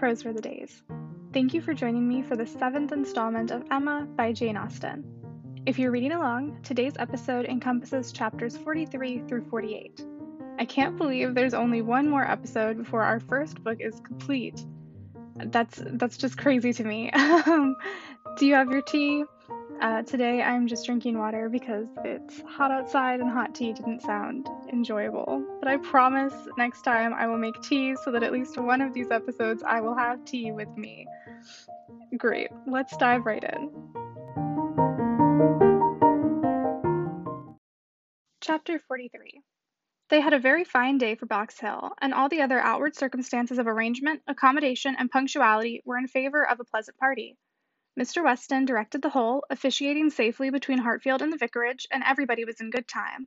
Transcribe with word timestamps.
Prose 0.00 0.22
for 0.22 0.32
the 0.32 0.40
Days. 0.40 0.82
Thank 1.34 1.52
you 1.52 1.60
for 1.60 1.74
joining 1.74 2.08
me 2.08 2.22
for 2.22 2.34
the 2.34 2.46
seventh 2.46 2.90
installment 2.90 3.50
of 3.50 3.64
Emma 3.70 4.08
by 4.16 4.32
Jane 4.32 4.56
Austen. 4.56 5.04
If 5.66 5.78
you're 5.78 5.90
reading 5.90 6.12
along, 6.12 6.62
today's 6.62 6.94
episode 6.98 7.44
encompasses 7.44 8.10
chapters 8.10 8.56
43 8.56 9.24
through 9.28 9.44
48. 9.50 10.02
I 10.58 10.64
can't 10.64 10.96
believe 10.96 11.34
there's 11.34 11.52
only 11.52 11.82
one 11.82 12.08
more 12.08 12.24
episode 12.24 12.78
before 12.78 13.02
our 13.02 13.20
first 13.20 13.62
book 13.62 13.76
is 13.80 14.00
complete. 14.00 14.64
That's 15.36 15.82
that's 15.84 16.16
just 16.16 16.38
crazy 16.38 16.72
to 16.72 16.82
me. 16.82 17.10
Um, 17.46 17.76
do 18.38 18.46
you 18.46 18.54
have 18.54 18.70
your 18.70 18.80
tea? 18.80 19.24
Uh, 19.80 20.02
today 20.02 20.42
I'm 20.42 20.66
just 20.66 20.84
drinking 20.84 21.16
water 21.16 21.48
because 21.48 21.86
it's 22.04 22.42
hot 22.42 22.70
outside 22.70 23.20
and 23.20 23.30
hot 23.30 23.54
tea 23.54 23.72
didn't 23.72 24.02
sound 24.02 24.46
enjoyable. 24.70 25.42
But 25.58 25.68
I 25.68 25.78
promise 25.78 26.34
next 26.58 26.82
time 26.82 27.14
I 27.14 27.26
will 27.26 27.38
make 27.38 27.58
tea 27.62 27.96
so 28.04 28.12
that 28.12 28.22
at 28.22 28.30
least 28.30 28.58
one 28.58 28.82
of 28.82 28.92
these 28.92 29.10
episodes 29.10 29.62
I 29.66 29.80
will 29.80 29.94
have 29.94 30.22
tea 30.26 30.52
with 30.52 30.68
me. 30.76 31.06
Great, 32.18 32.50
let's 32.66 32.94
dive 32.98 33.24
right 33.24 33.42
in. 33.42 33.70
Chapter 38.42 38.78
43 38.80 39.40
They 40.10 40.20
had 40.20 40.34
a 40.34 40.38
very 40.38 40.64
fine 40.64 40.98
day 40.98 41.14
for 41.14 41.24
Box 41.24 41.58
Hill, 41.58 41.92
and 42.02 42.12
all 42.12 42.28
the 42.28 42.42
other 42.42 42.60
outward 42.60 42.96
circumstances 42.96 43.58
of 43.58 43.66
arrangement, 43.66 44.20
accommodation, 44.26 44.94
and 44.98 45.10
punctuality 45.10 45.80
were 45.86 45.96
in 45.96 46.06
favor 46.06 46.46
of 46.46 46.60
a 46.60 46.64
pleasant 46.64 46.98
party. 46.98 47.38
Mr. 47.98 48.22
Weston 48.22 48.64
directed 48.64 49.02
the 49.02 49.10
whole, 49.10 49.44
officiating 49.50 50.10
safely 50.10 50.48
between 50.48 50.78
Hartfield 50.78 51.22
and 51.22 51.32
the 51.32 51.36
vicarage, 51.36 51.88
and 51.90 52.04
everybody 52.04 52.44
was 52.44 52.60
in 52.60 52.70
good 52.70 52.86
time. 52.86 53.26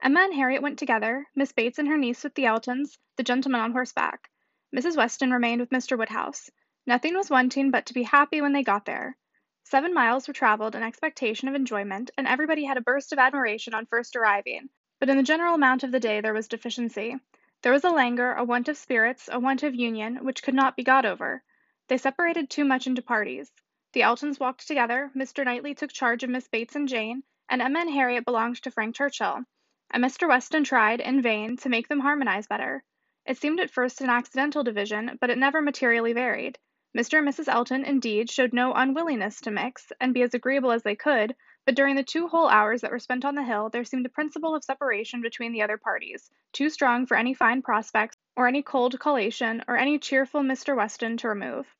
Emma 0.00 0.20
and 0.20 0.34
Harriet 0.34 0.62
went 0.62 0.78
together, 0.78 1.26
Miss 1.34 1.52
Bates 1.52 1.78
and 1.78 1.88
her 1.88 1.96
niece 1.96 2.22
with 2.22 2.34
the 2.34 2.46
Eltons, 2.46 2.98
the 3.16 3.22
gentleman 3.22 3.60
on 3.60 3.72
horseback. 3.72 4.30
Mrs. 4.74 4.96
Weston 4.96 5.32
remained 5.32 5.60
with 5.60 5.70
Mr. 5.70 5.98
Woodhouse. 5.98 6.50
Nothing 6.86 7.14
was 7.14 7.30
wanting 7.30 7.70
but 7.70 7.86
to 7.86 7.94
be 7.94 8.02
happy 8.02 8.40
when 8.40 8.52
they 8.52 8.62
got 8.62 8.84
there. 8.84 9.16
Seven 9.64 9.94
miles 9.94 10.28
were 10.28 10.34
travelled 10.34 10.76
in 10.76 10.82
expectation 10.82 11.48
of 11.48 11.54
enjoyment, 11.54 12.10
and 12.16 12.28
everybody 12.28 12.64
had 12.64 12.76
a 12.76 12.82
burst 12.82 13.12
of 13.12 13.18
admiration 13.18 13.74
on 13.74 13.86
first 13.86 14.14
arriving, 14.14 14.68
but 15.00 15.08
in 15.08 15.16
the 15.16 15.22
general 15.22 15.54
amount 15.54 15.82
of 15.82 15.90
the 15.90 15.98
day 15.98 16.20
there 16.20 16.34
was 16.34 16.48
deficiency. 16.48 17.18
There 17.62 17.72
was 17.72 17.82
a 17.82 17.90
languor, 17.90 18.34
a 18.34 18.44
want 18.44 18.68
of 18.68 18.76
spirits, 18.76 19.28
a 19.32 19.40
want 19.40 19.62
of 19.62 19.74
union, 19.74 20.22
which 20.24 20.42
could 20.42 20.54
not 20.54 20.76
be 20.76 20.84
got 20.84 21.06
over. 21.06 21.42
They 21.88 21.96
separated 21.96 22.50
too 22.50 22.64
much 22.64 22.86
into 22.86 23.00
parties. 23.00 23.50
The 23.94 24.02
Eltons 24.02 24.40
walked 24.40 24.66
together, 24.66 25.12
Mr. 25.14 25.44
Knightley 25.44 25.72
took 25.72 25.92
charge 25.92 26.24
of 26.24 26.30
Miss 26.30 26.48
Bates 26.48 26.74
and 26.74 26.88
Jane, 26.88 27.22
and 27.48 27.62
Emma 27.62 27.78
and 27.78 27.90
Harriet 27.90 28.24
belonged 28.24 28.60
to 28.62 28.72
Frank 28.72 28.96
Churchill, 28.96 29.44
and 29.88 30.02
Mr. 30.02 30.26
Weston 30.26 30.64
tried, 30.64 31.00
in 31.00 31.22
vain, 31.22 31.56
to 31.58 31.68
make 31.68 31.86
them 31.86 32.00
harmonize 32.00 32.48
better. 32.48 32.82
It 33.24 33.36
seemed 33.36 33.60
at 33.60 33.70
first 33.70 34.00
an 34.00 34.10
accidental 34.10 34.64
division, 34.64 35.16
but 35.20 35.30
it 35.30 35.38
never 35.38 35.62
materially 35.62 36.12
varied. 36.12 36.58
Mr. 36.92 37.18
and 37.20 37.28
Mrs. 37.28 37.46
Elton, 37.46 37.84
indeed, 37.84 38.28
showed 38.28 38.52
no 38.52 38.72
unwillingness 38.74 39.40
to 39.42 39.52
mix, 39.52 39.92
and 40.00 40.12
be 40.12 40.22
as 40.22 40.34
agreeable 40.34 40.72
as 40.72 40.82
they 40.82 40.96
could, 40.96 41.36
but 41.64 41.76
during 41.76 41.94
the 41.94 42.02
two 42.02 42.26
whole 42.26 42.48
hours 42.48 42.80
that 42.80 42.90
were 42.90 42.98
spent 42.98 43.24
on 43.24 43.36
the 43.36 43.44
hill 43.44 43.68
there 43.68 43.84
seemed 43.84 44.06
a 44.06 44.08
principle 44.08 44.56
of 44.56 44.64
separation 44.64 45.22
between 45.22 45.52
the 45.52 45.62
other 45.62 45.78
parties, 45.78 46.32
too 46.52 46.68
strong 46.68 47.06
for 47.06 47.16
any 47.16 47.32
fine 47.32 47.62
prospects, 47.62 48.16
or 48.34 48.48
any 48.48 48.60
cold 48.60 48.98
collation, 48.98 49.62
or 49.68 49.76
any 49.76 50.00
cheerful 50.00 50.40
Mr. 50.40 50.74
Weston 50.74 51.16
to 51.18 51.28
remove. 51.28 51.72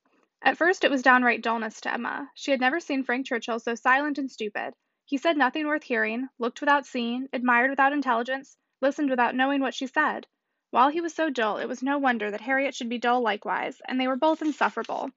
At 0.46 0.58
first 0.58 0.84
it 0.84 0.90
was 0.90 1.00
downright 1.00 1.40
dullness 1.40 1.80
to 1.80 1.94
Emma. 1.94 2.30
She 2.34 2.50
had 2.50 2.60
never 2.60 2.78
seen 2.78 3.02
Frank 3.02 3.24
Churchill 3.24 3.58
so 3.58 3.74
silent 3.74 4.18
and 4.18 4.30
stupid. 4.30 4.74
He 5.06 5.16
said 5.16 5.38
nothing 5.38 5.66
worth 5.66 5.84
hearing, 5.84 6.28
looked 6.38 6.60
without 6.60 6.84
seeing, 6.84 7.30
admired 7.32 7.70
without 7.70 7.94
intelligence, 7.94 8.58
listened 8.82 9.08
without 9.08 9.34
knowing 9.34 9.62
what 9.62 9.72
she 9.72 9.86
said. 9.86 10.26
While 10.70 10.90
he 10.90 11.00
was 11.00 11.14
so 11.14 11.30
dull, 11.30 11.56
it 11.56 11.64
was 11.64 11.82
no 11.82 11.96
wonder 11.96 12.30
that 12.30 12.42
Harriet 12.42 12.74
should 12.74 12.90
be 12.90 12.98
dull 12.98 13.22
likewise, 13.22 13.80
and 13.88 13.98
they 13.98 14.06
were 14.06 14.16
both 14.16 14.42
insufferable. 14.42 15.12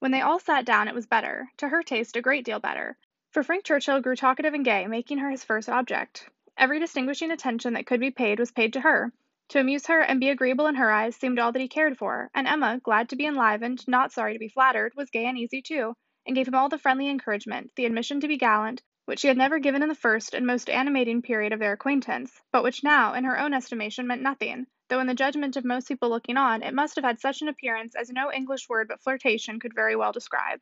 When 0.00 0.10
they 0.10 0.20
all 0.20 0.40
sat 0.40 0.64
down, 0.64 0.88
it 0.88 0.94
was 0.96 1.06
better, 1.06 1.52
to 1.58 1.68
her 1.68 1.84
taste 1.84 2.16
a 2.16 2.20
great 2.20 2.44
deal 2.44 2.58
better, 2.58 2.96
for 3.30 3.44
Frank 3.44 3.62
Churchill 3.62 4.00
grew 4.00 4.16
talkative 4.16 4.52
and 4.52 4.64
gay, 4.64 4.84
making 4.88 5.18
her 5.18 5.30
his 5.30 5.44
first 5.44 5.68
object. 5.68 6.28
Every 6.56 6.80
distinguishing 6.80 7.30
attention 7.30 7.74
that 7.74 7.86
could 7.86 8.00
be 8.00 8.10
paid 8.10 8.40
was 8.40 8.50
paid 8.50 8.72
to 8.72 8.80
her, 8.80 9.12
to 9.50 9.58
amuse 9.58 9.86
her 9.88 10.00
and 10.00 10.20
be 10.20 10.30
agreeable 10.30 10.68
in 10.68 10.76
her 10.76 10.90
eyes 10.90 11.16
seemed 11.16 11.38
all 11.38 11.50
that 11.50 11.60
he 11.60 11.68
cared 11.68 11.98
for, 11.98 12.30
and 12.34 12.46
Emma, 12.46 12.80
glad 12.82 13.08
to 13.08 13.16
be 13.16 13.26
enlivened, 13.26 13.86
not 13.88 14.12
sorry 14.12 14.32
to 14.32 14.38
be 14.38 14.48
flattered, 14.48 14.92
was 14.94 15.10
gay 15.10 15.26
and 15.26 15.36
easy 15.36 15.60
too, 15.60 15.92
and 16.24 16.36
gave 16.36 16.46
him 16.46 16.54
all 16.54 16.68
the 16.68 16.78
friendly 16.78 17.08
encouragement, 17.08 17.70
the 17.74 17.84
admission 17.84 18.20
to 18.20 18.28
be 18.28 18.36
gallant, 18.36 18.80
which 19.06 19.18
she 19.18 19.26
had 19.28 19.36
never 19.36 19.58
given 19.58 19.82
in 19.82 19.88
the 19.88 19.94
first 19.94 20.34
and 20.34 20.46
most 20.46 20.70
animating 20.70 21.20
period 21.20 21.52
of 21.52 21.58
their 21.58 21.72
acquaintance, 21.72 22.40
but 22.52 22.62
which 22.62 22.84
now, 22.84 23.14
in 23.14 23.24
her 23.24 23.38
own 23.38 23.52
estimation, 23.52 24.06
meant 24.06 24.22
nothing, 24.22 24.66
though 24.88 25.00
in 25.00 25.08
the 25.08 25.14
judgment 25.14 25.56
of 25.56 25.64
most 25.64 25.88
people 25.88 26.08
looking 26.08 26.36
on, 26.36 26.62
it 26.62 26.72
must 26.72 26.94
have 26.94 27.04
had 27.04 27.18
such 27.18 27.42
an 27.42 27.48
appearance 27.48 27.96
as 27.96 28.08
no 28.10 28.32
English 28.32 28.68
word 28.68 28.86
but 28.86 29.02
flirtation 29.02 29.58
could 29.58 29.74
very 29.74 29.96
well 29.96 30.12
describe. 30.12 30.60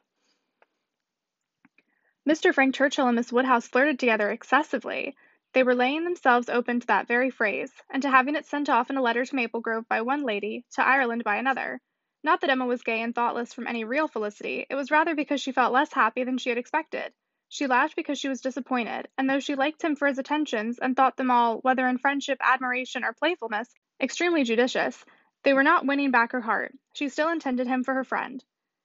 Mr. 2.26 2.54
Frank 2.54 2.74
Churchill 2.74 3.06
and 3.06 3.16
Miss 3.16 3.30
Woodhouse 3.30 3.68
flirted 3.68 3.98
together 3.98 4.30
excessively, 4.30 5.14
they 5.58 5.64
were 5.64 5.74
laying 5.74 6.04
themselves 6.04 6.48
open 6.48 6.78
to 6.78 6.86
that 6.86 7.08
very 7.08 7.30
phrase, 7.30 7.72
and 7.90 8.00
to 8.00 8.08
having 8.08 8.36
it 8.36 8.46
sent 8.46 8.68
off 8.68 8.90
in 8.90 8.96
a 8.96 9.02
letter 9.02 9.26
to 9.26 9.34
Maple 9.34 9.60
Grove 9.60 9.88
by 9.88 10.02
one 10.02 10.22
lady, 10.22 10.64
to 10.74 10.86
Ireland 10.86 11.24
by 11.24 11.34
another. 11.34 11.80
Not 12.22 12.42
that 12.42 12.50
Emma 12.50 12.64
was 12.64 12.84
gay 12.84 13.02
and 13.02 13.12
thoughtless 13.12 13.52
from 13.52 13.66
any 13.66 13.82
real 13.82 14.06
felicity, 14.06 14.66
it 14.70 14.76
was 14.76 14.92
rather 14.92 15.16
because 15.16 15.40
she 15.40 15.50
felt 15.50 15.72
less 15.72 15.92
happy 15.92 16.22
than 16.22 16.38
she 16.38 16.48
had 16.48 16.58
expected. 16.58 17.12
She 17.48 17.66
laughed 17.66 17.96
because 17.96 18.20
she 18.20 18.28
was 18.28 18.40
disappointed, 18.40 19.08
and 19.18 19.28
though 19.28 19.40
she 19.40 19.56
liked 19.56 19.82
him 19.82 19.96
for 19.96 20.06
his 20.06 20.20
attentions, 20.20 20.78
and 20.78 20.94
thought 20.94 21.16
them 21.16 21.32
all, 21.32 21.58
whether 21.58 21.88
in 21.88 21.98
friendship, 21.98 22.38
admiration, 22.40 23.02
or 23.02 23.12
playfulness, 23.12 23.68
extremely 24.00 24.44
judicious, 24.44 25.04
they 25.42 25.54
were 25.54 25.64
not 25.64 25.84
winning 25.84 26.12
back 26.12 26.30
her 26.30 26.40
heart. 26.40 26.72
She 26.92 27.08
still 27.08 27.30
intended 27.30 27.66
him 27.66 27.82
for 27.82 27.94
her 27.94 28.04
friend. 28.04 28.44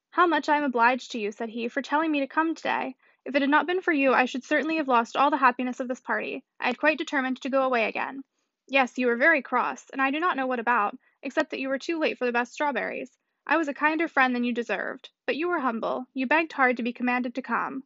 How 0.09 0.25
much 0.25 0.49
I 0.49 0.57
am 0.57 0.63
obliged 0.63 1.11
to 1.11 1.19
you, 1.19 1.31
said 1.31 1.49
he, 1.49 1.67
for 1.67 1.83
telling 1.83 2.11
me 2.11 2.21
to 2.21 2.27
come 2.27 2.55
today. 2.55 2.95
If 3.25 3.35
it 3.35 3.41
had 3.41 3.49
not 3.49 3.67
been 3.67 3.81
for 3.81 3.93
you, 3.93 4.13
I 4.13 4.25
should 4.25 4.43
certainly 4.43 4.75
have 4.77 4.87
lost 4.87 5.15
all 5.15 5.31
the 5.31 5.37
happiness 5.37 5.79
of 5.79 5.87
this 5.87 6.01
party. 6.01 6.43
I 6.59 6.67
had 6.67 6.77
quite 6.77 6.97
determined 6.97 7.41
to 7.41 7.49
go 7.49 7.63
away 7.63 7.85
again. 7.85 8.23
Yes, 8.67 8.97
you 8.97 9.07
were 9.07 9.15
very 9.15 9.41
cross, 9.41 9.89
and 9.89 10.01
I 10.01 10.11
do 10.11 10.19
not 10.19 10.35
know 10.35 10.47
what 10.47 10.59
about, 10.59 10.97
except 11.21 11.51
that 11.51 11.59
you 11.59 11.69
were 11.69 11.79
too 11.79 11.99
late 11.99 12.17
for 12.17 12.25
the 12.25 12.31
best 12.31 12.53
strawberries. 12.53 13.17
I 13.45 13.57
was 13.57 13.67
a 13.67 13.73
kinder 13.73 14.07
friend 14.07 14.35
than 14.35 14.43
you 14.43 14.53
deserved, 14.53 15.09
but 15.25 15.35
you 15.35 15.47
were 15.47 15.59
humble. 15.59 16.05
You 16.13 16.27
begged 16.27 16.53
hard 16.53 16.77
to 16.77 16.83
be 16.83 16.93
commanded 16.93 17.35
to 17.35 17.41
come. 17.41 17.83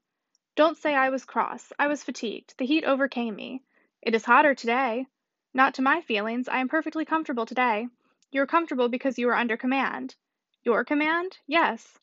Don't 0.56 0.78
say 0.78 0.96
I 0.96 1.10
was 1.10 1.26
cross. 1.26 1.72
I 1.78 1.88
was 1.88 2.04
fatigued. 2.04 2.56
The 2.58 2.66
heat 2.66 2.84
overcame 2.84 3.36
me. 3.36 3.62
It 4.02 4.16
is 4.16 4.26
hotter 4.26 4.56
today. 4.56 5.08
Not 5.54 5.74
to 5.76 5.82
my 5.82 6.02
feelings. 6.02 6.48
I 6.48 6.60
am 6.60 6.68
perfectly 6.68 7.06
comfortable 7.06 7.46
today. 7.46 7.88
You 8.32 8.42
are 8.42 8.48
comfortable 8.48 8.90
because 8.90 9.18
you 9.20 9.30
are 9.30 9.36
under 9.36 9.58
command. 9.58 10.16
Your 10.64 10.84
command? 10.84 11.38
Yes. 11.48 12.00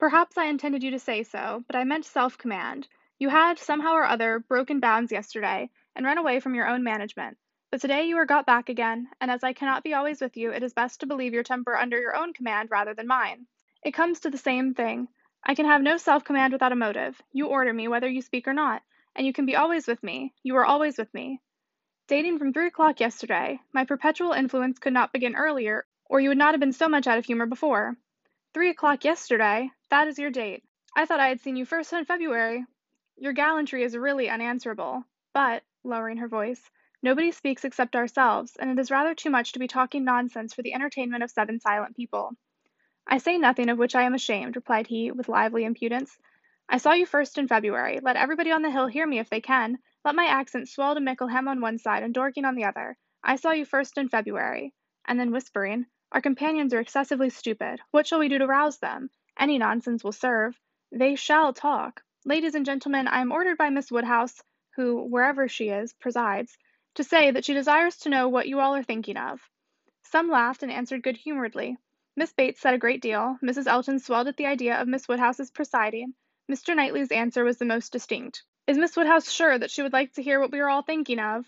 Perhaps 0.00 0.38
I 0.38 0.46
intended 0.46 0.82
you 0.82 0.92
to 0.92 0.98
say 0.98 1.22
so, 1.22 1.62
but 1.66 1.76
I 1.76 1.84
meant 1.84 2.06
self 2.06 2.38
command. 2.38 2.88
You 3.18 3.28
had, 3.28 3.58
somehow 3.58 3.92
or 3.92 4.06
other, 4.06 4.38
broken 4.38 4.80
bounds 4.80 5.12
yesterday, 5.12 5.68
and 5.94 6.06
run 6.06 6.16
away 6.16 6.40
from 6.40 6.54
your 6.54 6.66
own 6.66 6.82
management. 6.82 7.36
But 7.70 7.82
today 7.82 8.04
you 8.04 8.16
are 8.16 8.24
got 8.24 8.46
back 8.46 8.70
again, 8.70 9.10
and 9.20 9.30
as 9.30 9.44
I 9.44 9.52
cannot 9.52 9.84
be 9.84 9.92
always 9.92 10.22
with 10.22 10.38
you, 10.38 10.52
it 10.52 10.62
is 10.62 10.72
best 10.72 11.00
to 11.00 11.06
believe 11.06 11.34
your 11.34 11.42
temper 11.42 11.76
under 11.76 12.00
your 12.00 12.16
own 12.16 12.32
command 12.32 12.70
rather 12.70 12.94
than 12.94 13.06
mine. 13.06 13.46
It 13.84 13.92
comes 13.92 14.20
to 14.20 14.30
the 14.30 14.38
same 14.38 14.72
thing. 14.72 15.08
I 15.44 15.54
can 15.54 15.66
have 15.66 15.82
no 15.82 15.98
self 15.98 16.24
command 16.24 16.54
without 16.54 16.72
a 16.72 16.76
motive. 16.76 17.20
You 17.30 17.48
order 17.48 17.74
me 17.74 17.86
whether 17.86 18.08
you 18.08 18.22
speak 18.22 18.48
or 18.48 18.54
not, 18.54 18.82
and 19.14 19.26
you 19.26 19.34
can 19.34 19.44
be 19.44 19.56
always 19.56 19.86
with 19.86 20.02
me. 20.02 20.32
You 20.42 20.56
are 20.56 20.64
always 20.64 20.96
with 20.96 21.12
me. 21.12 21.42
Dating 22.08 22.38
from 22.38 22.54
three 22.54 22.68
o'clock 22.68 23.00
yesterday, 23.00 23.60
my 23.74 23.84
perpetual 23.84 24.32
influence 24.32 24.78
could 24.78 24.94
not 24.94 25.12
begin 25.12 25.36
earlier, 25.36 25.84
or 26.06 26.20
you 26.20 26.30
would 26.30 26.38
not 26.38 26.54
have 26.54 26.60
been 26.60 26.72
so 26.72 26.88
much 26.88 27.06
out 27.06 27.18
of 27.18 27.26
humor 27.26 27.44
before. 27.44 27.98
Three 28.52 28.70
o'clock 28.70 29.04
yesterday! 29.04 29.70
That 29.90 30.08
is 30.08 30.18
your 30.18 30.32
date. 30.32 30.64
I 30.96 31.06
thought 31.06 31.20
I 31.20 31.28
had 31.28 31.40
seen 31.40 31.54
you 31.54 31.64
first 31.64 31.92
in 31.92 32.04
February. 32.04 32.66
Your 33.16 33.32
gallantry 33.32 33.84
is 33.84 33.96
really 33.96 34.28
unanswerable. 34.28 35.04
But, 35.32 35.62
lowering 35.84 36.16
her 36.16 36.26
voice, 36.26 36.68
nobody 37.00 37.30
speaks 37.30 37.64
except 37.64 37.94
ourselves, 37.94 38.56
and 38.56 38.68
it 38.68 38.80
is 38.80 38.90
rather 38.90 39.14
too 39.14 39.30
much 39.30 39.52
to 39.52 39.60
be 39.60 39.68
talking 39.68 40.04
nonsense 40.04 40.52
for 40.52 40.62
the 40.62 40.74
entertainment 40.74 41.22
of 41.22 41.30
seven 41.30 41.60
silent 41.60 41.94
people. 41.94 42.32
I 43.06 43.18
say 43.18 43.38
nothing 43.38 43.68
of 43.68 43.78
which 43.78 43.94
I 43.94 44.02
am 44.02 44.14
ashamed, 44.14 44.56
replied 44.56 44.88
he, 44.88 45.12
with 45.12 45.28
lively 45.28 45.62
impudence. 45.62 46.18
I 46.68 46.78
saw 46.78 46.92
you 46.92 47.06
first 47.06 47.38
in 47.38 47.46
February. 47.46 48.00
Let 48.02 48.16
everybody 48.16 48.50
on 48.50 48.62
the 48.62 48.70
hill 48.72 48.88
hear 48.88 49.06
me 49.06 49.20
if 49.20 49.30
they 49.30 49.40
can. 49.40 49.78
Let 50.04 50.16
my 50.16 50.26
accent 50.26 50.68
swell 50.68 50.96
to 50.96 51.00
Mickleham 51.00 51.46
on 51.46 51.60
one 51.60 51.78
side 51.78 52.02
and 52.02 52.12
Dorking 52.12 52.44
on 52.44 52.56
the 52.56 52.64
other. 52.64 52.96
I 53.22 53.36
saw 53.36 53.52
you 53.52 53.64
first 53.64 53.96
in 53.96 54.08
February. 54.08 54.74
And 55.06 55.20
then 55.20 55.30
whispering, 55.30 55.86
our 56.12 56.20
companions 56.20 56.74
are 56.74 56.80
excessively 56.80 57.30
stupid. 57.30 57.80
What 57.90 58.06
shall 58.06 58.18
we 58.18 58.28
do 58.28 58.38
to 58.38 58.46
rouse 58.46 58.78
them? 58.78 59.10
Any 59.38 59.58
nonsense 59.58 60.02
will 60.02 60.12
serve. 60.12 60.58
They 60.90 61.14
shall 61.14 61.52
talk. 61.52 62.02
Ladies 62.24 62.54
and 62.54 62.66
gentlemen, 62.66 63.06
I 63.06 63.20
am 63.20 63.32
ordered 63.32 63.56
by 63.56 63.70
Miss 63.70 63.92
Woodhouse, 63.92 64.42
who, 64.76 65.04
wherever 65.04 65.46
she 65.46 65.68
is, 65.68 65.92
presides, 65.92 66.58
to 66.96 67.04
say 67.04 67.30
that 67.30 67.44
she 67.44 67.54
desires 67.54 67.96
to 67.98 68.08
know 68.08 68.28
what 68.28 68.48
you 68.48 68.58
all 68.58 68.74
are 68.74 68.82
thinking 68.82 69.16
of. 69.16 69.40
Some 70.02 70.28
laughed 70.28 70.64
and 70.64 70.72
answered 70.72 71.04
good 71.04 71.16
humoredly. 71.16 71.78
Miss 72.16 72.32
Bates 72.32 72.60
said 72.60 72.74
a 72.74 72.78
great 72.78 73.00
deal. 73.00 73.38
Mrs. 73.42 73.68
Elton 73.68 74.00
swelled 74.00 74.26
at 74.26 74.36
the 74.36 74.46
idea 74.46 74.80
of 74.80 74.88
Miss 74.88 75.06
Woodhouse's 75.06 75.50
presiding. 75.52 76.14
Mr. 76.50 76.74
Knightley's 76.74 77.12
answer 77.12 77.44
was 77.44 77.58
the 77.58 77.64
most 77.64 77.92
distinct. 77.92 78.42
Is 78.66 78.76
Miss 78.76 78.96
Woodhouse 78.96 79.30
sure 79.30 79.56
that 79.56 79.70
she 79.70 79.82
would 79.82 79.92
like 79.92 80.12
to 80.14 80.22
hear 80.22 80.40
what 80.40 80.50
we 80.50 80.58
are 80.58 80.68
all 80.68 80.82
thinking 80.82 81.20
of? 81.20 81.46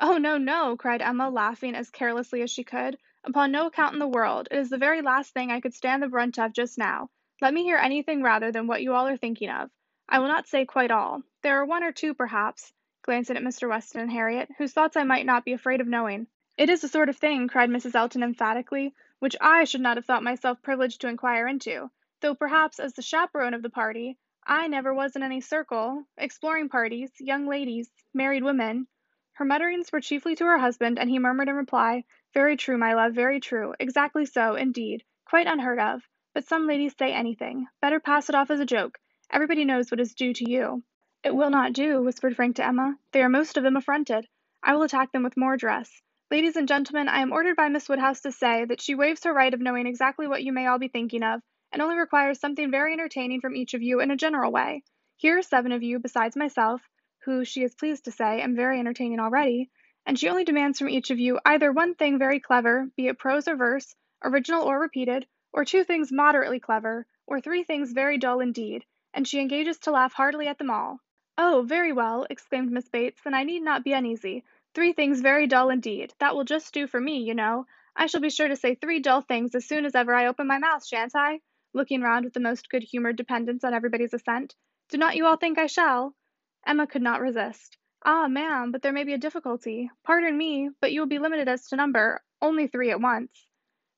Oh, 0.00 0.18
no, 0.18 0.38
no, 0.38 0.76
cried 0.76 1.02
Emma, 1.02 1.28
laughing 1.28 1.74
as 1.74 1.90
carelessly 1.90 2.42
as 2.42 2.50
she 2.50 2.62
could. 2.62 2.96
Upon 3.26 3.50
no 3.52 3.68
account 3.68 3.94
in 3.94 3.98
the 4.00 4.06
world. 4.06 4.48
It 4.50 4.58
is 4.58 4.68
the 4.68 4.76
very 4.76 5.00
last 5.00 5.32
thing 5.32 5.50
I 5.50 5.58
could 5.62 5.72
stand 5.72 6.02
the 6.02 6.08
brunt 6.08 6.38
of 6.38 6.52
just 6.52 6.76
now. 6.76 7.08
Let 7.40 7.54
me 7.54 7.62
hear 7.62 7.78
anything 7.78 8.22
rather 8.22 8.52
than 8.52 8.66
what 8.66 8.82
you 8.82 8.92
all 8.92 9.06
are 9.08 9.16
thinking 9.16 9.48
of. 9.48 9.70
I 10.06 10.18
will 10.18 10.28
not 10.28 10.46
say 10.46 10.66
quite 10.66 10.90
all. 10.90 11.22
There 11.40 11.58
are 11.58 11.64
one 11.64 11.82
or 11.82 11.90
two, 11.90 12.12
perhaps," 12.12 12.74
glancing 13.00 13.38
at 13.38 13.42
Mr. 13.42 13.66
Weston 13.66 14.02
and 14.02 14.12
Harriet, 14.12 14.50
"whose 14.58 14.74
thoughts 14.74 14.94
I 14.94 15.04
might 15.04 15.24
not 15.24 15.46
be 15.46 15.54
afraid 15.54 15.80
of 15.80 15.86
knowing." 15.86 16.26
"It 16.58 16.68
is 16.68 16.82
the 16.82 16.88
sort 16.88 17.08
of 17.08 17.16
thing," 17.16 17.48
cried 17.48 17.70
Mrs. 17.70 17.94
Elton 17.94 18.22
emphatically, 18.22 18.94
"which 19.20 19.36
I 19.40 19.64
should 19.64 19.80
not 19.80 19.96
have 19.96 20.04
thought 20.04 20.22
myself 20.22 20.60
privileged 20.60 21.00
to 21.00 21.08
inquire 21.08 21.48
into, 21.48 21.90
though 22.20 22.34
perhaps 22.34 22.78
as 22.78 22.92
the 22.92 23.00
chaperone 23.00 23.54
of 23.54 23.62
the 23.62 23.70
party 23.70 24.18
I 24.46 24.68
never 24.68 24.92
was 24.92 25.16
in 25.16 25.22
any 25.22 25.40
circle 25.40 26.06
exploring 26.18 26.68
parties 26.68 27.10
young 27.18 27.46
ladies 27.46 27.90
married 28.12 28.44
women 28.44 28.86
Her 29.32 29.46
mutterings 29.46 29.90
were 29.92 30.02
chiefly 30.02 30.36
to 30.36 30.44
her 30.44 30.58
husband, 30.58 30.98
and 30.98 31.08
he 31.08 31.18
murmured 31.18 31.48
in 31.48 31.54
reply, 31.54 32.04
"Very 32.34 32.56
true, 32.56 32.76
my 32.76 32.94
love, 32.94 33.14
very 33.14 33.38
true. 33.38 33.76
Exactly 33.78 34.26
so, 34.26 34.56
indeed. 34.56 35.04
Quite 35.24 35.46
unheard 35.46 35.78
of. 35.78 36.02
But 36.32 36.44
some 36.44 36.66
ladies 36.66 36.92
say 36.98 37.12
anything. 37.12 37.68
Better 37.80 38.00
pass 38.00 38.28
it 38.28 38.34
off 38.34 38.50
as 38.50 38.58
a 38.58 38.66
joke. 38.66 38.98
Everybody 39.30 39.64
knows 39.64 39.88
what 39.88 40.00
is 40.00 40.16
due 40.16 40.34
to 40.34 40.50
you." 40.50 40.82
"It 41.22 41.32
will 41.32 41.50
not 41.50 41.72
do," 41.72 42.02
whispered 42.02 42.34
Frank 42.34 42.56
to 42.56 42.66
Emma. 42.66 42.98
"They 43.12 43.22
are 43.22 43.28
most 43.28 43.56
of 43.56 43.62
them 43.62 43.76
affronted. 43.76 44.26
I 44.64 44.74
will 44.74 44.82
attack 44.82 45.12
them 45.12 45.22
with 45.22 45.36
more 45.36 45.54
address. 45.54 46.02
Ladies 46.28 46.56
and 46.56 46.66
gentlemen, 46.66 47.08
I 47.08 47.20
am 47.20 47.32
ordered 47.32 47.54
by 47.54 47.68
Miss 47.68 47.88
Woodhouse 47.88 48.22
to 48.22 48.32
say 48.32 48.64
that 48.64 48.80
she 48.80 48.96
waives 48.96 49.22
her 49.22 49.32
right 49.32 49.54
of 49.54 49.60
knowing 49.60 49.86
exactly 49.86 50.26
what 50.26 50.42
you 50.42 50.52
may 50.52 50.66
all 50.66 50.80
be 50.80 50.88
thinking 50.88 51.22
of 51.22 51.40
and 51.70 51.80
only 51.80 51.96
requires 51.96 52.40
something 52.40 52.68
very 52.68 52.94
entertaining 52.94 53.40
from 53.42 53.54
each 53.54 53.74
of 53.74 53.82
you 53.82 54.00
in 54.00 54.10
a 54.10 54.16
general 54.16 54.50
way. 54.50 54.82
Here 55.16 55.38
are 55.38 55.42
seven 55.42 55.70
of 55.70 55.84
you, 55.84 56.00
besides 56.00 56.34
myself, 56.34 56.82
who, 57.24 57.44
she 57.44 57.62
is 57.62 57.76
pleased 57.76 58.06
to 58.06 58.10
say, 58.10 58.40
am 58.40 58.56
very 58.56 58.80
entertaining 58.80 59.20
already, 59.20 59.70
and 60.06 60.18
she 60.18 60.28
only 60.28 60.44
demands 60.44 60.78
from 60.78 60.88
each 60.88 61.10
of 61.10 61.18
you 61.18 61.38
either 61.44 61.72
one 61.72 61.94
thing 61.94 62.18
very 62.18 62.40
clever, 62.40 62.90
be 62.96 63.08
it 63.08 63.18
prose 63.18 63.48
or 63.48 63.56
verse, 63.56 63.94
original 64.22 64.62
or 64.62 64.78
repeated, 64.78 65.26
or 65.52 65.64
two 65.64 65.84
things 65.84 66.12
moderately 66.12 66.60
clever, 66.60 67.06
or 67.26 67.40
three 67.40 67.62
things 67.62 67.92
very 67.92 68.18
dull 68.18 68.40
indeed, 68.40 68.84
and 69.12 69.26
she 69.26 69.40
engages 69.40 69.78
to 69.78 69.90
laugh 69.90 70.12
heartily 70.12 70.48
at 70.48 70.58
them 70.58 70.70
all. 70.70 71.00
Oh, 71.38 71.62
very 71.66 71.92
well, 71.92 72.26
exclaimed 72.30 72.70
Miss 72.70 72.88
Bates, 72.88 73.20
then 73.22 73.34
I 73.34 73.44
need 73.44 73.62
not 73.62 73.84
be 73.84 73.92
uneasy. 73.92 74.44
Three 74.74 74.92
things 74.92 75.20
very 75.20 75.46
dull 75.46 75.70
indeed. 75.70 76.12
That 76.18 76.34
will 76.34 76.44
just 76.44 76.74
do 76.74 76.86
for 76.86 77.00
me, 77.00 77.18
you 77.18 77.34
know. 77.34 77.66
I 77.96 78.06
shall 78.06 78.20
be 78.20 78.30
sure 78.30 78.48
to 78.48 78.56
say 78.56 78.74
three 78.74 79.00
dull 79.00 79.20
things 79.20 79.54
as 79.54 79.66
soon 79.66 79.84
as 79.84 79.94
ever 79.94 80.14
I 80.14 80.26
open 80.26 80.46
my 80.46 80.58
mouth, 80.58 80.84
shan't 80.84 81.14
I? 81.14 81.40
looking 81.72 82.02
round 82.02 82.24
with 82.24 82.34
the 82.34 82.40
most 82.40 82.70
good 82.70 82.82
humoured 82.82 83.16
dependence 83.16 83.64
on 83.64 83.74
everybody's 83.74 84.14
assent. 84.14 84.54
"Do 84.90 84.98
not 84.98 85.16
you 85.16 85.26
all 85.26 85.36
think 85.36 85.58
I 85.58 85.66
shall?" 85.66 86.14
Emma 86.66 86.86
could 86.86 87.02
not 87.02 87.20
resist. 87.20 87.78
"Ah, 88.06 88.28
ma'am, 88.28 88.70
but 88.70 88.82
there 88.82 88.92
may 88.92 89.04
be 89.04 89.14
a 89.14 89.18
difficulty. 89.18 89.90
Pardon 90.02 90.36
me, 90.36 90.68
but 90.78 90.92
you 90.92 91.00
will 91.00 91.06
be 91.06 91.18
limited 91.18 91.48
as 91.48 91.66
to 91.68 91.76
number 91.76 92.22
only 92.42 92.66
three 92.66 92.90
at 92.90 93.00
once." 93.00 93.46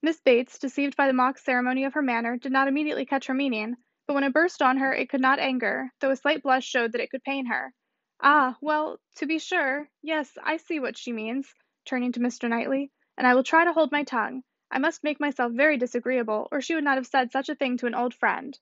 Miss 0.00 0.20
Bates, 0.20 0.61
deceived 0.61 0.97
by 0.97 1.08
the 1.08 1.12
mock 1.12 1.38
ceremony 1.38 1.82
of 1.82 1.94
her 1.94 2.03
manner, 2.03 2.37
did 2.37 2.53
not 2.53 2.69
immediately 2.69 3.05
catch 3.05 3.26
her 3.26 3.35
meaning, 3.35 3.76
but 4.06 4.14
when 4.14 4.23
it 4.23 4.32
burst 4.32 4.62
on 4.62 4.76
her 4.76 4.94
it 4.94 5.08
could 5.08 5.20
not 5.20 5.41
anger, 5.41 5.91
though 5.99 6.12
a 6.12 6.17
slight 6.17 6.44
blush 6.44 6.64
showed 6.64 6.93
that 6.93 7.00
it 7.00 7.11
could 7.11 7.25
pain 7.25 7.47
her. 7.47 7.75
"Ah, 8.20 8.56
well, 8.61 9.00
to 9.17 9.26
be 9.26 9.41
sure 9.41 9.91
yes, 10.03 10.38
I 10.41 10.58
see 10.58 10.79
what 10.79 10.97
she 10.97 11.11
means," 11.11 11.53
turning 11.85 12.12
to 12.12 12.20
Mr. 12.20 12.49
Knightley, 12.49 12.93
"and 13.19 13.26
I 13.26 13.35
will 13.35 13.43
try 13.43 13.64
to 13.64 13.73
hold 13.73 13.91
my 13.91 14.05
tongue. 14.05 14.44
I 14.70 14.79
must 14.79 15.03
make 15.03 15.19
myself 15.19 15.50
very 15.50 15.79
disagreeable, 15.79 16.47
or 16.53 16.61
she 16.61 16.76
would 16.76 16.85
not 16.85 16.97
have 16.97 17.08
said 17.08 17.32
such 17.32 17.49
a 17.49 17.56
thing 17.56 17.76
to 17.79 17.88
an 17.88 17.94
old 17.97 18.14
friend." 18.14 18.56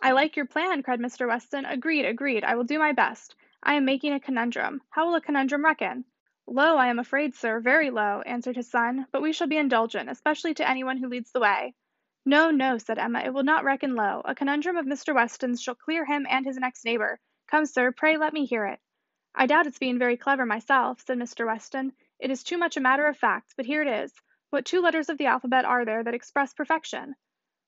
"I 0.00 0.12
like 0.12 0.36
your 0.36 0.46
plan," 0.46 0.84
cried 0.84 1.00
Mr. 1.00 1.26
Weston. 1.26 1.64
"Agreed, 1.64 2.04
agreed. 2.04 2.44
I 2.44 2.54
will 2.54 2.62
do 2.62 2.78
my 2.78 2.92
best. 2.92 3.34
I 3.60 3.74
am 3.74 3.84
making 3.84 4.12
a 4.12 4.20
conundrum. 4.20 4.82
How 4.90 5.04
will 5.06 5.16
a 5.16 5.20
conundrum 5.20 5.64
reckon?" 5.64 6.04
"Low, 6.46 6.76
I 6.76 6.86
am 6.86 7.00
afraid, 7.00 7.34
sir, 7.34 7.58
very 7.58 7.90
low," 7.90 8.22
answered 8.24 8.54
his 8.54 8.70
son, 8.70 9.08
"but 9.10 9.20
we 9.20 9.32
shall 9.32 9.48
be 9.48 9.56
indulgent, 9.56 10.08
especially 10.08 10.54
to 10.54 10.68
any 10.68 10.84
one 10.84 10.98
who 10.98 11.08
leads 11.08 11.32
the 11.32 11.40
way." 11.40 11.74
"No, 12.24 12.52
no," 12.52 12.78
said 12.78 13.00
Emma, 13.00 13.18
"it 13.18 13.34
will 13.34 13.42
not 13.42 13.64
reckon 13.64 13.96
low. 13.96 14.22
A 14.24 14.32
conundrum 14.32 14.76
of 14.76 14.86
Mr. 14.86 15.12
Weston's 15.12 15.60
shall 15.60 15.74
clear 15.74 16.04
him 16.04 16.24
and 16.30 16.46
his 16.46 16.56
next 16.56 16.84
neighbour. 16.84 17.18
Come, 17.48 17.66
sir, 17.66 17.90
pray 17.90 18.16
let 18.16 18.32
me 18.32 18.44
hear 18.44 18.64
it." 18.64 18.78
"I 19.34 19.46
doubt 19.46 19.66
its 19.66 19.80
being 19.80 19.98
very 19.98 20.16
clever 20.16 20.46
myself," 20.46 21.00
said 21.00 21.18
Mr. 21.18 21.44
Weston. 21.44 21.94
"It 22.20 22.30
is 22.30 22.44
too 22.44 22.58
much 22.58 22.76
a 22.76 22.80
matter 22.80 23.06
of 23.08 23.18
fact, 23.18 23.54
but 23.56 23.66
here 23.66 23.82
it 23.82 23.88
is. 23.88 24.14
What 24.50 24.66
two 24.66 24.80
letters 24.80 25.08
of 25.08 25.18
the 25.18 25.26
alphabet 25.26 25.64
are 25.64 25.84
there 25.84 26.04
that 26.04 26.14
express 26.14 26.54
perfection?" 26.54 27.16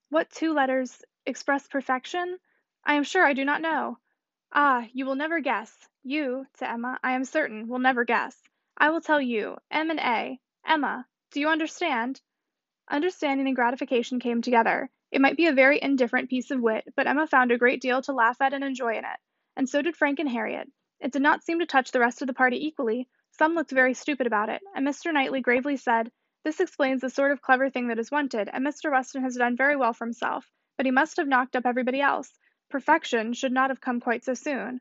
"What 0.08 0.30
two 0.30 0.52
letters 0.52 1.02
express 1.26 1.66
perfection? 1.66 2.38
I 2.84 2.94
am 2.94 3.02
sure 3.02 3.26
I 3.26 3.32
do 3.32 3.44
not 3.44 3.60
know." 3.60 3.98
"Ah, 4.52 4.88
you 4.92 5.06
will 5.06 5.14
never 5.14 5.38
guess. 5.38 5.88
You," 6.02 6.44
to 6.54 6.68
Emma, 6.68 6.98
"I 7.04 7.12
am 7.12 7.22
certain, 7.22 7.68
will 7.68 7.78
never 7.78 8.02
guess. 8.02 8.48
I 8.76 8.90
will 8.90 9.00
tell 9.00 9.20
you. 9.20 9.58
M 9.70 9.90
and 9.90 10.00
A. 10.00 10.40
Emma, 10.66 11.06
do 11.30 11.38
you 11.38 11.46
understand?" 11.48 12.20
Understanding 12.88 13.46
and 13.46 13.54
gratification 13.54 14.18
came 14.18 14.42
together. 14.42 14.90
It 15.12 15.20
might 15.20 15.36
be 15.36 15.46
a 15.46 15.52
very 15.52 15.80
indifferent 15.80 16.30
piece 16.30 16.50
of 16.50 16.60
wit, 16.60 16.92
but 16.96 17.06
Emma 17.06 17.28
found 17.28 17.52
a 17.52 17.58
great 17.58 17.80
deal 17.80 18.02
to 18.02 18.12
laugh 18.12 18.40
at 18.40 18.52
and 18.52 18.64
enjoy 18.64 18.96
in 18.98 19.04
it, 19.04 19.20
and 19.54 19.68
so 19.68 19.82
did 19.82 19.96
Frank 19.96 20.18
and 20.18 20.28
Harriet. 20.28 20.68
It 20.98 21.12
did 21.12 21.22
not 21.22 21.44
seem 21.44 21.60
to 21.60 21.66
touch 21.66 21.92
the 21.92 22.00
rest 22.00 22.20
of 22.20 22.26
the 22.26 22.34
party 22.34 22.66
equally; 22.66 23.08
some 23.30 23.54
looked 23.54 23.70
very 23.70 23.94
stupid 23.94 24.26
about 24.26 24.48
it, 24.48 24.62
and 24.74 24.84
Mr. 24.84 25.12
Knightley 25.12 25.42
gravely 25.42 25.76
said. 25.76 26.10
This 26.42 26.58
explains 26.58 27.02
the 27.02 27.10
sort 27.10 27.30
of 27.30 27.40
clever 27.40 27.70
thing 27.70 27.86
that 27.86 28.00
is 28.00 28.10
wanted, 28.10 28.48
and 28.52 28.66
Mr. 28.66 28.90
Weston 28.90 29.22
has 29.22 29.36
done 29.36 29.56
very 29.56 29.76
well 29.76 29.92
for 29.92 30.06
himself, 30.06 30.50
but 30.76 30.86
he 30.86 30.90
must 30.90 31.18
have 31.18 31.28
knocked 31.28 31.54
up 31.54 31.66
everybody 31.66 32.00
else. 32.00 32.36
Perfection 32.70 33.32
should 33.32 33.50
not 33.50 33.68
have 33.70 33.80
come 33.80 34.00
quite 34.00 34.24
so 34.24 34.32
soon." 34.32 34.80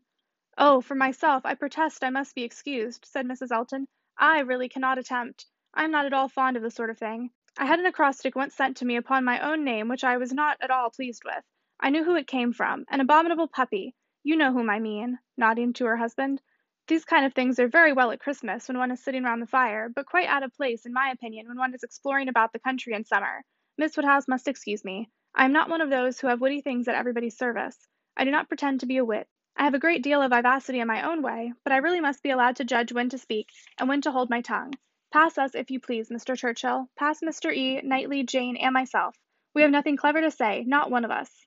"Oh, 0.57 0.79
for 0.79 0.93
myself, 0.95 1.43
I 1.45 1.55
protest 1.55 2.03
I 2.03 2.11
must 2.11 2.35
be 2.35 2.43
excused," 2.43 3.03
said 3.03 3.25
Mrs. 3.25 3.51
Elton. 3.51 3.87
"I 4.15 4.41
really 4.41 4.69
cannot 4.69 4.99
attempt. 4.99 5.47
I 5.73 5.83
am 5.83 5.91
not 5.91 6.05
at 6.05 6.13
all 6.13 6.29
fond 6.29 6.55
of 6.55 6.61
this 6.63 6.75
sort 6.75 6.91
of 6.91 6.99
thing. 6.99 7.31
I 7.57 7.65
had 7.65 7.79
an 7.79 7.87
acrostic 7.87 8.35
once 8.35 8.53
sent 8.53 8.77
to 8.77 8.85
me 8.85 8.95
upon 8.95 9.25
my 9.25 9.39
own 9.39 9.63
name 9.63 9.87
which 9.87 10.03
I 10.03 10.17
was 10.17 10.31
not 10.31 10.57
at 10.61 10.69
all 10.69 10.91
pleased 10.91 11.23
with. 11.25 11.43
I 11.79 11.89
knew 11.89 12.03
who 12.03 12.15
it 12.15 12.27
came 12.27 12.53
from 12.53 12.85
an 12.89 13.01
abominable 13.01 13.47
puppy 13.47 13.95
you 14.21 14.35
know 14.35 14.51
whom 14.51 14.69
I 14.69 14.79
mean," 14.79 15.17
nodding 15.37 15.73
to 15.73 15.85
her 15.85 15.97
husband. 15.97 16.41
These 16.87 17.05
kind 17.05 17.25
of 17.25 17.33
things 17.33 17.59
are 17.59 17.67
very 17.67 17.93
well 17.93 18.11
at 18.11 18.19
Christmas 18.19 18.67
when 18.67 18.77
one 18.77 18.91
is 18.91 19.01
sitting 19.01 19.23
round 19.23 19.41
the 19.41 19.47
fire, 19.47 19.89
but 19.89 20.05
quite 20.05 20.27
out 20.27 20.43
of 20.43 20.53
place, 20.53 20.85
in 20.85 20.93
my 20.93 21.09
opinion, 21.09 21.47
when 21.47 21.57
one 21.57 21.73
is 21.73 21.83
exploring 21.83 22.27
about 22.27 22.51
the 22.53 22.59
country 22.59 22.93
in 22.93 23.05
summer. 23.05 23.43
Miss 23.77 23.95
Woodhouse 23.95 24.27
must 24.27 24.47
excuse 24.47 24.83
me. 24.83 25.09
I 25.35 25.45
am 25.45 25.53
not 25.53 25.69
one 25.69 25.81
of 25.81 25.89
those 25.89 26.19
who 26.19 26.27
have 26.27 26.41
witty 26.41 26.61
things 26.61 26.87
at 26.87 26.95
everybody's 26.95 27.37
service. 27.37 27.87
I 28.17 28.25
do 28.25 28.31
not 28.31 28.47
pretend 28.47 28.79
to 28.79 28.85
be 28.85 28.97
a 28.97 29.05
wit. 29.05 29.27
I 29.55 29.63
have 29.63 29.73
a 29.73 29.79
great 29.79 30.01
deal 30.01 30.21
of 30.21 30.31
vivacity 30.31 30.79
in 30.79 30.87
my 30.87 31.09
own 31.09 31.21
way, 31.21 31.53
but 31.63 31.73
I 31.73 31.77
really 31.77 32.01
must 32.01 32.23
be 32.23 32.29
allowed 32.29 32.55
to 32.57 32.63
judge 32.63 32.91
when 32.91 33.09
to 33.09 33.17
speak, 33.17 33.49
and 33.77 33.89
when 33.89 34.01
to 34.01 34.11
hold 34.11 34.29
my 34.29 34.41
tongue. 34.41 34.73
Pass 35.11 35.37
us, 35.37 35.55
if 35.55 35.71
you 35.71 35.79
please, 35.79 36.09
Mr. 36.09 36.37
Churchill. 36.37 36.89
Pass 36.95 37.21
Mr. 37.21 37.53
E., 37.53 37.81
Knightley, 37.81 38.23
Jane, 38.23 38.57
and 38.57 38.73
myself. 38.73 39.17
We 39.53 39.61
have 39.63 39.71
nothing 39.71 39.97
clever 39.97 40.21
to 40.21 40.31
say, 40.31 40.63
not 40.67 40.91
one 40.91 41.03
of 41.03 41.11
us. 41.11 41.45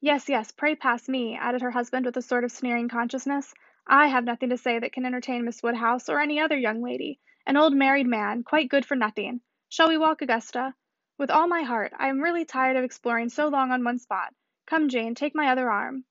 Yes, 0.00 0.28
yes, 0.28 0.50
pray 0.50 0.74
pass 0.74 1.08
me, 1.08 1.36
added 1.36 1.62
her 1.62 1.70
husband 1.70 2.06
with 2.06 2.16
a 2.16 2.22
sort 2.22 2.44
of 2.44 2.50
sneering 2.50 2.88
consciousness. 2.88 3.54
I 3.86 4.08
have 4.08 4.24
nothing 4.24 4.48
to 4.50 4.56
say 4.56 4.78
that 4.78 4.92
can 4.92 5.06
entertain 5.06 5.44
Miss 5.44 5.62
Woodhouse 5.62 6.08
or 6.08 6.20
any 6.20 6.40
other 6.40 6.58
young 6.58 6.82
lady. 6.82 7.20
An 7.46 7.56
old 7.56 7.74
married 7.74 8.06
man, 8.06 8.42
quite 8.42 8.68
good 8.68 8.86
for 8.86 8.96
nothing. 8.96 9.40
Shall 9.68 9.88
we 9.88 9.98
walk, 9.98 10.22
Augusta?" 10.22 10.74
"With 11.22 11.30
all 11.30 11.46
my 11.46 11.62
heart. 11.62 11.92
I 11.98 12.08
am 12.08 12.20
really 12.20 12.44
tired 12.44 12.74
of 12.76 12.82
exploring 12.82 13.28
so 13.28 13.46
long 13.46 13.70
on 13.70 13.84
one 13.84 14.00
spot. 14.00 14.34
Come, 14.66 14.88
Jane, 14.88 15.14
take 15.14 15.36
my 15.36 15.46
other 15.46 15.70
arm." 15.70 16.04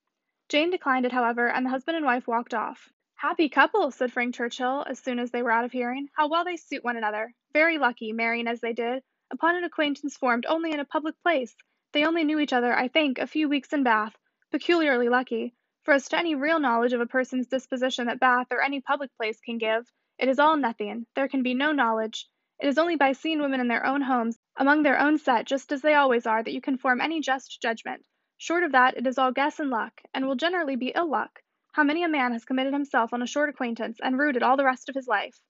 Jane 0.48 0.70
declined 0.70 1.06
it, 1.06 1.12
however, 1.12 1.50
and 1.50 1.66
the 1.66 1.70
husband 1.70 1.98
and 1.98 2.06
wife 2.06 2.28
walked 2.28 2.54
off. 2.54 2.94
"Happy 3.16 3.50
couple!" 3.50 3.92
said 3.92 4.14
Frank 4.14 4.36
Churchill, 4.36 4.86
as 4.88 5.00
soon 5.00 5.20
as 5.20 5.30
they 5.32 5.44
were 5.44 5.52
out 5.52 5.66
of 5.66 5.74
hearing. 5.74 6.08
"How 6.16 6.30
well 6.30 6.46
they 6.46 6.56
suit 6.56 6.86
one 6.86 6.96
another. 6.96 7.36
Very 7.52 7.78
lucky, 7.78 8.14
marrying 8.14 8.48
as 8.48 8.62
they 8.62 8.72
did, 8.72 9.04
upon 9.30 9.58
an 9.58 9.66
acquaintance 9.66 10.16
formed 10.16 10.46
only 10.46 10.72
in 10.72 10.80
a 10.80 10.86
public 10.86 11.22
place. 11.22 11.58
They 11.92 12.06
only 12.06 12.24
knew 12.24 12.40
each 12.40 12.54
other, 12.54 12.74
I 12.74 12.88
think, 12.88 13.20
a 13.20 13.28
few 13.28 13.50
weeks 13.50 13.74
in 13.74 13.84
Bath. 13.84 14.16
Peculiarly 14.50 15.10
lucky. 15.10 15.54
For 15.84 15.94
as 15.94 16.08
to 16.08 16.18
any 16.20 16.36
real 16.36 16.62
knowledge 16.62 16.94
of 16.94 17.02
a 17.02 17.06
person's 17.06 17.48
disposition 17.48 18.08
that 18.08 18.22
Bath 18.22 18.48
or 18.50 18.62
any 18.62 18.80
public 18.80 19.14
place 19.18 19.42
can 19.42 19.58
give, 19.58 19.92
it 20.18 20.30
is 20.30 20.40
all 20.40 20.56
nothing; 20.56 21.06
there 21.16 21.28
can 21.28 21.44
be 21.44 21.54
no 21.54 21.74
knowledge. 21.74 22.30
It 22.62 22.68
is 22.68 22.78
only 22.78 22.96
by 22.96 23.14
seeing 23.14 23.42
women 23.42 23.60
in 23.60 23.68
their 23.70 23.84
own 23.88 24.02
homes, 24.02 24.38
among 24.56 24.84
their 24.84 25.00
own 25.00 25.18
set, 25.18 25.48
just 25.48 25.72
as 25.72 25.82
they 25.82 25.96
always 25.96 26.28
are, 26.28 26.44
that 26.44 26.54
you 26.54 26.62
can 26.62 26.78
form 26.78 27.02
any 27.02 27.20
just 27.20 27.60
judgment. 27.60 28.06
Short 28.38 28.62
of 28.64 28.72
that, 28.74 28.96
it 28.96 29.08
is 29.08 29.18
all 29.18 29.32
guess 29.32 29.60
and 29.60 29.72
luck, 29.72 30.00
and 30.14 30.28
will 30.28 30.36
generally 30.36 30.76
be 30.76 30.92
ill 30.94 31.08
luck. 31.08 31.42
How 31.72 31.82
many 31.84 32.04
a 32.04 32.08
man 32.08 32.34
has 32.34 32.46
committed 32.46 32.72
himself 32.72 33.14
on 33.14 33.24
a 33.24 33.26
short 33.26 33.50
acquaintance, 33.50 34.00
and 34.00 34.20
rooted 34.20 34.44
all 34.44 34.58
the 34.58 34.64
rest 34.64 34.90
of 34.90 34.94
his 34.96 35.08
life!" 35.08 35.42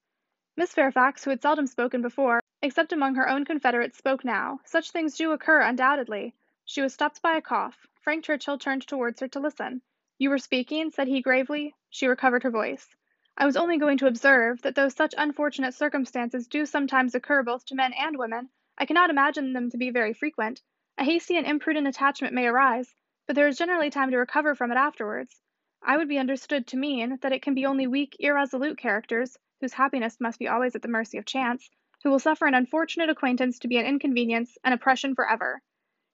Miss 0.56 0.74
Fairfax, 0.74 1.26
who 1.26 1.32
had 1.32 1.42
seldom 1.42 1.68
spoken 1.68 2.02
before, 2.02 2.40
except 2.62 2.94
among 2.94 3.16
her 3.16 3.28
own 3.28 3.44
confederates, 3.44 3.98
spoke 3.98 4.24
now. 4.24 4.62
Such 4.64 4.92
things 4.92 5.18
do 5.18 5.34
occur, 5.34 5.60
undoubtedly. 5.60 6.34
She 6.64 6.82
was 6.82 6.94
stopped 6.94 7.22
by 7.22 7.36
a 7.36 7.42
cough. 7.42 7.88
Frank 8.00 8.24
Churchill 8.24 8.58
turned 8.58 8.88
towards 8.88 9.20
her 9.20 9.28
to 9.28 9.40
listen. 9.42 9.82
"You 10.18 10.30
were 10.30 10.38
speaking?" 10.38 10.92
said 10.92 11.10
he 11.10 11.22
gravely. 11.22 11.76
She 11.90 12.08
recovered 12.08 12.44
her 12.44 12.52
voice. 12.52 12.96
"I 13.42 13.46
was 13.46 13.58
only 13.58 13.80
going 13.80 13.98
to 13.98 14.06
observe, 14.06 14.62
that 14.62 14.76
though 14.76 14.90
such 14.90 15.16
unfortunate 15.18 15.74
circumstances 15.74 16.48
do 16.48 16.64
sometimes 16.64 17.16
occur 17.16 17.42
both 17.42 17.66
to 17.66 17.76
men 17.76 17.92
and 17.94 18.16
women, 18.16 18.52
I 18.78 18.86
cannot 18.86 19.10
imagine 19.10 19.54
them 19.54 19.72
to 19.72 19.80
be 19.80 19.90
very 19.90 20.14
frequent. 20.14 20.62
A 21.00 21.04
hasty 21.04 21.36
and 21.38 21.48
imprudent 21.48 21.88
attachment 21.88 22.36
may 22.36 22.46
arise, 22.46 22.94
but 23.26 23.36
there 23.36 23.48
is 23.48 23.58
generally 23.58 23.90
time 23.90 24.12
to 24.12 24.18
recover 24.20 24.54
from 24.54 24.72
it 24.72 24.76
afterwards. 24.78 25.42
I 25.82 25.98
would 25.98 26.08
be 26.08 26.20
understood 26.20 26.68
to 26.68 26.78
mean, 26.78 27.18
that 27.24 27.32
it 27.32 27.42
can 27.42 27.56
be 27.56 27.66
only 27.66 27.88
weak, 27.88 28.16
irresolute 28.20 28.78
characters, 28.78 29.40
whose 29.60 29.74
happiness 29.74 30.22
must 30.22 30.38
be 30.38 30.48
always 30.48 30.76
at 30.76 30.84
the 30.84 30.88
mercy 30.88 31.18
of 31.18 31.26
chance, 31.26 31.68
who 32.04 32.12
will 32.12 32.20
suffer 32.20 32.46
an 32.46 32.54
unfortunate 32.54 33.10
acquaintance 33.10 33.58
to 33.58 33.68
be 33.68 33.78
an 33.78 33.88
inconvenience 33.88 34.56
an 34.64 34.72
oppression 34.72 35.16
for 35.16 35.28
ever. 35.28 35.64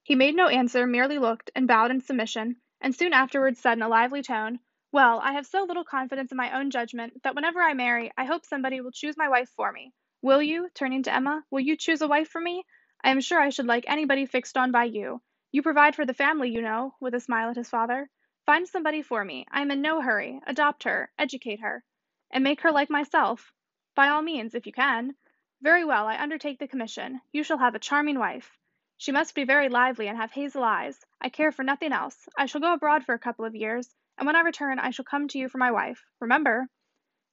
He 0.01 0.15
made 0.15 0.33
no 0.37 0.47
answer, 0.47 0.87
merely 0.87 1.17
looked, 1.17 1.51
and 1.53 1.67
bowed 1.67 1.91
in 1.91 1.99
submission, 1.99 2.61
and 2.79 2.95
soon 2.95 3.11
afterwards 3.11 3.59
said 3.59 3.73
in 3.77 3.81
a 3.81 3.89
lively 3.89 4.21
tone, 4.23 4.59
Well, 4.91 5.19
I 5.19 5.33
have 5.33 5.45
so 5.45 5.63
little 5.63 5.83
confidence 5.83 6.31
in 6.31 6.37
my 6.37 6.57
own 6.57 6.71
judgment, 6.71 7.21
that 7.23 7.35
whenever 7.35 7.61
I 7.61 7.73
marry, 7.73 8.11
I 8.17 8.25
hope 8.25 8.45
somebody 8.45 8.81
will 8.81 8.91
choose 8.91 9.17
my 9.17 9.27
wife 9.27 9.49
for 9.49 9.71
me. 9.71 9.93
Will 10.21 10.41
you, 10.41 10.69
turning 10.73 11.03
to 11.03 11.13
Emma, 11.13 11.43
will 11.51 11.59
you 11.59 11.75
choose 11.75 12.01
a 12.01 12.07
wife 12.07 12.29
for 12.29 12.39
me? 12.41 12.63
I 13.03 13.11
am 13.11 13.21
sure 13.21 13.39
I 13.39 13.49
should 13.49 13.67
like 13.67 13.85
anybody 13.87 14.25
fixed 14.25 14.57
on 14.57 14.71
by 14.71 14.85
you. 14.85 15.21
You 15.51 15.61
provide 15.61 15.95
for 15.95 16.05
the 16.05 16.13
family, 16.13 16.49
you 16.51 16.61
know, 16.61 16.95
with 16.99 17.13
a 17.13 17.19
smile 17.19 17.49
at 17.49 17.57
his 17.57 17.69
father. 17.69 18.09
Find 18.45 18.67
somebody 18.67 19.01
for 19.01 19.23
me. 19.23 19.45
I 19.51 19.61
am 19.61 19.71
in 19.71 19.81
no 19.81 20.01
hurry. 20.01 20.39
Adopt 20.47 20.83
her, 20.83 21.11
educate 21.19 21.59
her, 21.59 21.83
and 22.31 22.43
make 22.43 22.61
her 22.61 22.71
like 22.71 22.89
myself. 22.89 23.51
By 23.93 24.07
all 24.07 24.21
means, 24.21 24.55
if 24.55 24.65
you 24.65 24.71
can. 24.71 25.15
Very 25.61 25.83
well, 25.83 26.07
I 26.07 26.17
undertake 26.17 26.59
the 26.59 26.67
commission. 26.67 27.19
You 27.33 27.43
shall 27.43 27.57
have 27.57 27.75
a 27.75 27.79
charming 27.79 28.19
wife. 28.19 28.57
She 28.97 29.11
must 29.11 29.35
be 29.35 29.43
very 29.43 29.69
lively 29.69 30.07
and 30.07 30.17
have 30.17 30.31
hazel 30.31 30.63
eyes. 30.63 30.97
I 31.19 31.29
care 31.29 31.51
for 31.51 31.63
nothing 31.63 31.91
else. 31.91 32.17
I 32.37 32.45
shall 32.45 32.61
go 32.61 32.73
abroad 32.73 33.03
for 33.03 33.13
a 33.13 33.19
couple 33.19 33.45
of 33.45 33.55
years, 33.55 33.93
and 34.17 34.25
when 34.25 34.35
I 34.35 34.41
return 34.41 34.79
I 34.79 34.89
shall 34.89 35.05
come 35.05 35.27
to 35.27 35.37
you 35.37 35.47
for 35.47 35.57
my 35.57 35.71
wife. 35.71 36.03
Remember." 36.19 36.67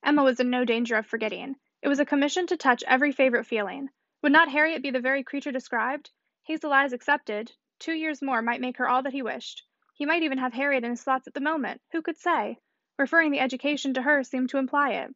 Emma 0.02 0.22
was 0.22 0.38
in 0.40 0.50
no 0.50 0.64
danger 0.64 0.96
of 0.96 1.06
forgetting. 1.06 1.56
It 1.80 1.88
was 1.88 1.98
a 1.98 2.04
commission 2.04 2.46
to 2.48 2.56
touch 2.56 2.84
every 2.86 3.10
favorite 3.10 3.46
feeling. 3.46 3.90
Would 4.22 4.32
not 4.32 4.50
Harriet 4.50 4.82
be 4.82 4.90
the 4.90 5.00
very 5.00 5.22
creature 5.22 5.52
described? 5.52 6.10
Hazel 6.42 6.72
eyes 6.72 6.92
excepted, 6.92 7.52
two 7.78 7.94
years 7.94 8.20
more 8.20 8.42
might 8.42 8.60
make 8.60 8.76
her 8.76 8.88
all 8.88 9.02
that 9.02 9.12
he 9.12 9.22
wished. 9.22 9.66
He 9.94 10.06
might 10.06 10.22
even 10.22 10.38
have 10.38 10.52
Harriet 10.52 10.84
in 10.84 10.90
his 10.90 11.02
thoughts 11.02 11.26
at 11.26 11.34
the 11.34 11.40
moment. 11.40 11.80
Who 11.92 12.02
could 12.02 12.18
say? 12.18 12.58
Referring 12.98 13.30
the 13.30 13.40
education 13.40 13.94
to 13.94 14.02
her 14.02 14.22
seemed 14.22 14.50
to 14.50 14.58
imply 14.58 14.90
it. 14.90 15.14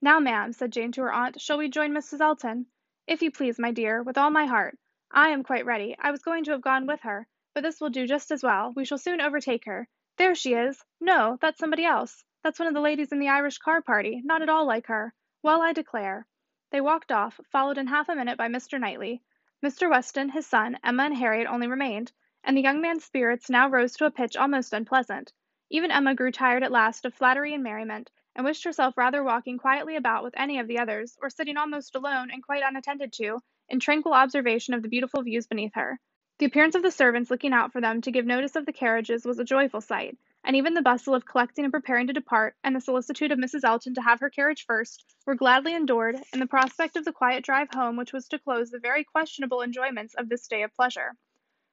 "Now, 0.00 0.20
ma'am," 0.20 0.52
said 0.52 0.72
Jane 0.72 0.92
to 0.92 1.02
her 1.02 1.12
aunt, 1.12 1.40
"shall 1.40 1.58
we 1.58 1.68
join 1.68 1.92
Mrs. 1.92 2.20
Elton?" 2.20 2.66
"If 3.06 3.20
you 3.22 3.30
please, 3.30 3.58
my 3.58 3.72
dear, 3.72 4.02
with 4.02 4.16
all 4.16 4.30
my 4.30 4.46
heart. 4.46 4.78
I 5.10 5.28
am 5.28 5.42
quite 5.42 5.66
ready. 5.66 5.96
I 5.98 6.10
was 6.10 6.22
going 6.22 6.44
to 6.44 6.52
have 6.52 6.62
gone 6.62 6.86
with 6.86 7.00
her, 7.00 7.26
but 7.52 7.62
this 7.62 7.80
will 7.80 7.90
do 7.90 8.06
just 8.06 8.30
as 8.30 8.42
well. 8.42 8.72
We 8.74 8.84
shall 8.84 8.98
soon 8.98 9.20
overtake 9.20 9.66
her. 9.66 9.88
There 10.16 10.34
she 10.34 10.54
is! 10.54 10.84
No, 11.00 11.38
that's 11.40 11.60
somebody 11.60 11.84
else. 11.84 12.24
That's 12.42 12.58
one 12.58 12.66
of 12.66 12.74
the 12.74 12.80
ladies 12.80 13.12
in 13.12 13.20
the 13.20 13.28
Irish 13.28 13.58
car 13.58 13.80
party, 13.80 14.20
not 14.24 14.42
at 14.42 14.48
all 14.48 14.64
like 14.64 14.88
her. 14.88 15.14
Well, 15.40 15.62
I 15.62 15.72
declare!" 15.72 16.26
They 16.72 16.80
walked 16.80 17.12
off, 17.12 17.38
followed 17.52 17.78
in 17.78 17.86
half 17.86 18.08
a 18.08 18.16
minute 18.16 18.36
by 18.36 18.48
Mr. 18.48 18.80
Knightley. 18.80 19.22
Mr. 19.62 19.88
Weston, 19.88 20.30
his 20.30 20.48
son, 20.48 20.80
Emma 20.82 21.04
and 21.04 21.16
Harriet 21.16 21.46
only 21.46 21.68
remained, 21.68 22.10
and 22.42 22.56
the 22.56 22.60
young 22.60 22.80
man's 22.80 23.04
spirits 23.04 23.48
now 23.48 23.68
rose 23.68 23.96
to 23.98 24.04
a 24.04 24.10
pitch 24.10 24.36
almost 24.36 24.72
unpleasant. 24.72 25.32
Even 25.70 25.92
Emma 25.92 26.16
grew 26.16 26.32
tired 26.32 26.64
at 26.64 26.72
last 26.72 27.04
of 27.04 27.14
flattery 27.14 27.54
and 27.54 27.62
merriment, 27.62 28.10
and 28.34 28.44
wished 28.44 28.64
herself 28.64 28.96
rather 28.96 29.22
walking 29.22 29.58
quietly 29.58 29.94
about 29.94 30.24
with 30.24 30.34
any 30.36 30.58
of 30.58 30.66
the 30.66 30.80
others, 30.80 31.16
or 31.22 31.30
sitting 31.30 31.56
almost 31.56 31.94
alone 31.94 32.32
and 32.32 32.42
quite 32.42 32.64
unattended 32.64 33.12
to, 33.12 33.38
in 33.68 33.78
tranquil 33.78 34.14
observation 34.14 34.74
of 34.74 34.82
the 34.82 34.88
beautiful 34.88 35.22
views 35.22 35.46
beneath 35.46 35.74
her. 35.74 36.00
The 36.40 36.46
appearance 36.46 36.74
of 36.74 36.82
the 36.82 36.90
servants 36.90 37.30
looking 37.30 37.52
out 37.52 37.70
for 37.70 37.82
them 37.82 38.00
to 38.00 38.10
give 38.10 38.24
notice 38.24 38.56
of 38.56 38.64
the 38.64 38.72
carriages 38.72 39.26
was 39.26 39.38
a 39.38 39.44
joyful 39.44 39.82
sight, 39.82 40.16
and 40.42 40.56
even 40.56 40.72
the 40.72 40.80
bustle 40.80 41.14
of 41.14 41.26
collecting 41.26 41.66
and 41.66 41.72
preparing 41.72 42.06
to 42.06 42.14
depart, 42.14 42.56
and 42.64 42.74
the 42.74 42.80
solicitude 42.80 43.30
of 43.30 43.38
Mrs. 43.38 43.62
Elton 43.62 43.92
to 43.92 44.00
have 44.00 44.20
her 44.20 44.30
carriage 44.30 44.64
first, 44.64 45.04
were 45.26 45.34
gladly 45.34 45.74
endured 45.74 46.18
in 46.32 46.40
the 46.40 46.46
prospect 46.46 46.96
of 46.96 47.04
the 47.04 47.12
quiet 47.12 47.44
drive 47.44 47.68
home 47.74 47.98
which 47.98 48.14
was 48.14 48.26
to 48.28 48.38
close 48.38 48.70
the 48.70 48.78
very 48.78 49.04
questionable 49.04 49.60
enjoyments 49.60 50.14
of 50.14 50.30
this 50.30 50.48
day 50.48 50.62
of 50.62 50.72
pleasure. 50.72 51.14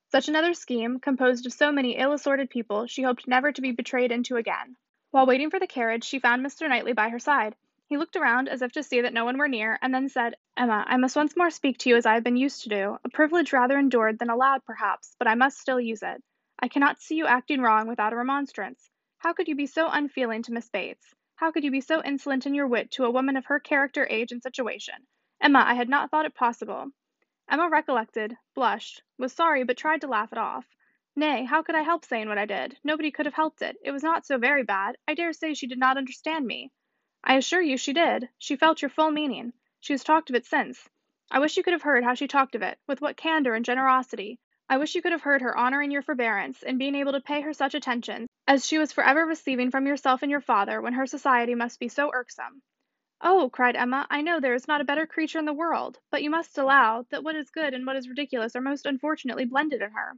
Such 0.09 0.27
another 0.27 0.53
scheme, 0.53 0.99
composed 0.99 1.45
of 1.45 1.53
so 1.53 1.71
many 1.71 1.95
ill 1.95 2.11
assorted 2.11 2.49
people, 2.49 2.87
she 2.87 3.03
hoped 3.03 3.25
never 3.25 3.53
to 3.53 3.61
be 3.61 3.71
betrayed 3.71 4.11
into 4.11 4.35
again. 4.35 4.75
While 5.11 5.27
waiting 5.27 5.49
for 5.49 5.59
the 5.61 5.67
carriage, 5.67 6.03
she 6.03 6.19
found 6.19 6.45
Mr. 6.45 6.67
Knightley 6.67 6.91
by 6.91 7.07
her 7.07 7.19
side. 7.19 7.55
He 7.89 7.95
looked 7.97 8.17
around 8.17 8.49
as 8.49 8.61
if 8.61 8.73
to 8.73 8.83
see 8.83 8.99
that 8.99 9.13
no 9.13 9.23
one 9.23 9.37
were 9.37 9.47
near, 9.47 9.79
and 9.81 9.95
then 9.95 10.09
said, 10.09 10.35
"Emma, 10.57 10.83
I 10.87 10.97
must 10.97 11.15
once 11.15 11.37
more 11.37 11.49
speak 11.49 11.77
to 11.77 11.89
you 11.89 11.95
as 11.95 12.05
I 12.05 12.15
have 12.15 12.23
been 12.23 12.35
used 12.35 12.63
to 12.63 12.69
do, 12.69 12.97
a 13.05 13.09
privilege 13.09 13.53
rather 13.53 13.79
endured 13.79 14.19
than 14.19 14.29
allowed, 14.29 14.65
perhaps, 14.65 15.15
but 15.17 15.25
I 15.25 15.35
must 15.35 15.57
still 15.57 15.79
use 15.79 16.03
it. 16.03 16.21
I 16.59 16.67
cannot 16.67 16.99
see 16.99 17.15
you 17.15 17.25
acting 17.27 17.61
wrong 17.61 17.87
without 17.87 18.11
a 18.11 18.17
remonstrance. 18.17 18.89
How 19.19 19.31
could 19.31 19.47
you 19.47 19.55
be 19.55 19.67
so 19.67 19.87
unfeeling 19.87 20.43
to 20.43 20.51
Miss 20.51 20.67
Bates? 20.67 21.15
How 21.37 21.49
could 21.49 21.63
you 21.63 21.71
be 21.71 21.79
so 21.79 22.03
insolent 22.03 22.45
in 22.45 22.53
your 22.53 22.67
wit 22.67 22.91
to 22.91 23.05
a 23.05 23.09
woman 23.09 23.37
of 23.37 23.45
her 23.45 23.57
character, 23.57 24.05
age, 24.09 24.33
and 24.33 24.43
situation? 24.43 25.07
Emma, 25.39 25.63
I 25.65 25.75
had 25.75 25.87
not 25.87 26.11
thought 26.11 26.25
it 26.25 26.35
possible." 26.35 26.91
Emma 27.47 27.69
recollected, 27.69 28.37
blushed, 28.53 29.01
was 29.17 29.31
sorry, 29.31 29.63
but 29.63 29.77
tried 29.77 30.01
to 30.01 30.07
laugh 30.07 30.33
it 30.33 30.37
off. 30.37 30.65
Nay, 31.15 31.45
how 31.45 31.63
could 31.63 31.75
I 31.75 31.83
help 31.83 32.03
saying 32.03 32.27
what 32.27 32.37
I 32.37 32.45
did? 32.45 32.77
Nobody 32.83 33.11
could 33.11 33.27
have 33.27 33.33
helped 33.33 33.61
it. 33.61 33.77
It 33.81 33.91
was 33.91 34.03
not 34.03 34.25
so 34.25 34.37
very 34.37 34.63
bad. 34.63 34.97
I 35.07 35.13
dare 35.13 35.31
say 35.31 35.53
she 35.53 35.67
did 35.67 35.79
not 35.79 35.95
understand 35.95 36.45
me. 36.45 36.73
I 37.29 37.35
assure 37.35 37.61
you 37.61 37.75
she 37.75 37.91
did. 37.91 38.29
She 38.37 38.55
felt 38.55 38.81
your 38.81 38.87
full 38.87 39.11
meaning. 39.11 39.51
She 39.81 39.91
has 39.91 40.05
talked 40.05 40.29
of 40.29 40.35
it 40.37 40.45
since. 40.45 40.87
I 41.29 41.39
wish 41.39 41.57
you 41.57 41.63
could 41.63 41.73
have 41.73 41.81
heard 41.81 42.05
how 42.05 42.13
she 42.13 42.25
talked 42.25 42.55
of 42.55 42.61
it, 42.61 42.79
with 42.87 43.01
what 43.01 43.17
candor 43.17 43.53
and 43.53 43.65
generosity. 43.65 44.39
I 44.69 44.77
wish 44.77 44.95
you 44.95 45.01
could 45.01 45.11
have 45.11 45.23
heard 45.23 45.41
her 45.41 45.57
honoring 45.57 45.91
your 45.91 46.01
forbearance, 46.01 46.63
in 46.63 46.77
being 46.77 46.95
able 46.95 47.11
to 47.11 47.19
pay 47.19 47.41
her 47.41 47.51
such 47.51 47.75
attentions 47.75 48.29
as 48.47 48.65
she 48.65 48.77
was 48.77 48.93
forever 48.93 49.25
receiving 49.25 49.71
from 49.71 49.85
yourself 49.85 50.21
and 50.21 50.31
your 50.31 50.39
father, 50.39 50.79
when 50.79 50.93
her 50.93 51.05
society 51.05 51.53
must 51.53 51.81
be 51.81 51.89
so 51.89 52.13
irksome. 52.13 52.61
Oh, 53.19 53.49
cried 53.49 53.75
Emma, 53.75 54.07
I 54.09 54.21
know 54.21 54.39
there 54.39 54.53
is 54.53 54.69
not 54.69 54.79
a 54.79 54.85
better 54.85 55.05
creature 55.05 55.39
in 55.39 55.43
the 55.43 55.51
world, 55.51 55.99
but 56.09 56.23
you 56.23 56.29
must 56.29 56.57
allow 56.57 57.05
that 57.09 57.25
what 57.25 57.35
is 57.35 57.49
good 57.49 57.73
and 57.73 57.85
what 57.85 57.97
is 57.97 58.07
ridiculous 58.07 58.55
are 58.55 58.61
most 58.61 58.85
unfortunately 58.85 59.43
blended 59.43 59.81
in 59.81 59.91
her. 59.91 60.13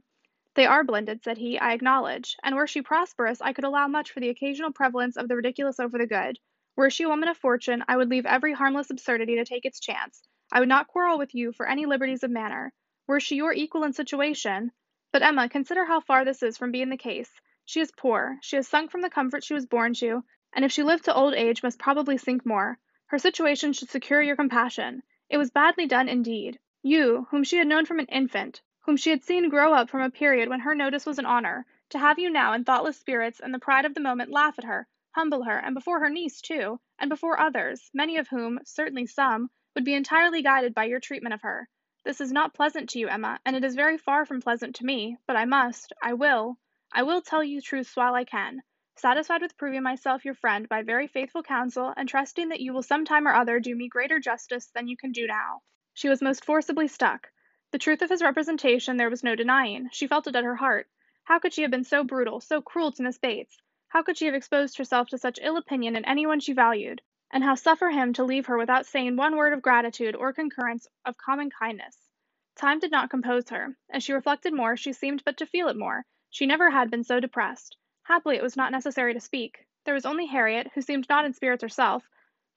"They 0.54 0.66
are 0.66 0.84
blended," 0.84 1.24
said 1.24 1.38
he, 1.38 1.58
"I 1.58 1.72
acknowledge, 1.72 2.36
and 2.44 2.54
were 2.54 2.68
she 2.68 2.82
prosperous 2.82 3.40
I 3.40 3.52
could 3.52 3.64
allow 3.64 3.88
much 3.88 4.12
for 4.12 4.20
the 4.20 4.28
occasional 4.28 4.70
prevalence 4.70 5.16
of 5.16 5.26
the 5.26 5.34
ridiculous 5.34 5.80
over 5.80 5.98
the 5.98 6.06
good. 6.06 6.38
Were 6.80 6.88
she 6.88 7.02
a 7.02 7.10
woman 7.10 7.28
of 7.28 7.36
fortune, 7.36 7.84
I 7.88 7.98
would 7.98 8.08
leave 8.08 8.24
every 8.24 8.54
harmless 8.54 8.88
absurdity 8.88 9.36
to 9.36 9.44
take 9.44 9.66
its 9.66 9.80
chance. 9.80 10.26
I 10.50 10.60
would 10.60 10.68
not 10.70 10.88
quarrel 10.88 11.18
with 11.18 11.34
you 11.34 11.52
for 11.52 11.68
any 11.68 11.84
liberties 11.84 12.22
of 12.22 12.30
manner. 12.30 12.72
Were 13.06 13.20
she 13.20 13.36
your 13.36 13.52
equal 13.52 13.84
in 13.84 13.92
situation 13.92 14.72
But, 15.12 15.20
Emma, 15.20 15.50
consider 15.50 15.84
how 15.84 16.00
far 16.00 16.24
this 16.24 16.42
is 16.42 16.56
from 16.56 16.72
being 16.72 16.88
the 16.88 16.96
case. 16.96 17.38
She 17.66 17.80
is 17.80 17.92
poor, 17.92 18.38
she 18.40 18.56
has 18.56 18.66
sunk 18.66 18.90
from 18.90 19.02
the 19.02 19.10
comfort 19.10 19.44
she 19.44 19.52
was 19.52 19.66
born 19.66 19.92
to, 19.96 20.24
and 20.54 20.64
if 20.64 20.72
she 20.72 20.82
lived 20.82 21.04
to 21.04 21.14
old 21.14 21.34
age 21.34 21.62
must 21.62 21.78
probably 21.78 22.16
sink 22.16 22.46
more. 22.46 22.78
Her 23.08 23.18
situation 23.18 23.74
should 23.74 23.90
secure 23.90 24.22
your 24.22 24.36
compassion. 24.36 25.02
It 25.28 25.36
was 25.36 25.50
badly 25.50 25.84
done 25.86 26.08
indeed. 26.08 26.60
You, 26.80 27.26
whom 27.30 27.44
she 27.44 27.58
had 27.58 27.66
known 27.66 27.84
from 27.84 27.98
an 27.98 28.06
infant 28.06 28.62
whom 28.86 28.96
she 28.96 29.10
had 29.10 29.22
seen 29.22 29.50
grow 29.50 29.74
up 29.74 29.90
from 29.90 30.00
a 30.00 30.08
period 30.08 30.48
when 30.48 30.60
her 30.60 30.74
notice 30.74 31.04
was 31.04 31.18
an 31.18 31.26
honor, 31.26 31.66
to 31.90 31.98
have 31.98 32.18
you 32.18 32.30
now 32.30 32.54
in 32.54 32.64
thoughtless 32.64 32.96
spirits 32.96 33.38
and 33.38 33.52
the 33.52 33.58
pride 33.58 33.84
of 33.84 33.92
the 33.92 34.00
moment 34.00 34.30
laugh 34.30 34.58
at 34.58 34.64
her, 34.64 34.88
humble 35.12 35.42
her, 35.42 35.58
and 35.58 35.74
before 35.74 36.00
her 36.00 36.08
niece 36.08 36.40
too, 36.40 36.80
and 36.98 37.08
before 37.08 37.40
others, 37.40 37.90
many 37.92 38.16
of 38.16 38.28
whom, 38.28 38.60
certainly 38.64 39.06
some, 39.06 39.50
would 39.74 39.84
be 39.84 39.94
entirely 39.94 40.42
guided 40.42 40.74
by 40.74 40.84
your 40.84 41.00
treatment 41.00 41.34
of 41.34 41.42
her. 41.42 41.68
This 42.04 42.20
is 42.20 42.32
not 42.32 42.54
pleasant 42.54 42.88
to 42.90 42.98
you, 42.98 43.08
Emma, 43.08 43.38
and 43.44 43.54
it 43.56 43.64
is 43.64 43.74
very 43.74 43.98
far 43.98 44.24
from 44.24 44.40
pleasant 44.40 44.76
to 44.76 44.86
me, 44.86 45.16
but 45.26 45.36
I 45.36 45.44
must, 45.44 45.92
I 46.02 46.14
will, 46.14 46.58
I 46.92 47.02
will 47.02 47.22
tell 47.22 47.44
you 47.44 47.60
truths 47.60 47.94
while 47.96 48.14
I 48.14 48.24
can, 48.24 48.62
satisfied 48.96 49.42
with 49.42 49.56
proving 49.56 49.82
myself 49.82 50.24
your 50.24 50.34
friend 50.34 50.68
by 50.68 50.82
very 50.82 51.06
faithful 51.06 51.42
counsel, 51.42 51.92
and 51.96 52.08
trusting 52.08 52.48
that 52.48 52.60
you 52.60 52.72
will 52.72 52.82
some 52.82 53.04
time 53.04 53.26
or 53.26 53.34
other 53.34 53.60
do 53.60 53.74
me 53.74 53.88
greater 53.88 54.18
justice 54.18 54.70
than 54.74 54.88
you 54.88 54.96
can 54.96 55.12
do 55.12 55.26
now. 55.26 55.62
She 55.92 56.08
was 56.08 56.22
most 56.22 56.44
forcibly 56.44 56.88
stuck. 56.88 57.30
The 57.72 57.78
truth 57.78 58.02
of 58.02 58.10
his 58.10 58.22
representation 58.22 58.96
there 58.96 59.10
was 59.10 59.22
no 59.22 59.34
denying; 59.34 59.88
she 59.92 60.06
felt 60.06 60.26
it 60.26 60.36
at 60.36 60.44
her 60.44 60.56
heart. 60.56 60.88
How 61.24 61.38
could 61.38 61.52
she 61.52 61.62
have 61.62 61.70
been 61.70 61.84
so 61.84 62.02
brutal, 62.02 62.40
so 62.40 62.60
cruel 62.62 62.92
to 62.92 63.02
Miss 63.02 63.18
Bates? 63.18 63.56
How 63.90 64.02
could 64.02 64.16
she 64.16 64.26
have 64.26 64.34
exposed 64.34 64.78
herself 64.78 65.08
to 65.08 65.18
such 65.18 65.38
ill 65.42 65.56
opinion 65.56 65.96
in 65.96 66.04
any 66.04 66.24
one 66.26 66.40
she 66.40 66.52
valued? 66.52 67.02
And 67.30 67.44
how 67.44 67.54
suffer 67.54 67.90
him 67.90 68.12
to 68.14 68.24
leave 68.24 68.46
her 68.46 68.56
without 68.56 68.86
saying 68.86 69.16
one 69.16 69.36
word 69.36 69.52
of 69.52 69.62
gratitude 69.62 70.16
or 70.16 70.32
concurrence 70.32 70.88
of 71.04 71.16
common 71.16 71.50
kindness? 71.50 72.08
Time 72.56 72.78
did 72.78 72.90
not 72.90 73.10
compose 73.10 73.48
her. 73.50 73.76
As 73.90 74.02
she 74.02 74.12
reflected 74.12 74.52
more, 74.54 74.76
she 74.76 74.92
seemed 74.92 75.22
but 75.24 75.36
to 75.36 75.46
feel 75.46 75.68
it 75.68 75.76
more. 75.76 76.06
She 76.30 76.46
never 76.46 76.70
had 76.70 76.90
been 76.90 77.04
so 77.04 77.20
depressed. 77.20 77.76
Happily 78.04 78.36
it 78.36 78.42
was 78.42 78.56
not 78.56 78.72
necessary 78.72 79.12
to 79.12 79.20
speak. 79.20 79.66
There 79.84 79.94
was 79.94 80.06
only 80.06 80.26
Harriet, 80.26 80.70
who 80.74 80.82
seemed 80.82 81.08
not 81.08 81.24
in 81.24 81.32
spirits 81.32 81.62
herself, 81.62 82.08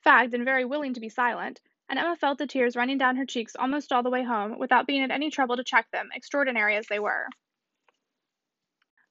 fagged 0.05 0.33
and 0.33 0.45
very 0.45 0.65
willing 0.65 0.93
to 0.93 1.01
be 1.01 1.09
silent 1.09 1.61
and 1.89 1.99
Emma 1.99 2.15
felt 2.15 2.37
the 2.37 2.47
tears 2.47 2.75
running 2.75 2.97
down 2.97 3.17
her 3.17 3.25
cheeks 3.25 3.55
almost 3.55 3.91
all 3.91 4.03
the 4.03 4.09
way 4.09 4.23
home, 4.23 4.57
without 4.57 4.87
being 4.87 5.03
at 5.03 5.11
any 5.11 5.29
trouble 5.29 5.57
to 5.57 5.63
check 5.63 5.89
them, 5.91 6.09
extraordinary 6.13 6.75
as 6.75 6.87
they 6.87 6.97
were. 6.97 7.27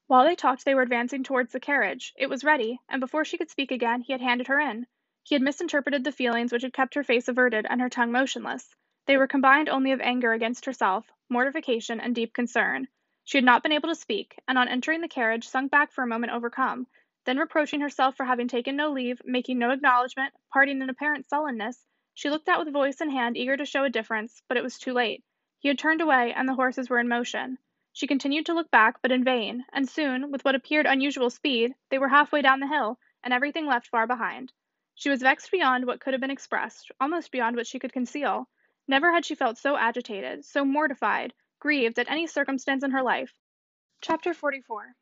While 0.09 0.25
they 0.25 0.35
talked 0.35 0.65
they 0.65 0.75
were 0.75 0.83
advancing 0.83 1.23
towards 1.23 1.53
the 1.53 1.61
carriage. 1.61 2.13
It 2.17 2.29
was 2.29 2.43
ready, 2.43 2.81
and 2.89 2.99
before 2.99 3.25
she 3.25 3.39
could 3.39 3.51
speak 3.51 3.71
again 3.71 4.01
he 4.01 4.13
had 4.13 4.21
handed 4.21 4.49
her 4.49 4.59
in. 4.59 4.89
He 5.23 5.37
had 5.37 5.43
misinterpreted 5.43 6.03
the 6.03 6.11
feelings 6.11 6.53
which 6.53 6.63
had 6.63 6.73
kept 6.73 6.95
her 6.95 7.05
face 7.05 7.29
averted 7.29 7.67
and 7.71 7.81
her 7.81 7.89
tongue 7.89 8.11
motionless. 8.11 8.75
They 9.07 9.17
were 9.17 9.29
combined 9.29 9.69
only 9.69 9.93
of 9.93 10.01
anger 10.01 10.33
against 10.33 10.65
herself, 10.65 11.09
mortification, 11.29 12.01
and 12.01 12.17
deep 12.17 12.35
concern. 12.35 12.89
She 13.23 13.39
had 13.39 13.45
not 13.45 13.63
been 13.63 13.71
able 13.71 13.89
to 13.91 13.95
speak, 13.95 14.37
and 14.49 14.59
on 14.59 14.67
entering 14.67 15.03
the 15.03 15.07
carriage 15.07 15.47
sunk 15.47 15.71
back 15.71 15.93
for 15.93 16.03
a 16.03 16.09
moment 16.09 16.33
overcome, 16.33 16.89
then 17.25 17.39
reproaching 17.39 17.81
herself 17.81 18.17
for 18.17 18.25
having 18.25 18.49
taken 18.49 18.75
no 18.75 18.91
leave, 18.91 19.23
making 19.25 19.61
no 19.61 19.71
acknowledgment, 19.71 20.35
parting 20.53 20.83
in 20.83 20.91
apparent 20.91 21.29
sullenness, 21.29 21.87
she 22.13 22.29
looked 22.29 22.49
out 22.49 22.65
with 22.65 22.73
voice 22.75 23.01
and 23.01 23.13
hand, 23.13 23.37
eager 23.37 23.57
to 23.57 23.65
show 23.65 23.85
a 23.85 23.89
difference, 23.89 24.43
but 24.49 24.57
it 24.57 24.65
was 24.65 24.81
too 24.81 24.93
late. 24.93 25.23
He 25.61 25.69
had 25.69 25.79
turned 25.79 26.01
away, 26.01 26.33
and 26.33 26.49
the 26.49 26.55
horses 26.55 26.91
were 26.91 26.99
in 26.99 27.07
motion. 27.07 27.59
She 27.95 28.07
continued 28.07 28.47
to 28.47 28.55
look 28.55 28.71
back, 28.71 29.03
but 29.03 29.13
in 29.13 29.23
vain, 29.23 29.67
and 29.71 29.87
soon, 29.87 30.31
with 30.31 30.45
what 30.47 30.55
appeared 30.55 30.87
unusual 30.87 31.29
speed, 31.29 31.75
they 31.91 31.99
were 31.99 32.09
half 32.09 32.33
way 32.33 32.41
down 32.41 32.61
the 32.61 32.67
hill, 32.67 32.99
and 33.23 33.35
everything 33.35 33.67
left 33.67 33.89
far 33.89 34.07
behind. 34.07 34.51
She 34.95 35.11
was 35.11 35.21
vexed 35.21 35.51
beyond 35.51 35.85
what 35.85 36.01
could 36.01 36.15
have 36.15 36.21
been 36.21 36.31
expressed, 36.31 36.91
almost 36.99 37.31
beyond 37.31 37.55
what 37.55 37.67
she 37.67 37.79
could 37.79 37.93
conceal. 37.93 38.49
Never 38.89 39.13
had 39.13 39.27
she 39.27 39.35
felt 39.35 39.59
so 39.59 39.77
agitated, 39.77 40.45
so 40.45 40.65
mortified, 40.65 41.35
grieved 41.59 41.99
at 41.99 42.11
any 42.11 42.27
circumstance 42.27 42.83
in 42.83 42.93
her 42.93 43.03
life. 43.03 43.35
Chapter 44.01 44.33
44 44.33 44.95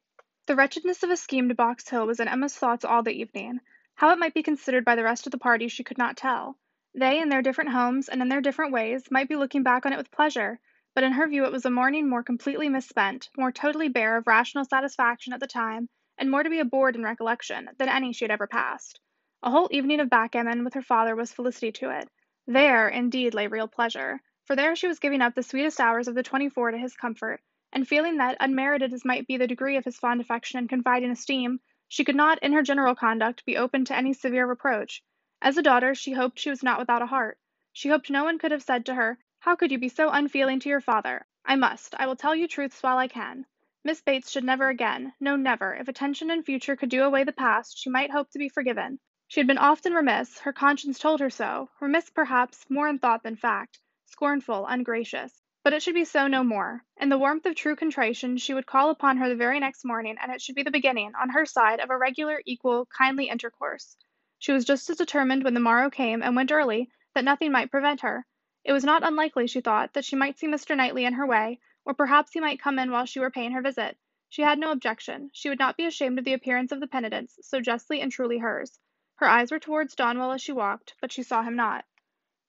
The 0.47 0.57
wretchedness 0.57 1.05
of 1.05 1.11
a 1.11 1.17
scheme 1.17 1.49
to 1.49 1.55
Box 1.55 1.89
Hill 1.89 2.09
was 2.09 2.19
in 2.19 2.27
Emma's 2.27 2.57
thoughts 2.57 2.85
all 2.85 3.05
the 3.05 3.13
evening. 3.13 3.61
How 3.95 4.11
it 4.11 4.19
might 4.19 4.35
be 4.35 4.43
considered 4.43 4.85
by 4.85 4.97
the 4.97 5.05
rest 5.05 5.29
of 5.29 5.31
the 5.31 5.39
party 5.39 5.69
she 5.69 5.85
could 5.85 5.99
not 5.99 6.17
tell. 6.17 6.59
They, 6.93 7.21
in 7.21 7.29
their 7.29 7.41
different 7.41 7.71
homes 7.71 8.09
and 8.09 8.21
in 8.21 8.29
their 8.29 8.41
different 8.41 8.73
ways, 8.73 9.13
might 9.13 9.29
be 9.29 9.37
looking 9.37 9.63
back 9.63 9.87
on 9.87 9.93
it 9.93 9.97
with 9.97 10.11
pleasure, 10.11 10.59
but 11.01 11.07
in 11.07 11.13
her 11.13 11.27
view 11.27 11.47
it 11.47 11.53
was 11.53 11.65
a 11.65 11.71
morning 11.71 12.07
more 12.07 12.23
completely 12.23 12.69
misspent, 12.69 13.31
more 13.35 13.51
totally 13.51 13.89
bare 13.89 14.19
of 14.19 14.27
rational 14.27 14.67
satisfaction 14.67 15.33
at 15.33 15.41
the 15.41 15.47
time, 15.47 15.89
and 16.19 16.31
more 16.31 16.43
to 16.43 16.51
be 16.51 16.61
abhorred 16.61 16.95
in 16.95 17.03
recollection, 17.03 17.71
than 17.79 17.89
any 17.89 18.13
she 18.13 18.25
had 18.25 18.31
ever 18.31 18.47
passed. 18.47 19.01
A 19.43 19.51
whole 19.51 19.71
evening 19.71 20.01
of 20.01 20.11
backgammon 20.11 20.63
with 20.63 20.75
her 20.75 20.83
father 20.83 21.17
was 21.17 21.33
felicity 21.33 21.73
to 21.73 21.89
it. 21.89 22.07
There, 22.47 22.87
indeed, 22.87 23.33
lay 23.33 23.47
real 23.47 23.67
pleasure, 23.67 24.21
for 24.45 24.55
there 24.55 24.77
she 24.77 24.89
was 24.89 24.99
giving 24.99 25.23
up 25.23 25.35
the 25.35 25.43
sweetest 25.43 25.81
hours 25.81 26.07
of 26.07 26.15
the 26.15 26.23
twenty-four 26.23 26.71
to 26.71 26.77
his 26.77 26.95
comfort, 26.95 27.41
and 27.73 27.89
feeling 27.89 28.19
that, 28.19 28.37
unmerited 28.39 28.93
as 28.93 29.03
might 29.03 29.27
be 29.27 29.39
the 29.39 29.47
degree 29.47 29.79
of 29.79 29.87
his 29.87 29.97
fond 29.97 30.21
affection 30.21 30.59
and 30.59 30.69
confiding 30.69 31.11
esteem, 31.11 31.61
she 31.89 32.05
could 32.05 32.15
not, 32.15 32.43
in 32.43 32.53
her 32.53 32.63
general 32.63 32.95
conduct, 32.95 33.47
be 33.47 33.57
open 33.57 33.87
to 33.87 33.97
any 33.97 34.13
severe 34.13 34.47
reproach. 34.47 35.03
As 35.41 35.57
a 35.57 35.63
daughter, 35.63 35.95
she 35.95 36.13
hoped 36.13 36.39
she 36.39 36.51
was 36.51 36.63
not 36.63 36.79
without 36.79 37.01
a 37.01 37.07
heart. 37.07 37.39
She 37.73 37.89
hoped 37.89 38.11
no 38.11 38.25
one 38.25 38.39
could 38.39 38.51
have 38.51 38.63
said 38.63 38.85
to 38.85 38.95
her, 38.95 39.19
How 39.41 39.57
could 39.57 39.73
you 39.73 39.79
be 39.79 39.89
so 39.89 40.11
unfeeling 40.11 40.61
to 40.61 40.69
your 40.69 40.83
father? 40.83 41.27
I 41.47 41.57
must, 41.57 41.95
I 41.99 42.07
will 42.07 42.15
tell 42.15 42.37
you 42.37 42.47
truths 42.47 42.83
while 42.83 42.99
I 42.99 43.09
can. 43.09 43.47
Miss 43.83 44.03
Bates 44.03 44.31
should 44.31 44.45
never 44.45 44.69
again, 44.69 45.15
no 45.19 45.35
never, 45.35 45.75
if 45.75 45.89
attention 45.89 46.31
in 46.31 46.43
future 46.43 46.77
could 46.77 46.91
do 46.91 47.05
away 47.05 47.25
the 47.25 47.33
past, 47.33 47.79
she 47.79 47.89
might 47.89 48.11
hope 48.11 48.31
to 48.33 48.39
be 48.39 48.51
forgiven. 48.51 49.01
She 49.29 49.41
had 49.41 49.47
been 49.47 49.57
often 49.57 49.95
remiss, 49.95 50.41
her 50.41 50.53
conscience 50.53 50.99
told 50.99 51.21
her 51.21 51.31
so, 51.31 51.71
remiss 51.81 52.11
perhaps 52.11 52.69
more 52.69 52.87
in 52.87 52.99
thought 52.99 53.23
than 53.23 53.35
fact, 53.35 53.81
scornful, 54.05 54.67
ungracious. 54.67 55.41
But 55.65 55.73
it 55.73 55.83
should 55.83 55.95
be 55.95 56.05
so 56.05 56.27
no 56.27 56.45
more. 56.45 56.85
In 56.99 57.09
the 57.09 57.19
warmth 57.19 57.47
of 57.47 57.55
true 57.55 57.77
contrition 57.77 58.37
she 58.37 58.53
would 58.53 58.67
call 58.67 58.91
upon 58.91 59.17
her 59.17 59.31
the 59.31 59.37
very 59.37 59.59
next 59.59 59.87
morning, 59.87 60.19
and 60.21 60.31
it 60.31 60.43
should 60.43 60.55
be 60.55 60.65
the 60.65 60.71
beginning, 60.71 61.15
on 61.15 61.31
her 61.31 61.47
side, 61.47 61.81
of 61.81 61.89
a 61.89 61.97
regular, 61.97 62.43
equal, 62.45 62.85
kindly 62.95 63.31
intercourse. 63.31 63.97
She 64.39 64.53
was 64.53 64.67
just 64.67 64.91
as 64.91 64.99
determined 64.99 65.45
when 65.45 65.55
the 65.55 65.61
morrow 65.61 65.89
came 65.89 66.23
and 66.23 66.37
went 66.37 66.53
early, 66.53 66.91
that 67.15 67.25
nothing 67.25 67.53
might 67.53 67.71
prevent 67.71 68.03
her. 68.03 68.27
It 68.63 68.73
was 68.73 68.85
not 68.85 69.03
unlikely, 69.03 69.47
she 69.47 69.61
thought, 69.61 69.95
that 69.95 70.05
she 70.05 70.17
might 70.17 70.39
see 70.39 70.47
Mr. 70.47 70.77
Knightley 70.77 71.05
in 71.05 71.15
her 71.15 71.27
way, 71.27 71.61
or 71.85 71.95
perhaps 71.95 72.33
he 72.33 72.41
might 72.41 72.61
come 72.61 72.79
in 72.79 72.91
while 72.91 73.07
she 73.07 73.19
were 73.19 73.31
paying 73.31 73.53
her 73.53 73.63
visit. 73.63 73.97
She 74.29 74.43
had 74.43 74.59
no 74.59 74.71
objection. 74.71 75.31
She 75.33 75.49
would 75.49 75.59
not 75.59 75.77
be 75.77 75.87
ashamed 75.87 76.19
of 76.19 76.25
the 76.25 76.35
appearance 76.35 76.71
of 76.71 76.81
the 76.81 76.87
penitence, 76.87 77.39
so 77.43 77.61
justly 77.61 78.01
and 78.01 78.13
truly 78.13 78.39
hers. 78.39 78.79
Her 79.17 79.27
eyes 79.27 79.51
were 79.51 79.59
towards 79.59 79.95
Donwell 79.95 80.33
as 80.33 80.43
she 80.43 80.53
walked, 80.53 80.95
but 81.01 81.11
she 81.11 81.23
saw 81.23 81.43
him 81.43 81.57
not. 81.57 81.85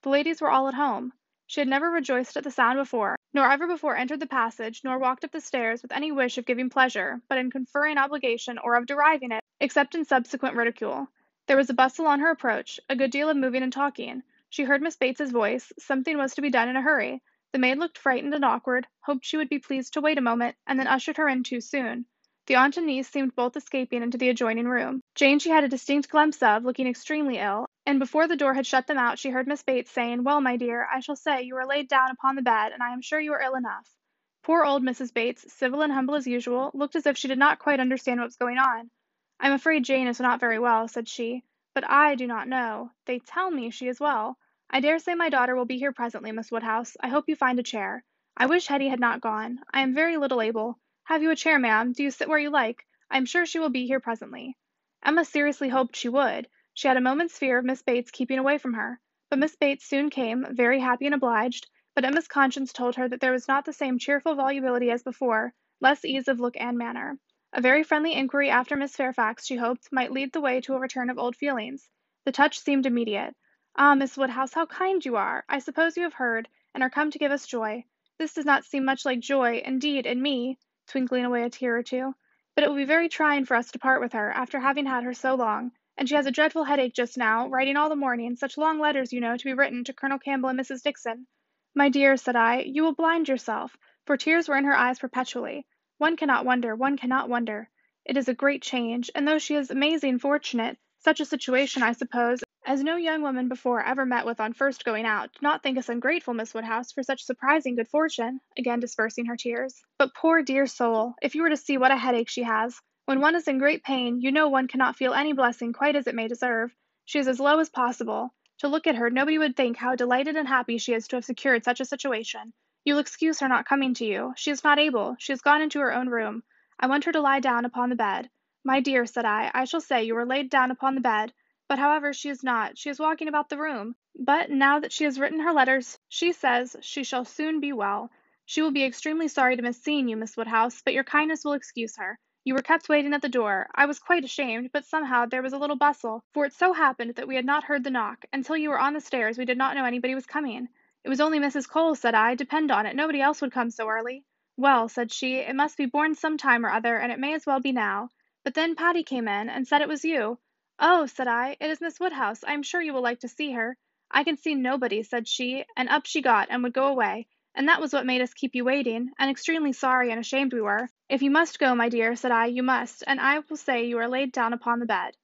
The 0.02 0.10
ladies 0.10 0.42
were 0.42 0.52
all 0.52 0.68
at 0.68 0.74
home. 0.74 1.14
She 1.48 1.60
had 1.60 1.68
never 1.68 1.90
rejoiced 1.90 2.38
at 2.38 2.44
the 2.44 2.52
sound 2.52 2.78
before, 2.78 3.18
nor 3.34 3.52
ever 3.52 3.68
before 3.68 3.96
entered 3.96 4.20
the 4.20 4.28
passage, 4.28 4.84
nor 4.84 5.00
walked 5.00 5.24
up 5.24 5.32
the 5.32 5.42
stairs 5.42 5.82
with 5.82 5.92
any 5.92 6.12
wish 6.12 6.38
of 6.38 6.46
giving 6.46 6.70
pleasure, 6.70 7.22
but 7.28 7.38
in 7.38 7.50
conferring 7.50 7.98
obligation 7.98 8.58
or 8.58 8.76
of 8.76 8.86
deriving 8.86 9.32
it, 9.32 9.44
except 9.60 9.96
in 9.96 10.06
subsequent 10.06 10.56
ridicule. 10.56 11.08
There 11.48 11.58
was 11.58 11.70
a 11.70 11.74
bustle 11.74 12.08
on 12.08 12.20
her 12.20 12.32
approach, 12.32 12.80
a 12.90 12.96
good 12.96 13.12
deal 13.12 13.30
of 13.30 13.38
moving 13.38 13.64
and 13.64 13.74
talking. 13.74 14.24
She 14.52 14.66
heard 14.66 14.82
Miss 14.82 14.98
Bates's 14.98 15.32
voice, 15.32 15.72
something 15.80 16.18
was 16.18 16.36
to 16.36 16.42
be 16.42 16.50
done 16.50 16.68
in 16.68 16.76
a 16.76 16.82
hurry. 16.82 17.24
The 17.54 17.60
maid 17.60 17.78
looked 17.78 17.98
frightened 17.98 18.34
and 18.34 18.44
awkward, 18.44 18.86
hoped 19.00 19.24
she 19.24 19.38
would 19.38 19.48
be 19.48 19.60
pleased 19.60 19.94
to 19.94 20.02
wait 20.02 20.18
a 20.18 20.22
moment, 20.22 20.58
and 20.68 20.78
then 20.78 20.88
ushered 20.88 21.16
her 21.16 21.30
in 21.30 21.44
too 21.44 21.62
soon. 21.62 22.06
The 22.48 22.56
aunt 22.56 22.76
and 22.76 22.86
niece 22.86 23.08
seemed 23.08 23.34
both 23.34 23.56
escaping 23.56 24.04
into 24.04 24.18
the 24.18 24.28
adjoining 24.28 24.68
room. 24.68 25.00
Jane 25.16 25.40
she 25.40 25.52
had 25.52 25.64
a 25.64 25.70
distinct 25.70 26.10
glimpse 26.10 26.44
of, 26.44 26.66
looking 26.66 26.86
extremely 26.86 27.38
ill, 27.38 27.66
and 27.86 27.98
before 27.98 28.28
the 28.28 28.36
door 28.36 28.54
had 28.54 28.68
shut 28.68 28.88
them 28.88 28.98
out 28.98 29.18
she 29.18 29.30
heard 29.30 29.48
Miss 29.48 29.64
Bates 29.64 29.90
saying, 29.90 30.26
Well, 30.26 30.42
my 30.42 30.58
dear, 30.58 30.86
I 30.94 31.00
shall 31.00 31.16
say 31.16 31.44
you 31.44 31.56
are 31.56 31.66
laid 31.66 31.88
down 31.88 32.12
upon 32.12 32.36
the 32.36 32.42
bed, 32.42 32.74
and 32.74 32.84
I 32.84 32.92
am 32.92 33.02
sure 33.02 33.22
you 33.22 33.32
are 33.32 33.42
ill 33.42 33.56
enough. 33.56 33.96
Poor 34.44 34.66
old 34.66 34.84
Mrs. 34.84 35.14
Bates, 35.14 35.50
civil 35.54 35.82
and 35.82 35.94
humble 35.94 36.16
as 36.16 36.28
usual, 36.28 36.72
looked 36.74 36.98
as 36.98 37.06
if 37.06 37.18
she 37.18 37.30
did 37.30 37.40
not 37.40 37.60
quite 37.60 37.80
understand 37.80 38.20
what 38.20 38.28
was 38.28 38.36
going 38.36 38.58
on. 38.58 38.92
I'm 39.40 39.54
afraid 39.54 39.86
Jane 39.86 40.08
is 40.08 40.20
not 40.20 40.42
very 40.42 40.60
well, 40.60 40.90
said 40.90 41.08
she. 41.08 41.46
But 41.74 41.90
I 41.90 42.16
do 42.16 42.28
not 42.28 42.48
know. 42.50 42.92
They 43.06 43.20
tell 43.20 43.50
me 43.50 43.70
she 43.70 43.88
is 43.88 44.00
well. 44.00 44.38
I 44.70 44.82
dare 44.82 45.00
say 45.00 45.16
my 45.16 45.30
daughter 45.30 45.56
will 45.56 45.66
be 45.66 45.78
here 45.78 45.94
presently, 45.94 46.32
Miss 46.32 46.52
Woodhouse. 46.52 46.98
I 47.00 47.08
hope 47.08 47.30
you 47.30 47.36
find 47.36 47.60
a 47.60 47.64
chair. 47.64 48.04
I 48.36 48.48
wish 48.48 48.68
Hetty 48.68 48.90
had 48.90 49.00
not 49.00 49.22
gone. 49.22 49.60
I 49.74 49.82
am 49.82 49.94
very 49.94 50.18
little 50.18 50.42
able. 50.42 50.80
Have 51.06 51.24
you 51.24 51.32
a 51.32 51.36
chair, 51.36 51.60
ma'am? 51.60 51.94
Do 51.94 52.04
you 52.04 52.12
sit 52.12 52.28
where 52.28 52.40
you 52.40 52.50
like? 52.50 52.86
I 53.10 53.18
am 53.18 53.26
sure 53.26 53.46
she 53.46 53.60
will 53.60 53.70
be 53.70 53.88
here 53.88 54.00
presently. 54.00 54.58
Emma 55.04 55.26
seriously 55.26 55.70
hoped 55.70 55.96
she 55.96 56.10
would. 56.10 56.48
She 56.74 56.88
had 56.88 56.98
a 56.98 57.02
moment's 57.02 57.38
fear 57.38 57.58
of 57.58 57.66
Miss 57.66 57.82
Bates 57.82 58.12
keeping 58.12 58.40
away 58.40 58.58
from 58.58 58.74
her. 58.74 59.00
But 59.30 59.40
Miss 59.40 59.56
Bates 59.56 59.86
soon 59.86 60.10
came, 60.10 60.46
very 60.50 60.80
happy 60.80 61.06
and 61.06 61.16
obliged, 61.16 61.70
but 61.96 62.06
Emma's 62.06 62.28
conscience 62.28 62.74
told 62.74 62.96
her 62.96 63.08
that 63.08 63.20
there 63.20 63.32
was 63.32 63.48
not 63.48 63.66
the 63.66 63.74
same 63.74 63.98
cheerful 63.98 64.36
volubility 64.36 64.92
as 64.92 65.04
before, 65.04 65.54
less 65.80 66.04
ease 66.04 66.28
of 66.28 66.40
look 66.40 66.56
and 66.58 66.78
manner. 66.78 67.18
A 67.54 67.60
very 67.60 67.84
friendly 67.84 68.14
inquiry 68.14 68.50
after 68.50 68.78
Miss 68.78 68.96
Fairfax, 68.96 69.46
she 69.46 69.58
hoped, 69.58 69.92
might 69.92 70.14
lead 70.14 70.32
the 70.32 70.40
way 70.40 70.62
to 70.62 70.74
a 70.74 70.80
return 70.80 71.10
of 71.10 71.20
old 71.20 71.36
feelings. 71.36 71.90
The 72.24 72.32
touch 72.32 72.58
seemed 72.58 72.86
immediate. 72.86 73.36
Ah, 73.76 73.94
Miss 73.94 74.16
Woodhouse, 74.16 74.54
how 74.54 74.66
kind 74.66 75.04
you 75.04 75.18
are! 75.18 75.44
I 75.50 75.60
suppose 75.60 75.98
you 75.98 76.04
have 76.04 76.14
heard, 76.14 76.48
and 76.74 76.82
are 76.82 76.90
come 76.90 77.12
to 77.12 77.20
give 77.20 77.34
us 77.34 77.46
joy. 77.46 77.84
This 78.18 78.34
does 78.34 78.46
not 78.46 78.64
seem 78.64 78.86
much 78.86 79.04
like 79.04 79.20
joy, 79.20 79.62
indeed, 79.66 80.06
in 80.06 80.22
me, 80.22 80.60
twinkling 80.88 81.26
away 81.26 81.44
a 81.44 81.50
tear 81.50 81.76
or 81.76 81.84
two. 81.84 82.16
But 82.56 82.64
it 82.64 82.70
will 82.70 82.78
be 82.78 82.86
very 82.86 83.10
trying 83.10 83.44
for 83.44 83.56
us 83.56 83.70
to 83.72 83.80
part 83.80 84.00
with 84.00 84.14
her, 84.14 84.32
after 84.32 84.62
having 84.62 84.86
had 84.86 85.04
her 85.04 85.14
so 85.14 85.36
long, 85.36 85.74
and 85.98 86.08
she 86.08 86.16
has 86.16 86.26
a 86.26 86.32
dreadful 86.32 86.64
headache 86.64 86.94
just 86.94 87.18
now, 87.18 87.50
writing 87.50 87.76
all 87.76 87.90
the 87.90 87.98
morning, 87.98 88.38
such 88.38 88.58
long 88.58 88.80
letters, 88.80 89.12
you 89.12 89.20
know, 89.20 89.36
to 89.36 89.44
be 89.44 89.54
written 89.54 89.84
to 89.84 89.94
Colonel 89.94 90.20
Campbell 90.20 90.48
and 90.48 90.60
Mrs. 90.60 90.84
Dixon. 90.84 91.28
My 91.76 91.90
dear, 91.90 92.16
said 92.16 92.38
I, 92.38 92.62
you 92.62 92.84
will 92.84 92.96
blind 92.96 93.28
yourself, 93.28 93.76
for 94.06 94.16
tears 94.16 94.48
were 94.48 94.56
in 94.56 94.64
her 94.64 94.76
eyes 94.76 95.00
perpetually. 95.00 95.66
One 96.02 96.18
cannot 96.18 96.46
wonder, 96.46 96.76
one 96.76 96.98
cannot 96.98 97.30
wonder. 97.30 97.70
It 98.06 98.18
is 98.18 98.28
a 98.28 98.34
great 98.34 98.64
change, 98.64 99.12
and 99.14 99.28
though 99.28 99.38
she 99.38 99.54
is 99.54 99.70
amazing 99.70 100.18
fortunate, 100.18 100.80
such 100.98 101.20
a 101.20 101.26
situation, 101.26 101.84
I 101.84 101.92
suppose, 101.92 102.44
as 102.66 102.82
no 102.82 102.96
young 102.96 103.22
woman 103.22 103.48
before 103.48 103.84
ever 103.84 104.04
met 104.04 104.26
with 104.26 104.40
on 104.40 104.54
first 104.54 104.84
going 104.84 105.06
out, 105.06 105.32
do 105.32 105.38
not 105.44 105.62
think 105.62 105.78
us 105.78 105.90
ungrateful, 105.90 106.34
Miss 106.34 106.56
Woodhouse, 106.56 106.92
for 106.92 107.04
such 107.04 107.24
surprising 107.24 107.76
good 107.76 107.88
fortune, 107.88 108.42
again 108.58 108.80
dispersing 108.80 109.28
her 109.28 109.38
tears. 109.38 109.80
But 110.00 110.16
poor 110.16 110.42
dear 110.42 110.66
soul, 110.66 111.14
if 111.22 111.36
you 111.36 111.44
were 111.44 111.52
to 111.52 111.56
see 111.56 111.78
what 111.78 111.92
a 111.92 111.98
headache 111.98 112.30
she 112.30 112.42
has! 112.42 112.82
When 113.06 113.20
one 113.20 113.36
is 113.36 113.48
in 113.48 113.60
great 113.60 113.84
pain, 113.84 114.22
you 114.22 114.32
know 114.32 114.50
one 114.50 114.68
cannot 114.68 114.96
feel 114.96 115.14
any 115.14 115.34
blessing 115.34 115.72
quite 115.72 115.96
as 115.96 116.08
it 116.08 116.16
may 116.16 116.28
deserve. 116.28 116.76
She 117.06 117.20
is 117.20 117.28
as 117.28 117.40
low 117.40 117.60
as 117.60 117.70
possible. 117.70 118.34
To 118.62 118.68
look 118.68 118.88
at 118.88 118.96
her, 118.96 119.12
nobody 119.12 119.38
would 119.38 119.56
think 119.56 119.78
how 119.78 119.94
delighted 119.96 120.36
and 120.36 120.48
happy 120.48 120.80
she 120.80 120.94
is 120.94 121.08
to 121.10 121.18
have 121.18 121.26
secured 121.26 121.64
such 121.64 121.80
a 121.80 121.86
situation. 121.86 122.54
You'll 122.84 123.00
excuse 123.00 123.40
her 123.40 123.48
not 123.48 123.68
coming 123.68 123.94
to 123.96 124.06
you. 124.06 124.34
She 124.36 124.50
is 124.50 124.64
not 124.64 124.80
able. 124.80 125.16
She 125.20 125.32
has 125.32 125.42
gone 125.42 125.62
into 125.62 125.80
her 125.80 125.94
own 125.94 126.10
room. 126.10 126.44
I 126.80 126.88
want 126.88 127.06
her 127.06 127.12
to 127.12 127.22
lie 127.22 127.40
down 127.40 127.66
upon 127.66 127.90
the 127.90 127.96
bed. 127.96 128.30
My 128.64 128.80
dear, 128.80 129.06
said 129.06 129.24
I, 129.24 129.52
I 129.54 129.66
shall 129.66 129.82
say 129.82 130.04
you 130.04 130.18
are 130.18 130.26
laid 130.26 130.50
down 130.50 130.72
upon 130.72 130.96
the 130.96 131.02
bed. 131.02 131.34
But 131.68 131.80
however 131.80 132.12
she 132.12 132.30
is 132.30 132.44
not. 132.44 132.78
She 132.78 132.90
is 132.90 133.00
walking 133.00 133.28
about 133.28 133.50
the 133.50 133.58
room. 133.58 133.96
But 134.16 134.50
now 134.50 134.80
that 134.80 134.92
she 134.92 135.04
has 135.04 135.20
written 135.20 135.40
her 135.42 135.54
letters, 135.54 136.00
she 136.10 136.32
says 136.32 136.76
she 136.82 137.04
shall 137.04 137.24
soon 137.24 137.60
be 137.60 137.72
well. 137.72 138.10
She 138.46 138.62
will 138.62 138.72
be 138.72 138.84
extremely 138.84 139.28
sorry 139.28 139.56
to 139.56 139.62
miss 139.62 139.82
seeing 139.82 140.08
you, 140.08 140.18
Miss 140.18 140.36
Woodhouse, 140.36 140.82
but 140.82 140.94
your 140.94 141.04
kindness 141.04 141.46
will 141.46 141.54
excuse 141.54 141.96
her. 141.98 142.20
You 142.44 142.56
were 142.56 142.64
kept 142.64 142.90
waiting 142.90 143.14
at 143.14 143.22
the 143.22 143.30
door. 143.30 143.70
I 143.76 143.86
was 143.86 144.00
quite 144.00 144.26
ashamed, 144.26 144.72
but 144.74 144.86
somehow 144.86 145.28
there 145.28 145.44
was 145.44 145.54
a 145.54 145.60
little 145.60 145.76
bustle, 145.76 146.24
for 146.34 146.46
it 146.46 146.54
so 146.54 146.74
happened 146.74 147.16
that 147.16 147.28
we 147.28 147.36
had 147.36 147.46
not 147.46 147.64
heard 147.64 147.84
the 147.84 147.92
knock. 147.92 148.26
Until 148.34 148.58
you 148.58 148.70
were 148.70 148.80
on 148.80 148.94
the 148.94 149.00
stairs 149.00 149.38
we 149.38 149.46
did 149.46 149.58
not 149.60 149.76
know 149.76 149.86
anybody 149.86 150.16
was 150.16 150.26
coming. 150.26 150.68
It 151.04 151.10
was 151.10 151.20
only 151.20 151.40
Mrs. 151.40 151.68
Cole, 151.68 151.96
said 151.96 152.14
I. 152.14 152.36
Depend 152.36 152.72
on 152.72 152.86
it, 152.86 152.96
nobody 152.96 153.22
else 153.22 153.42
would 153.42 153.52
come 153.52 153.72
so 153.72 153.88
early. 153.88 154.24
Well, 154.56 154.88
said 154.88 155.12
she, 155.12 155.38
it 155.38 155.56
must 155.56 155.78
be 155.78 155.88
borne 155.88 156.14
some 156.14 156.38
time 156.38 156.66
or 156.66 156.70
other, 156.70 156.96
and 156.96 157.12
it 157.12 157.20
may 157.20 157.34
as 157.34 157.46
well 157.46 157.60
be 157.60 157.72
now. 157.72 158.10
But 158.44 158.54
then 158.54 158.76
Patty 158.76 159.04
came 159.04 159.28
in, 159.28 159.50
and 159.50 159.68
said 159.68 159.82
it 159.82 159.88
was 159.88 160.06
you. 160.06 160.38
Oh, 160.78 161.08
said 161.08 161.28
I, 161.28 161.58
it 161.60 161.72
is 161.72 161.82
Miss 161.82 162.00
Woodhouse. 162.00 162.44
I 162.44 162.54
am 162.54 162.62
sure 162.62 162.82
you 162.82 162.94
will 162.94 163.02
like 163.02 163.22
to 163.22 163.28
see 163.28 163.52
her. 163.54 163.78
I 164.12 164.24
can 164.24 164.38
see 164.38 164.54
nobody, 164.54 165.02
said 165.04 165.28
she, 165.28 165.66
and 165.76 165.90
up 165.90 166.06
she 166.06 166.22
got, 166.22 166.50
and 166.52 166.62
would 166.62 166.74
go 166.74 166.88
away. 166.88 167.28
And 167.56 167.68
that 167.68 167.82
was 167.82 167.94
what 167.94 168.06
made 168.06 168.22
us 168.22 168.34
keep 168.34 168.56
you 168.56 168.64
waiting, 168.64 169.12
and 169.18 169.30
extremely 169.32 169.74
sorry 169.74 170.12
and 170.12 170.20
ashamed 170.20 170.54
we 170.54 170.62
were. 170.62 170.88
If 171.10 171.22
you 171.22 171.32
must 171.32 171.60
go, 171.60 171.74
my 171.74 171.90
dear, 171.90 172.16
said 172.16 172.32
I, 172.32 172.46
you 172.46 172.62
must, 172.62 173.04
and 173.08 173.20
I 173.20 173.40
will 173.40 173.58
say 173.58 173.86
you 173.86 173.98
are 173.98 174.08
laid 174.08 174.32
down 174.32 174.54
upon 174.54 174.80
the 174.80 174.86
bed. 174.86 175.18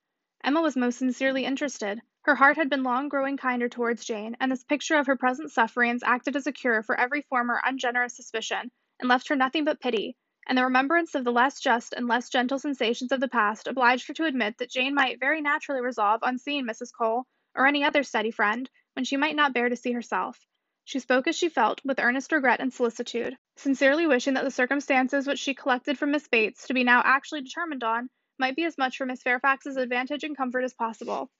Emma 0.43 0.61
was 0.61 0.75
most 0.75 0.97
sincerely 0.97 1.45
interested. 1.45 2.01
Her 2.27 2.35
heart 2.35 2.57
had 2.57 2.69
been 2.69 2.83
long 2.83 3.07
growing 3.07 3.37
kinder 3.37 3.69
towards 3.69 4.03
Jane, 4.03 4.35
and 4.41 4.51
this 4.51 4.65
picture 4.65 4.97
of 4.97 5.07
her 5.07 5.15
present 5.15 5.49
sufferings 5.49 6.03
acted 6.03 6.35
as 6.35 6.45
a 6.45 6.51
cure 6.51 6.83
for 6.83 6.99
every 6.99 7.21
former 7.21 7.61
ungenerous 7.63 8.17
suspicion, 8.17 8.69
and 8.99 9.07
left 9.07 9.29
her 9.29 9.35
nothing 9.37 9.63
but 9.63 9.79
pity, 9.79 10.17
and 10.45 10.57
the 10.57 10.65
remembrance 10.65 11.15
of 11.15 11.23
the 11.23 11.31
less 11.31 11.61
just 11.61 11.93
and 11.93 12.05
less 12.05 12.27
gentle 12.27 12.59
sensations 12.59 13.13
of 13.13 13.21
the 13.21 13.29
past 13.29 13.65
obliged 13.65 14.09
her 14.09 14.13
to 14.15 14.25
admit 14.25 14.57
that 14.57 14.69
Jane 14.69 14.93
might 14.93 15.21
very 15.21 15.39
naturally 15.39 15.79
resolve 15.79 16.21
on 16.21 16.37
seeing 16.37 16.65
Mrs. 16.65 16.91
Cole, 16.91 17.23
or 17.55 17.65
any 17.65 17.85
other 17.85 18.03
steady 18.03 18.31
friend, 18.31 18.69
when 18.91 19.05
she 19.05 19.15
might 19.15 19.37
not 19.37 19.53
bear 19.53 19.69
to 19.69 19.77
see 19.77 19.93
herself. 19.93 20.45
She 20.83 20.99
spoke 20.99 21.27
as 21.27 21.37
she 21.37 21.47
felt, 21.47 21.79
with 21.85 21.97
earnest 21.97 22.33
regret 22.33 22.59
and 22.59 22.73
solicitude, 22.73 23.37
sincerely 23.55 24.05
wishing 24.05 24.33
that 24.33 24.43
the 24.43 24.51
circumstances 24.51 25.27
which 25.27 25.39
she 25.39 25.53
collected 25.53 25.97
from 25.97 26.11
Miss 26.11 26.27
Bates 26.27 26.67
to 26.67 26.73
be 26.73 26.83
now 26.83 27.01
actually 27.05 27.43
determined 27.43 27.85
on 27.85 28.09
might 28.37 28.57
be 28.57 28.65
as 28.65 28.77
much 28.77 28.97
for 28.97 29.05
Miss 29.05 29.23
Fairfax's 29.23 29.77
advantage 29.77 30.25
and 30.25 30.35
comfort 30.35 30.65
as 30.65 30.73
possible. 30.73 31.31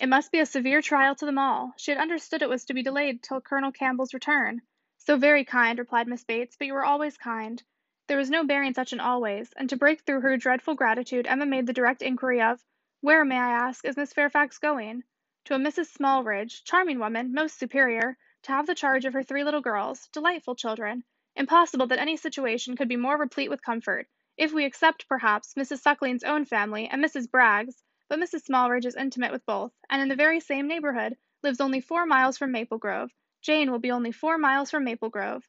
It 0.00 0.08
must 0.08 0.30
be 0.30 0.38
a 0.38 0.46
severe 0.46 0.80
trial 0.80 1.16
to 1.16 1.26
them 1.26 1.38
all. 1.38 1.74
She 1.76 1.90
had 1.90 2.00
understood 2.00 2.40
it 2.40 2.48
was 2.48 2.64
to 2.66 2.74
be 2.74 2.84
delayed 2.84 3.20
till 3.20 3.40
Colonel 3.40 3.72
Campbell's 3.72 4.14
return. 4.14 4.62
So 4.98 5.16
very 5.16 5.44
kind, 5.44 5.76
replied 5.76 6.06
Miss 6.06 6.22
Bates, 6.22 6.54
but 6.56 6.68
you 6.68 6.74
were 6.74 6.84
always 6.84 7.18
kind. 7.18 7.60
There 8.06 8.16
was 8.16 8.30
no 8.30 8.44
bearing 8.44 8.74
such 8.74 8.92
an 8.92 9.00
always, 9.00 9.52
and 9.54 9.68
to 9.70 9.76
break 9.76 10.02
through 10.02 10.20
her 10.20 10.36
dreadful 10.36 10.76
gratitude 10.76 11.26
Emma 11.26 11.46
made 11.46 11.66
the 11.66 11.72
direct 11.72 12.00
inquiry 12.00 12.40
of, 12.40 12.64
Where, 13.00 13.24
may 13.24 13.38
I 13.38 13.50
ask, 13.50 13.84
is 13.84 13.96
Miss 13.96 14.12
Fairfax 14.12 14.58
going? 14.58 15.02
To 15.46 15.54
a 15.56 15.58
Mrs. 15.58 15.92
Smallridge, 15.92 16.62
charming 16.62 17.00
woman, 17.00 17.34
most 17.34 17.58
superior, 17.58 18.16
to 18.44 18.52
have 18.52 18.66
the 18.68 18.76
charge 18.76 19.04
of 19.04 19.14
her 19.14 19.24
three 19.24 19.42
little 19.42 19.60
girls, 19.60 20.06
delightful 20.12 20.54
children. 20.54 21.02
Impossible 21.34 21.88
that 21.88 21.98
any 21.98 22.16
situation 22.16 22.76
could 22.76 22.88
be 22.88 22.96
more 22.96 23.18
replete 23.18 23.50
with 23.50 23.62
comfort, 23.62 24.06
if 24.36 24.52
we 24.52 24.64
except, 24.64 25.08
perhaps, 25.08 25.54
Mrs. 25.54 25.80
Suckling's 25.80 26.22
own 26.22 26.44
family 26.44 26.86
and 26.86 27.04
Mrs. 27.04 27.28
Bragg's, 27.28 27.82
but 28.08 28.18
Mrs. 28.18 28.44
Smallridge 28.44 28.86
is 28.86 28.96
intimate 28.96 29.32
with 29.32 29.44
both, 29.44 29.72
and 29.90 30.00
in 30.00 30.08
the 30.08 30.16
very 30.16 30.40
same 30.40 30.66
neighbourhood, 30.66 31.16
lives 31.42 31.60
only 31.60 31.80
four 31.80 32.06
miles 32.06 32.38
from 32.38 32.50
Maple 32.50 32.78
Grove. 32.78 33.12
Jane 33.42 33.70
will 33.70 33.78
be 33.78 33.90
only 33.90 34.12
four 34.12 34.38
miles 34.38 34.70
from 34.70 34.84
Maple 34.84 35.10
Grove. 35.10 35.48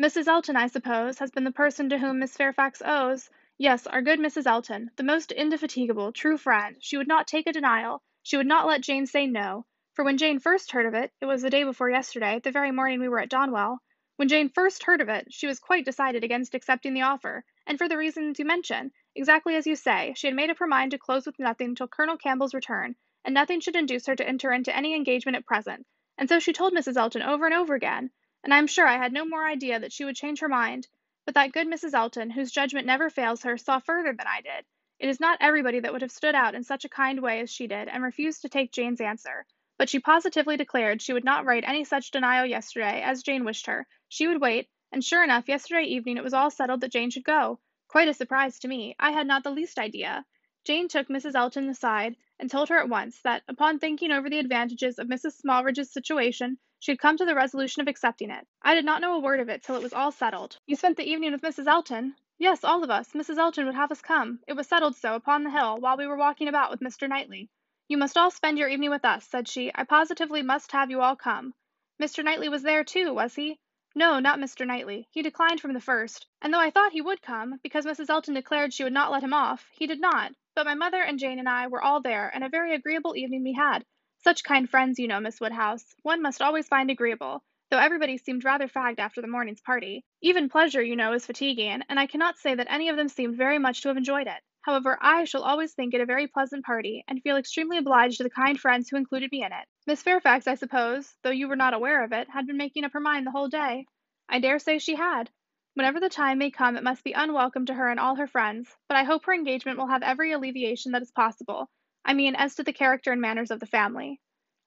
Mrs. 0.00 0.28
Elton, 0.28 0.56
I 0.56 0.68
suppose, 0.68 1.18
has 1.18 1.30
been 1.30 1.44
the 1.44 1.50
person 1.50 1.88
to 1.88 1.98
whom 1.98 2.20
Miss 2.20 2.36
Fairfax 2.36 2.80
owes 2.84 3.28
Yes, 3.58 3.86
our 3.86 4.02
good 4.02 4.20
Mrs. 4.20 4.46
Elton, 4.46 4.90
the 4.96 5.02
most 5.02 5.32
indefatigable, 5.32 6.12
true 6.12 6.38
friend. 6.38 6.76
She 6.80 6.96
would 6.96 7.08
not 7.08 7.26
take 7.26 7.46
a 7.46 7.52
denial. 7.52 8.02
She 8.22 8.36
would 8.36 8.46
not 8.46 8.66
let 8.66 8.82
Jane 8.82 9.06
say 9.06 9.26
no. 9.26 9.66
For 9.94 10.04
when 10.04 10.18
Jane 10.18 10.38
first 10.38 10.70
heard 10.70 10.86
of 10.86 10.94
it 10.94 11.12
it 11.20 11.26
was 11.26 11.42
the 11.42 11.50
day 11.50 11.64
before 11.64 11.90
yesterday, 11.90 12.40
the 12.42 12.52
very 12.52 12.70
morning 12.70 13.00
we 13.00 13.08
were 13.08 13.18
at 13.18 13.28
Donwell 13.28 13.78
when 14.18 14.26
Jane 14.26 14.48
first 14.48 14.82
heard 14.82 15.00
of 15.00 15.08
it, 15.08 15.32
she 15.32 15.46
was 15.46 15.60
quite 15.60 15.84
decided 15.84 16.24
against 16.24 16.56
accepting 16.56 16.92
the 16.92 17.02
offer, 17.02 17.44
and 17.68 17.78
for 17.78 17.88
the 17.88 17.96
reasons 17.96 18.40
you 18.40 18.44
mention. 18.44 18.90
Exactly 19.18 19.56
as 19.56 19.66
you 19.66 19.74
say, 19.74 20.14
she 20.16 20.28
had 20.28 20.36
made 20.36 20.48
up 20.48 20.58
her 20.58 20.66
mind 20.68 20.92
to 20.92 20.96
close 20.96 21.26
with 21.26 21.40
nothing 21.40 21.74
till 21.74 21.88
Colonel 21.88 22.16
Campbell's 22.16 22.54
return, 22.54 22.94
and 23.24 23.34
nothing 23.34 23.58
should 23.58 23.74
induce 23.74 24.06
her 24.06 24.14
to 24.14 24.24
enter 24.24 24.52
into 24.52 24.72
any 24.74 24.94
engagement 24.94 25.36
at 25.36 25.44
present, 25.44 25.84
and 26.16 26.28
so 26.28 26.38
she 26.38 26.52
told 26.52 26.72
Mrs. 26.72 26.96
Elton 26.96 27.22
over 27.22 27.44
and 27.44 27.52
over 27.52 27.74
again, 27.74 28.12
and 28.44 28.54
I 28.54 28.58
am 28.58 28.68
sure 28.68 28.86
I 28.86 28.96
had 28.96 29.12
no 29.12 29.24
more 29.24 29.44
idea 29.44 29.80
that 29.80 29.92
she 29.92 30.04
would 30.04 30.14
change 30.14 30.38
her 30.38 30.48
mind. 30.48 30.86
But 31.24 31.34
that 31.34 31.50
good 31.50 31.66
Mrs. 31.66 31.94
Elton, 31.94 32.30
whose 32.30 32.52
judgment 32.52 32.86
never 32.86 33.10
fails 33.10 33.42
her, 33.42 33.58
saw 33.58 33.80
further 33.80 34.12
than 34.12 34.28
I 34.28 34.40
did. 34.40 34.64
It 35.00 35.08
is 35.08 35.18
not 35.18 35.38
everybody 35.40 35.80
that 35.80 35.92
would 35.92 36.02
have 36.02 36.12
stood 36.12 36.36
out 36.36 36.54
in 36.54 36.62
such 36.62 36.84
a 36.84 36.88
kind 36.88 37.20
way 37.20 37.40
as 37.40 37.50
she 37.50 37.66
did, 37.66 37.88
and 37.88 38.04
refused 38.04 38.42
to 38.42 38.48
take 38.48 38.70
Jane's 38.70 39.00
answer. 39.00 39.46
But 39.78 39.88
she 39.88 39.98
positively 39.98 40.56
declared 40.56 41.02
she 41.02 41.12
would 41.12 41.24
not 41.24 41.44
write 41.44 41.64
any 41.66 41.82
such 41.82 42.12
denial 42.12 42.46
yesterday, 42.46 43.02
as 43.02 43.24
Jane 43.24 43.44
wished 43.44 43.66
her. 43.66 43.88
She 44.08 44.28
would 44.28 44.40
wait, 44.40 44.68
and 44.92 45.04
sure 45.04 45.24
enough 45.24 45.48
yesterday 45.48 45.88
evening 45.88 46.18
it 46.18 46.22
was 46.22 46.34
all 46.34 46.50
settled 46.50 46.82
that 46.82 46.92
Jane 46.92 47.10
should 47.10 47.24
go. 47.24 47.58
Quite 47.88 48.08
a 48.08 48.14
surprise 48.14 48.58
to 48.58 48.68
me. 48.68 48.94
I 49.00 49.12
had 49.12 49.26
not 49.26 49.44
the 49.44 49.50
least 49.50 49.78
idea. 49.78 50.26
Jane 50.64 50.88
took 50.88 51.08
Mrs. 51.08 51.34
Elton 51.34 51.70
aside, 51.70 52.16
and 52.38 52.50
told 52.50 52.68
her 52.68 52.78
at 52.78 52.88
once 52.90 53.22
that, 53.22 53.42
upon 53.48 53.78
thinking 53.78 54.12
over 54.12 54.28
the 54.28 54.38
advantages 54.38 54.98
of 54.98 55.08
Mrs. 55.08 55.40
Smallridge's 55.40 55.90
situation, 55.90 56.58
she 56.78 56.92
had 56.92 56.98
come 56.98 57.16
to 57.16 57.24
the 57.24 57.34
resolution 57.34 57.80
of 57.80 57.88
accepting 57.88 58.30
it. 58.30 58.46
I 58.60 58.74
did 58.74 58.84
not 58.84 59.00
know 59.00 59.14
a 59.14 59.18
word 59.18 59.40
of 59.40 59.48
it 59.48 59.62
till 59.62 59.74
it 59.74 59.82
was 59.82 59.94
all 59.94 60.12
settled. 60.12 60.58
You 60.66 60.76
spent 60.76 60.98
the 60.98 61.08
evening 61.08 61.32
with 61.32 61.40
Mrs. 61.40 61.66
Elton? 61.66 62.14
Yes, 62.36 62.62
all 62.62 62.84
of 62.84 62.90
us. 62.90 63.12
Mrs. 63.14 63.38
Elton 63.38 63.64
would 63.64 63.74
have 63.74 63.90
us 63.90 64.02
come. 64.02 64.40
It 64.46 64.52
was 64.52 64.68
settled 64.68 64.94
so, 64.94 65.14
upon 65.14 65.42
the 65.42 65.50
hill, 65.50 65.78
while 65.78 65.96
we 65.96 66.06
were 66.06 66.16
walking 66.16 66.48
about 66.48 66.70
with 66.70 66.80
Mr. 66.80 67.08
Knightley. 67.08 67.48
You 67.88 67.96
must 67.96 68.18
all 68.18 68.30
spend 68.30 68.58
your 68.58 68.68
evening 68.68 68.90
with 68.90 69.06
us, 69.06 69.24
said 69.24 69.48
she. 69.48 69.72
I 69.74 69.84
positively 69.84 70.42
must 70.42 70.72
have 70.72 70.90
you 70.90 71.00
all 71.00 71.16
come. 71.16 71.54
Mr. 71.98 72.22
Knightley 72.22 72.50
was 72.50 72.62
there 72.62 72.84
too, 72.84 73.14
was 73.14 73.34
he? 73.34 73.58
No, 73.94 74.20
not 74.20 74.38
Mr. 74.38 74.66
Knightley. 74.66 75.08
He 75.10 75.22
declined 75.22 75.60
from 75.60 75.72
the 75.72 75.80
first, 75.80 76.26
and 76.42 76.52
though 76.52 76.60
I 76.60 76.70
thought 76.70 76.92
he 76.92 77.00
would 77.00 77.22
come, 77.22 77.58
because 77.62 77.86
Mrs. 77.86 78.10
Elton 78.10 78.34
declared 78.34 78.72
she 78.72 78.84
would 78.84 78.92
not 78.92 79.10
let 79.10 79.22
him 79.22 79.32
off, 79.32 79.68
he 79.72 79.86
did 79.86 80.00
not. 80.00 80.32
But 80.54 80.66
my 80.66 80.74
mother 80.74 81.02
and 81.02 81.18
Jane 81.18 81.38
and 81.38 81.48
I 81.48 81.68
were 81.68 81.82
all 81.82 82.00
there, 82.02 82.28
and 82.28 82.44
a 82.44 82.48
very 82.48 82.74
agreeable 82.74 83.16
evening 83.16 83.42
we 83.42 83.54
had. 83.54 83.84
Such 84.18 84.44
kind 84.44 84.68
friends, 84.68 84.98
you 84.98 85.08
know, 85.08 85.20
Miss 85.20 85.40
Woodhouse, 85.40 85.94
one 86.02 86.20
must 86.20 86.42
always 86.42 86.68
find 86.68 86.90
agreeable, 86.90 87.42
though 87.70 87.78
everybody 87.78 88.18
seemed 88.18 88.44
rather 88.44 88.68
fagged 88.68 88.98
after 88.98 89.20
the 89.20 89.26
morning's 89.26 89.60
party. 89.60 90.04
Even 90.20 90.48
pleasure, 90.48 90.82
you 90.82 90.96
know, 90.96 91.12
is 91.12 91.26
fatiguing, 91.26 91.82
and 91.88 91.98
I 91.98 92.06
cannot 92.06 92.36
say 92.36 92.54
that 92.54 92.70
any 92.70 92.88
of 92.90 92.96
them 92.96 93.08
seemed 93.08 93.36
very 93.36 93.58
much 93.58 93.80
to 93.82 93.88
have 93.88 93.96
enjoyed 93.96 94.26
it. 94.26 94.42
However, 94.62 94.98
I 95.00 95.24
shall 95.24 95.44
always 95.44 95.72
think 95.72 95.94
it 95.94 96.00
a 96.00 96.06
very 96.06 96.26
pleasant 96.26 96.64
party, 96.64 97.04
and 97.08 97.22
feel 97.22 97.36
extremely 97.36 97.78
obliged 97.78 98.18
to 98.18 98.24
the 98.24 98.30
kind 98.30 98.60
friends 98.60 98.88
who 98.88 98.96
included 98.96 99.32
me 99.32 99.44
in 99.44 99.52
it. 99.52 99.66
Miss 99.88 100.02
Fairfax, 100.02 100.46
I 100.46 100.54
suppose, 100.54 101.16
though 101.22 101.30
you 101.30 101.48
were 101.48 101.56
not 101.56 101.72
aware 101.72 102.04
of 102.04 102.12
it, 102.12 102.28
had 102.28 102.46
been 102.46 102.58
making 102.58 102.84
up 102.84 102.92
her 102.92 103.00
mind 103.00 103.26
the 103.26 103.30
whole 103.30 103.48
day. 103.48 103.86
I 104.28 104.38
dare 104.38 104.58
say 104.58 104.78
she 104.78 104.96
had. 104.96 105.30
Whenever 105.72 105.98
the 105.98 106.10
time 106.10 106.36
may 106.36 106.50
come 106.50 106.76
it 106.76 106.82
must 106.82 107.02
be 107.02 107.14
unwelcome 107.14 107.64
to 107.64 107.72
her 107.72 107.88
and 107.88 107.98
all 107.98 108.16
her 108.16 108.26
friends, 108.26 108.76
but 108.86 108.98
I 108.98 109.04
hope 109.04 109.24
her 109.24 109.32
engagement 109.32 109.78
will 109.78 109.86
have 109.86 110.02
every 110.02 110.32
alleviation 110.32 110.92
that 110.92 111.00
is 111.00 111.10
possible 111.10 111.70
I 112.04 112.12
mean 112.12 112.34
as 112.34 112.54
to 112.56 112.64
the 112.64 112.72
character 112.74 113.12
and 113.12 113.22
manners 113.22 113.50
of 113.50 113.60
the 113.60 113.66
family. 113.66 114.20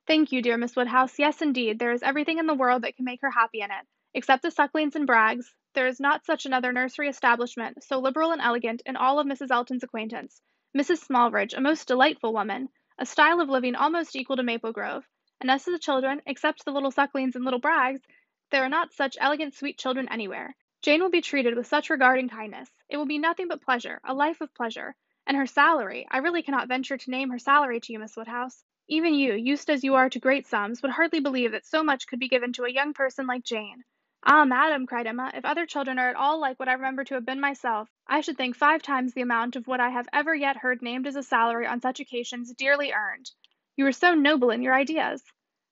Thank 0.07 0.31
you, 0.31 0.41
dear 0.41 0.57
Miss 0.57 0.75
Woodhouse. 0.75 1.19
Yes, 1.19 1.43
indeed, 1.43 1.77
there 1.77 1.91
is 1.91 2.01
everything 2.01 2.39
in 2.39 2.47
the 2.47 2.55
world 2.55 2.81
that 2.81 2.95
can 2.95 3.05
make 3.05 3.21
her 3.21 3.29
happy 3.29 3.61
in 3.61 3.69
it, 3.69 3.85
except 4.15 4.41
the 4.41 4.49
Sucklings 4.49 4.95
and 4.95 5.07
Braggs. 5.07 5.53
There 5.75 5.85
is 5.85 5.99
not 5.99 6.25
such 6.25 6.47
another 6.47 6.73
nursery 6.73 7.09
establishment, 7.09 7.83
so 7.83 7.99
liberal 7.99 8.31
and 8.31 8.41
elegant, 8.41 8.81
in 8.87 8.95
all 8.95 9.19
of 9.19 9.27
Mrs. 9.27 9.51
Elton's 9.51 9.83
acquaintance. 9.83 10.41
Mrs. 10.75 11.05
Smallridge, 11.05 11.55
a 11.55 11.61
most 11.61 11.87
delightful 11.87 12.33
woman, 12.33 12.69
a 12.97 13.05
style 13.05 13.41
of 13.41 13.49
living 13.49 13.75
almost 13.75 14.15
equal 14.15 14.35
to 14.35 14.43
Maple 14.43 14.71
Grove. 14.71 15.07
And 15.39 15.49
as 15.49 15.63
to 15.65 15.71
the 15.71 15.79
children, 15.79 16.21
except 16.25 16.65
the 16.65 16.71
little 16.71 16.91
Sucklings 16.91 17.35
and 17.35 17.43
little 17.43 17.59
Braggs, 17.59 18.01
there 18.51 18.63
are 18.63 18.69
not 18.69 18.93
such 18.93 19.17
elegant, 19.19 19.53
sweet 19.53 19.77
children 19.77 20.07
anywhere. 20.09 20.55
Jane 20.81 21.01
will 21.01 21.09
be 21.09 21.21
treated 21.21 21.55
with 21.55 21.67
such 21.67 21.89
regard 21.89 22.19
and 22.19 22.29
kindness. 22.29 22.69
It 22.89 22.97
will 22.97 23.05
be 23.05 23.17
nothing 23.17 23.47
but 23.47 23.61
pleasure, 23.61 24.01
a 24.03 24.13
life 24.13 24.41
of 24.41 24.53
pleasure. 24.53 24.95
And 25.25 25.37
her 25.37 25.45
salary, 25.45 26.07
I 26.09 26.17
really 26.17 26.41
cannot 26.41 26.67
venture 26.67 26.97
to 26.97 27.11
name 27.11 27.29
her 27.29 27.39
salary 27.39 27.79
to 27.79 27.93
you, 27.93 27.99
Miss 27.99 28.17
Woodhouse. 28.17 28.63
Even 28.87 29.13
you, 29.13 29.33
used 29.33 29.69
as 29.69 29.83
you 29.83 29.95
are 29.95 30.09
to 30.09 30.19
great 30.19 30.47
sums, 30.47 30.81
would 30.81 30.91
hardly 30.91 31.19
believe 31.19 31.51
that 31.53 31.65
so 31.65 31.83
much 31.83 32.07
could 32.07 32.19
be 32.19 32.27
given 32.27 32.51
to 32.53 32.65
a 32.65 32.71
young 32.71 32.93
person 32.93 33.27
like 33.27 33.43
Jane. 33.43 33.83
Ah, 34.23 34.45
madam, 34.45 34.85
cried 34.85 35.07
Emma, 35.07 35.31
if 35.33 35.45
other 35.45 35.65
children 35.65 35.97
are 35.97 36.09
at 36.09 36.15
all 36.15 36.39
like 36.39 36.59
what 36.59 36.69
I 36.69 36.73
remember 36.73 37.03
to 37.05 37.15
have 37.15 37.25
been 37.25 37.39
myself, 37.39 37.89
I 38.05 38.21
should 38.21 38.37
think 38.37 38.55
five 38.55 38.83
times 38.83 39.13
the 39.13 39.21
amount 39.21 39.55
of 39.55 39.65
what 39.65 39.79
I 39.79 39.89
have 39.89 40.07
ever 40.13 40.35
yet 40.35 40.57
heard 40.57 40.83
named 40.83 41.07
as 41.07 41.15
a 41.15 41.23
salary 41.23 41.65
on 41.65 41.81
such 41.81 41.99
occasions 41.99 42.53
dearly 42.53 42.93
earned. 42.93 43.31
You 43.75 43.87
are 43.87 43.91
so 43.91 44.13
noble 44.13 44.51
in 44.51 44.61
your 44.61 44.75
ideas. 44.75 45.23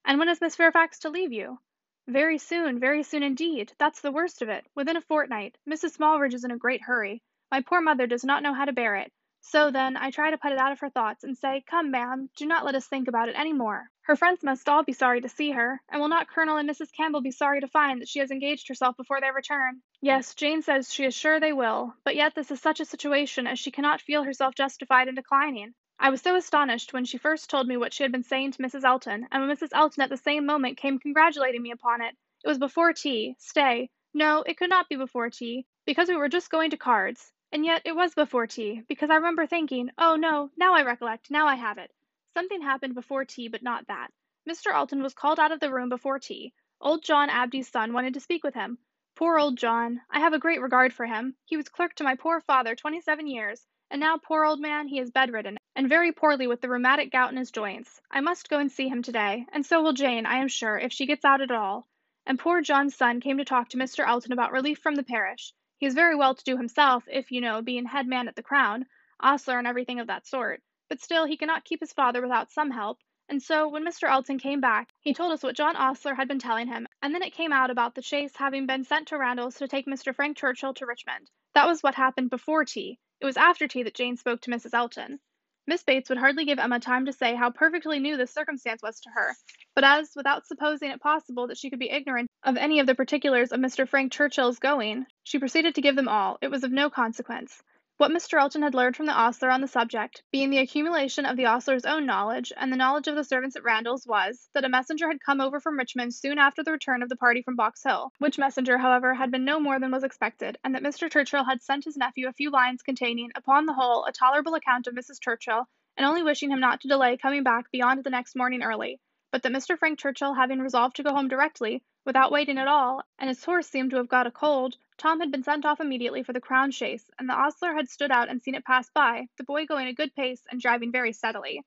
And 0.04 0.18
when 0.18 0.30
is 0.30 0.42
Miss 0.42 0.56
Fairfax 0.56 0.98
to 1.00 1.10
leave 1.10 1.32
you? 1.32 1.60
Very 2.08 2.40
soon, 2.40 2.80
very 2.80 3.04
soon 3.04 3.22
indeed. 3.22 3.72
That's 3.78 4.02
the 4.02 4.12
worst 4.12 4.42
of 4.42 4.50
it. 4.50 4.66
Within 4.74 4.98
a 4.98 5.02
fortnight. 5.02 5.56
Mrs. 5.70 5.98
Smallridge 5.98 6.34
is 6.34 6.44
in 6.44 6.50
a 6.50 6.58
great 6.58 6.82
hurry. 6.82 7.22
My 7.52 7.62
poor 7.62 7.82
mother 7.82 8.08
does 8.08 8.24
not 8.24 8.42
know 8.42 8.56
how 8.56 8.66
to 8.66 8.74
bear 8.74 8.96
it. 8.96 9.12
So, 9.42 9.70
then, 9.70 9.96
I 9.96 10.10
try 10.10 10.32
to 10.32 10.40
put 10.40 10.52
it 10.52 10.58
out 10.58 10.72
of 10.72 10.80
her 10.80 10.90
thoughts, 10.90 11.24
and 11.24 11.38
say, 11.38 11.64
Come, 11.70 11.92
ma'am, 11.92 12.30
do 12.36 12.48
not 12.48 12.66
let 12.66 12.74
us 12.74 12.88
think 12.88 13.08
about 13.08 13.30
it 13.30 13.36
any 13.38 13.54
more. 13.54 13.92
Her 14.10 14.16
friends 14.16 14.42
must 14.42 14.68
all 14.68 14.82
be 14.82 14.94
sorry 14.94 15.22
to 15.22 15.30
see 15.30 15.52
her, 15.52 15.80
and 15.88 16.02
will 16.02 16.08
not 16.08 16.28
Colonel 16.28 16.58
and 16.58 16.68
Mrs. 16.68 16.92
Campbell 16.92 17.22
be 17.22 17.30
sorry 17.30 17.62
to 17.62 17.68
find 17.68 18.02
that 18.02 18.10
she 18.10 18.18
has 18.18 18.32
engaged 18.32 18.68
herself 18.68 18.98
before 18.98 19.22
their 19.22 19.34
return? 19.34 19.84
Yes, 20.02 20.34
Jane 20.34 20.64
says 20.64 20.92
she 20.92 21.06
is 21.06 21.14
sure 21.14 21.40
they 21.40 21.54
will, 21.54 21.94
but 22.04 22.16
yet 22.16 22.34
this 22.34 22.50
is 22.50 22.60
such 22.60 22.80
a 22.80 22.86
situation 22.86 23.46
as 23.46 23.60
she 23.60 23.70
cannot 23.70 24.02
feel 24.02 24.24
herself 24.24 24.56
justified 24.56 25.10
in 25.10 25.14
declining. 25.14 25.76
I 26.00 26.10
was 26.10 26.24
so 26.24 26.34
astonished 26.36 26.92
when 26.92 27.06
she 27.06 27.20
first 27.20 27.52
told 27.52 27.68
me 27.68 27.78
what 27.78 27.94
she 27.94 28.02
had 28.02 28.12
been 28.12 28.24
saying 28.24 28.54
to 28.54 28.64
Mrs. 28.64 28.84
Elton, 28.84 29.28
and 29.32 29.48
when 29.48 29.56
Mrs. 29.56 29.74
Elton 29.74 30.02
at 30.02 30.10
the 30.10 30.18
same 30.18 30.44
moment 30.44 30.78
came 30.78 30.98
congratulating 30.98 31.62
me 31.62 31.70
upon 31.70 32.02
it. 32.02 32.16
It 32.44 32.48
was 32.48 32.58
before 32.58 32.94
tea. 32.94 33.36
Stay. 33.38 33.92
No, 34.16 34.42
it 34.42 34.58
could 34.58 34.72
not 34.72 34.90
be 34.90 34.96
before 34.96 35.30
tea, 35.30 35.68
because 35.86 36.08
we 36.08 36.16
were 36.16 36.30
just 36.30 36.50
going 36.50 36.72
to 36.72 36.78
cards. 36.78 37.32
And 37.52 37.64
yet 37.64 37.84
it 37.86 37.96
was 37.96 38.16
before 38.16 38.48
tea, 38.48 38.82
because 38.90 39.12
I 39.12 39.18
remember 39.18 39.46
thinking, 39.46 39.92
oh 40.00 40.16
no, 40.16 40.50
now 40.58 40.74
I 40.74 40.82
recollect, 40.82 41.30
now 41.30 41.46
I 41.46 41.54
have 41.54 41.78
it. 41.78 41.92
Something 42.40 42.62
happened 42.62 42.96
before 42.96 43.26
tea, 43.26 43.50
but 43.50 43.64
not 43.64 43.88
that. 43.88 44.14
Mr. 44.50 44.72
Elton 44.72 45.04
was 45.04 45.14
called 45.14 45.42
out 45.42 45.52
of 45.52 45.60
the 45.60 45.74
room 45.74 45.90
before 45.90 46.20
tea. 46.20 46.54
Old 46.80 47.04
John 47.04 47.30
Abdy's 47.30 47.68
son 47.68 47.92
wanted 47.92 48.14
to 48.14 48.22
speak 48.22 48.46
with 48.46 48.54
him. 48.54 48.78
Poor 49.14 49.38
old 49.38 49.58
John! 49.58 50.00
I 50.10 50.22
have 50.22 50.32
a 50.32 50.40
great 50.40 50.62
regard 50.62 50.94
for 50.94 51.06
him. 51.06 51.36
He 51.44 51.58
was 51.58 51.68
clerk 51.68 51.96
to 51.96 52.06
my 52.06 52.16
poor 52.16 52.40
father 52.40 52.78
twenty 52.78 53.02
seven 53.02 53.28
years, 53.28 53.68
and 53.92 54.00
now, 54.00 54.16
poor 54.16 54.46
old 54.46 54.62
man, 54.62 54.88
he 54.88 55.00
is 55.00 55.12
bedridden, 55.12 55.58
and 55.76 55.90
very 55.90 56.14
poorly 56.14 56.48
with 56.48 56.62
the 56.62 56.70
rheumatic 56.70 57.12
gout 57.12 57.30
in 57.30 57.36
his 57.36 57.52
joints. 57.52 58.00
I 58.10 58.22
must 58.22 58.48
go 58.48 58.58
and 58.58 58.72
see 58.72 58.88
him 58.88 59.04
today, 59.04 59.46
and 59.52 59.66
so 59.66 59.84
will 59.84 59.92
Jane, 59.92 60.26
I 60.26 60.38
am 60.38 60.48
sure, 60.48 60.78
if 60.78 60.94
she 60.94 61.08
gets 61.08 61.26
out 61.26 61.42
at 61.42 61.52
all. 61.52 61.90
And 62.26 62.40
poor 62.40 62.62
John's 62.62 62.96
son 62.96 63.20
came 63.20 63.40
to 63.40 63.44
talk 63.44 63.68
to 63.72 63.78
Mr. 63.78 64.08
Elton 64.08 64.32
about 64.32 64.54
relief 64.54 64.80
from 64.80 64.96
the 64.96 65.04
parish. 65.04 65.54
He 65.78 65.88
is 65.88 65.94
very 65.94 66.16
well 66.16 66.36
to 66.36 66.44
do 66.46 66.56
himself, 66.56 67.04
if 67.12 67.34
you 67.34 67.42
know, 67.42 67.62
being 67.62 67.84
head 67.84 68.08
man 68.08 68.30
at 68.30 68.38
the 68.38 68.44
Crown, 68.44 68.86
ostler 69.20 69.58
and 69.58 69.68
everything 69.68 70.00
of 70.00 70.08
that 70.08 70.26
sort, 70.26 70.64
but 70.90 71.02
still 71.02 71.26
he 71.26 71.38
cannot 71.38 71.64
keep 71.64 71.80
his 71.80 71.94
father 71.94 72.22
without 72.22 72.52
some 72.52 72.72
help, 72.72 73.00
and 73.32 73.44
so, 73.44 73.68
when 73.68 73.86
Mr. 73.86 74.10
Elton 74.10 74.40
came 74.40 74.60
back, 74.60 74.92
he 75.02 75.14
told 75.14 75.32
us 75.32 75.44
what 75.44 75.56
John 75.56 75.76
Ostler 75.76 76.16
had 76.16 76.28
been 76.28 76.40
telling 76.40 76.66
him, 76.66 76.88
and 77.04 77.14
then 77.14 77.22
it 77.22 77.34
came 77.34 77.54
out 77.54 77.70
about 77.70 77.94
the 77.94 78.02
chaise 78.02 78.36
having 78.36 78.66
been 78.66 78.84
sent 78.84 79.10
to 79.10 79.20
Randalls 79.20 79.58
to 79.58 79.68
take 79.68 79.86
Mr. 79.86 80.16
Frank 80.16 80.36
Churchill 80.36 80.74
to 80.74 80.88
Richmond. 80.88 81.30
That 81.54 81.68
was 81.68 81.84
what 81.84 81.94
happened 81.94 82.32
before 82.32 82.66
tea. 82.66 82.98
It 83.22 83.26
was 83.26 83.38
after 83.38 83.68
tea 83.68 83.84
that 83.84 83.94
Jane 83.94 84.18
spoke 84.18 84.42
to 84.42 84.50
Mrs. 84.50 84.74
Elton. 84.74 85.20
Miss 85.68 85.84
Bates 85.84 86.10
would 86.10 86.18
hardly 86.18 86.44
give 86.46 86.58
Emma 86.58 86.80
time 86.80 87.06
to 87.06 87.14
say 87.14 87.36
how 87.36 87.52
perfectly 87.52 88.00
new 88.00 88.18
this 88.18 88.34
circumstance 88.34 88.82
was 88.82 89.00
to 89.02 89.12
her, 89.12 89.36
but 89.76 89.84
as, 89.84 90.16
without 90.16 90.48
supposing 90.48 90.90
it 90.90 91.00
possible 91.00 91.46
that 91.46 91.60
she 91.60 91.70
could 91.70 91.78
be 91.78 91.92
ignorant 91.92 92.32
of 92.42 92.58
any 92.58 92.80
of 92.80 92.88
the 92.88 92.96
particulars 92.96 93.52
of 93.52 93.60
Mr. 93.60 93.88
Frank 93.88 94.12
Churchill's 94.12 94.58
going, 94.58 95.06
she 95.24 95.38
proceeded 95.38 95.76
to 95.76 95.82
give 95.82 95.96
them 95.96 96.08
all, 96.08 96.40
it 96.42 96.50
was 96.50 96.64
of 96.64 96.72
no 96.72 96.90
consequence. 96.90 97.62
What 98.00 98.12
Mr. 98.12 98.40
Elton 98.40 98.62
had 98.62 98.74
learned 98.76 98.96
from 98.96 99.08
the 99.08 99.12
ostler 99.12 99.50
on 99.50 99.60
the 99.60 99.68
subject, 99.68 100.24
being 100.32 100.50
the 100.52 100.60
accumulation 100.60 101.26
of 101.26 101.36
the 101.36 101.48
ostler's 101.48 101.84
own 101.84 102.06
knowledge 102.06 102.54
and 102.56 102.72
the 102.72 102.78
knowledge 102.78 103.10
of 103.10 103.16
the 103.18 103.26
servants 103.26 103.58
at 103.58 103.64
Randalls, 103.66 104.08
was, 104.08 104.50
that 104.54 104.64
a 104.64 104.70
messenger 104.70 105.10
had 105.10 105.20
come 105.20 105.42
over 105.42 105.60
from 105.60 105.78
Richmond 105.78 106.14
soon 106.16 106.40
after 106.40 106.64
the 106.64 106.72
return 106.72 107.04
of 107.04 107.10
the 107.10 107.18
party 107.18 107.42
from 107.42 107.58
Box 107.58 107.84
Hill, 107.84 108.14
which 108.20 108.38
messenger, 108.38 108.78
however, 108.78 109.14
had 109.16 109.32
been 109.32 109.44
no 109.44 109.60
more 109.60 109.82
than 109.82 109.92
was 109.92 110.06
expected, 110.06 110.58
and 110.64 110.74
that 110.76 110.82
Mr. 110.82 111.12
Churchill 111.12 111.44
had 111.44 111.62
sent 111.62 111.84
his 111.84 111.98
nephew 111.98 112.30
a 112.30 112.32
few 112.32 112.50
lines 112.50 112.82
containing, 112.84 113.32
upon 113.36 113.66
the 113.66 113.74
whole, 113.74 114.06
a 114.06 114.14
tolerable 114.14 114.56
account 114.56 114.88
of 114.88 114.96
Mrs. 114.96 115.20
Churchill, 115.22 115.68
and 115.98 116.06
only 116.06 116.24
wishing 116.24 116.52
him 116.52 116.62
not 116.62 116.80
to 116.80 116.88
delay 116.88 117.18
coming 117.18 117.44
back 117.44 117.70
beyond 117.70 118.06
the 118.06 118.10
next 118.10 118.34
morning 118.34 118.64
early, 118.64 119.02
but 119.32 119.44
that 119.44 119.52
Mr. 119.52 119.78
Frank 119.78 120.00
Churchill 120.00 120.34
having 120.34 120.60
resolved 120.60 120.96
to 120.96 121.04
go 121.04 121.14
home 121.14 121.28
directly, 121.28 121.84
without 122.04 122.32
waiting 122.32 122.58
at 122.58 122.68
all, 122.68 123.04
and 123.18 123.28
his 123.28 123.44
horse 123.44 123.68
seemed 123.68 123.92
to 123.92 123.98
have 123.98 124.08
got 124.08 124.26
a 124.26 124.32
cold, 124.32 124.78
Tom 124.98 125.20
had 125.20 125.32
been 125.32 125.44
sent 125.44 125.66
off 125.66 125.80
immediately 125.80 126.24
for 126.24 126.34
the 126.34 126.42
Crown 126.42 126.72
chaise, 126.72 127.10
and 127.20 127.30
the 127.30 127.34
ostler 127.34 127.74
had 127.74 127.90
stood 127.90 128.12
out 128.12 128.30
and 128.30 128.42
seen 128.42 128.56
it 128.56 128.66
pass 128.66 128.90
by, 128.90 129.28
the 129.38 129.44
boy 129.44 129.66
going 129.66 129.88
a 129.88 129.94
good 129.94 130.16
pace 130.16 130.44
and 130.50 130.60
driving 130.60 130.92
very 130.92 131.14
steadily. 131.14 131.64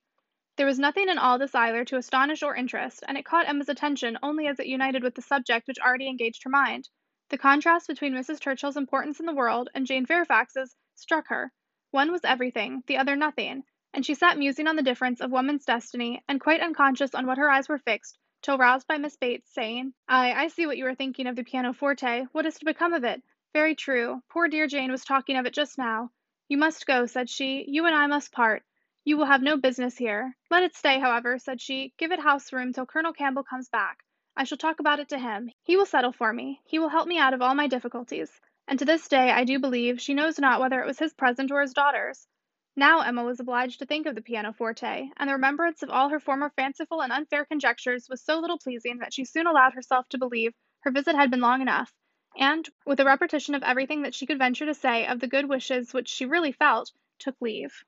There 0.55 0.67
was 0.67 0.77
nothing 0.77 1.09
in 1.09 1.17
all 1.17 1.39
this 1.39 1.55
either 1.55 1.83
to 1.85 1.97
astonish 1.97 2.43
or 2.43 2.55
interest, 2.55 3.03
and 3.07 3.17
it 3.17 3.25
caught 3.25 3.47
Emma's 3.47 3.69
attention 3.69 4.19
only 4.21 4.45
as 4.45 4.59
it 4.59 4.67
united 4.67 5.01
with 5.01 5.15
the 5.15 5.21
subject 5.21 5.67
which 5.67 5.79
already 5.79 6.07
engaged 6.07 6.43
her 6.43 6.49
mind. 6.49 6.89
The 7.29 7.37
contrast 7.39 7.87
between 7.87 8.13
Mrs. 8.13 8.39
Churchill's 8.39 8.77
importance 8.77 9.19
in 9.19 9.25
the 9.25 9.33
world 9.33 9.69
and 9.73 9.87
Jane 9.87 10.05
Fairfax's 10.05 10.75
struck 10.93 11.29
her. 11.29 11.51
One 11.89 12.11
was 12.11 12.23
everything, 12.23 12.83
the 12.85 12.97
other 12.97 13.15
nothing, 13.15 13.63
and 13.93 14.05
she 14.05 14.15
sat 14.15 14.37
musing 14.37 14.67
on 14.67 14.75
the 14.75 14.81
difference 14.81 15.21
of 15.21 15.31
woman's 15.31 15.65
destiny, 15.65 16.23
and 16.27 16.41
quite 16.41 16.61
unconscious 16.61 17.13
on 17.13 17.27
what 17.27 17.37
her 17.37 17.49
eyes 17.49 17.69
were 17.69 17.77
fixed, 17.77 18.17
till 18.41 18.57
roused 18.57 18.87
by 18.87 18.97
Miss 18.97 19.15
Bates, 19.17 19.53
saying, 19.53 19.93
"Ay, 20.07 20.33
I 20.33 20.47
see 20.47 20.65
what 20.65 20.77
you 20.77 20.85
are 20.87 20.95
thinking 20.95 21.27
of 21.27 21.35
the 21.35 21.43
pianoforte. 21.43 22.27
What 22.31 22.45
is 22.45 22.59
to 22.59 22.65
become 22.65 22.93
of 22.93 23.03
it? 23.03 23.21
Very 23.53 23.75
true. 23.75 24.21
Poor 24.29 24.47
dear 24.47 24.67
Jane 24.67 24.91
was 24.91 25.05
talking 25.05 25.37
of 25.37 25.45
it 25.45 25.53
just 25.53 25.77
now. 25.77 26.09
You 26.47 26.57
must 26.57 26.85
go, 26.85 27.05
said 27.05 27.29
she. 27.29 27.65
You 27.67 27.85
and 27.85 27.95
I 27.95 28.07
must 28.07 28.31
part. 28.31 28.63
You 29.05 29.17
will 29.17 29.25
have 29.25 29.41
no 29.41 29.57
business 29.57 29.97
here. 29.97 30.35
Let 30.49 30.63
it 30.63 30.75
stay, 30.75 30.99
however, 30.99 31.37
said 31.37 31.61
she. 31.61 31.93
Give 31.97 32.11
it 32.11 32.19
house 32.19 32.51
room 32.51 32.73
till 32.73 32.85
Colonel 32.85 33.13
Campbell 33.13 33.43
comes 33.43 33.69
back. 33.69 34.03
I 34.35 34.45
shall 34.45 34.57
talk 34.57 34.79
about 34.79 34.99
it 34.99 35.09
to 35.09 35.19
him. 35.19 35.51
He 35.63 35.77
will 35.77 35.85
settle 35.85 36.11
for 36.11 36.33
me. 36.33 36.61
He 36.65 36.79
will 36.79 36.89
help 36.89 37.07
me 37.07 37.19
out 37.19 37.33
of 37.33 37.41
all 37.41 37.53
my 37.53 37.67
difficulties. 37.67 38.31
And 38.67 38.79
to 38.79 38.85
this 38.85 39.07
day, 39.07 39.29
I 39.29 39.43
do 39.43 39.59
believe, 39.59 40.01
she 40.01 40.13
knows 40.13 40.39
not 40.39 40.59
whether 40.59 40.81
it 40.81 40.87
was 40.87 40.97
his 40.97 41.13
present 41.13 41.51
or 41.51 41.61
his 41.61 41.73
daughter's. 41.73 42.27
Now 42.75 43.01
Emma 43.01 43.23
was 43.23 43.39
obliged 43.39 43.77
to 43.79 43.85
think 43.85 44.07
of 44.07 44.15
the 44.15 44.21
pianoforte, 44.21 45.11
and 45.17 45.29
the 45.29 45.33
remembrance 45.33 45.83
of 45.83 45.91
all 45.91 46.09
her 46.09 46.19
former 46.19 46.49
fanciful 46.49 47.03
and 47.03 47.13
unfair 47.13 47.45
conjectures 47.45 48.09
was 48.09 48.23
so 48.23 48.39
little 48.39 48.57
pleasing 48.57 48.97
that 48.97 49.13
she 49.13 49.25
soon 49.25 49.45
allowed 49.45 49.75
herself 49.75 50.09
to 50.09 50.17
believe 50.17 50.55
her 50.79 50.89
visit 50.89 51.15
had 51.15 51.29
been 51.29 51.39
long 51.39 51.61
enough, 51.61 51.93
and, 52.35 52.67
with 52.83 52.99
a 52.99 53.05
repetition 53.05 53.53
of 53.53 53.61
everything 53.61 54.01
that 54.01 54.15
she 54.15 54.25
could 54.25 54.39
venture 54.39 54.65
to 54.65 54.73
say 54.73 55.05
of 55.05 55.19
the 55.19 55.27
good 55.27 55.47
wishes 55.47 55.93
which 55.93 56.09
she 56.09 56.25
really 56.25 56.51
felt, 56.51 56.91
took 57.19 57.39
leave. 57.39 57.85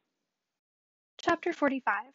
Chapter 1.18 1.52
45 1.52 2.14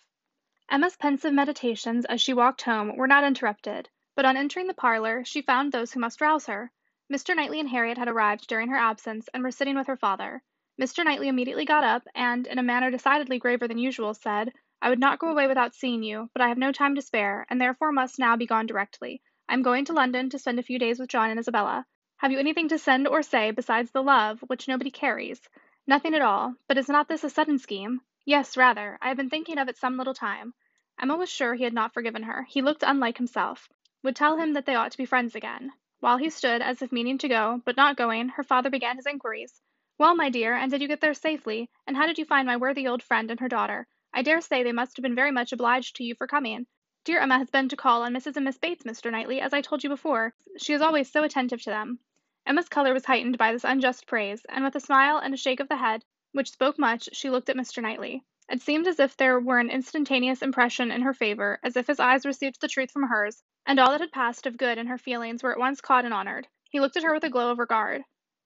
Emma's 0.70 0.96
pensive 0.96 1.32
meditations 1.32 2.04
as 2.04 2.20
she 2.20 2.32
walked 2.32 2.62
home 2.62 2.94
were 2.96 3.08
not 3.08 3.24
interrupted, 3.24 3.90
but 4.14 4.24
on 4.24 4.36
entering 4.36 4.68
the 4.68 4.74
parlour 4.74 5.24
she 5.24 5.42
found 5.42 5.72
those 5.72 5.92
who 5.92 5.98
must 5.98 6.20
rouse 6.20 6.46
her. 6.46 6.70
Mr. 7.12 7.34
Knightley 7.34 7.58
and 7.58 7.70
Harriet 7.70 7.98
had 7.98 8.06
arrived 8.06 8.46
during 8.46 8.68
her 8.68 8.76
absence 8.76 9.28
and 9.34 9.42
were 9.42 9.50
sitting 9.50 9.74
with 9.74 9.88
her 9.88 9.96
father. 9.96 10.44
Mr. 10.80 11.04
Knightley 11.04 11.28
immediately 11.28 11.66
got 11.66 11.84
up, 11.84 12.08
and, 12.14 12.46
in 12.46 12.58
a 12.58 12.62
manner 12.62 12.90
decidedly 12.90 13.38
graver 13.38 13.68
than 13.68 13.76
usual, 13.76 14.14
said, 14.14 14.50
"I 14.80 14.88
would 14.88 14.98
not 14.98 15.18
go 15.18 15.28
away 15.28 15.46
without 15.46 15.74
seeing 15.74 16.02
you, 16.02 16.30
but 16.32 16.40
I 16.40 16.48
have 16.48 16.56
no 16.56 16.72
time 16.72 16.94
to 16.94 17.02
spare, 17.02 17.44
and 17.50 17.60
therefore 17.60 17.92
must 17.92 18.18
now 18.18 18.34
be 18.34 18.46
gone 18.46 18.64
directly. 18.64 19.20
I 19.46 19.52
am 19.52 19.60
going 19.60 19.84
to 19.84 19.92
London 19.92 20.30
to 20.30 20.38
spend 20.38 20.58
a 20.58 20.62
few 20.62 20.78
days 20.78 20.98
with 20.98 21.10
John 21.10 21.28
and 21.28 21.38
Isabella. 21.38 21.84
Have 22.16 22.32
you 22.32 22.38
anything 22.38 22.66
to 22.68 22.78
send 22.78 23.06
or 23.06 23.20
say 23.22 23.50
besides 23.50 23.90
the 23.90 24.02
love, 24.02 24.40
which 24.46 24.68
nobody 24.68 24.90
carries?" 24.90 25.50
"Nothing 25.86 26.14
at 26.14 26.22
all. 26.22 26.54
But 26.66 26.78
is 26.78 26.88
not 26.88 27.08
this 27.08 27.24
a 27.24 27.28
sudden 27.28 27.58
scheme?" 27.58 28.00
"Yes, 28.24 28.56
rather. 28.56 28.96
I 29.02 29.08
have 29.08 29.18
been 29.18 29.28
thinking 29.28 29.58
of 29.58 29.68
it 29.68 29.76
some 29.76 29.98
little 29.98 30.14
time." 30.14 30.54
Emma 30.98 31.14
was 31.14 31.28
sure 31.30 31.52
he 31.52 31.64
had 31.64 31.74
not 31.74 31.92
forgiven 31.92 32.22
her. 32.22 32.44
He 32.44 32.62
looked 32.62 32.84
unlike 32.86 33.18
himself. 33.18 33.68
Would 34.02 34.16
tell 34.16 34.38
him 34.38 34.54
that 34.54 34.64
they 34.64 34.76
ought 34.76 34.92
to 34.92 34.96
be 34.96 35.04
friends 35.04 35.34
again. 35.34 35.74
While 35.98 36.16
he 36.16 36.30
stood, 36.30 36.62
as 36.62 36.80
if 36.80 36.90
meaning 36.90 37.18
to 37.18 37.28
go, 37.28 37.60
but 37.66 37.76
not 37.76 37.98
going, 37.98 38.30
her 38.30 38.42
father 38.42 38.70
began 38.70 38.96
his 38.96 39.04
inquiries. 39.04 39.60
"Well, 40.00 40.14
my 40.14 40.30
dear, 40.30 40.54
and 40.54 40.70
did 40.70 40.80
you 40.80 40.88
get 40.88 41.02
there 41.02 41.12
safely? 41.12 41.68
And 41.86 41.94
how 41.94 42.06
did 42.06 42.16
you 42.16 42.24
find 42.24 42.46
my 42.46 42.56
worthy 42.56 42.88
old 42.88 43.02
friend 43.02 43.30
and 43.30 43.38
her 43.38 43.48
daughter? 43.50 43.86
I 44.14 44.22
dare 44.22 44.40
say 44.40 44.62
they 44.62 44.72
must 44.72 44.96
have 44.96 45.02
been 45.02 45.14
very 45.14 45.30
much 45.30 45.52
obliged 45.52 45.94
to 45.96 46.04
you 46.04 46.14
for 46.14 46.26
coming. 46.26 46.66
Dear 47.04 47.20
Emma 47.20 47.36
has 47.36 47.50
been 47.50 47.68
to 47.68 47.76
call 47.76 48.00
on 48.00 48.14
Mrs. 48.14 48.36
and 48.36 48.46
Miss 48.46 48.56
Bates, 48.56 48.84
Mr. 48.84 49.12
Knightley, 49.12 49.42
as 49.42 49.52
I 49.52 49.60
told 49.60 49.84
you 49.84 49.90
before. 49.90 50.32
She 50.56 50.72
is 50.72 50.80
always 50.80 51.12
so 51.12 51.22
attentive 51.22 51.60
to 51.64 51.68
them." 51.68 51.98
Emma's 52.46 52.70
colour 52.70 52.94
was 52.94 53.04
heightened 53.04 53.36
by 53.36 53.52
this 53.52 53.62
unjust 53.62 54.06
praise, 54.06 54.46
and 54.46 54.64
with 54.64 54.74
a 54.74 54.80
smile 54.80 55.18
and 55.18 55.34
a 55.34 55.36
shake 55.36 55.60
of 55.60 55.68
the 55.68 55.76
head, 55.76 56.02
which 56.32 56.50
spoke 56.50 56.78
much, 56.78 57.10
she 57.12 57.28
looked 57.28 57.50
at 57.50 57.56
Mr. 57.56 57.82
Knightley. 57.82 58.24
It 58.48 58.62
seemed 58.62 58.86
as 58.86 59.00
if 59.00 59.18
there 59.18 59.38
were 59.38 59.58
an 59.58 59.68
instantaneous 59.68 60.40
impression 60.40 60.90
in 60.90 61.02
her 61.02 61.12
favour, 61.12 61.60
as 61.62 61.76
if 61.76 61.88
his 61.88 62.00
eyes 62.00 62.24
received 62.24 62.62
the 62.62 62.68
truth 62.68 62.90
from 62.90 63.08
hers, 63.08 63.42
and 63.66 63.78
all 63.78 63.90
that 63.90 64.00
had 64.00 64.12
passed 64.12 64.46
of 64.46 64.56
good 64.56 64.78
in 64.78 64.86
her 64.86 64.96
feelings 64.96 65.42
were 65.42 65.52
at 65.52 65.58
once 65.58 65.82
caught 65.82 66.06
and 66.06 66.14
honoured. 66.14 66.48
He 66.70 66.80
looked 66.80 66.96
at 66.96 67.02
her 67.02 67.12
with 67.12 67.24
a 67.24 67.28
glow 67.28 67.50
of 67.50 67.58
regard. 67.58 68.02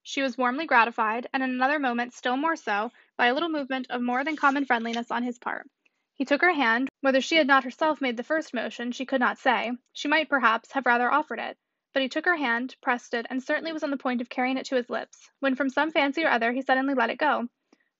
She 0.06 0.20
was 0.20 0.36
warmly 0.36 0.66
gratified, 0.66 1.28
and 1.32 1.42
in 1.42 1.48
another 1.48 1.78
moment 1.78 2.12
still 2.12 2.36
more 2.36 2.56
so, 2.56 2.92
by 3.16 3.24
a 3.28 3.32
little 3.32 3.48
movement 3.48 3.86
of 3.88 4.02
more 4.02 4.22
than 4.22 4.36
common 4.36 4.66
friendliness 4.66 5.10
on 5.10 5.22
his 5.22 5.38
part. 5.38 5.66
He 6.12 6.26
took 6.26 6.42
her 6.42 6.52
hand; 6.52 6.90
whether 7.00 7.22
she 7.22 7.36
had 7.36 7.46
not 7.46 7.64
herself 7.64 8.02
made 8.02 8.18
the 8.18 8.22
first 8.22 8.52
motion, 8.52 8.92
she 8.92 9.06
could 9.06 9.18
not 9.18 9.38
say; 9.38 9.72
she 9.94 10.06
might, 10.06 10.28
perhaps, 10.28 10.72
have 10.72 10.84
rather 10.84 11.10
offered 11.10 11.38
it; 11.38 11.56
but 11.94 12.02
he 12.02 12.10
took 12.10 12.26
her 12.26 12.36
hand, 12.36 12.76
pressed 12.82 13.14
it, 13.14 13.24
and 13.30 13.42
certainly 13.42 13.72
was 13.72 13.82
on 13.82 13.90
the 13.90 13.96
point 13.96 14.20
of 14.20 14.28
carrying 14.28 14.58
it 14.58 14.66
to 14.66 14.74
his 14.76 14.90
lips, 14.90 15.30
when 15.40 15.54
from 15.54 15.70
some 15.70 15.90
fancy 15.90 16.22
or 16.22 16.28
other 16.28 16.52
he 16.52 16.60
suddenly 16.60 16.92
let 16.92 17.08
it 17.08 17.16
go. 17.16 17.48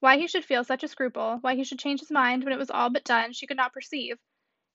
Why 0.01 0.19
he 0.19 0.27
should 0.27 0.45
feel 0.45 0.63
such 0.63 0.85
a 0.85 0.89
scruple, 0.89 1.39
why 1.41 1.55
he 1.55 1.65
should 1.65 1.79
change 1.79 2.01
his 2.01 2.11
mind 2.11 2.45
when 2.45 2.53
it 2.53 2.59
was 2.59 2.71
all 2.71 2.91
but 2.91 3.05
done, 3.05 3.33
she 3.33 3.47
could 3.47 3.57
not 3.57 3.73
perceive. 3.73 4.19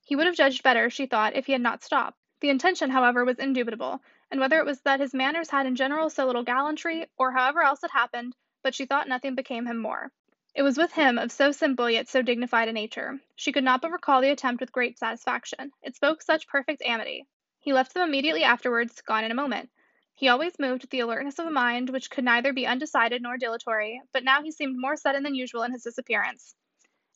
He 0.03 0.15
would 0.15 0.25
have 0.25 0.33
judged 0.35 0.63
better, 0.63 0.89
she 0.89 1.05
thought, 1.05 1.35
if 1.35 1.45
he 1.45 1.51
had 1.51 1.61
not 1.61 1.83
stopped. 1.83 2.17
The 2.39 2.49
intention, 2.49 2.89
however, 2.89 3.23
was 3.23 3.37
indubitable 3.37 4.01
and 4.31 4.39
whether 4.39 4.59
it 4.59 4.65
was 4.65 4.81
that 4.81 4.99
his 4.99 5.13
manners 5.13 5.49
had 5.49 5.65
in 5.65 5.75
general 5.75 6.09
so 6.09 6.25
little 6.25 6.43
gallantry, 6.43 7.07
or 7.17 7.31
however 7.31 7.61
else 7.61 7.83
it 7.83 7.91
happened, 7.91 8.35
but 8.63 8.75
she 8.75 8.85
thought 8.85 9.07
nothing 9.07 9.35
became 9.35 9.65
him 9.65 9.77
more. 9.77 10.11
It 10.55 10.63
was 10.63 10.77
with 10.77 10.91
him 10.91 11.17
of 11.17 11.31
so 11.31 11.51
simple 11.51 11.89
yet 11.89 12.07
so 12.07 12.21
dignified 12.21 12.67
a 12.67 12.73
nature. 12.73 13.19
She 13.35 13.51
could 13.51 13.63
not 13.63 13.81
but 13.81 13.91
recall 13.91 14.21
the 14.21 14.31
attempt 14.31 14.61
with 14.61 14.71
great 14.71 14.97
satisfaction. 14.97 15.71
It 15.81 15.95
spoke 15.95 16.21
such 16.21 16.47
perfect 16.47 16.81
amity. 16.81 17.25
He 17.59 17.73
left 17.73 17.93
them 17.93 18.07
immediately 18.07 18.43
afterwards, 18.43 19.01
gone 19.01 19.23
in 19.23 19.31
a 19.31 19.35
moment. 19.35 19.69
He 20.15 20.27
always 20.27 20.59
moved 20.59 20.81
with 20.81 20.89
the 20.89 20.99
alertness 20.99 21.39
of 21.39 21.45
a 21.45 21.51
mind 21.51 21.89
which 21.89 22.09
could 22.09 22.25
neither 22.25 22.51
be 22.51 22.67
undecided 22.67 23.21
nor 23.21 23.37
dilatory, 23.37 24.01
but 24.11 24.23
now 24.23 24.41
he 24.41 24.51
seemed 24.51 24.77
more 24.77 24.97
sudden 24.97 25.23
than 25.23 25.35
usual 25.35 25.63
in 25.63 25.71
his 25.71 25.83
disappearance. 25.83 26.55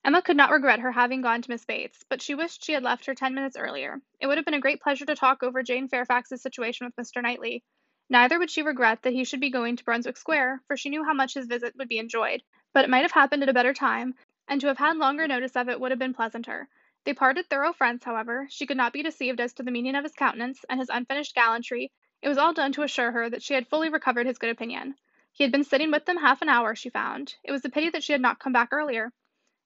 Emma 0.05 0.21
could 0.21 0.35
not 0.35 0.51
regret 0.51 0.81
her 0.81 0.91
having 0.91 1.21
gone 1.21 1.41
to 1.41 1.49
Miss 1.49 1.63
Bates, 1.63 2.03
but 2.09 2.21
she 2.21 2.35
wished 2.35 2.65
she 2.65 2.73
had 2.73 2.83
left 2.83 3.05
her 3.05 3.15
ten 3.15 3.33
minutes 3.33 3.55
earlier. 3.55 4.01
It 4.19 4.27
would 4.27 4.37
have 4.37 4.43
been 4.43 4.53
a 4.53 4.59
great 4.59 4.81
pleasure 4.81 5.05
to 5.05 5.15
talk 5.15 5.43
over 5.43 5.63
Jane 5.63 5.87
Fairfax's 5.87 6.41
situation 6.41 6.85
with 6.85 6.95
Mr. 6.97 7.21
Knightley. 7.21 7.63
Neither 8.09 8.37
would 8.37 8.51
she 8.51 8.63
regret 8.63 9.03
that 9.03 9.13
he 9.13 9.23
should 9.23 9.39
be 9.39 9.49
going 9.49 9.77
to 9.77 9.83
Brunswick 9.85 10.17
Square, 10.17 10.61
for 10.67 10.75
she 10.75 10.89
knew 10.89 11.05
how 11.05 11.13
much 11.13 11.35
his 11.35 11.47
visit 11.47 11.77
would 11.77 11.87
be 11.87 11.99
enjoyed. 11.99 12.43
But 12.73 12.83
it 12.83 12.89
might 12.89 13.03
have 13.03 13.13
happened 13.13 13.43
at 13.43 13.49
a 13.49 13.53
better 13.53 13.73
time, 13.73 14.15
and 14.45 14.59
to 14.59 14.67
have 14.67 14.77
had 14.77 14.97
longer 14.97 15.25
notice 15.25 15.55
of 15.55 15.69
it 15.69 15.79
would 15.79 15.91
have 15.91 15.99
been 15.99 16.13
pleasanter. 16.13 16.67
They 17.05 17.13
parted 17.13 17.49
thorough 17.49 17.71
friends, 17.71 18.03
however. 18.03 18.47
She 18.49 18.65
could 18.65 18.75
not 18.75 18.91
be 18.91 19.03
deceived 19.03 19.39
as 19.39 19.53
to 19.53 19.63
the 19.63 19.71
meaning 19.71 19.95
of 19.95 20.03
his 20.03 20.15
countenance 20.15 20.65
and 20.69 20.81
his 20.81 20.89
unfinished 20.89 21.33
gallantry. 21.33 21.93
It 22.21 22.27
was 22.27 22.37
all 22.37 22.53
done 22.53 22.73
to 22.73 22.83
assure 22.83 23.13
her 23.13 23.29
that 23.29 23.41
she 23.41 23.53
had 23.53 23.69
fully 23.69 23.87
recovered 23.87 24.27
his 24.27 24.37
good 24.37 24.49
opinion. 24.49 24.95
He 25.31 25.45
had 25.45 25.51
been 25.53 25.63
sitting 25.63 25.91
with 25.91 26.03
them 26.03 26.17
half 26.17 26.41
an 26.41 26.49
hour, 26.49 26.75
she 26.75 26.89
found. 26.89 27.35
It 27.41 27.53
was 27.53 27.63
a 27.63 27.69
pity 27.69 27.89
that 27.91 28.03
she 28.03 28.11
had 28.11 28.21
not 28.21 28.39
come 28.39 28.51
back 28.51 28.69
earlier. 28.73 29.13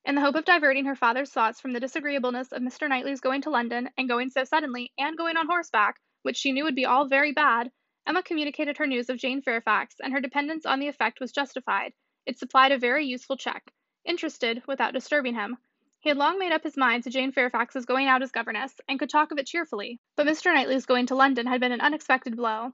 In 0.08 0.16
the 0.16 0.22
hope 0.22 0.36
of 0.36 0.46
diverting 0.46 0.86
her 0.86 0.96
father's 0.96 1.32
thoughts 1.32 1.60
from 1.60 1.74
the 1.74 1.82
disagreeableness 1.82 2.54
of 2.54 2.62
Mr. 2.62 2.88
Knightley's 2.88 3.20
going 3.20 3.42
to 3.42 3.50
London, 3.50 3.90
and 3.98 4.08
going 4.08 4.30
so 4.30 4.46
suddenly, 4.46 4.94
and 4.98 5.18
going 5.18 5.36
on 5.36 5.48
horseback, 5.48 6.00
which 6.22 6.38
she 6.38 6.54
knew 6.54 6.64
would 6.64 6.78
be 6.78 6.86
all 6.86 7.10
very 7.10 7.34
bad, 7.34 7.74
Emma 8.06 8.24
communicated 8.24 8.78
her 8.78 8.88
news 8.88 9.10
of 9.10 9.18
Jane 9.18 9.42
Fairfax, 9.42 9.96
and 10.00 10.14
her 10.14 10.22
dependence 10.22 10.66
on 10.66 10.80
the 10.80 10.88
effect 10.88 11.20
was 11.20 11.34
justified. 11.34 11.92
It 12.26 12.40
supplied 12.40 12.72
a 12.72 12.78
very 12.78 13.06
useful 13.06 13.36
check. 13.36 13.70
Interested, 14.06 14.64
without 14.66 14.94
disturbing 14.94 15.34
him. 15.34 15.58
He 16.00 16.08
had 16.08 16.18
long 16.18 16.40
made 16.40 16.54
up 16.54 16.64
his 16.64 16.78
mind 16.78 17.04
to 17.04 17.10
Jane 17.10 17.34
Fairfax's 17.34 17.86
going 17.86 18.08
out 18.08 18.22
as 18.22 18.32
governess, 18.32 18.80
and 18.88 18.98
could 18.98 19.10
talk 19.10 19.34
of 19.34 19.40
it 19.40 19.48
cheerfully, 19.48 20.00
but 20.16 20.26
Mr. 20.26 20.54
Knightley's 20.54 20.86
going 20.86 21.08
to 21.08 21.16
London 21.16 21.48
had 21.48 21.60
been 21.60 21.74
an 21.74 21.82
unexpected 21.82 22.38
blow. 22.38 22.72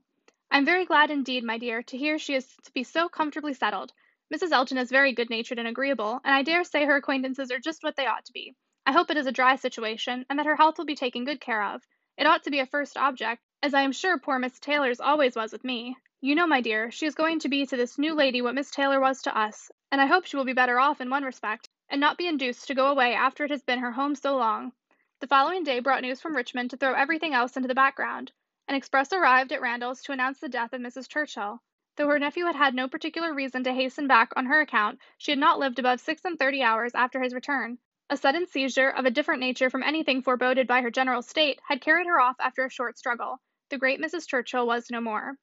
I'm 0.51 0.65
very 0.65 0.85
glad 0.85 1.09
indeed, 1.09 1.43
my 1.43 1.57
dear, 1.57 1.81
to 1.81 1.97
hear 1.97 2.19
she 2.19 2.35
is 2.35 2.45
to 2.65 2.71
be 2.73 2.83
so 2.83 3.09
comfortably 3.09 3.55
settled. 3.55 3.91
Mrs. 4.33 4.51
Elton 4.51 4.79
is 4.79 4.89
very 4.89 5.13
good 5.13 5.29
natured 5.29 5.59
and 5.59 5.67
agreeable, 5.67 6.19
and 6.23 6.33
I 6.33 6.41
dare 6.41 6.63
say 6.63 6.85
her 6.85 6.95
acquaintances 6.95 7.51
are 7.51 7.59
just 7.59 7.83
what 7.83 7.95
they 7.95 8.07
ought 8.07 8.25
to 8.25 8.33
be. 8.33 8.55
I 8.83 8.91
hope 8.91 9.11
it 9.11 9.17
is 9.17 9.27
a 9.27 9.31
dry 9.31 9.57
situation, 9.57 10.25
and 10.27 10.39
that 10.39 10.47
her 10.47 10.55
health 10.55 10.79
will 10.79 10.85
be 10.85 10.95
taken 10.95 11.23
good 11.23 11.39
care 11.39 11.61
of. 11.61 11.83
It 12.17 12.25
ought 12.25 12.41
to 12.45 12.49
be 12.49 12.57
a 12.57 12.65
first 12.65 12.97
object, 12.97 13.43
as 13.61 13.75
I 13.75 13.83
am 13.83 13.91
sure 13.91 14.17
poor 14.17 14.39
Miss 14.39 14.59
Taylor's 14.59 14.99
always 14.99 15.35
was 15.35 15.51
with 15.51 15.63
me. 15.63 15.97
You 16.19 16.33
know, 16.33 16.47
my 16.47 16.61
dear, 16.61 16.89
she 16.89 17.05
is 17.05 17.13
going 17.13 17.37
to 17.41 17.47
be 17.47 17.67
to 17.67 17.77
this 17.77 17.99
new 17.99 18.15
lady 18.15 18.41
what 18.41 18.55
Miss 18.55 18.71
Taylor 18.71 18.99
was 18.99 19.21
to 19.21 19.37
us, 19.37 19.69
and 19.91 20.01
I 20.01 20.07
hope 20.07 20.25
she 20.25 20.35
will 20.35 20.45
be 20.45 20.53
better 20.53 20.79
off 20.79 20.99
in 20.99 21.11
one 21.11 21.23
respect, 21.23 21.69
and 21.87 22.01
not 22.01 22.17
be 22.17 22.25
induced 22.25 22.65
to 22.69 22.73
go 22.73 22.87
away 22.87 23.13
after 23.13 23.45
it 23.45 23.51
has 23.51 23.61
been 23.61 23.77
her 23.77 23.91
home 23.91 24.15
so 24.15 24.35
long. 24.35 24.73
The 25.19 25.27
following 25.27 25.63
day 25.63 25.79
brought 25.79 26.01
news 26.01 26.21
from 26.21 26.35
Richmond 26.35 26.71
to 26.71 26.77
throw 26.77 26.95
everything 26.95 27.35
else 27.35 27.55
into 27.55 27.67
the 27.67 27.75
background. 27.75 28.31
An 28.67 28.73
express 28.73 29.13
arrived 29.13 29.51
at 29.51 29.61
Randalls 29.61 30.01
to 30.01 30.11
announce 30.11 30.39
the 30.39 30.49
death 30.49 30.73
of 30.73 30.81
Mrs. 30.81 31.07
Churchill. 31.07 31.61
Though 31.95 32.07
her 32.07 32.17
nephew 32.17 32.45
had 32.45 32.55
had 32.55 32.73
no 32.73 32.87
particular 32.87 33.33
reason 33.33 33.63
to 33.65 33.73
hasten 33.73 34.07
back 34.07 34.33
on 34.35 34.47
her 34.47 34.61
account, 34.61 34.99
she 35.17 35.31
had 35.31 35.37
not 35.37 35.59
lived 35.59 35.77
above 35.77 35.99
six 35.99 36.25
and 36.25 36.39
thirty 36.39 36.63
hours 36.63 36.95
after 36.95 37.21
his 37.21 37.35
return. 37.35 37.77
A 38.09 38.17
sudden 38.17 38.47
seizure, 38.47 38.89
of 38.89 39.05
a 39.05 39.11
different 39.11 39.41
nature 39.41 39.69
from 39.69 39.83
anything 39.83 40.23
foreboded 40.23 40.65
by 40.67 40.81
her 40.81 40.89
general 40.89 41.21
state, 41.21 41.61
had 41.67 41.81
carried 41.81 42.07
her 42.07 42.19
off 42.19 42.35
after 42.39 42.65
a 42.65 42.69
short 42.69 42.97
struggle. 42.97 43.39
The 43.69 43.77
great 43.77 43.99
Mrs. 44.01 44.27
Churchill 44.27 44.65
was 44.65 44.89
no 44.89 45.01
more. 45.01 45.37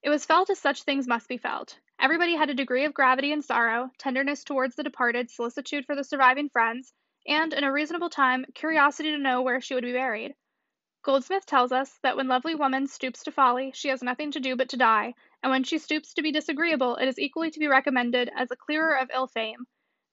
It 0.00 0.10
was 0.10 0.24
felt 0.24 0.50
as 0.50 0.60
such 0.60 0.84
things 0.84 1.08
must 1.08 1.28
be 1.28 1.36
felt. 1.36 1.80
Everybody 1.98 2.36
had 2.36 2.48
a 2.48 2.54
degree 2.54 2.84
of 2.84 2.94
gravity 2.94 3.32
and 3.32 3.44
sorrow, 3.44 3.90
tenderness 3.98 4.44
towards 4.44 4.76
the 4.76 4.84
departed, 4.84 5.32
solicitude 5.32 5.84
for 5.84 5.96
the 5.96 6.04
surviving 6.04 6.48
friends, 6.48 6.92
and, 7.26 7.52
in 7.52 7.64
a 7.64 7.72
reasonable 7.72 8.08
time, 8.08 8.46
curiosity 8.54 9.10
to 9.10 9.18
know 9.18 9.42
where 9.42 9.60
she 9.60 9.74
would 9.74 9.82
be 9.82 9.92
buried. 9.92 10.36
Goldsmith 11.02 11.46
tells 11.46 11.72
us 11.72 11.98
that 12.02 12.16
when 12.16 12.28
lovely 12.28 12.54
woman 12.54 12.86
stoops 12.86 13.24
to 13.24 13.32
folly, 13.32 13.72
she 13.74 13.88
has 13.88 14.02
nothing 14.02 14.30
to 14.30 14.40
do 14.40 14.54
but 14.54 14.68
to 14.68 14.76
die, 14.76 15.14
and 15.42 15.50
when 15.50 15.64
she 15.64 15.78
stoops 15.78 16.14
to 16.14 16.22
be 16.22 16.32
disagreeable, 16.32 16.96
it 16.96 17.06
is 17.06 17.18
equally 17.18 17.50
to 17.50 17.58
be 17.58 17.68
recommended 17.68 18.30
as 18.34 18.50
a 18.50 18.56
clearer 18.56 18.96
of 18.98 19.10
ill 19.14 19.26
fame. 19.26 19.66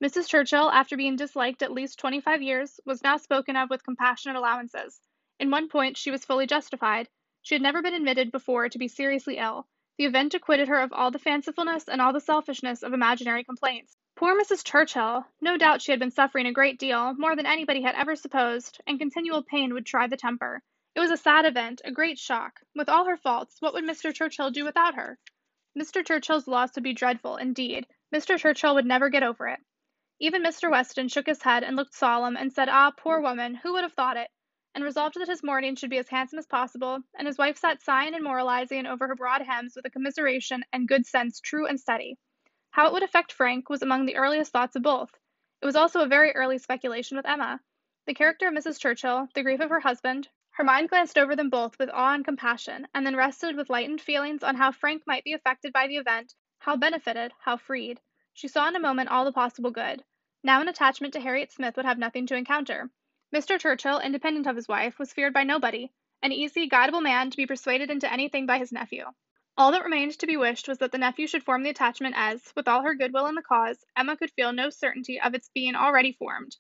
Mrs. 0.04 0.28
Churchill, 0.28 0.70
after 0.70 0.98
being 0.98 1.16
disliked 1.16 1.62
at 1.64 1.72
least 1.72 1.98
twenty 1.98 2.22
five 2.22 2.42
years, 2.42 2.80
was 2.86 3.02
now 3.02 3.18
spoken 3.18 3.56
of 3.56 3.70
with 3.70 3.84
compassionate 3.84 4.36
allowances. 4.36 5.00
In 5.40 5.50
one 5.50 5.70
point 5.70 5.98
she 5.98 6.12
was 6.12 6.26
fully 6.26 6.46
justified. 6.46 7.10
She 7.42 7.56
had 7.56 7.62
never 7.62 7.82
been 7.82 7.94
admitted 7.94 8.32
before 8.32 8.70
to 8.70 8.78
be 8.78 8.88
seriously 8.88 9.38
ill. 9.38 9.68
The 9.98 10.06
event 10.06 10.34
acquitted 10.34 10.68
her 10.68 10.80
of 10.80 10.92
all 10.94 11.12
the 11.12 11.20
fancifulness 11.20 11.88
and 11.88 12.02
all 12.02 12.12
the 12.12 12.20
selfishness 12.20 12.84
of 12.84 12.94
imaginary 12.94 13.44
complaints. 13.44 13.96
Poor 14.16 14.40
Mrs. 14.40 14.64
Churchill! 14.64 15.26
No 15.42 15.58
doubt 15.58 15.82
she 15.82 15.92
had 15.92 16.00
been 16.00 16.12
suffering 16.12 16.46
a 16.46 16.54
great 16.54 16.80
deal, 16.80 17.14
more 17.16 17.36
than 17.36 17.46
anybody 17.46 17.82
had 17.82 17.96
ever 17.96 18.16
supposed, 18.16 18.80
and 18.88 19.00
continual 19.00 19.44
pain 19.44 19.74
would 19.74 19.86
try 19.86 20.08
the 20.08 20.18
temper. 20.18 20.62
It 20.96 21.02
was 21.02 21.12
a 21.12 21.18
sad 21.18 21.46
event, 21.46 21.82
a 21.84 21.92
great 21.92 22.18
shock. 22.18 22.62
With 22.74 22.88
all 22.88 23.06
her 23.06 23.18
faults, 23.18 23.58
what 23.62 23.74
would 23.74 23.84
Mr. 23.84 24.14
Churchill 24.14 24.50
do 24.50 24.64
without 24.64 24.96
her? 24.96 25.20
Mr. 25.78 26.06
Churchill's 26.06 26.48
loss 26.48 26.74
would 26.76 26.84
be 26.86 26.94
dreadful, 26.94 27.36
indeed. 27.36 27.86
Mr. 28.14 28.40
Churchill 28.40 28.76
would 28.76 28.86
never 28.86 29.10
get 29.10 29.22
over 29.22 29.50
it. 29.50 29.60
Even 30.22 30.42
Mr. 30.42 30.72
Weston 30.72 31.10
shook 31.10 31.26
his 31.26 31.44
head 31.44 31.64
and 31.66 31.76
looked 31.76 31.94
solemn, 31.94 32.38
and 32.38 32.54
said, 32.54 32.70
Ah, 32.70 32.92
poor 32.92 33.20
woman, 33.20 33.56
who 33.56 33.74
would 33.74 33.84
have 33.84 33.94
thought 33.94 34.16
it? 34.16 34.32
and 34.74 34.84
resolved 34.84 35.16
that 35.20 35.28
his 35.28 35.44
mourning 35.44 35.76
should 35.76 35.90
be 35.90 35.98
as 35.98 36.08
handsome 36.10 36.40
as 36.40 36.46
possible, 36.46 37.00
and 37.18 37.28
his 37.28 37.38
wife 37.38 37.58
sat 37.58 37.82
sighing 37.82 38.14
and 38.14 38.24
moralizing 38.24 38.86
over 38.86 39.08
her 39.08 39.16
broad 39.16 39.42
hems 39.42 39.76
with 39.76 39.86
a 39.86 39.90
commiseration 39.90 40.64
and 40.72 40.88
good 40.88 41.06
sense 41.06 41.40
true 41.40 41.66
and 41.66 41.80
steady. 41.80 42.18
How 42.72 42.88
it 42.88 42.94
would 42.94 43.04
affect 43.04 43.32
Frank 43.32 43.70
was 43.70 43.82
among 43.82 44.06
the 44.06 44.16
earliest 44.16 44.52
thoughts 44.52 44.76
of 44.76 44.84
both. 44.84 45.12
It 45.62 45.66
was 45.66 45.76
also 45.76 46.02
a 46.02 46.08
very 46.08 46.32
early 46.32 46.58
speculation 46.58 47.18
with 47.18 47.26
Emma. 47.26 47.60
The 48.06 48.14
character 48.14 48.48
of 48.48 48.54
Mrs. 48.54 48.80
Churchill, 48.80 49.28
the 49.34 49.44
grief 49.44 49.62
of 49.62 49.70
her 49.70 49.80
husband, 49.80 50.30
her 50.58 50.64
mind 50.64 50.88
glanced 50.88 51.18
over 51.18 51.36
them 51.36 51.50
both 51.50 51.78
with 51.78 51.90
awe 51.90 52.14
and 52.14 52.24
compassion, 52.24 52.88
and 52.94 53.06
then 53.06 53.14
rested 53.14 53.58
with 53.58 53.70
lightened 53.70 54.00
feelings 54.00 54.42
on 54.42 54.56
how 54.56 54.72
Frank 54.72 55.04
might 55.06 55.26
be 55.26 55.34
affected 55.34 55.74
by 55.74 55.86
the 55.86 55.98
event, 55.98 56.34
how 56.60 56.78
benefited, 56.78 57.34
how 57.42 57.58
freed. 57.58 58.00
She 58.34 58.48
saw 58.48 58.70
in 58.70 58.76
a 58.78 58.80
moment 58.80 59.10
all 59.10 59.26
the 59.26 59.34
possible 59.34 59.70
good. 59.70 60.02
Now 60.44 60.62
an 60.62 60.70
attachment 60.70 61.14
to 61.14 61.20
Harriet 61.20 61.52
Smith 61.52 61.76
would 61.76 61.86
have 61.86 61.98
nothing 61.98 62.26
to 62.28 62.38
encounter. 62.38 62.90
Mr. 63.36 63.60
Churchill, 63.60 64.00
independent 64.00 64.48
of 64.48 64.56
his 64.56 64.70
wife, 64.70 64.98
was 64.98 65.12
feared 65.12 65.34
by 65.34 65.44
nobody, 65.44 65.92
an 66.22 66.32
easy, 66.32 66.70
guidable 66.70 67.04
man 67.04 67.30
to 67.30 67.38
be 67.38 67.46
persuaded 67.46 67.92
into 67.92 68.10
anything 68.10 68.46
by 68.46 68.58
his 68.58 68.72
nephew. 68.72 69.04
All 69.58 69.74
that 69.74 69.84
remained 69.84 70.18
to 70.20 70.26
be 70.26 70.38
wished 70.38 70.70
was 70.70 70.78
that 70.78 70.94
the 70.94 70.98
nephew 70.98 71.28
should 71.28 71.44
form 71.44 71.64
the 71.64 71.70
attachment 71.70 72.16
as, 72.18 72.54
with 72.56 72.70
all 72.70 72.84
her 72.84 72.96
goodwill 72.96 73.28
in 73.28 73.36
the 73.36 73.42
cause, 73.42 73.84
Emma 73.98 74.16
could 74.16 74.32
feel 74.32 74.54
no 74.54 74.70
certainty 74.70 75.20
of 75.20 75.34
its 75.34 75.50
being 75.54 75.76
already 75.76 76.14
formed. 76.14 76.56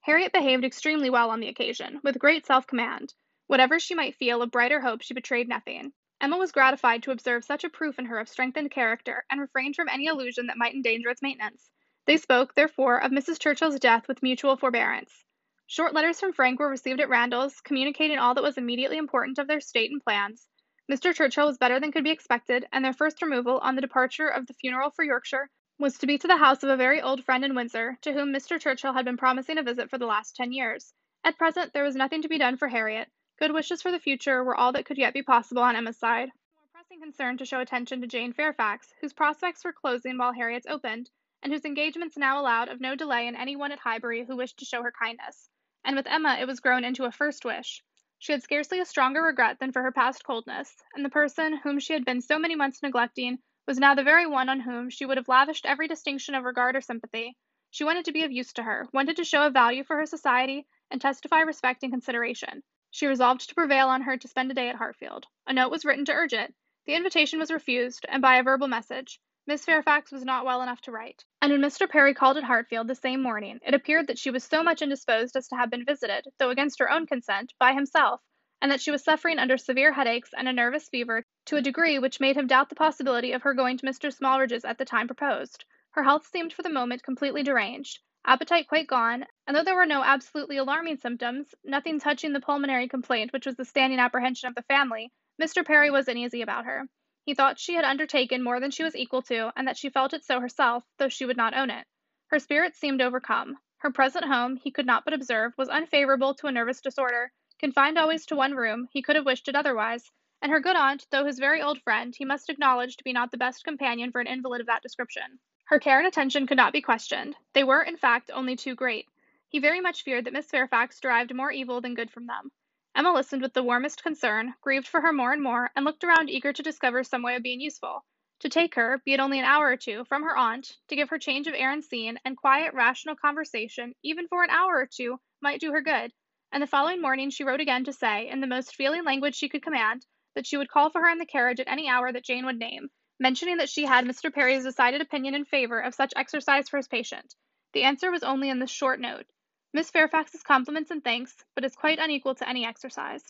Harriet 0.00 0.32
behaved 0.32 0.64
extremely 0.64 1.08
well 1.08 1.30
on 1.30 1.38
the 1.38 1.48
occasion, 1.48 2.00
with 2.02 2.18
great 2.18 2.44
self 2.44 2.66
command. 2.66 3.14
Whatever 3.48 3.80
she 3.80 3.94
might 3.94 4.14
feel 4.14 4.42
of 4.42 4.50
brighter 4.50 4.78
hope, 4.78 5.00
she 5.00 5.14
betrayed 5.14 5.48
nothing. 5.48 5.94
Emma 6.20 6.36
was 6.36 6.52
gratified 6.52 7.02
to 7.02 7.10
observe 7.10 7.42
such 7.42 7.64
a 7.64 7.70
proof 7.70 7.98
in 7.98 8.04
her 8.04 8.18
of 8.18 8.28
strengthened 8.28 8.70
character, 8.70 9.24
and 9.30 9.40
refrained 9.40 9.74
from 9.74 9.88
any 9.88 10.06
allusion 10.06 10.48
that 10.48 10.58
might 10.58 10.74
endanger 10.74 11.08
its 11.08 11.22
maintenance. 11.22 11.70
They 12.04 12.18
spoke, 12.18 12.54
therefore, 12.54 12.98
of 12.98 13.10
Mrs. 13.10 13.40
Churchill's 13.40 13.80
death 13.80 14.06
with 14.06 14.22
mutual 14.22 14.58
forbearance. 14.58 15.24
Short 15.66 15.94
letters 15.94 16.20
from 16.20 16.34
Frank 16.34 16.60
were 16.60 16.68
received 16.68 17.00
at 17.00 17.08
Randalls, 17.08 17.62
communicating 17.62 18.18
all 18.18 18.34
that 18.34 18.42
was 18.42 18.58
immediately 18.58 18.98
important 18.98 19.38
of 19.38 19.46
their 19.46 19.60
state 19.60 19.90
and 19.90 20.04
plans. 20.04 20.46
Mr. 20.92 21.14
Churchill 21.14 21.46
was 21.46 21.56
better 21.56 21.80
than 21.80 21.90
could 21.90 22.04
be 22.04 22.10
expected, 22.10 22.68
and 22.70 22.84
their 22.84 22.92
first 22.92 23.22
removal, 23.22 23.60
on 23.60 23.76
the 23.76 23.80
departure 23.80 24.28
of 24.28 24.46
the 24.46 24.52
funeral 24.52 24.90
for 24.90 25.04
Yorkshire, 25.04 25.48
was 25.78 25.96
to 25.96 26.06
be 26.06 26.18
to 26.18 26.28
the 26.28 26.36
house 26.36 26.62
of 26.62 26.68
a 26.68 26.76
very 26.76 27.00
old 27.00 27.24
friend 27.24 27.46
in 27.46 27.54
Windsor, 27.54 27.96
to 28.02 28.12
whom 28.12 28.30
Mr. 28.30 28.60
Churchill 28.60 28.92
had 28.92 29.06
been 29.06 29.16
promising 29.16 29.56
a 29.56 29.62
visit 29.62 29.88
for 29.88 29.96
the 29.96 30.04
last 30.04 30.36
ten 30.36 30.52
years. 30.52 30.92
At 31.24 31.38
present 31.38 31.72
there 31.72 31.84
was 31.84 31.96
nothing 31.96 32.20
to 32.20 32.28
be 32.28 32.36
done 32.36 32.58
for 32.58 32.68
Harriet. 32.68 33.08
Good 33.38 33.52
wishes 33.52 33.82
for 33.82 33.90
the 33.90 34.00
future 34.00 34.42
were 34.42 34.56
all 34.56 34.72
that 34.72 34.84
could 34.84 34.98
yet 34.98 35.14
be 35.14 35.22
possible 35.22 35.62
on 35.62 35.76
Emma's 35.76 35.96
side. 35.96 36.28
More 36.54 36.68
pressing 36.72 37.00
concern 37.00 37.38
to 37.38 37.44
show 37.44 37.60
attention 37.60 38.00
to 38.00 38.06
Jane 38.06 38.32
Fairfax, 38.32 38.92
whose 39.00 39.12
prospects 39.12 39.64
were 39.64 39.72
closing 39.72 40.18
while 40.18 40.32
Harriet's 40.32 40.66
opened, 40.66 41.10
and 41.42 41.52
whose 41.52 41.64
engagements 41.64 42.16
now 42.16 42.40
allowed 42.40 42.68
of 42.68 42.80
no 42.80 42.94
delay 42.94 43.26
in 43.26 43.36
any 43.36 43.56
one 43.56 43.72
at 43.72 43.78
Highbury 43.78 44.24
who 44.24 44.36
wished 44.36 44.58
to 44.58 44.64
show 44.64 44.82
her 44.82 44.92
kindness 44.92 45.50
and 45.88 45.96
with 45.96 46.06
Emma 46.06 46.36
it 46.38 46.46
was 46.46 46.60
grown 46.60 46.84
into 46.84 47.04
a 47.04 47.10
first 47.10 47.46
wish. 47.46 47.82
She 48.18 48.32
had 48.32 48.42
scarcely 48.42 48.80
a 48.80 48.84
stronger 48.84 49.22
regret 49.22 49.58
than 49.58 49.72
for 49.72 49.80
her 49.80 49.90
past 49.90 50.22
coldness, 50.22 50.74
and 50.94 51.02
the 51.02 51.08
person 51.08 51.56
whom 51.56 51.78
she 51.78 51.94
had 51.94 52.04
been 52.04 52.20
so 52.20 52.38
many 52.38 52.56
months 52.56 52.82
neglecting 52.82 53.38
was 53.66 53.78
now 53.78 53.94
the 53.94 54.02
very 54.02 54.26
one 54.26 54.50
on 54.50 54.60
whom 54.60 54.90
she 54.90 55.06
would 55.06 55.16
have 55.16 55.28
lavished 55.28 55.64
every 55.64 55.88
distinction 55.88 56.34
of 56.34 56.44
regard 56.44 56.76
or 56.76 56.82
sympathy. 56.82 57.36
She 57.70 57.84
wanted 57.84 58.04
to 58.04 58.12
be 58.12 58.24
of 58.24 58.32
use 58.32 58.52
to 58.54 58.62
her, 58.64 58.86
wanted 58.92 59.16
to 59.16 59.24
show 59.24 59.46
a 59.46 59.50
value 59.50 59.82
for 59.82 59.96
her 59.96 60.04
society, 60.04 60.66
and 60.90 61.00
testify 61.00 61.40
respect 61.40 61.82
and 61.82 61.92
consideration. 61.92 62.62
She 62.98 63.06
resolved 63.06 63.48
to 63.48 63.54
prevail 63.54 63.90
on 63.90 64.02
her 64.02 64.16
to 64.16 64.26
spend 64.26 64.50
a 64.50 64.54
day 64.54 64.68
at 64.68 64.74
Hartfield. 64.74 65.28
A 65.46 65.52
note 65.52 65.70
was 65.70 65.84
written 65.84 66.04
to 66.06 66.12
urge 66.12 66.32
it. 66.32 66.52
The 66.84 66.96
invitation 66.96 67.38
was 67.38 67.52
refused, 67.52 68.04
and 68.08 68.20
by 68.20 68.38
a 68.38 68.42
verbal 68.42 68.66
message. 68.66 69.20
Miss 69.46 69.64
Fairfax 69.64 70.10
was 70.10 70.24
not 70.24 70.44
well 70.44 70.62
enough 70.62 70.80
to 70.80 70.90
write. 70.90 71.24
And 71.40 71.52
when 71.52 71.60
Mr. 71.60 71.88
Perry 71.88 72.12
called 72.12 72.36
at 72.38 72.42
Hartfield 72.42 72.88
the 72.88 72.96
same 72.96 73.22
morning, 73.22 73.60
it 73.64 73.72
appeared 73.72 74.08
that 74.08 74.18
she 74.18 74.32
was 74.32 74.42
so 74.42 74.64
much 74.64 74.82
indisposed 74.82 75.36
as 75.36 75.46
to 75.46 75.54
have 75.54 75.70
been 75.70 75.84
visited, 75.84 76.26
though 76.38 76.50
against 76.50 76.80
her 76.80 76.90
own 76.90 77.06
consent, 77.06 77.54
by 77.60 77.72
himself, 77.72 78.20
and 78.60 78.72
that 78.72 78.80
she 78.80 78.90
was 78.90 79.04
suffering 79.04 79.38
under 79.38 79.56
severe 79.56 79.92
headaches 79.92 80.34
and 80.36 80.48
a 80.48 80.52
nervous 80.52 80.88
fever 80.88 81.24
to 81.44 81.54
a 81.54 81.62
degree 81.62 82.00
which 82.00 82.18
made 82.18 82.36
him 82.36 82.48
doubt 82.48 82.68
the 82.68 82.74
possibility 82.74 83.30
of 83.30 83.42
her 83.42 83.54
going 83.54 83.78
to 83.78 83.86
Mr. 83.86 84.12
Smallridge's 84.12 84.64
at 84.64 84.76
the 84.76 84.84
time 84.84 85.06
proposed. 85.06 85.64
Her 85.92 86.02
health 86.02 86.26
seemed 86.26 86.52
for 86.52 86.62
the 86.62 86.68
moment 86.68 87.04
completely 87.04 87.44
deranged, 87.44 88.00
appetite 88.28 88.68
quite 88.68 88.86
gone, 88.86 89.24
and 89.46 89.56
though 89.56 89.64
there 89.64 89.74
were 89.74 89.86
no 89.86 90.02
absolutely 90.02 90.58
alarming 90.58 90.98
symptoms, 90.98 91.54
nothing 91.64 91.98
touching 91.98 92.34
the 92.34 92.40
pulmonary 92.40 92.86
complaint 92.86 93.32
which 93.32 93.46
was 93.46 93.56
the 93.56 93.64
standing 93.64 93.98
apprehension 93.98 94.48
of 94.48 94.54
the 94.54 94.62
family, 94.62 95.10
Mr. 95.40 95.64
Perry 95.64 95.90
was 95.90 96.08
uneasy 96.08 96.42
about 96.42 96.66
her. 96.66 96.86
He 97.24 97.32
thought 97.32 97.58
she 97.58 97.72
had 97.72 97.86
undertaken 97.86 98.42
more 98.42 98.60
than 98.60 98.70
she 98.70 98.84
was 98.84 98.94
equal 98.94 99.22
to, 99.22 99.50
and 99.56 99.66
that 99.66 99.78
she 99.78 99.88
felt 99.88 100.12
it 100.12 100.24
so 100.24 100.40
herself, 100.40 100.84
though 100.98 101.08
she 101.08 101.24
would 101.24 101.38
not 101.38 101.56
own 101.56 101.70
it. 101.70 101.86
Her 102.26 102.38
spirits 102.38 102.78
seemed 102.78 103.00
overcome. 103.00 103.56
Her 103.78 103.90
present 103.90 104.26
home, 104.26 104.56
he 104.56 104.70
could 104.70 104.84
not 104.84 105.06
but 105.06 105.14
observe, 105.14 105.54
was 105.56 105.70
unfavorable 105.70 106.34
to 106.34 106.48
a 106.48 106.52
nervous 106.52 106.82
disorder. 106.82 107.32
Confined 107.58 107.96
always 107.96 108.26
to 108.26 108.36
one 108.36 108.54
room, 108.54 108.88
he 108.92 109.00
could 109.00 109.16
have 109.16 109.24
wished 109.24 109.48
it 109.48 109.56
otherwise, 109.56 110.10
and 110.42 110.52
her 110.52 110.60
good 110.60 110.76
aunt, 110.76 111.06
though 111.10 111.24
his 111.24 111.38
very 111.38 111.62
old 111.62 111.80
friend, 111.80 112.14
he 112.14 112.26
must 112.26 112.50
acknowledge 112.50 112.98
to 112.98 113.04
be 113.04 113.14
not 113.14 113.30
the 113.30 113.38
best 113.38 113.64
companion 113.64 114.12
for 114.12 114.20
an 114.20 114.26
invalid 114.26 114.60
of 114.60 114.66
that 114.66 114.82
description. 114.82 115.40
Her 115.68 115.78
care 115.78 115.98
and 115.98 116.06
attention 116.06 116.46
could 116.46 116.56
not 116.56 116.72
be 116.72 116.80
questioned. 116.80 117.36
They 117.52 117.62
were, 117.62 117.82
in 117.82 117.98
fact, 117.98 118.30
only 118.32 118.56
too 118.56 118.74
great. 118.74 119.06
He 119.50 119.58
very 119.58 119.82
much 119.82 120.02
feared 120.02 120.24
that 120.24 120.32
Miss 120.32 120.48
Fairfax 120.48 120.98
derived 120.98 121.34
more 121.34 121.52
evil 121.52 121.82
than 121.82 121.94
good 121.94 122.10
from 122.10 122.26
them. 122.26 122.50
Emma 122.94 123.12
listened 123.12 123.42
with 123.42 123.52
the 123.52 123.62
warmest 123.62 124.02
concern, 124.02 124.54
grieved 124.62 124.88
for 124.88 125.02
her 125.02 125.12
more 125.12 125.30
and 125.30 125.42
more, 125.42 125.70
and 125.76 125.84
looked 125.84 126.04
around 126.04 126.30
eager 126.30 126.54
to 126.54 126.62
discover 126.62 127.04
some 127.04 127.22
way 127.22 127.36
of 127.36 127.42
being 127.42 127.60
useful. 127.60 128.06
To 128.38 128.48
take 128.48 128.76
her, 128.76 129.02
be 129.04 129.12
it 129.12 129.20
only 129.20 129.38
an 129.38 129.44
hour 129.44 129.66
or 129.66 129.76
two, 129.76 130.06
from 130.06 130.22
her 130.22 130.34
aunt, 130.34 130.78
to 130.88 130.96
give 130.96 131.10
her 131.10 131.18
change 131.18 131.46
of 131.46 131.52
air 131.52 131.70
and 131.70 131.84
scene, 131.84 132.18
and 132.24 132.34
quiet, 132.34 132.72
rational 132.72 133.14
conversation, 133.16 133.94
even 134.02 134.26
for 134.26 134.42
an 134.42 134.48
hour 134.48 134.74
or 134.74 134.86
two, 134.86 135.20
might 135.42 135.60
do 135.60 135.72
her 135.72 135.82
good. 135.82 136.14
And 136.50 136.62
the 136.62 136.66
following 136.66 137.02
morning 137.02 137.28
she 137.28 137.44
wrote 137.44 137.60
again 137.60 137.84
to 137.84 137.92
say, 137.92 138.30
in 138.30 138.40
the 138.40 138.46
most 138.46 138.74
feeling 138.74 139.04
language 139.04 139.34
she 139.34 139.50
could 139.50 139.62
command, 139.62 140.06
that 140.34 140.46
she 140.46 140.56
would 140.56 140.70
call 140.70 140.88
for 140.88 141.02
her 141.02 141.10
in 141.10 141.18
the 141.18 141.26
carriage 141.26 141.60
at 141.60 141.68
any 141.68 141.90
hour 141.90 142.10
that 142.10 142.24
Jane 142.24 142.46
would 142.46 142.58
name, 142.58 142.88
mentioning 143.18 143.56
that 143.56 143.68
she 143.68 143.84
had 143.84 144.04
Mr. 144.04 144.32
Perry's 144.32 144.64
decided 144.64 145.00
opinion 145.00 145.34
in 145.34 145.44
favor 145.44 145.80
of 145.80 145.94
such 145.94 146.12
exercise 146.16 146.68
for 146.68 146.76
his 146.76 146.88
patient. 146.88 147.34
The 147.72 147.84
answer 147.84 148.10
was 148.10 148.22
only 148.22 148.48
in 148.48 148.58
this 148.58 148.70
short 148.70 149.00
note. 149.00 149.26
Miss 149.72 149.90
Fairfax's 149.90 150.42
compliments 150.42 150.90
and 150.90 151.04
thanks, 151.04 151.36
but 151.54 151.64
is 151.64 151.76
quite 151.76 151.98
unequal 151.98 152.34
to 152.36 152.48
any 152.48 152.64
exercise. 152.64 153.22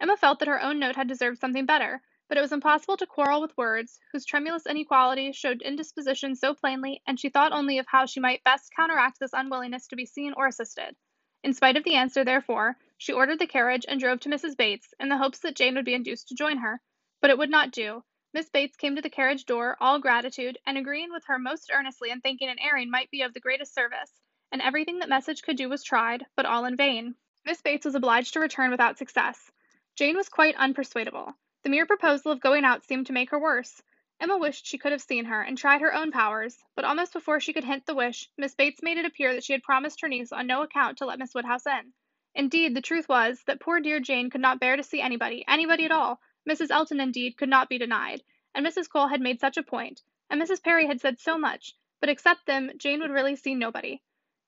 Emma 0.00 0.16
felt 0.16 0.38
that 0.38 0.48
her 0.48 0.60
own 0.60 0.78
note 0.78 0.96
had 0.96 1.08
deserved 1.08 1.38
something 1.38 1.66
better, 1.66 2.02
but 2.28 2.38
it 2.38 2.42
was 2.42 2.52
impossible 2.52 2.96
to 2.96 3.06
quarrel 3.06 3.40
with 3.40 3.56
words 3.56 3.98
whose 4.12 4.24
tremulous 4.24 4.66
inequality 4.66 5.32
showed 5.32 5.62
indisposition 5.62 6.36
so 6.36 6.54
plainly, 6.54 7.02
and 7.06 7.18
she 7.18 7.28
thought 7.28 7.52
only 7.52 7.78
of 7.78 7.86
how 7.88 8.06
she 8.06 8.20
might 8.20 8.44
best 8.44 8.72
counteract 8.74 9.18
this 9.18 9.32
unwillingness 9.32 9.86
to 9.88 9.96
be 9.96 10.06
seen 10.06 10.32
or 10.36 10.46
assisted. 10.46 10.94
In 11.42 11.54
spite 11.54 11.76
of 11.76 11.84
the 11.84 11.96
answer, 11.96 12.22
therefore, 12.22 12.76
she 12.98 13.12
ordered 13.12 13.38
the 13.38 13.46
carriage 13.46 13.86
and 13.88 13.98
drove 13.98 14.20
to 14.20 14.28
Mrs. 14.28 14.56
Bates, 14.56 14.92
in 15.00 15.08
the 15.08 15.16
hopes 15.16 15.38
that 15.38 15.56
Jane 15.56 15.74
would 15.74 15.84
be 15.86 15.94
induced 15.94 16.28
to 16.28 16.34
join 16.34 16.58
her. 16.58 16.80
But 17.20 17.30
it 17.30 17.38
would 17.38 17.50
not 17.50 17.72
do. 17.72 18.04
Miss 18.32 18.48
Bates 18.48 18.76
came 18.76 18.94
to 18.96 19.02
the 19.02 19.10
carriage 19.10 19.44
door, 19.44 19.76
all 19.80 19.98
gratitude, 19.98 20.58
and 20.64 20.78
agreeing 20.78 21.12
with 21.12 21.24
her 21.24 21.38
most 21.38 21.70
earnestly 21.72 22.10
and 22.10 22.22
thinking 22.22 22.48
an 22.48 22.58
airing 22.60 22.90
might 22.90 23.10
be 23.10 23.22
of 23.22 23.34
the 23.34 23.40
greatest 23.40 23.74
service 23.74 24.20
and 24.52 24.60
everything 24.62 24.98
that 24.98 25.08
message 25.08 25.42
could 25.42 25.56
do 25.56 25.68
was 25.68 25.84
tried, 25.84 26.26
but 26.34 26.46
all 26.46 26.64
in 26.64 26.76
vain. 26.76 27.14
Miss 27.44 27.62
Bates 27.62 27.84
was 27.84 27.94
obliged 27.94 28.32
to 28.32 28.40
return 28.40 28.70
without 28.70 28.98
success. 28.98 29.50
Jane 29.94 30.16
was 30.16 30.28
quite 30.28 30.56
unpersuadable. 30.56 31.34
The 31.62 31.70
mere 31.70 31.86
proposal 31.86 32.32
of 32.32 32.40
going 32.40 32.64
out 32.64 32.84
seemed 32.84 33.06
to 33.06 33.12
make 33.12 33.30
her 33.30 33.38
worse. 33.38 33.82
Emma 34.18 34.36
wished 34.36 34.66
she 34.66 34.78
could 34.78 34.92
have 34.92 35.00
seen 35.02 35.24
her, 35.24 35.40
and 35.42 35.56
tried 35.56 35.80
her 35.80 35.94
own 35.94 36.10
powers, 36.10 36.62
but 36.74 36.84
almost 36.84 37.12
before 37.12 37.40
she 37.40 37.52
could 37.52 37.64
hint 37.64 37.86
the 37.86 37.94
wish, 37.94 38.28
Miss 38.36 38.54
Bates 38.54 38.82
made 38.82 38.98
it 38.98 39.04
appear 39.04 39.34
that 39.34 39.44
she 39.44 39.52
had 39.52 39.62
promised 39.62 40.00
her 40.00 40.08
niece 40.08 40.32
on 40.32 40.46
no 40.46 40.62
account 40.62 40.98
to 40.98 41.06
let 41.06 41.18
Miss 41.18 41.34
Woodhouse 41.34 41.66
in. 41.66 41.92
Indeed, 42.34 42.74
the 42.74 42.82
truth 42.82 43.08
was, 43.08 43.42
that 43.44 43.60
poor 43.60 43.80
dear 43.80 44.00
Jane 44.00 44.30
could 44.30 44.40
not 44.40 44.60
bear 44.60 44.76
to 44.76 44.82
see 44.82 45.00
anybody, 45.00 45.44
anybody 45.48 45.84
at 45.84 45.92
all; 45.92 46.20
Mrs. 46.48 46.70
Elton, 46.70 47.00
indeed, 47.00 47.36
could 47.36 47.48
not 47.48 47.68
be 47.68 47.78
denied, 47.78 48.22
and 48.54 48.66
Mrs. 48.66 48.88
Cole 48.88 49.08
had 49.08 49.20
made 49.20 49.40
such 49.40 49.56
a 49.56 49.62
point, 49.62 50.02
and 50.28 50.40
Mrs. 50.40 50.62
Perry 50.62 50.86
had 50.86 51.00
said 51.00 51.18
so 51.18 51.36
much, 51.36 51.74
but 52.00 52.08
except 52.08 52.46
them, 52.46 52.70
Jane 52.78 53.00
would 53.00 53.10
really 53.10 53.36
see 53.36 53.54
nobody. 53.54 54.02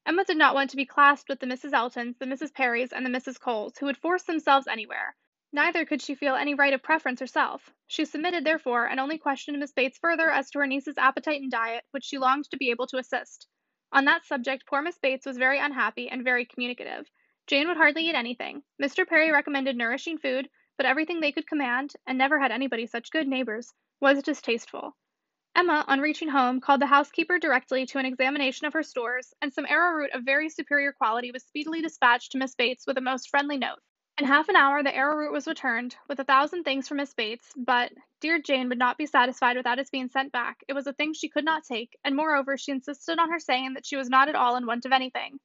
Emma 0.05 0.25
did 0.25 0.37
not 0.37 0.55
want 0.55 0.71
to 0.71 0.77
be 0.77 0.87
classed 0.87 1.29
with 1.29 1.39
the 1.39 1.47
Mrs. 1.47 1.73
Eltons, 1.73 2.17
the 2.19 2.27
Mrs. 2.27 2.53
Perrys, 2.53 2.93
and 2.93 3.05
the 3.05 3.11
Mrs. 3.11 3.39
Coles, 3.39 3.79
who 3.79 3.87
would 3.87 3.97
force 3.97 4.25
themselves 4.25 4.67
anywhere. 4.67 5.15
Neither 5.53 5.85
could 5.85 6.01
she 6.01 6.15
feel 6.15 6.35
any 6.35 6.55
right 6.55 6.73
of 6.73 6.83
preference 6.83 7.21
herself. 7.21 7.71
She 7.87 8.07
submitted, 8.07 8.43
therefore, 8.43 8.87
and 8.87 8.99
only 8.99 9.19
questioned 9.19 9.61
Miss 9.61 9.73
Bates 9.73 9.99
further 9.99 10.31
as 10.31 10.51
to 10.51 10.61
her 10.61 10.67
niece's 10.67 10.97
appetite 10.97 11.43
and 11.43 11.51
diet, 11.51 11.85
which 11.91 12.05
she 12.05 12.17
longed 12.17 12.51
to 12.51 12.57
be 12.57 12.71
able 12.71 12.87
to 12.87 12.97
assist. 12.97 13.47
On 13.93 14.07
that 14.07 14.25
subject 14.25 14.65
poor 14.65 14.81
Miss 14.81 14.99
Bates 14.99 15.27
was 15.27 15.37
very 15.37 15.59
unhappy 15.59 16.09
and 16.09 16.25
very 16.25 16.47
communicative. 16.47 17.11
Jane 17.47 17.69
would 17.69 17.77
hardly 17.77 18.09
eat 18.09 18.15
anything. 18.15 18.63
Mr. 18.83 19.07
Perry 19.07 19.31
recommended 19.31 19.77
nourishing 19.77 20.17
food, 20.17 20.49
but 20.77 20.87
everything 20.87 21.21
they 21.21 21.33
could 21.33 21.47
command, 21.47 21.95
and 22.07 22.17
never 22.17 22.39
had 22.39 22.51
anybody 22.51 22.87
such 22.87 23.11
good 23.11 23.29
neighbors, 23.29 23.73
was 24.01 24.23
distasteful. 24.23 24.97
Emma, 25.55 25.85
on 25.87 26.01
reaching 26.01 26.29
home, 26.29 26.61
called 26.61 26.81
the 26.81 26.87
housekeeper 26.87 27.39
directly 27.39 27.85
to 27.85 27.99
an 27.99 28.07
examination 28.07 28.67
of 28.67 28.73
her 28.73 28.83
stores, 28.83 29.35
and 29.43 29.53
some 29.53 29.67
arrowroot 29.69 30.11
of 30.13 30.23
very 30.25 30.49
superior 30.49 30.93
quality 30.93 31.31
was 31.31 31.45
speedily 31.45 31.83
dispatched 31.83 32.33
to 32.33 32.39
Miss 32.39 32.55
Bates 32.55 32.87
with 32.87 32.97
a 32.97 33.03
most 33.03 33.29
friendly 33.29 33.59
note. 33.59 33.81
In 34.19 34.27
half 34.27 34.49
an 34.49 34.57
hour 34.57 34.83
the 34.83 34.95
arrowroot 34.95 35.33
was 35.33 35.47
returned, 35.47 35.97
with 36.09 36.21
a 36.21 36.25
thousand 36.25 36.65
thanks 36.65 36.89
for 36.89 36.95
Miss 36.95 37.13
Bates, 37.13 37.53
but 37.57 37.93
dear 38.21 38.39
Jane 38.39 38.69
would 38.69 38.79
not 38.79 38.97
be 38.97 39.07
satisfied 39.07 39.57
without 39.57 39.79
its 39.79 39.91
being 39.91 40.09
sent 40.09 40.33
back; 40.33 40.63
it 40.69 40.73
was 40.73 40.87
a 40.87 40.93
thing 40.93 41.13
she 41.13 41.29
could 41.29 41.45
not 41.45 41.65
take, 41.65 41.99
and 42.05 42.17
moreover 42.17 42.57
she 42.57 42.73
insisted 42.73 43.19
on 43.19 43.31
her 43.31 43.39
saying 43.39 43.75
that 43.75 43.85
she 43.85 43.97
was 43.97 44.09
not 44.09 44.29
at 44.29 44.35
all 44.35 44.57
in 44.57 44.65
want 44.65 44.87
of 44.87 44.93
anything. 44.93 45.39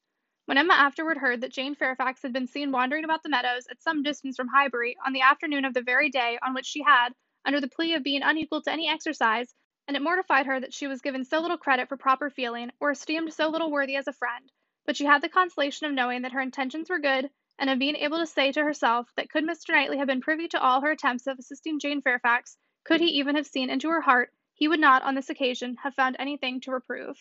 When 0.47 0.57
Emma 0.57 0.75
afterward 0.75 1.17
heard 1.17 1.41
that 1.41 1.51
Jane 1.51 1.75
Fairfax 1.75 2.21
had 2.21 2.31
been 2.31 2.47
seen 2.47 2.71
wandering 2.71 3.03
about 3.03 3.21
the 3.21 3.27
meadows 3.27 3.67
at 3.69 3.81
some 3.81 4.01
distance 4.01 4.37
from 4.37 4.47
Highbury 4.47 4.95
on 5.05 5.11
the 5.11 5.19
afternoon 5.19 5.65
of 5.65 5.73
the 5.73 5.81
very 5.81 6.07
day 6.07 6.39
on 6.41 6.53
which 6.53 6.65
she 6.65 6.83
had, 6.83 7.09
under 7.43 7.59
the 7.59 7.67
plea 7.67 7.95
of 7.95 8.03
being 8.03 8.21
unequal 8.21 8.61
to 8.61 8.71
any 8.71 8.87
exercise, 8.87 9.53
and 9.89 9.97
it 9.97 10.01
mortified 10.01 10.45
her 10.45 10.57
that 10.57 10.73
she 10.73 10.87
was 10.87 11.01
given 11.01 11.25
so 11.25 11.41
little 11.41 11.57
credit 11.57 11.89
for 11.89 11.97
proper 11.97 12.29
feeling, 12.29 12.71
or 12.79 12.91
esteemed 12.91 13.33
so 13.33 13.49
little 13.49 13.69
worthy 13.69 13.97
as 13.97 14.07
a 14.07 14.13
friend, 14.13 14.49
but 14.85 14.95
she 14.95 15.03
had 15.03 15.21
the 15.21 15.27
consolation 15.27 15.85
of 15.85 15.91
knowing 15.91 16.21
that 16.21 16.31
her 16.31 16.39
intentions 16.39 16.89
were 16.89 16.97
good 16.97 17.29
and 17.59 17.69
of 17.69 17.77
being 17.77 17.97
able 17.97 18.19
to 18.19 18.25
say 18.25 18.49
to 18.53 18.63
herself 18.63 19.11
that 19.17 19.29
could 19.29 19.43
Mr. 19.43 19.73
Knightley 19.73 19.97
have 19.97 20.07
been 20.07 20.21
privy 20.21 20.47
to 20.47 20.61
all 20.61 20.79
her 20.79 20.91
attempts 20.91 21.27
of 21.27 21.37
assisting 21.37 21.77
Jane 21.77 22.01
Fairfax, 22.01 22.55
could 22.85 23.01
he 23.01 23.07
even 23.19 23.35
have 23.35 23.47
seen 23.47 23.69
into 23.69 23.89
her 23.89 23.99
heart, 23.99 24.31
he 24.53 24.69
would 24.69 24.79
not, 24.79 25.03
on 25.03 25.13
this 25.13 25.29
occasion, 25.29 25.75
have 25.83 25.93
found 25.93 26.15
anything 26.17 26.61
to 26.61 26.71
reprove. 26.71 27.17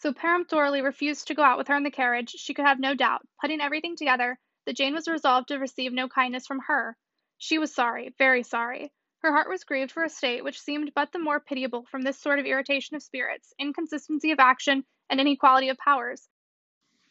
So 0.00 0.14
peremptorily 0.14 0.80
refused 0.80 1.28
to 1.28 1.34
go 1.34 1.42
out 1.42 1.58
with 1.58 1.68
her 1.68 1.76
in 1.76 1.82
the 1.82 1.90
carriage, 1.90 2.30
she 2.30 2.54
could 2.54 2.64
have 2.64 2.80
no 2.80 2.94
doubt, 2.94 3.26
putting 3.40 3.60
everything 3.60 3.96
together, 3.96 4.38
that 4.64 4.76
Jane 4.76 4.94
was 4.94 5.06
resolved 5.06 5.48
to 5.48 5.58
receive 5.58 5.92
no 5.92 6.08
kindness 6.08 6.46
from 6.46 6.60
her. 6.60 6.96
She 7.36 7.58
was 7.58 7.74
sorry, 7.74 8.14
very 8.16 8.42
sorry. 8.42 8.92
Her 9.18 9.30
heart 9.30 9.50
was 9.50 9.64
grieved 9.64 9.92
for 9.92 10.02
a 10.02 10.08
state 10.08 10.42
which 10.42 10.60
seemed 10.60 10.94
but 10.94 11.12
the 11.12 11.18
more 11.18 11.38
pitiable 11.38 11.84
from 11.84 12.00
this 12.00 12.18
sort 12.18 12.38
of 12.38 12.46
irritation 12.46 12.96
of 12.96 13.02
spirits, 13.02 13.52
inconsistency 13.58 14.30
of 14.30 14.40
action, 14.40 14.86
and 15.10 15.20
inequality 15.20 15.68
of 15.68 15.76
powers. 15.76 16.28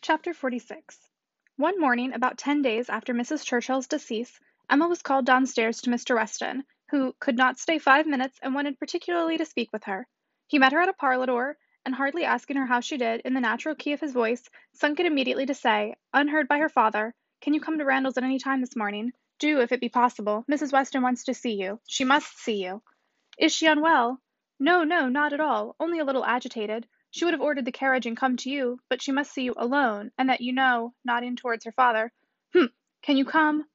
Chapter 0.02 0.34
46 0.34 1.10
one 1.58 1.78
morning, 1.78 2.14
about 2.14 2.38
ten 2.38 2.62
days 2.62 2.90
after 2.90 3.14
Mrs. 3.14 3.46
Churchill's 3.46 3.86
decease, 3.86 4.40
Emma 4.70 4.88
was 4.88 5.02
called 5.02 5.26
downstairs 5.26 5.82
to 5.82 5.90
Mr. 5.90 6.16
Weston, 6.16 6.64
who 6.90 7.14
could 7.20 7.36
not 7.36 7.60
stay 7.60 7.78
five 7.78 8.08
minutes 8.08 8.40
and 8.42 8.56
wanted 8.56 8.80
particularly 8.80 9.38
to 9.38 9.46
speak 9.46 9.72
with 9.74 9.84
her. 9.84 10.08
He 10.48 10.58
met 10.58 10.72
her 10.72 10.80
at 10.80 10.90
a 10.90 10.94
parlour 10.94 11.26
door, 11.26 11.58
and 11.86 11.96
hardly 11.96 12.26
asking 12.26 12.58
her 12.58 12.66
how 12.66 12.80
she 12.80 12.98
did, 12.98 13.22
in 13.22 13.34
the 13.34 13.40
natural 13.40 13.76
key 13.76 13.94
of 13.94 14.00
his 14.00 14.12
voice, 14.12 14.50
sunk 14.74 15.00
it 15.00 15.06
immediately 15.06 15.46
to 15.46 15.54
say, 15.54 15.96
unheard 16.14 16.48
by 16.48 16.58
her 16.58 16.70
father, 16.70 17.14
"Can 17.42 17.54
you 17.54 17.62
come 17.62 17.78
to 17.78 17.86
Randalls 17.86 18.18
at 18.18 18.24
any 18.24 18.40
time 18.40 18.62
this 18.62 18.76
morning? 18.76 19.14
Do, 19.40 19.62
if 19.62 19.72
it 19.72 19.80
be 19.80 19.90
possible. 19.90 20.44
Mrs. 20.52 20.74
Weston 20.74 21.02
wants 21.02 21.24
to 21.24 21.34
see 21.34 21.54
you. 21.54 21.80
She 21.88 22.04
must 22.04 22.38
see 22.38 22.64
you." 22.64 22.82
"Is 23.38 23.56
she 23.56 23.66
unwell?" 23.66 24.22
"No, 24.60 24.84
no, 24.84 25.08
not 25.08 25.32
at 25.32 25.40
all. 25.40 25.76
Only 25.80 26.00
a 26.00 26.04
little 26.04 26.26
agitated. 26.26 26.88
She 27.12 27.24
would 27.24 27.34
have 27.34 27.42
ordered 27.42 27.66
the 27.66 27.72
carriage 27.72 28.06
and 28.06 28.18
come 28.18 28.36
to 28.38 28.50
you, 28.50 28.80
but 28.90 29.02
she 29.02 29.12
must 29.12 29.32
see 29.32 29.44
you 29.44 29.54
alone, 29.56 30.12
and 30.18 30.30
that 30.30 30.42
you 30.42 30.52
know," 30.52 30.94
nodding 31.06 31.38
towards 31.38 31.64
her 31.66 31.72
father. 31.72 32.12
"Humph! 32.54 32.72
Can 33.02 33.16
you 33.16 33.24
come?" 33.24 33.66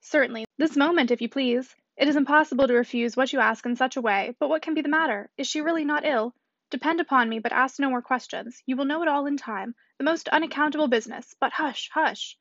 "Certainly. 0.00 0.46
This 0.58 0.76
moment, 0.76 1.12
if 1.12 1.22
you 1.22 1.28
please. 1.28 1.74
It 1.96 2.08
is 2.08 2.16
impossible 2.16 2.66
to 2.66 2.74
refuse 2.74 3.16
what 3.16 3.32
you 3.32 3.38
ask 3.38 3.64
in 3.64 3.76
such 3.76 3.96
a 3.96 4.00
way, 4.02 4.34
but 4.40 4.48
what 4.48 4.62
can 4.62 4.74
be 4.74 4.80
the 4.80 4.88
matter? 4.88 5.30
Is 5.36 5.46
she 5.46 5.60
really 5.60 5.84
not 5.84 6.04
ill? 6.04 6.34
Depend 6.72 7.02
upon 7.02 7.28
me, 7.28 7.38
but 7.38 7.52
ask 7.52 7.78
no 7.78 7.90
more 7.90 8.00
questions. 8.00 8.62
You 8.64 8.76
will 8.76 8.86
know 8.86 9.02
it 9.02 9.08
all 9.08 9.26
in 9.26 9.36
time. 9.36 9.74
The 9.98 10.04
most 10.04 10.30
unaccountable 10.30 10.88
business 10.88 11.36
but 11.38 11.52
hush, 11.52 11.90
hush!" 11.92 12.38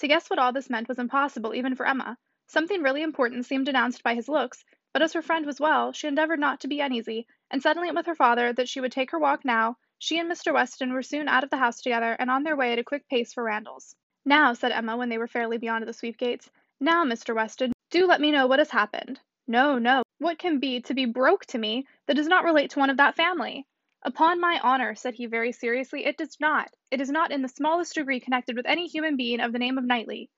To 0.00 0.06
guess 0.06 0.28
what 0.28 0.38
all 0.38 0.52
this 0.52 0.68
meant 0.68 0.86
was 0.86 0.98
impossible 0.98 1.54
even 1.54 1.74
for 1.74 1.86
Emma. 1.86 2.18
Something 2.46 2.82
really 2.82 3.00
important 3.00 3.46
seemed 3.46 3.70
announced 3.70 4.02
by 4.02 4.14
his 4.14 4.28
looks, 4.28 4.66
but 4.92 5.00
as 5.00 5.14
her 5.14 5.22
friend 5.22 5.46
was 5.46 5.60
well, 5.60 5.92
she 5.92 6.06
endeavoured 6.08 6.40
not 6.40 6.60
to 6.60 6.68
be 6.68 6.82
uneasy, 6.82 7.26
and 7.50 7.62
settling 7.62 7.88
it 7.88 7.94
with 7.94 8.04
her 8.04 8.14
father 8.14 8.52
that 8.52 8.68
she 8.68 8.82
would 8.82 8.92
take 8.92 9.12
her 9.12 9.18
walk 9.18 9.46
now. 9.46 9.78
She 9.98 10.18
and 10.18 10.30
Mr. 10.30 10.52
Weston 10.52 10.92
were 10.92 11.02
soon 11.02 11.26
out 11.26 11.42
of 11.42 11.48
the 11.48 11.56
house 11.56 11.80
together 11.80 12.12
and 12.18 12.30
on 12.30 12.42
their 12.42 12.56
way 12.56 12.74
at 12.74 12.78
a 12.78 12.84
quick 12.84 13.08
pace 13.08 13.32
for 13.32 13.44
Randalls. 13.44 13.96
"Now," 14.26 14.52
said 14.52 14.72
Emma 14.72 14.98
when 14.98 15.08
they 15.08 15.16
were 15.16 15.26
fairly 15.26 15.56
beyond 15.56 15.88
the 15.88 15.94
sweep 15.94 16.18
gates, 16.18 16.50
"now, 16.80 17.06
Mr. 17.06 17.34
Weston, 17.34 17.72
do 17.88 18.06
let 18.06 18.20
me 18.20 18.30
know 18.30 18.46
what 18.46 18.58
has 18.58 18.68
happened." 18.68 19.20
"No, 19.46 19.78
no. 19.78 20.02
What 20.22 20.38
can 20.38 20.58
be 20.58 20.82
to 20.82 20.92
be 20.92 21.06
broke 21.06 21.46
to 21.46 21.56
me 21.56 21.86
that 22.04 22.12
does 22.12 22.26
not 22.28 22.44
relate 22.44 22.68
to 22.72 22.78
one 22.78 22.90
of 22.90 22.98
that 22.98 23.16
family?" 23.16 23.66
"Upon 24.02 24.38
my 24.38 24.60
honour," 24.60 24.94
said 24.94 25.14
he 25.14 25.24
very 25.24 25.50
seriously, 25.50 26.04
"it 26.04 26.18
does 26.18 26.38
not. 26.38 26.74
It 26.90 27.00
is 27.00 27.08
not 27.10 27.30
in 27.32 27.40
the 27.40 27.48
smallest 27.48 27.94
degree 27.94 28.20
connected 28.20 28.54
with 28.54 28.66
any 28.66 28.86
human 28.86 29.16
being 29.16 29.40
of 29.40 29.54
the 29.54 29.58
name 29.58 29.78
of 29.78 29.84
Knightley." 29.84 30.28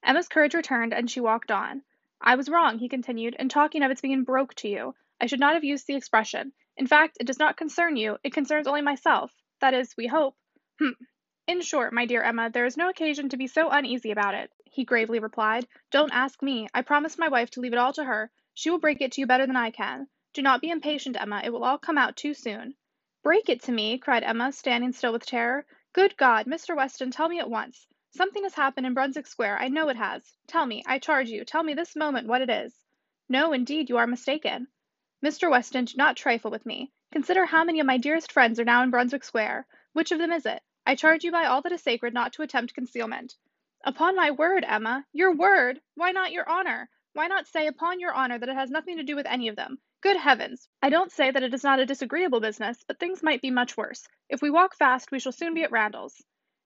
Emma's 0.00 0.28
courage 0.28 0.54
returned, 0.54 0.94
and 0.94 1.10
she 1.10 1.18
walked 1.18 1.50
on. 1.50 1.82
"I 2.20 2.36
was 2.36 2.48
wrong," 2.48 2.78
he 2.78 2.88
continued, 2.88 3.34
"in 3.36 3.48
talking 3.48 3.82
of 3.82 3.90
its 3.90 4.00
being 4.00 4.22
broke 4.22 4.54
to 4.54 4.68
you. 4.68 4.94
I 5.20 5.26
should 5.26 5.40
not 5.40 5.54
have 5.54 5.64
used 5.64 5.88
the 5.88 5.96
expression. 5.96 6.52
In 6.76 6.86
fact, 6.86 7.16
it 7.18 7.26
does 7.26 7.40
not 7.40 7.56
concern 7.56 7.96
you, 7.96 8.18
it 8.22 8.32
concerns 8.32 8.68
only 8.68 8.80
myself 8.82 9.34
that 9.58 9.74
is, 9.74 9.96
we 9.96 10.06
hope 10.06 10.36
Hm! 10.78 10.94
In 11.48 11.62
short, 11.62 11.92
my 11.92 12.06
dear 12.06 12.22
Emma, 12.22 12.48
there 12.48 12.64
is 12.64 12.76
no 12.76 12.88
occasion 12.88 13.28
to 13.30 13.36
be 13.36 13.48
so 13.48 13.70
uneasy 13.70 14.12
about 14.12 14.36
it," 14.36 14.52
he 14.66 14.84
gravely 14.84 15.18
replied. 15.18 15.66
"Don't 15.90 16.14
ask 16.14 16.40
me. 16.42 16.68
I 16.72 16.82
promised 16.82 17.18
my 17.18 17.26
wife 17.26 17.50
to 17.50 17.60
leave 17.60 17.72
it 17.72 17.78
all 17.80 17.92
to 17.94 18.04
her. 18.04 18.30
She 18.54 18.68
will 18.68 18.78
break 18.78 19.00
it 19.00 19.12
to 19.12 19.20
you 19.22 19.26
better 19.26 19.46
than 19.46 19.56
I 19.56 19.70
can. 19.70 20.08
Do 20.34 20.42
not 20.42 20.60
be 20.60 20.68
impatient, 20.68 21.16
Emma, 21.18 21.40
it 21.42 21.48
will 21.54 21.64
all 21.64 21.78
come 21.78 21.96
out 21.96 22.18
too 22.18 22.34
soon." 22.34 22.74
"Break 23.22 23.48
it 23.48 23.62
to 23.62 23.72
me!" 23.72 23.96
cried 23.96 24.22
Emma, 24.22 24.52
standing 24.52 24.92
still 24.92 25.10
with 25.14 25.24
terror. 25.24 25.64
"Good 25.94 26.18
God! 26.18 26.44
Mr. 26.44 26.76
Weston, 26.76 27.10
tell 27.10 27.30
me 27.30 27.38
at 27.38 27.48
once. 27.48 27.86
Something 28.10 28.42
has 28.42 28.52
happened 28.52 28.86
in 28.86 28.92
Brunswick 28.92 29.26
Square, 29.26 29.58
I 29.60 29.68
know 29.68 29.88
it 29.88 29.96
has. 29.96 30.36
Tell 30.46 30.66
me, 30.66 30.82
I 30.86 30.98
charge 30.98 31.30
you, 31.30 31.46
tell 31.46 31.62
me 31.62 31.72
this 31.72 31.96
moment 31.96 32.28
what 32.28 32.42
it 32.42 32.50
is." 32.50 32.84
"No, 33.26 33.54
indeed, 33.54 33.88
you 33.88 33.96
are 33.96 34.06
mistaken." 34.06 34.68
"Mr. 35.24 35.50
Weston, 35.50 35.86
do 35.86 35.96
not 35.96 36.18
trifle 36.18 36.50
with 36.50 36.66
me. 36.66 36.92
Consider 37.10 37.46
how 37.46 37.64
many 37.64 37.80
of 37.80 37.86
my 37.86 37.96
dearest 37.96 38.30
friends 38.30 38.60
are 38.60 38.66
now 38.66 38.82
in 38.82 38.90
Brunswick 38.90 39.24
Square. 39.24 39.66
Which 39.94 40.12
of 40.12 40.18
them 40.18 40.30
is 40.30 40.44
it? 40.44 40.62
I 40.86 40.94
charge 40.94 41.24
you 41.24 41.32
by 41.32 41.46
all 41.46 41.62
that 41.62 41.72
is 41.72 41.80
sacred 41.82 42.12
not 42.12 42.34
to 42.34 42.42
attempt 42.42 42.74
concealment." 42.74 43.34
"Upon 43.82 44.14
my 44.14 44.30
word, 44.30 44.62
Emma!" 44.68 45.06
"Your 45.10 45.32
word! 45.32 45.80
Why 45.94 46.12
not 46.12 46.32
your 46.32 46.46
honour? 46.46 46.90
Why 47.14 47.26
not 47.26 47.46
say 47.46 47.66
upon 47.66 48.00
your 48.00 48.16
honour 48.16 48.38
that 48.38 48.48
it 48.48 48.56
has 48.56 48.70
nothing 48.70 48.96
to 48.96 49.02
do 49.02 49.14
with 49.14 49.26
any 49.26 49.48
of 49.48 49.54
them? 49.54 49.78
Good 50.00 50.16
heavens! 50.16 50.68
I 50.80 50.88
don't 50.88 51.12
say 51.12 51.30
that 51.30 51.42
it 51.42 51.52
is 51.52 51.62
not 51.62 51.78
a 51.78 51.86
disagreeable 51.86 52.40
business, 52.40 52.82
but 52.84 52.98
things 52.98 53.22
might 53.22 53.42
be 53.42 53.50
much 53.50 53.76
worse. 53.76 54.08
If 54.30 54.40
we 54.40 54.50
walk 54.50 54.74
fast 54.74 55.12
we 55.12 55.20
shall 55.20 55.30
soon 55.30 55.52
be 55.52 55.62
at 55.62 55.70
Randalls." 55.70 56.24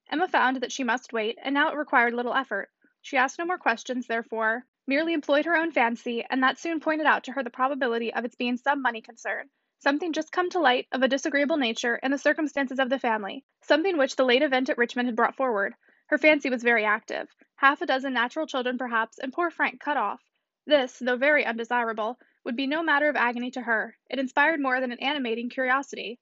Emma 0.09 0.27
found 0.27 0.57
that 0.57 0.71
she 0.71 0.85
must 0.85 1.11
wait, 1.11 1.37
and 1.41 1.53
now 1.53 1.69
it 1.69 1.75
required 1.75 2.13
little 2.13 2.33
effort. 2.33 2.71
She 3.01 3.17
asked 3.17 3.37
no 3.37 3.45
more 3.45 3.57
questions, 3.57 4.07
therefore 4.07 4.65
merely 4.87 5.11
employed 5.11 5.43
her 5.45 5.57
own 5.57 5.71
fancy, 5.73 6.23
and 6.29 6.41
that 6.41 6.57
soon 6.57 6.79
pointed 6.79 7.05
out 7.05 7.25
to 7.25 7.33
her 7.33 7.43
the 7.43 7.49
probability 7.49 8.13
of 8.13 8.23
its 8.23 8.35
being 8.35 8.55
some 8.55 8.81
money 8.81 9.01
concern, 9.01 9.49
something 9.79 10.13
just 10.13 10.31
come 10.31 10.49
to 10.51 10.59
light 10.59 10.87
of 10.93 11.03
a 11.03 11.09
disagreeable 11.09 11.57
nature 11.57 11.97
in 11.97 12.09
the 12.09 12.17
circumstances 12.17 12.79
of 12.79 12.89
the 12.89 12.97
family, 12.97 13.43
something 13.61 13.97
which 13.97 14.15
the 14.15 14.25
late 14.25 14.41
event 14.41 14.69
at 14.69 14.77
Richmond 14.77 15.09
had 15.09 15.15
brought 15.15 15.35
forward. 15.35 15.75
Her 16.07 16.17
fancy 16.17 16.49
was 16.49 16.63
very 16.63 16.85
active. 16.85 17.27
Half 17.57 17.81
a 17.81 17.85
dozen 17.85 18.13
natural 18.13 18.47
children 18.47 18.77
perhaps, 18.77 19.19
and 19.19 19.33
poor 19.33 19.51
Frank 19.51 19.81
cut 19.81 19.97
off. 19.97 20.23
This, 20.69 20.99
though 20.99 21.15
very 21.15 21.45
undesirable, 21.45 22.19
would 22.43 22.57
be 22.57 22.67
no 22.67 22.83
matter 22.83 23.07
of 23.07 23.15
agony 23.15 23.51
to 23.51 23.61
her. 23.61 23.97
It 24.09 24.19
inspired 24.19 24.59
more 24.59 24.81
than 24.81 24.91
an 24.91 24.99
animating 24.99 25.47
curiosity. 25.49 26.19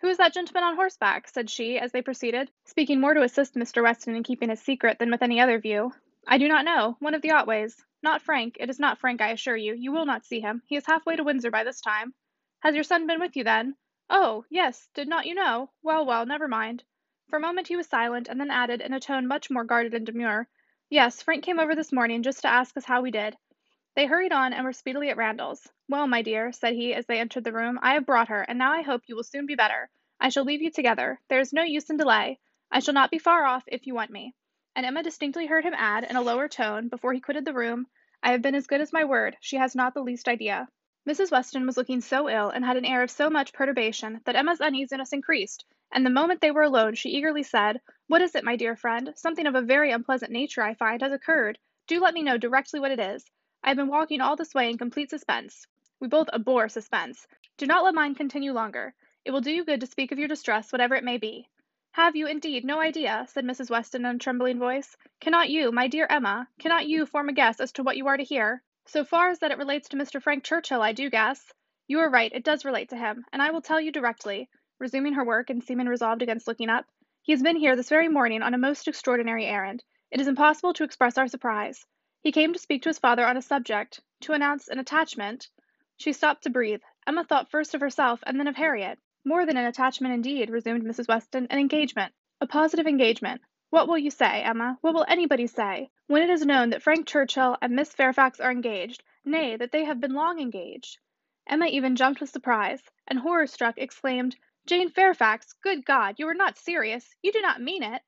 "Who 0.00 0.08
is 0.08 0.18
that 0.18 0.34
gentleman 0.34 0.64
on 0.64 0.76
horseback?" 0.76 1.26
said 1.28 1.48
she, 1.48 1.78
as 1.78 1.92
they 1.92 2.02
proceeded, 2.02 2.52
speaking 2.66 3.00
more 3.00 3.14
to 3.14 3.22
assist 3.22 3.54
Mr. 3.54 3.82
Weston 3.82 4.14
in 4.14 4.22
keeping 4.22 4.50
his 4.50 4.60
secret 4.60 4.98
than 4.98 5.10
with 5.10 5.22
any 5.22 5.40
other 5.40 5.58
view. 5.58 5.94
"I 6.26 6.36
do 6.36 6.46
not 6.46 6.66
know. 6.66 6.98
One 6.98 7.14
of 7.14 7.22
the 7.22 7.30
Otways. 7.30 7.82
Not 8.02 8.20
Frank, 8.20 8.58
it 8.60 8.68
is 8.68 8.78
not 8.78 8.98
Frank, 8.98 9.22
I 9.22 9.30
assure 9.30 9.56
you. 9.56 9.72
You 9.72 9.92
will 9.92 10.04
not 10.04 10.26
see 10.26 10.40
him. 10.40 10.62
He 10.66 10.76
is 10.76 10.84
half 10.84 11.06
way 11.06 11.16
to 11.16 11.24
Windsor 11.24 11.50
by 11.50 11.64
this 11.64 11.80
time." 11.80 12.12
"Has 12.60 12.74
your 12.74 12.84
son 12.84 13.06
been 13.06 13.18
with 13.18 13.34
you, 13.34 13.44
then?" 13.44 13.76
"Oh! 14.10 14.44
yes. 14.50 14.90
Did 14.92 15.08
not 15.08 15.24
you 15.24 15.34
know? 15.34 15.70
Well, 15.82 16.04
well, 16.04 16.26
never 16.26 16.48
mind." 16.48 16.84
For 17.30 17.38
a 17.38 17.40
moment 17.40 17.68
he 17.68 17.76
was 17.76 17.86
silent, 17.86 18.28
and 18.28 18.38
then 18.38 18.50
added, 18.50 18.82
in 18.82 18.92
a 18.92 19.00
tone 19.00 19.26
much 19.26 19.48
more 19.48 19.64
guarded 19.64 19.94
and 19.94 20.04
demure, 20.04 20.48
"Yes, 20.90 21.22
Frank 21.22 21.44
came 21.44 21.58
over 21.58 21.74
this 21.74 21.92
morning 21.92 22.22
just 22.22 22.42
to 22.42 22.48
ask 22.48 22.76
us 22.76 22.84
how 22.84 23.00
we 23.00 23.10
did." 23.10 23.38
They 23.96 24.04
hurried 24.04 24.32
on 24.32 24.52
and 24.52 24.62
were 24.62 24.74
speedily 24.74 25.08
at 25.08 25.16
Randalls. 25.16 25.72
Well, 25.88 26.06
my 26.06 26.20
dear, 26.20 26.52
said 26.52 26.74
he 26.74 26.92
as 26.92 27.06
they 27.06 27.18
entered 27.18 27.44
the 27.44 27.52
room, 27.54 27.78
I 27.80 27.94
have 27.94 28.04
brought 28.04 28.28
her, 28.28 28.42
and 28.42 28.58
now 28.58 28.70
I 28.70 28.82
hope 28.82 29.04
you 29.06 29.16
will 29.16 29.22
soon 29.22 29.46
be 29.46 29.54
better. 29.54 29.88
I 30.20 30.28
shall 30.28 30.44
leave 30.44 30.60
you 30.60 30.70
together. 30.70 31.18
There 31.28 31.40
is 31.40 31.54
no 31.54 31.62
use 31.62 31.88
in 31.88 31.96
delay. 31.96 32.38
I 32.70 32.80
shall 32.80 32.92
not 32.92 33.10
be 33.10 33.18
far 33.18 33.46
off 33.46 33.64
if 33.66 33.86
you 33.86 33.94
want 33.94 34.10
me. 34.10 34.34
And 34.74 34.84
Emma 34.84 35.02
distinctly 35.02 35.46
heard 35.46 35.64
him 35.64 35.72
add, 35.74 36.04
in 36.04 36.14
a 36.14 36.20
lower 36.20 36.46
tone, 36.46 36.88
before 36.88 37.14
he 37.14 37.20
quitted 37.20 37.46
the 37.46 37.54
room, 37.54 37.86
I 38.22 38.32
have 38.32 38.42
been 38.42 38.54
as 38.54 38.66
good 38.66 38.82
as 38.82 38.92
my 38.92 39.04
word. 39.04 39.38
She 39.40 39.56
has 39.56 39.74
not 39.74 39.94
the 39.94 40.02
least 40.02 40.28
idea. 40.28 40.68
Mrs. 41.08 41.30
Weston 41.30 41.64
was 41.64 41.78
looking 41.78 42.02
so 42.02 42.28
ill, 42.28 42.50
and 42.50 42.66
had 42.66 42.76
an 42.76 42.84
air 42.84 43.02
of 43.02 43.10
so 43.10 43.30
much 43.30 43.54
perturbation, 43.54 44.20
that 44.26 44.36
Emma's 44.36 44.60
uneasiness 44.60 45.14
increased, 45.14 45.64
and 45.90 46.04
the 46.04 46.10
moment 46.10 46.42
they 46.42 46.50
were 46.50 46.64
alone 46.64 46.96
she 46.96 47.08
eagerly 47.08 47.42
said, 47.42 47.80
What 48.08 48.20
is 48.20 48.34
it, 48.34 48.44
my 48.44 48.56
dear 48.56 48.76
friend? 48.76 49.14
Something 49.16 49.46
of 49.46 49.54
a 49.54 49.62
very 49.62 49.90
unpleasant 49.90 50.32
nature, 50.32 50.60
I 50.60 50.74
find, 50.74 51.00
has 51.00 51.12
occurred. 51.12 51.58
Do 51.86 51.98
let 52.00 52.12
me 52.12 52.22
know 52.22 52.36
directly 52.36 52.78
what 52.78 52.90
it 52.90 53.00
is. 53.00 53.24
I 53.66 53.70
have 53.70 53.76
been 53.78 53.88
walking 53.88 54.20
all 54.20 54.36
this 54.36 54.54
way 54.54 54.70
in 54.70 54.78
complete 54.78 55.10
suspense. 55.10 55.66
We 55.98 56.06
both 56.06 56.28
abhor 56.32 56.68
suspense. 56.68 57.26
Do 57.58 57.66
not 57.66 57.82
let 57.82 57.96
mine 57.96 58.14
continue 58.14 58.52
longer. 58.52 58.94
It 59.24 59.32
will 59.32 59.40
do 59.40 59.50
you 59.50 59.64
good 59.64 59.80
to 59.80 59.88
speak 59.88 60.12
of 60.12 60.20
your 60.20 60.28
distress, 60.28 60.70
whatever 60.70 60.94
it 60.94 61.02
may 61.02 61.18
be. 61.18 61.48
Have 61.90 62.14
you, 62.14 62.28
indeed, 62.28 62.64
no 62.64 62.78
idea, 62.80 63.26
said 63.28 63.44
Mrs. 63.44 63.68
Weston 63.68 64.06
in 64.06 64.14
a 64.14 64.18
trembling 64.20 64.60
voice, 64.60 64.96
cannot 65.18 65.50
you, 65.50 65.72
my 65.72 65.88
dear 65.88 66.06
Emma, 66.08 66.46
cannot 66.60 66.86
you 66.86 67.06
form 67.06 67.28
a 67.28 67.32
guess 67.32 67.58
as 67.58 67.72
to 67.72 67.82
what 67.82 67.96
you 67.96 68.06
are 68.06 68.16
to 68.16 68.22
hear? 68.22 68.62
So 68.84 69.04
far 69.04 69.30
as 69.30 69.40
that 69.40 69.50
it 69.50 69.58
relates 69.58 69.88
to 69.88 69.96
Mr. 69.96 70.22
Frank 70.22 70.44
Churchill, 70.44 70.80
I 70.80 70.92
do 70.92 71.10
guess. 71.10 71.52
You 71.88 71.98
are 71.98 72.08
right, 72.08 72.30
it 72.32 72.44
does 72.44 72.64
relate 72.64 72.90
to 72.90 72.96
him, 72.96 73.24
and 73.32 73.42
I 73.42 73.50
will 73.50 73.62
tell 73.62 73.80
you 73.80 73.90
directly, 73.90 74.48
resuming 74.78 75.14
her 75.14 75.24
work 75.24 75.50
and 75.50 75.60
seeming 75.64 75.88
resolved 75.88 76.22
against 76.22 76.46
looking 76.46 76.68
up. 76.68 76.86
He 77.22 77.32
has 77.32 77.42
been 77.42 77.56
here 77.56 77.74
this 77.74 77.88
very 77.88 78.06
morning 78.06 78.42
on 78.42 78.54
a 78.54 78.58
most 78.58 78.86
extraordinary 78.86 79.44
errand. 79.44 79.82
It 80.12 80.20
is 80.20 80.28
impossible 80.28 80.72
to 80.74 80.84
express 80.84 81.18
our 81.18 81.26
surprise. 81.26 81.84
He 82.26 82.32
came 82.32 82.52
to 82.52 82.58
speak 82.58 82.82
to 82.82 82.88
his 82.88 82.98
father 82.98 83.24
on 83.24 83.36
a 83.36 83.40
subject, 83.40 84.00
to 84.22 84.32
announce 84.32 84.66
an 84.66 84.80
attachment. 84.80 85.48
She 85.96 86.12
stopped 86.12 86.42
to 86.42 86.50
breathe. 86.50 86.82
Emma 87.06 87.22
thought 87.22 87.52
first 87.52 87.72
of 87.72 87.80
herself 87.80 88.20
and 88.26 88.36
then 88.36 88.48
of 88.48 88.56
Harriet. 88.56 88.98
More 89.24 89.46
than 89.46 89.56
an 89.56 89.66
attachment 89.66 90.12
indeed, 90.12 90.50
resumed 90.50 90.82
Mrs. 90.82 91.06
Weston, 91.06 91.46
an 91.50 91.60
engagement. 91.60 92.12
A 92.40 92.48
positive 92.48 92.88
engagement. 92.88 93.42
What 93.70 93.86
will 93.86 93.96
you 93.96 94.10
say, 94.10 94.42
Emma? 94.42 94.76
What 94.80 94.92
will 94.92 95.04
anybody 95.06 95.46
say? 95.46 95.88
When 96.08 96.20
it 96.20 96.30
is 96.30 96.44
known 96.44 96.70
that 96.70 96.82
Frank 96.82 97.06
Churchill 97.06 97.58
and 97.62 97.76
Miss 97.76 97.94
Fairfax 97.94 98.40
are 98.40 98.50
engaged, 98.50 99.04
nay, 99.24 99.54
that 99.54 99.70
they 99.70 99.84
have 99.84 100.00
been 100.00 100.14
long 100.14 100.40
engaged. 100.40 100.98
Emma 101.46 101.66
even 101.66 101.94
jumped 101.94 102.20
with 102.20 102.30
surprise, 102.30 102.82
and 103.06 103.20
horror 103.20 103.46
struck 103.46 103.78
exclaimed, 103.78 104.34
Jane 104.66 104.90
Fairfax, 104.90 105.52
good 105.62 105.84
God, 105.84 106.16
you 106.18 106.26
are 106.26 106.34
not 106.34 106.58
serious. 106.58 107.14
You 107.22 107.30
do 107.30 107.40
not 107.40 107.62
mean 107.62 107.84
it. 107.84 108.02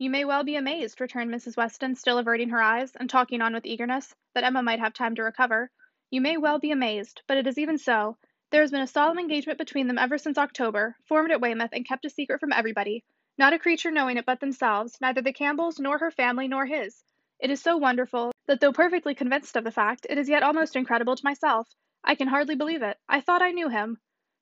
You 0.00 0.08
may 0.08 0.24
well 0.24 0.44
be 0.44 0.56
amazed, 0.56 0.98
returned 0.98 1.30
Mrs. 1.30 1.58
Weston, 1.58 1.94
still 1.94 2.16
averting 2.16 2.48
her 2.48 2.62
eyes, 2.62 2.96
and 2.96 3.10
talking 3.10 3.42
on 3.42 3.52
with 3.52 3.66
eagerness, 3.66 4.14
that 4.32 4.44
Emma 4.44 4.62
might 4.62 4.78
have 4.78 4.94
time 4.94 5.14
to 5.16 5.22
recover. 5.22 5.70
You 6.08 6.22
may 6.22 6.38
well 6.38 6.58
be 6.58 6.70
amazed, 6.70 7.20
but 7.26 7.36
it 7.36 7.46
is 7.46 7.58
even 7.58 7.76
so. 7.76 8.16
There 8.48 8.62
has 8.62 8.70
been 8.70 8.80
a 8.80 8.86
solemn 8.86 9.18
engagement 9.18 9.58
between 9.58 9.88
them 9.88 9.98
ever 9.98 10.16
since 10.16 10.38
October, 10.38 10.96
formed 11.04 11.32
at 11.32 11.42
Weymouth 11.42 11.74
and 11.74 11.86
kept 11.86 12.06
a 12.06 12.08
secret 12.08 12.40
from 12.40 12.50
everybody, 12.50 13.04
not 13.36 13.52
a 13.52 13.58
creature 13.58 13.90
knowing 13.90 14.16
it 14.16 14.24
but 14.24 14.40
themselves, 14.40 14.96
neither 15.02 15.20
the 15.20 15.34
Campbells, 15.34 15.78
nor 15.78 15.98
her 15.98 16.10
family, 16.10 16.48
nor 16.48 16.64
his. 16.64 17.04
It 17.38 17.50
is 17.50 17.60
so 17.60 17.76
wonderful, 17.76 18.32
that 18.46 18.60
though 18.60 18.72
perfectly 18.72 19.14
convinced 19.14 19.54
of 19.54 19.64
the 19.64 19.70
fact, 19.70 20.06
it 20.08 20.16
is 20.16 20.30
yet 20.30 20.42
almost 20.42 20.76
incredible 20.76 21.16
to 21.16 21.24
myself. 21.26 21.68
I 22.02 22.14
can 22.14 22.28
hardly 22.28 22.54
believe 22.54 22.80
it. 22.80 22.96
I 23.06 23.20
thought 23.20 23.42
I 23.42 23.50
knew 23.50 23.68
him. 23.68 24.00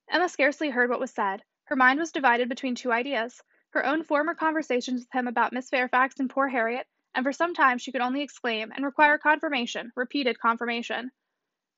Emma 0.09 0.29
scarcely 0.29 0.71
heard 0.71 0.89
what 0.89 1.01
was 1.01 1.11
said. 1.11 1.43
Her 1.65 1.75
mind 1.75 1.99
was 1.99 2.13
divided 2.13 2.49
between 2.49 2.77
two 2.77 2.93
ideas 2.93 3.43
her 3.71 3.85
own 3.85 4.03
former 4.03 4.35
conversations 4.35 5.01
with 5.01 5.13
him 5.13 5.29
about 5.29 5.53
Miss 5.53 5.69
Fairfax 5.69 6.19
and 6.21 6.31
poor 6.31 6.49
Harriet, 6.49 6.87
and 7.15 7.25
for 7.25 7.33
some 7.33 7.55
time 7.55 7.79
she 7.79 7.93
could 7.93 8.01
only 8.01 8.23
exclaim, 8.23 8.73
and 8.73 8.85
require 8.85 9.19
confirmation, 9.19 9.93
repeated 9.95 10.39
confirmation. 10.39 11.11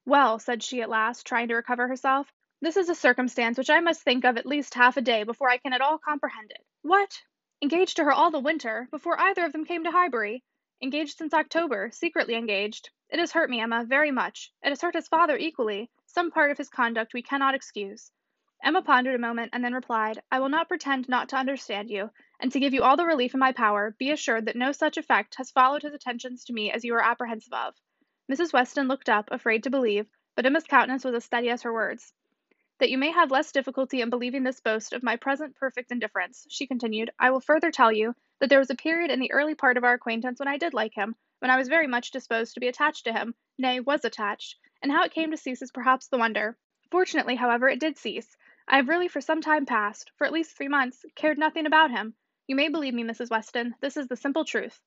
Well, 0.05 0.38
said 0.38 0.62
she 0.62 0.82
at 0.82 0.88
last, 0.88 1.26
trying 1.26 1.49
to 1.49 1.55
recover 1.55 1.88
herself, 1.88 2.32
this 2.61 2.76
is 2.76 2.88
a 2.88 2.95
circumstance 2.95 3.57
which 3.57 3.70
I 3.70 3.80
must 3.80 4.03
think 4.03 4.24
of 4.24 4.36
at 4.36 4.45
least 4.45 4.74
half 4.74 4.97
a 4.97 5.01
day 5.01 5.24
before 5.24 5.49
I 5.49 5.57
can 5.57 5.72
at 5.72 5.80
all 5.80 5.99
comprehend 5.99 6.51
it. 6.51 6.64
What! 6.82 7.22
Engaged 7.62 7.97
to 7.97 8.05
her 8.05 8.12
all 8.12 8.30
the 8.30 8.38
winter, 8.38 8.86
before 8.91 9.18
either 9.18 9.45
of 9.45 9.53
them 9.53 9.64
came 9.64 9.84
to 9.84 9.91
Highbury! 9.91 10.45
Engaged 10.82 11.18
since 11.18 11.34
October, 11.34 11.91
secretly 11.91 12.34
engaged. 12.34 12.91
It 13.09 13.18
has 13.18 13.32
hurt 13.32 13.51
me, 13.51 13.61
Emma, 13.61 13.84
very 13.84 14.11
much. 14.11 14.53
It 14.62 14.68
has 14.68 14.80
hurt 14.80 14.95
his 14.95 15.09
father 15.09 15.36
equally. 15.36 15.91
Some 16.07 16.30
part 16.30 16.51
of 16.51 16.59
his 16.59 16.68
conduct 16.68 17.14
we 17.14 17.22
cannot 17.22 17.55
excuse. 17.55 18.12
Emma 18.63 18.83
pondered 18.83 19.15
a 19.15 19.19
moment, 19.19 19.51
and 19.55 19.65
then 19.65 19.73
replied, 19.73 20.23
I 20.31 20.39
will 20.39 20.51
not 20.51 20.69
pretend 20.69 21.09
not 21.09 21.31
to 21.31 21.37
understand 21.37 21.89
you, 21.89 22.11
and 22.39 22.53
to 22.53 22.61
give 22.61 22.75
you 22.75 22.83
all 22.83 22.97
the 22.97 23.07
relief 23.07 23.33
in 23.33 23.41
my 23.41 23.53
power, 23.53 23.97
be 23.99 24.11
assured 24.11 24.45
that 24.45 24.55
no 24.55 24.71
such 24.71 24.99
effect 24.99 25.37
has 25.37 25.51
followed 25.51 25.83
his 25.83 25.95
attentions 25.95 26.45
to 26.45 26.53
me 26.53 26.71
as 26.71 26.85
you 26.85 26.95
are 26.95 27.03
apprehensive 27.03 27.55
of. 27.55 27.75
Mrs. 28.31 28.53
Weston 28.53 28.87
looked 28.87 29.09
up, 29.09 29.29
afraid 29.31 29.63
to 29.63 29.71
believe, 29.71 30.07
but 30.37 30.45
Emma's 30.45 30.65
countenance 30.65 31.05
was 31.05 31.15
as 31.15 31.25
steady 31.25 31.49
as 31.49 31.63
her 31.63 31.73
words. 31.73 32.13
That 32.81 32.91
you 32.91 32.99
may 32.99 33.11
have 33.11 33.31
less 33.31 33.51
difficulty 33.51 34.03
in 34.03 34.11
believing 34.11 34.43
this 34.43 34.61
boast 34.61 34.93
of 34.93 35.03
my 35.03 35.17
present 35.17 35.57
perfect 35.57 35.91
indifference, 35.91 36.47
she 36.51 36.67
continued, 36.67 37.11
I 37.19 37.31
will 37.31 37.41
further 37.41 37.71
tell 37.71 37.91
you 37.91 38.15
that 38.41 38.51
there 38.51 38.59
was 38.59 38.71
a 38.71 38.75
period 38.75 39.11
in 39.11 39.21
the 39.21 39.33
early 39.33 39.55
part 39.55 39.79
of 39.79 39.85
our 39.85 39.95
acquaintance 39.95 40.39
when 40.39 40.49
I 40.49 40.59
did 40.59 40.75
like 40.75 40.95
him, 40.95 41.17
when 41.39 41.51
I 41.51 41.57
was 41.57 41.69
very 41.69 41.87
much 41.87 42.11
disposed 42.11 42.55
to 42.55 42.61
be 42.61 42.69
attached 42.69 43.05
to 43.05 43.13
him, 43.13 43.35
nay, 43.57 43.81
was 43.81 44.05
attached, 44.05 44.57
and 44.83 44.93
how 44.93 45.03
it 45.05 45.13
came 45.13 45.31
to 45.31 45.37
cease 45.39 45.63
is 45.63 45.73
perhaps 45.73 46.09
the 46.09 46.19
wonder. 46.19 46.59
Fortunately, 46.91 47.37
however, 47.37 47.69
it 47.69 47.81
did 47.81 47.97
cease. 47.97 48.37
I 48.73 48.77
have 48.77 48.89
really 48.89 49.09
for 49.09 49.21
some 49.21 49.41
time 49.41 49.66
past, 49.66 50.12
for 50.14 50.25
at 50.25 50.33
least 50.33 50.57
three 50.57 50.68
months, 50.68 51.05
cared 51.16 51.39
nothing 51.39 51.66
about 51.66 51.91
him. 51.91 52.14
You 52.47 52.55
may 52.55 52.68
believe 52.68 52.95
me, 52.95 53.03
Mrs. 53.03 53.29
Weston, 53.29 53.75
this 53.81 53.97
is 53.97 54.07
the 54.07 54.14
simple 54.14 54.45
truth. 54.45 54.81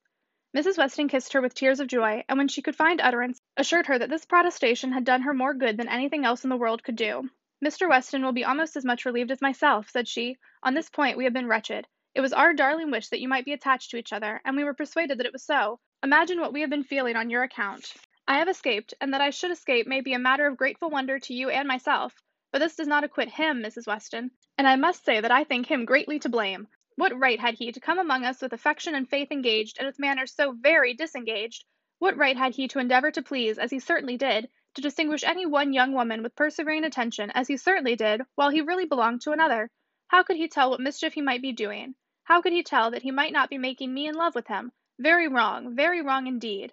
Mrs. 0.56 0.78
Weston 0.78 1.06
kissed 1.06 1.34
her 1.34 1.42
with 1.42 1.54
tears 1.54 1.80
of 1.80 1.86
joy, 1.86 2.24
and 2.26 2.38
when 2.38 2.48
she 2.48 2.62
could 2.62 2.76
find 2.76 2.98
utterance, 2.98 3.42
assured 3.58 3.86
her 3.88 3.98
that 3.98 4.08
this 4.08 4.24
protestation 4.24 4.92
had 4.92 5.04
done 5.04 5.20
her 5.20 5.34
more 5.34 5.52
good 5.52 5.76
than 5.76 5.90
anything 5.90 6.24
else 6.24 6.44
in 6.44 6.48
the 6.48 6.56
world 6.56 6.82
could 6.82 6.96
do. 6.96 7.28
Mr. 7.62 7.86
Weston 7.86 8.24
will 8.24 8.32
be 8.32 8.42
almost 8.42 8.74
as 8.74 8.86
much 8.86 9.04
relieved 9.04 9.30
as 9.30 9.42
myself, 9.42 9.90
said 9.90 10.08
she. 10.08 10.38
On 10.62 10.72
this 10.72 10.88
point 10.88 11.18
we 11.18 11.24
have 11.24 11.34
been 11.34 11.46
wretched. 11.46 11.86
It 12.14 12.22
was 12.22 12.32
our 12.32 12.54
darling 12.54 12.90
wish 12.90 13.08
that 13.08 13.20
you 13.20 13.28
might 13.28 13.44
be 13.44 13.52
attached 13.52 13.90
to 13.90 13.98
each 13.98 14.14
other, 14.14 14.40
and 14.46 14.56
we 14.56 14.64
were 14.64 14.72
persuaded 14.72 15.18
that 15.18 15.26
it 15.26 15.32
was 15.34 15.44
so. 15.44 15.78
Imagine 16.02 16.40
what 16.40 16.54
we 16.54 16.62
have 16.62 16.70
been 16.70 16.84
feeling 16.84 17.16
on 17.16 17.28
your 17.28 17.42
account. 17.42 17.92
I 18.26 18.38
have 18.38 18.48
escaped, 18.48 18.94
and 19.02 19.12
that 19.12 19.20
I 19.20 19.28
should 19.28 19.50
escape 19.50 19.86
may 19.86 20.00
be 20.00 20.14
a 20.14 20.18
matter 20.18 20.46
of 20.46 20.56
grateful 20.56 20.88
wonder 20.88 21.18
to 21.18 21.34
you 21.34 21.50
and 21.50 21.68
myself, 21.68 22.14
but 22.54 22.60
this 22.60 22.76
does 22.76 22.86
not 22.86 23.02
acquit 23.02 23.28
him, 23.30 23.60
Mrs. 23.60 23.88
Weston, 23.88 24.30
and 24.56 24.68
I 24.68 24.76
must 24.76 25.04
say 25.04 25.20
that 25.20 25.32
I 25.32 25.42
think 25.42 25.66
him 25.66 25.84
greatly 25.84 26.20
to 26.20 26.28
blame. 26.28 26.68
What 26.94 27.18
right 27.18 27.40
had 27.40 27.54
he 27.54 27.72
to 27.72 27.80
come 27.80 27.98
among 27.98 28.24
us 28.24 28.40
with 28.40 28.52
affection 28.52 28.94
and 28.94 29.10
faith 29.10 29.32
engaged, 29.32 29.76
and 29.76 29.88
with 29.88 29.98
manners 29.98 30.32
so 30.32 30.52
very 30.52 30.94
disengaged? 30.94 31.64
What 31.98 32.16
right 32.16 32.36
had 32.36 32.54
he 32.54 32.68
to 32.68 32.78
endeavor 32.78 33.10
to 33.10 33.22
please, 33.22 33.58
as 33.58 33.72
he 33.72 33.80
certainly 33.80 34.16
did, 34.16 34.48
to 34.74 34.80
distinguish 34.80 35.24
any 35.24 35.46
one 35.46 35.72
young 35.72 35.94
woman 35.94 36.22
with 36.22 36.36
persevering 36.36 36.84
attention, 36.84 37.32
as 37.32 37.48
he 37.48 37.56
certainly 37.56 37.96
did, 37.96 38.22
while 38.36 38.50
he 38.50 38.60
really 38.60 38.84
belonged 38.84 39.22
to 39.22 39.32
another? 39.32 39.68
How 40.06 40.22
could 40.22 40.36
he 40.36 40.46
tell 40.46 40.70
what 40.70 40.78
mischief 40.78 41.14
he 41.14 41.22
might 41.22 41.42
be 41.42 41.50
doing? 41.50 41.96
How 42.22 42.40
could 42.40 42.52
he 42.52 42.62
tell 42.62 42.92
that 42.92 43.02
he 43.02 43.10
might 43.10 43.32
not 43.32 43.50
be 43.50 43.58
making 43.58 43.92
me 43.92 44.06
in 44.06 44.14
love 44.14 44.36
with 44.36 44.46
him? 44.46 44.70
Very 45.00 45.26
wrong, 45.26 45.74
very 45.74 46.02
wrong 46.02 46.28
indeed. 46.28 46.72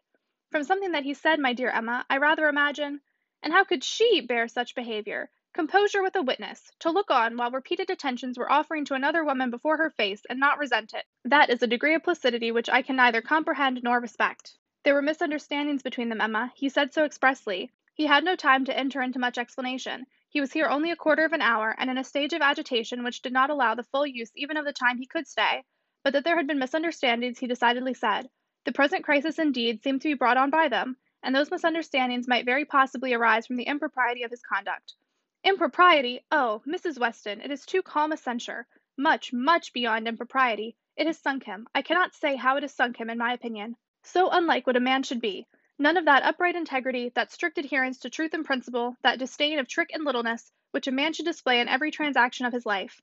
From 0.52 0.64
something 0.64 0.92
that 0.92 1.06
he 1.06 1.16
said, 1.16 1.40
my 1.40 1.54
dear 1.54 1.72
Emma, 1.72 2.06
I 2.08 2.18
rather 2.18 2.48
imagine 2.48 3.02
and 3.42 3.52
how 3.52 3.64
could 3.64 3.84
she 3.84 4.22
bear 4.22 4.48
such 4.48 4.76
behavior? 4.76 5.32
Composure 5.54 6.02
with 6.02 6.16
a 6.16 6.22
witness, 6.22 6.72
to 6.80 6.90
look 6.90 7.12
on 7.12 7.36
while 7.36 7.52
repeated 7.52 7.90
attentions 7.90 8.38
were 8.38 8.50
offering 8.50 8.86
to 8.86 8.94
another 8.94 9.26
woman 9.26 9.50
before 9.50 9.76
her 9.76 9.90
face, 9.90 10.26
and 10.30 10.40
not 10.40 10.58
resent 10.58 10.94
it. 10.94 11.06
That 11.26 11.50
is 11.50 11.62
a 11.62 11.68
degree 11.68 11.94
of 11.94 12.04
placidity 12.04 12.54
which 12.54 12.70
I 12.70 12.82
can 12.82 12.96
neither 12.96 13.22
comprehend 13.22 13.84
nor 13.84 14.00
respect. 14.00 14.54
There 14.84 14.94
were 14.94 15.02
misunderstandings 15.02 15.84
between 15.84 16.08
them, 16.08 16.22
Emma. 16.22 16.54
He 16.56 16.70
said 16.70 16.94
so 16.94 17.04
expressly. 17.04 17.70
He 17.94 18.06
had 18.06 18.24
no 18.24 18.38
time 18.38 18.64
to 18.64 18.78
enter 18.78 19.02
into 19.02 19.20
much 19.20 19.38
explanation. 19.38 20.08
He 20.30 20.40
was 20.40 20.54
here 20.54 20.68
only 20.68 20.90
a 20.90 20.96
quarter 20.96 21.26
of 21.26 21.34
an 21.34 21.42
hour, 21.42 21.76
and 21.78 21.90
in 21.90 21.98
a 21.98 22.04
stage 22.06 22.32
of 22.32 22.42
agitation 22.42 23.04
which 23.04 23.22
did 23.22 23.34
not 23.34 23.50
allow 23.50 23.76
the 23.76 23.84
full 23.84 24.08
use 24.08 24.32
even 24.38 24.56
of 24.56 24.64
the 24.64 24.72
time 24.72 24.98
he 24.98 25.06
could 25.06 25.28
stay. 25.28 25.66
But 26.02 26.14
that 26.14 26.24
there 26.24 26.38
had 26.38 26.48
been 26.48 26.60
misunderstandings 26.60 27.40
he 27.40 27.48
decidedly 27.48 27.94
said. 27.94 28.30
The 28.64 28.72
present 28.72 29.04
crisis 29.04 29.38
indeed 29.38 29.84
seemed 29.84 30.02
to 30.04 30.08
be 30.08 30.14
brought 30.14 30.38
on 30.38 30.50
by 30.50 30.70
them, 30.70 30.96
and 31.22 31.36
those 31.36 31.52
misunderstandings 31.52 32.26
might 32.26 32.46
very 32.46 32.64
possibly 32.64 33.14
arise 33.14 33.46
from 33.46 33.58
the 33.58 33.68
impropriety 33.68 34.24
of 34.24 34.32
his 34.32 34.42
conduct. 34.42 34.96
Impropriety! 35.44 36.24
Oh, 36.32 36.62
Mrs. 36.68 37.00
Weston, 37.00 37.42
it 37.42 37.50
is 37.50 37.66
too 37.66 37.82
calm 37.82 38.12
a 38.12 38.18
censure. 38.18 38.68
Much, 38.96 39.34
much 39.34 39.74
beyond 39.74 40.08
impropriety. 40.08 40.76
It 40.96 41.08
has 41.08 41.18
sunk 41.18 41.46
him. 41.46 41.68
I 41.74 41.82
cannot 41.82 42.14
say 42.14 42.36
how 42.36 42.58
it 42.58 42.64
has 42.64 42.76
sunk 42.76 42.98
him, 42.98 43.10
in 43.10 43.18
my 43.18 43.34
opinion. 43.34 43.76
So 44.04 44.30
unlike 44.30 44.68
what 44.68 44.76
a 44.76 44.80
man 44.80 45.02
should 45.02 45.20
be. 45.20 45.48
None 45.80 45.98
of 45.98 46.06
that 46.06 46.22
upright 46.22 46.56
integrity, 46.56 47.10
that 47.16 47.32
strict 47.32 47.58
adherence 47.58 47.98
to 48.02 48.10
truth 48.12 48.36
and 48.36 48.46
principle, 48.46 48.96
that 49.02 49.18
disdain 49.18 49.58
of 49.58 49.68
trick 49.68 49.90
and 49.92 50.04
littleness, 50.04 50.52
which 50.70 50.86
a 50.86 50.92
man 50.92 51.12
should 51.12 51.26
display 51.26 51.60
in 51.60 51.68
every 51.68 51.90
transaction 51.90 52.46
of 52.46 52.54
his 52.54 52.68
life. 52.68 53.02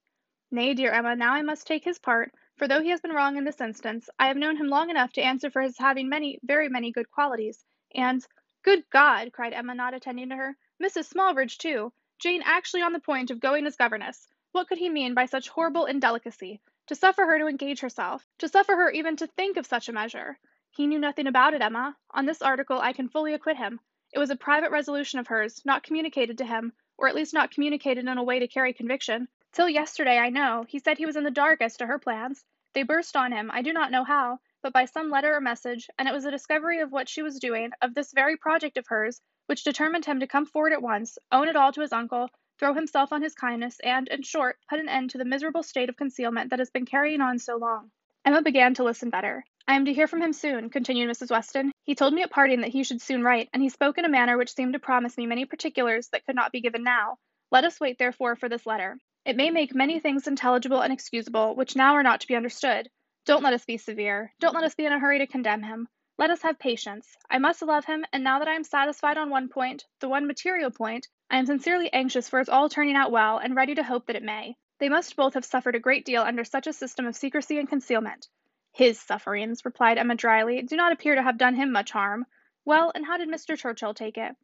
Nay, 0.53 0.75
dear 0.75 0.93
Emma, 0.93 1.17
now 1.17 1.33
I 1.33 1.43
must 1.43 1.67
take 1.67 1.83
his 1.83 1.99
part, 1.99 2.33
for 2.57 2.69
though 2.69 2.83
he 2.83 2.91
has 2.91 3.01
been 3.01 3.11
wrong 3.11 3.37
in 3.37 3.43
this 3.43 3.61
instance, 3.61 4.09
I 4.17 4.29
have 4.29 4.37
known 4.37 4.57
him 4.57 4.69
long 4.69 4.91
enough 4.91 5.13
to 5.15 5.23
answer 5.23 5.51
for 5.51 5.61
his 5.61 5.77
having 5.77 6.09
many, 6.09 6.39
very 6.45 6.69
many 6.69 6.93
good 6.93 7.11
qualities, 7.11 7.65
and 7.93 8.25
Good 8.63 8.91
God! 8.91 9.33
cried 9.33 9.53
Emma, 9.55 9.75
not 9.75 9.95
attending 9.95 10.29
to 10.29 10.37
her. 10.37 10.57
Mrs. 10.81 11.13
Smallridge, 11.13 11.59
too! 11.59 11.93
Jane 12.19 12.43
actually 12.45 12.83
on 12.83 12.93
the 12.93 12.99
point 12.99 13.31
of 13.31 13.39
going 13.39 13.65
as 13.65 13.77
governess. 13.77 14.27
What 14.51 14.67
could 14.67 14.79
he 14.79 14.89
mean 14.89 15.15
by 15.15 15.27
such 15.27 15.49
horrible 15.49 15.87
indelicacy? 15.87 16.61
To 16.89 16.97
suffer 16.97 17.25
her 17.25 17.39
to 17.39 17.47
engage 17.47 17.81
herself, 17.81 18.27
to 18.39 18.49
suffer 18.49 18.75
her 18.75 18.91
even 18.91 19.15
to 19.17 19.29
think 19.29 19.57
of 19.57 19.67
such 19.67 19.89
a 19.89 19.93
measure. 19.93 20.39
He 20.71 20.89
knew 20.89 20.99
nothing 20.99 21.29
about 21.29 21.55
it, 21.55 21.63
Emma. 21.63 21.97
On 22.11 22.27
this 22.27 22.43
article 22.43 22.81
I 22.81 22.93
can 22.93 23.09
fully 23.09 23.35
acquit 23.35 23.57
him. 23.57 23.79
It 24.13 24.19
was 24.19 24.31
a 24.31 24.37
private 24.37 24.73
resolution 24.73 25.21
of 25.21 25.29
hers, 25.29 25.65
not 25.65 25.85
communicated 25.85 26.39
to 26.39 26.45
him, 26.45 26.73
or 26.97 27.07
at 27.07 27.15
least 27.15 27.35
not 27.35 27.53
communicated 27.53 28.07
in 28.07 28.19
a 28.19 28.25
way 28.25 28.41
to 28.41 28.49
carry 28.49 28.73
conviction. 28.73 29.29
Till 29.53 29.69
yesterday, 29.69 30.19
I 30.19 30.31
know, 30.31 30.65
he 30.69 30.81
said 30.81 30.99
he 30.99 31.07
was 31.07 31.17
in 31.17 31.25
the 31.25 31.31
dark 31.31 31.63
as 31.63 31.77
to 31.77 31.87
her 31.87 32.01
plans. 32.01 32.45
They 32.73 32.83
burst 32.83 33.17
on 33.17 33.31
him, 33.31 33.51
I 33.53 33.63
do 33.63 33.73
not 33.73 33.93
know 33.93 34.03
how, 34.03 34.41
but 34.61 34.73
by 34.73 34.87
some 34.87 35.09
letter 35.09 35.37
or 35.37 35.41
message, 35.41 35.89
and 35.99 36.09
it 36.09 36.13
was 36.13 36.25
the 36.25 36.33
discovery 36.33 36.81
of 36.81 36.91
what 36.91 37.09
she 37.09 37.23
was 37.23 37.39
doing, 37.39 37.71
of 37.81 37.95
this 37.95 38.13
very 38.13 38.37
project 38.37 38.77
of 38.77 38.89
hers, 38.89 39.21
which 39.49 39.65
determined 39.65 40.05
him 40.05 40.21
to 40.21 40.27
come 40.27 40.45
forward 40.45 40.73
at 40.73 40.83
once, 40.83 41.19
own 41.33 41.49
it 41.49 41.57
all 41.57 41.73
to 41.73 41.81
his 41.81 41.93
uncle, 41.93 42.29
throw 42.59 42.75
himself 42.75 43.13
on 43.13 43.23
his 43.23 43.35
kindness, 43.35 43.81
and, 43.83 44.07
in 44.09 44.23
short, 44.23 44.59
put 44.69 44.79
an 44.79 44.89
end 44.89 45.09
to 45.11 45.19
the 45.19 45.25
miserable 45.25 45.63
state 45.63 45.89
of 45.89 45.97
concealment 45.97 46.51
that 46.51 46.59
has 46.59 46.71
been 46.71 46.85
carrying 46.85 47.21
on 47.21 47.39
so 47.39 47.57
long. 47.57 47.91
Emma 48.25 48.43
began 48.43 48.75
to 48.75 48.85
listen 48.85 49.09
better. 49.11 49.43
I 49.67 49.75
am 49.75 49.87
to 49.87 49.93
hear 49.93 50.07
from 50.07 50.21
him 50.21 50.33
soon, 50.33 50.69
continued 50.69 51.09
Mrs. 51.09 51.31
Weston. 51.31 51.73
He 51.85 51.95
told 51.95 52.13
me 52.13 52.23
at 52.23 52.31
parting 52.31 52.61
that 52.61 52.71
he 52.71 52.85
should 52.85 53.01
soon 53.01 53.23
write, 53.23 53.49
and 53.53 53.63
he 53.63 53.69
spoke 53.69 53.97
in 53.97 54.05
a 54.05 54.11
manner 54.11 54.37
which 54.37 54.55
seemed 54.55 54.75
to 54.75 54.79
promise 54.79 55.17
me 55.17 55.27
many 55.27 55.47
particulars 55.47 56.09
that 56.09 56.27
could 56.27 56.37
not 56.37 56.53
be 56.53 56.61
given 56.61 56.83
now. 56.83 57.17
Let 57.51 57.65
us 57.65 57.81
wait, 57.81 57.99
therefore, 57.99 58.37
for 58.37 58.49
this 58.49 58.67
letter. 58.67 58.99
It 59.25 59.37
may 59.37 59.51
make 59.51 59.75
many 59.75 60.01
things 60.01 60.27
intelligible 60.27 60.81
and 60.81 60.93
excusable, 60.93 61.55
which 61.55 61.77
now 61.77 61.95
are 61.95 62.03
not 62.03 62.21
to 62.21 62.27
be 62.27 62.37
understood. 62.37 62.89
Don't 63.25 63.43
let 63.43 63.53
us 63.53 63.65
be 63.65 63.77
severe. 63.77 64.33
Don't 64.41 64.55
let 64.55 64.65
us 64.65 64.75
be 64.75 64.87
in 64.87 64.93
a 64.93 64.99
hurry 64.99 65.19
to 65.19 65.27
condemn 65.27 65.63
him. 65.63 65.87
Let 66.19 66.31
us 66.31 66.43
have 66.43 66.59
patience. 66.59 67.17
I 67.31 67.39
must 67.39 67.63
love 67.63 67.85
him, 67.85 68.05
and 68.13 68.25
now 68.25 68.41
that 68.41 68.49
I 68.49 68.57
am 68.57 68.65
satisfied 68.65 69.17
on 69.17 69.31
one 69.31 69.49
point, 69.49 69.87
the 70.01 70.09
one 70.09 70.27
material 70.27 70.69
point, 70.69 71.07
I 71.31 71.39
am 71.39 71.47
sincerely 71.47 71.93
anxious 71.93 72.29
for 72.29 72.41
its 72.41 72.49
all 72.49 72.69
turning 72.69 72.97
out 72.97 73.13
well, 73.13 73.39
and 73.39 73.55
ready 73.55 73.77
to 73.77 73.85
hope 73.85 74.07
that 74.07 74.17
it 74.17 74.25
may. 74.25 74.57
They 74.81 74.89
must 74.89 75.15
both 75.15 75.35
have 75.35 75.45
suffered 75.45 75.77
a 75.77 75.79
great 75.81 76.05
deal 76.05 76.23
under 76.23 76.43
such 76.43 76.67
a 76.67 76.73
system 76.73 77.07
of 77.07 77.15
secrecy 77.15 77.59
and 77.61 77.69
concealment. 77.69 78.27
His 78.73 78.99
sufferings, 78.99 79.65
replied 79.65 79.97
Emma 79.97 80.17
dryly, 80.17 80.61
do 80.63 80.75
not 80.75 80.91
appear 80.91 81.15
to 81.15 81.23
have 81.23 81.39
done 81.39 81.55
him 81.55 81.71
much 81.71 81.93
harm. 81.93 82.27
Well, 82.65 82.91
and 82.97 83.07
how 83.07 83.17
did 83.17 83.29
Mr. 83.29 83.57
Churchill 83.57 83.95
take 83.95 84.19
it? 84.19 84.35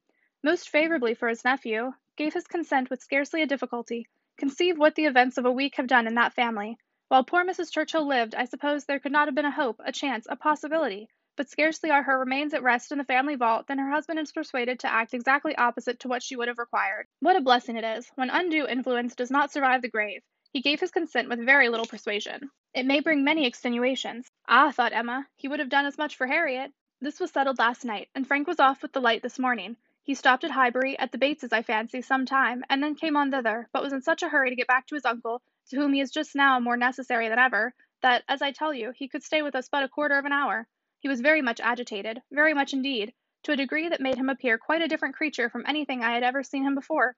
Most 0.45 0.69
favourably 0.69 1.15
for 1.15 1.29
his 1.29 1.45
nephew. 1.45 1.93
Gave 2.17 2.35
his 2.35 2.47
consent 2.47 2.89
with 2.89 3.03
scarcely 3.03 3.43
a 3.43 3.49
difficulty. 3.49 4.07
Conceive 4.37 4.79
what 4.79 4.95
the 4.95 5.07
events 5.07 5.39
of 5.39 5.45
a 5.45 5.51
week 5.51 5.75
have 5.75 5.89
done 5.89 6.07
in 6.07 6.15
that 6.15 6.35
family. 6.35 6.79
While 7.09 7.25
poor 7.25 7.45
Mrs. 7.45 7.73
Churchill 7.73 8.07
lived, 8.07 8.37
I 8.37 8.45
suppose 8.45 8.85
there 8.85 9.01
could 9.01 9.11
not 9.11 9.27
have 9.27 9.35
been 9.35 9.45
a 9.45 9.51
hope, 9.51 9.81
a 9.85 9.91
chance, 9.91 10.25
a 10.29 10.37
possibility. 10.37 11.09
But 11.37 11.49
scarcely 11.49 11.91
are 11.91 12.03
her 12.05 12.19
remains 12.19 12.55
at 12.55 12.63
rest 12.63 12.93
in 12.93 12.99
the 12.99 13.05
family 13.05 13.35
vault 13.35 13.67
than 13.67 13.79
her 13.79 13.91
husband 13.91 14.21
is 14.21 14.31
persuaded 14.31 14.79
to 14.81 14.93
act 14.93 15.15
exactly 15.15 15.57
opposite 15.57 15.99
to 16.01 16.09
what 16.09 16.23
she 16.23 16.37
would 16.37 16.47
have 16.47 16.59
required. 16.59 17.09
What 17.19 17.35
a 17.35 17.41
blessing 17.41 17.77
it 17.77 17.83
is, 17.83 18.09
when 18.15 18.31
undue 18.31 18.69
influence 18.69 19.17
does 19.17 19.33
not 19.33 19.51
survive 19.51 19.83
the 19.83 19.89
grave. 19.89 20.23
He 20.53 20.61
gave 20.61 20.79
his 20.79 20.93
consent 20.93 21.29
with 21.29 21.45
very 21.45 21.69
little 21.69 21.87
persuasion. 21.87 22.53
It 22.73 22.87
may 22.87 23.01
bring 23.01 23.25
many 23.25 23.47
extenuations. 23.47 24.31
Ah, 24.47 24.71
thought 24.71 24.93
Emma, 24.93 25.27
he 25.35 25.49
would 25.49 25.59
have 25.59 25.69
done 25.69 25.87
as 25.87 25.99
much 25.99 26.15
for 26.15 26.29
Harriet. 26.29 26.73
This 27.01 27.19
was 27.19 27.33
settled 27.33 27.59
last 27.59 27.85
night, 27.85 28.09
and 28.15 28.25
Frank 28.25 28.47
was 28.47 28.61
off 28.61 28.81
with 28.81 28.93
the 28.93 29.01
light 29.01 29.23
this 29.23 29.41
morning. 29.41 29.77
He 30.05 30.15
stopped 30.15 30.45
at 30.45 30.53
Highbury, 30.53 30.97
at 30.99 31.11
the 31.11 31.19
Bateses, 31.19 31.53
I 31.53 31.63
fancy, 31.63 32.03
some 32.03 32.27
time, 32.27 32.63
and 32.71 32.81
then 32.81 32.95
came 32.95 33.17
on 33.17 33.33
thither, 33.33 33.69
but 33.73 33.83
was 33.83 33.93
in 33.93 34.03
such 34.03 34.23
a 34.23 34.29
hurry 34.29 34.51
to 34.51 34.57
get 34.57 34.69
back 34.69 34.87
to 34.87 34.95
his 34.95 35.05
uncle 35.05 35.43
to 35.71 35.77
whom 35.77 35.93
he 35.95 36.01
is 36.01 36.13
just 36.13 36.37
now 36.37 36.61
more 36.61 36.77
necessary 36.77 37.29
than 37.29 37.41
ever, 37.41 37.75
that, 38.03 38.23
as 38.29 38.41
I 38.41 38.53
tell 38.53 38.73
you, 38.73 38.93
he 38.95 39.09
could 39.09 39.25
stay 39.25 39.43
with 39.43 39.57
us 39.57 39.69
but 39.69 39.83
a 39.83 39.89
quarter 39.89 40.17
of 40.19 40.27
an 40.27 40.33
hour. 40.33 40.69
He 41.05 41.09
was 41.09 41.21
very 41.21 41.43
much 41.43 41.61
agitated, 41.61 42.23
very 42.31 42.55
much 42.55 42.73
indeed, 42.73 43.13
to 43.43 43.53
a 43.53 43.57
degree 43.57 43.91
that 43.91 44.01
made 44.01 44.17
him 44.17 44.31
appear 44.31 44.57
quite 44.57 44.81
a 44.81 44.89
different 44.89 45.15
creature 45.15 45.51
from 45.51 45.67
anything 45.67 46.03
I 46.03 46.15
had 46.15 46.23
ever 46.23 46.43
seen 46.43 46.65
him 46.65 46.75
before. 46.75 47.15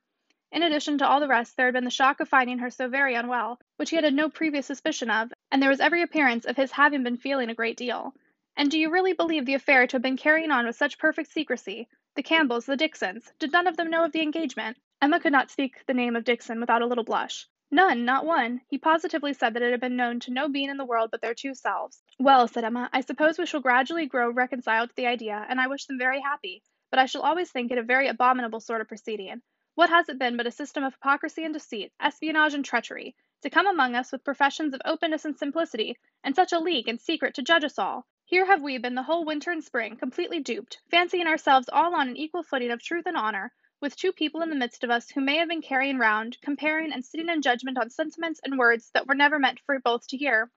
In 0.50 0.64
addition 0.64 0.98
to 0.98 1.06
all 1.06 1.20
the 1.20 1.28
rest, 1.28 1.56
there 1.56 1.66
had 1.66 1.74
been 1.74 1.84
the 1.84 1.90
shock 1.90 2.18
of 2.18 2.28
finding 2.28 2.58
her 2.58 2.68
so 2.68 2.88
very 2.88 3.14
unwell, 3.14 3.60
which 3.76 3.90
he 3.90 3.94
had 3.94 4.04
had 4.04 4.12
no 4.12 4.28
previous 4.28 4.66
suspicion 4.66 5.08
of, 5.08 5.32
and 5.52 5.62
there 5.62 5.70
was 5.70 5.78
every 5.78 6.02
appearance 6.02 6.46
of 6.46 6.56
his 6.56 6.72
having 6.72 7.04
been 7.04 7.16
feeling 7.16 7.48
a 7.48 7.54
great 7.54 7.76
deal. 7.76 8.12
And 8.56 8.72
do 8.72 8.76
you 8.80 8.90
really 8.90 9.12
believe 9.12 9.46
the 9.46 9.54
affair 9.54 9.86
to 9.86 9.94
have 9.94 10.02
been 10.02 10.16
carrying 10.16 10.50
on 10.50 10.66
with 10.66 10.74
such 10.74 10.98
perfect 10.98 11.30
secrecy? 11.30 11.86
The 12.16 12.24
Campbells, 12.24 12.66
the 12.66 12.76
Dixons, 12.76 13.32
did 13.38 13.52
none 13.52 13.68
of 13.68 13.76
them 13.76 13.88
know 13.88 14.02
of 14.02 14.10
the 14.10 14.22
engagement? 14.22 14.78
Emma 15.00 15.20
could 15.20 15.30
not 15.30 15.52
speak 15.52 15.86
the 15.86 15.94
name 15.94 16.16
of 16.16 16.24
Dixon 16.24 16.58
without 16.58 16.82
a 16.82 16.86
little 16.86 17.04
blush. 17.04 17.46
None, 17.70 18.04
not 18.04 18.24
one. 18.24 18.60
He 18.68 18.78
positively 18.78 19.32
said 19.32 19.54
that 19.54 19.62
it 19.62 19.72
had 19.72 19.80
been 19.80 19.96
known 19.96 20.20
to 20.20 20.32
no 20.32 20.48
being 20.48 20.70
in 20.70 20.76
the 20.76 20.84
world 20.84 21.10
but 21.10 21.20
their 21.20 21.34
two 21.34 21.52
selves. 21.52 22.00
Well, 22.18 22.46
said 22.46 22.62
Emma, 22.62 22.88
I 22.92 23.00
suppose 23.00 23.38
we 23.38 23.46
shall 23.46 23.60
gradually 23.60 24.06
grow 24.06 24.30
reconciled 24.30 24.90
to 24.90 24.96
the 24.96 25.08
idea, 25.08 25.44
and 25.48 25.60
I 25.60 25.66
wish 25.66 25.86
them 25.86 25.98
very 25.98 26.20
happy, 26.20 26.62
but 26.90 27.00
I 27.00 27.06
shall 27.06 27.22
always 27.22 27.50
think 27.50 27.72
it 27.72 27.78
a 27.78 27.82
very 27.82 28.06
abominable 28.06 28.60
sort 28.60 28.80
of 28.80 28.88
proceeding. 28.88 29.42
What 29.74 29.90
has 29.90 30.08
it 30.08 30.18
been 30.18 30.36
but 30.36 30.46
a 30.46 30.52
system 30.52 30.84
of 30.84 30.94
hypocrisy 30.94 31.44
and 31.44 31.52
deceit, 31.52 31.92
espionage 32.00 32.54
and 32.54 32.64
treachery, 32.64 33.16
to 33.42 33.50
come 33.50 33.66
among 33.66 33.96
us 33.96 34.12
with 34.12 34.24
professions 34.24 34.72
of 34.72 34.80
openness 34.84 35.24
and 35.24 35.36
simplicity, 35.36 35.98
and 36.22 36.36
such 36.36 36.52
a 36.52 36.60
league 36.60 36.88
and 36.88 37.00
secret 37.00 37.34
to 37.34 37.42
judge 37.42 37.64
us 37.64 37.80
all? 37.80 38.06
Here 38.24 38.46
have 38.46 38.62
we 38.62 38.78
been 38.78 38.94
the 38.94 39.02
whole 39.02 39.24
winter 39.24 39.50
and 39.50 39.62
spring, 39.62 39.96
completely 39.96 40.40
duped, 40.40 40.78
fancying 40.90 41.26
ourselves 41.26 41.68
all 41.72 41.94
on 41.94 42.08
an 42.08 42.16
equal 42.16 42.42
footing 42.42 42.70
of 42.70 42.80
truth 42.80 43.06
and 43.06 43.16
honour, 43.16 43.52
with 43.80 43.96
two 43.96 44.12
people 44.12 44.42
in 44.42 44.50
the 44.50 44.56
midst 44.56 44.84
of 44.84 44.90
us 44.90 45.10
who 45.10 45.20
may 45.20 45.36
have 45.36 45.48
been 45.48 45.62
carrying 45.62 45.98
round, 45.98 46.36
comparing, 46.40 46.92
and 46.92 47.04
sitting 47.04 47.28
in 47.28 47.42
judgment 47.42 47.78
on 47.78 47.90
sentiments 47.90 48.40
and 48.42 48.58
words 48.58 48.90
that 48.94 49.06
were 49.06 49.14
never 49.14 49.38
meant 49.38 49.60
for 49.66 49.78
both 49.80 50.06
to 50.08 50.16
hear. 50.16 50.50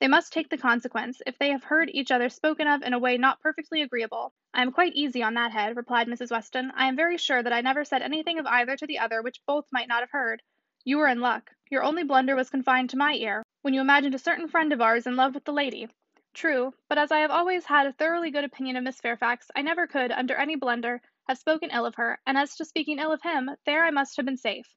They 0.00 0.08
must 0.08 0.32
take 0.32 0.48
the 0.48 0.58
consequence, 0.58 1.22
if 1.26 1.38
they 1.38 1.50
have 1.50 1.62
heard 1.62 1.88
each 1.92 2.10
other 2.10 2.28
spoken 2.28 2.66
of 2.66 2.82
in 2.82 2.92
a 2.92 2.98
way 2.98 3.18
not 3.18 3.40
perfectly 3.40 3.82
agreeable. 3.82 4.34
I 4.52 4.62
am 4.62 4.72
quite 4.72 4.94
easy 4.94 5.22
on 5.22 5.34
that 5.34 5.52
head, 5.52 5.76
replied 5.76 6.08
Mrs. 6.08 6.30
Weston. 6.30 6.72
I 6.74 6.88
am 6.88 6.96
very 6.96 7.18
sure 7.18 7.42
that 7.42 7.52
I 7.52 7.60
never 7.60 7.84
said 7.84 8.02
anything 8.02 8.38
of 8.38 8.46
either 8.46 8.76
to 8.76 8.86
the 8.86 8.98
other 8.98 9.22
which 9.22 9.44
both 9.46 9.66
might 9.70 9.86
not 9.86 10.00
have 10.00 10.10
heard. 10.10 10.42
You 10.84 10.98
were 10.98 11.06
in 11.06 11.20
luck. 11.20 11.52
Your 11.70 11.84
only 11.84 12.02
blunder 12.02 12.34
was 12.34 12.50
confined 12.50 12.90
to 12.90 12.96
my 12.96 13.14
ear, 13.14 13.44
when 13.60 13.74
you 13.74 13.80
imagined 13.80 14.16
a 14.16 14.18
certain 14.18 14.48
friend 14.48 14.72
of 14.72 14.80
ours 14.80 15.06
in 15.06 15.14
love 15.14 15.34
with 15.34 15.44
the 15.44 15.52
lady. 15.52 15.88
True, 16.34 16.74
but 16.88 16.98
as 16.98 17.12
I 17.12 17.20
have 17.20 17.30
always 17.30 17.66
had 17.66 17.86
a 17.86 17.92
thoroughly 17.92 18.32
good 18.32 18.42
opinion 18.42 18.76
of 18.76 18.82
Miss 18.82 18.98
Fairfax, 18.98 19.52
I 19.54 19.62
never 19.62 19.86
could, 19.86 20.10
under 20.10 20.34
any 20.34 20.56
blunder, 20.56 21.00
have 21.28 21.38
spoken 21.38 21.70
ill 21.70 21.86
of 21.86 21.94
her, 21.94 22.20
and 22.26 22.36
as 22.36 22.56
to 22.56 22.64
speaking 22.64 22.98
ill 22.98 23.12
of 23.12 23.22
him, 23.22 23.50
there 23.64 23.84
I 23.84 23.90
must 23.90 24.16
have 24.16 24.26
been 24.26 24.36
safe. 24.36 24.74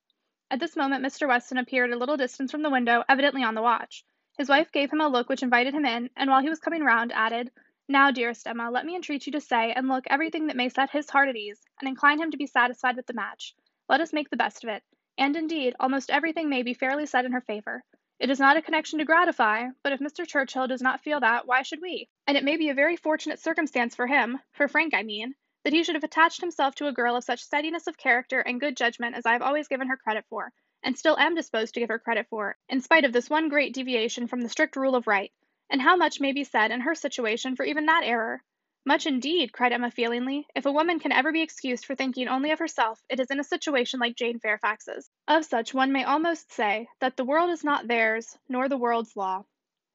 At 0.52 0.60
this 0.60 0.76
moment 0.76 1.04
Mr. 1.04 1.28
Weston 1.28 1.58
appeared 1.58 1.92
a 1.92 1.98
little 1.98 2.18
distance 2.18 2.52
from 2.52 2.62
the 2.62 2.70
window, 2.70 3.04
evidently 3.10 3.44
on 3.44 3.56
the 3.56 3.62
watch. 3.62 4.06
His 4.38 4.50
wife 4.50 4.72
gave 4.72 4.92
him 4.92 5.02
a 5.02 5.08
look 5.08 5.28
which 5.28 5.42
invited 5.42 5.74
him 5.74 5.86
in, 5.86 6.10
and 6.16 6.30
while 6.30 6.42
he 6.42 6.50
was 6.50 6.60
coming 6.60 6.84
round, 6.84 7.12
added, 7.14 7.52
Now, 7.88 8.12
dearest 8.12 8.46
Emma, 8.46 8.70
let 8.70 8.86
me 8.86 8.96
entreat 8.96 9.26
you 9.26 9.32
to 9.32 9.42
say 9.42 9.74
and 9.74 9.88
look 9.88 10.04
everything 10.08 10.48
that 10.48 10.56
may 10.56 10.70
set 10.70 10.92
his 10.92 11.10
heart 11.10 11.30
at 11.30 11.36
ease, 11.36 11.64
and 11.80 11.88
incline 11.88 12.20
him 12.20 12.32
to 12.32 12.38
be 12.38 12.46
satisfied 12.46 12.96
with 12.96 13.08
the 13.08 13.14
match. 13.14 13.56
Let 13.90 14.02
us 14.02 14.14
make 14.14 14.30
the 14.30 14.38
best 14.38 14.64
of 14.64 14.70
it. 14.70 14.84
And 15.18 15.36
indeed, 15.36 15.76
almost 15.80 16.10
everything 16.10 16.50
may 16.50 16.62
be 16.62 16.74
fairly 16.74 17.06
said 17.06 17.26
in 17.26 17.32
her 17.32 17.42
favour. 17.42 17.84
It 18.20 18.30
is 18.30 18.40
not 18.40 18.56
a 18.56 18.62
connection 18.62 19.00
to 19.00 19.06
gratify, 19.06 19.70
but 19.84 19.94
if 19.94 20.00
Mr. 20.00 20.28
Churchill 20.28 20.68
does 20.68 20.82
not 20.82 21.02
feel 21.02 21.20
that, 21.22 21.48
why 21.48 21.64
should 21.64 21.82
we? 21.82 22.08
And 22.28 22.38
it 22.38 22.44
may 22.44 22.56
be 22.56 22.70
a 22.70 22.74
very 22.74 22.98
fortunate 22.98 23.40
circumstance 23.40 23.96
for 23.96 24.08
him, 24.08 24.40
for 24.52 24.68
Frank 24.68 24.94
I 24.94 25.04
mean, 25.04 25.36
that 25.66 25.74
he 25.74 25.84
should 25.84 25.96
have 25.96 26.04
attached 26.04 26.42
himself 26.42 26.76
to 26.76 26.86
a 26.86 26.94
girl 26.94 27.16
of 27.16 27.24
such 27.24 27.44
steadiness 27.44 27.88
of 27.88 27.98
character 27.98 28.40
and 28.40 28.60
good 28.60 28.78
judgment 28.78 29.16
as 29.16 29.26
I 29.26 29.34
have 29.34 29.42
always 29.42 29.68
given 29.68 29.88
her 29.88 29.98
credit 29.98 30.24
for, 30.30 30.54
and 30.84 30.96
still 30.96 31.18
am 31.18 31.34
disposed 31.34 31.74
to 31.74 31.80
give 31.80 31.90
her 31.90 31.98
credit 31.98 32.28
for, 32.30 32.56
in 32.70 32.82
spite 32.82 33.04
of 33.04 33.12
this 33.12 33.32
one 33.32 33.50
great 33.50 33.74
deviation 33.74 34.28
from 34.28 34.42
the 34.42 34.50
strict 34.50 34.76
rule 34.76 34.96
of 34.96 35.08
right. 35.08 35.34
And 35.68 35.82
how 35.82 35.96
much 35.96 36.22
may 36.22 36.34
be 36.34 36.44
said 36.44 36.70
in 36.70 36.82
her 36.82 36.94
situation 36.94 37.56
for 37.56 37.66
even 37.66 37.88
that 37.88 38.04
error? 38.04 38.44
Much 38.86 39.08
indeed, 39.08 39.52
cried 39.52 39.74
Emma 39.74 39.90
feelingly. 39.90 40.46
If 40.54 40.68
a 40.68 40.72
woman 40.72 41.00
can 41.00 41.12
ever 41.12 41.32
be 41.32 41.42
excused 41.42 41.86
for 41.86 41.96
thinking 41.96 42.28
only 42.28 42.52
of 42.52 42.60
herself, 42.60 43.04
it 43.10 43.20
is 43.20 43.32
in 43.32 43.40
a 43.40 43.44
situation 43.44 44.00
like 44.00 44.16
Jane 44.16 44.38
Fairfax's. 44.38 45.10
Of 45.28 45.46
such 45.46 45.74
one 45.74 45.92
may 45.92 46.04
almost 46.04 46.52
say 46.52 46.88
that 47.00 47.18
the 47.18 47.26
world 47.26 47.50
is 47.50 47.64
not 47.64 47.88
theirs, 47.88 48.38
nor 48.48 48.70
the 48.70 48.78
world's 48.78 49.16
law. 49.16 49.44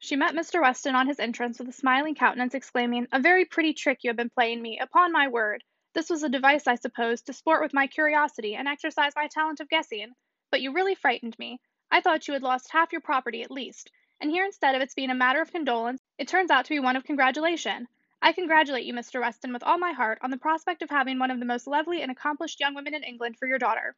She 0.02 0.16
met 0.16 0.32
Mr. 0.32 0.62
Weston 0.62 0.94
on 0.94 1.08
his 1.08 1.20
entrance 1.20 1.58
with 1.58 1.68
a 1.68 1.72
smiling 1.72 2.14
countenance, 2.14 2.54
exclaiming, 2.54 3.06
A 3.12 3.20
very 3.20 3.44
pretty 3.44 3.74
trick 3.74 4.02
you 4.02 4.08
have 4.08 4.16
been 4.16 4.30
playing 4.30 4.62
me, 4.62 4.78
upon 4.78 5.12
my 5.12 5.28
word. 5.28 5.62
This 5.92 6.08
was 6.08 6.22
a 6.22 6.30
device, 6.30 6.66
I 6.66 6.76
suppose, 6.76 7.20
to 7.20 7.34
sport 7.34 7.60
with 7.60 7.74
my 7.74 7.86
curiosity 7.86 8.54
and 8.54 8.66
exercise 8.66 9.12
my 9.14 9.26
talent 9.26 9.60
of 9.60 9.68
guessing. 9.68 10.14
But 10.50 10.62
you 10.62 10.72
really 10.72 10.94
frightened 10.94 11.38
me. 11.38 11.60
I 11.90 12.00
thought 12.00 12.26
you 12.26 12.32
had 12.32 12.42
lost 12.42 12.72
half 12.72 12.92
your 12.92 13.02
property 13.02 13.42
at 13.42 13.50
least, 13.50 13.92
and 14.22 14.30
here 14.30 14.46
instead 14.46 14.74
of 14.74 14.80
its 14.80 14.94
being 14.94 15.10
a 15.10 15.14
matter 15.14 15.42
of 15.42 15.52
condolence, 15.52 16.00
it 16.16 16.28
turns 16.28 16.50
out 16.50 16.64
to 16.64 16.70
be 16.70 16.80
one 16.80 16.96
of 16.96 17.04
congratulation. 17.04 17.86
I 18.22 18.32
congratulate 18.32 18.86
you, 18.86 18.94
Mr. 18.94 19.20
Weston, 19.20 19.52
with 19.52 19.62
all 19.62 19.76
my 19.76 19.92
heart, 19.92 20.18
on 20.22 20.30
the 20.30 20.38
prospect 20.38 20.80
of 20.80 20.88
having 20.88 21.18
one 21.18 21.30
of 21.30 21.40
the 21.40 21.44
most 21.44 21.66
lovely 21.66 22.00
and 22.00 22.10
accomplished 22.10 22.58
young 22.58 22.74
women 22.74 22.94
in 22.94 23.04
England 23.04 23.36
for 23.38 23.46
your 23.46 23.58
daughter. 23.58 23.94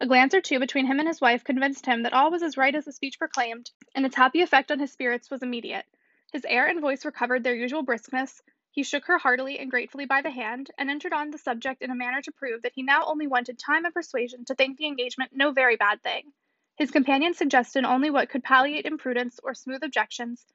A 0.00 0.06
glance 0.06 0.32
or 0.32 0.40
two 0.40 0.60
between 0.60 0.86
him 0.86 1.00
and 1.00 1.08
his 1.08 1.20
wife 1.20 1.42
convinced 1.42 1.84
him 1.84 2.04
that 2.04 2.12
all 2.12 2.30
was 2.30 2.44
as 2.44 2.56
right 2.56 2.72
as 2.72 2.84
the 2.84 2.92
speech 2.92 3.18
proclaimed, 3.18 3.72
and 3.96 4.06
its 4.06 4.14
happy 4.14 4.42
effect 4.42 4.70
on 4.70 4.78
his 4.78 4.92
spirits 4.92 5.28
was 5.28 5.42
immediate. 5.42 5.86
His 6.32 6.44
air 6.44 6.68
and 6.68 6.80
voice 6.80 7.04
recovered 7.04 7.42
their 7.42 7.56
usual 7.56 7.82
briskness. 7.82 8.40
He 8.70 8.84
shook 8.84 9.06
her 9.06 9.18
heartily 9.18 9.58
and 9.58 9.68
gratefully 9.68 10.06
by 10.06 10.22
the 10.22 10.30
hand, 10.30 10.70
and 10.78 10.88
entered 10.88 11.12
on 11.12 11.32
the 11.32 11.38
subject 11.38 11.82
in 11.82 11.90
a 11.90 11.96
manner 11.96 12.22
to 12.22 12.30
prove 12.30 12.62
that 12.62 12.74
he 12.74 12.82
now 12.84 13.06
only 13.06 13.26
wanted 13.26 13.58
time 13.58 13.84
and 13.84 13.92
persuasion 13.92 14.44
to 14.44 14.54
think 14.54 14.78
the 14.78 14.86
engagement 14.86 15.32
no 15.34 15.50
very 15.50 15.74
bad 15.74 16.00
thing. 16.00 16.32
His 16.76 16.92
companion 16.92 17.34
suggested 17.34 17.84
only 17.84 18.08
what 18.08 18.28
could 18.28 18.44
palliate 18.44 18.86
imprudence 18.86 19.40
or 19.42 19.52
smooth 19.52 19.82
objections, 19.82 20.46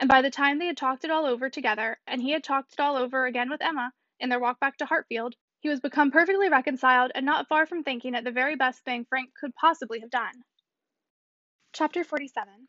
and 0.00 0.08
by 0.08 0.20
the 0.20 0.30
time 0.30 0.58
they 0.58 0.66
had 0.66 0.76
talked 0.76 1.04
it 1.04 1.12
all 1.12 1.26
over 1.26 1.48
together, 1.48 2.00
and 2.08 2.20
he 2.20 2.32
had 2.32 2.42
talked 2.42 2.72
it 2.72 2.80
all 2.80 2.96
over 2.96 3.24
again 3.26 3.50
with 3.50 3.62
Emma 3.62 3.92
in 4.18 4.30
their 4.30 4.40
walk 4.40 4.58
back 4.58 4.78
to 4.78 4.86
Hartfield, 4.86 5.36
he 5.60 5.68
was 5.68 5.80
become 5.80 6.10
perfectly 6.10 6.48
reconciled 6.48 7.12
and 7.14 7.24
not 7.24 7.46
far 7.46 7.66
from 7.66 7.84
thinking 7.84 8.14
it 8.14 8.24
the 8.24 8.30
very 8.30 8.56
best 8.56 8.82
thing 8.84 9.04
Frank 9.04 9.30
could 9.38 9.54
possibly 9.54 10.00
have 10.00 10.10
done. 10.10 10.32
Chapter 11.72 12.02
47 12.02 12.66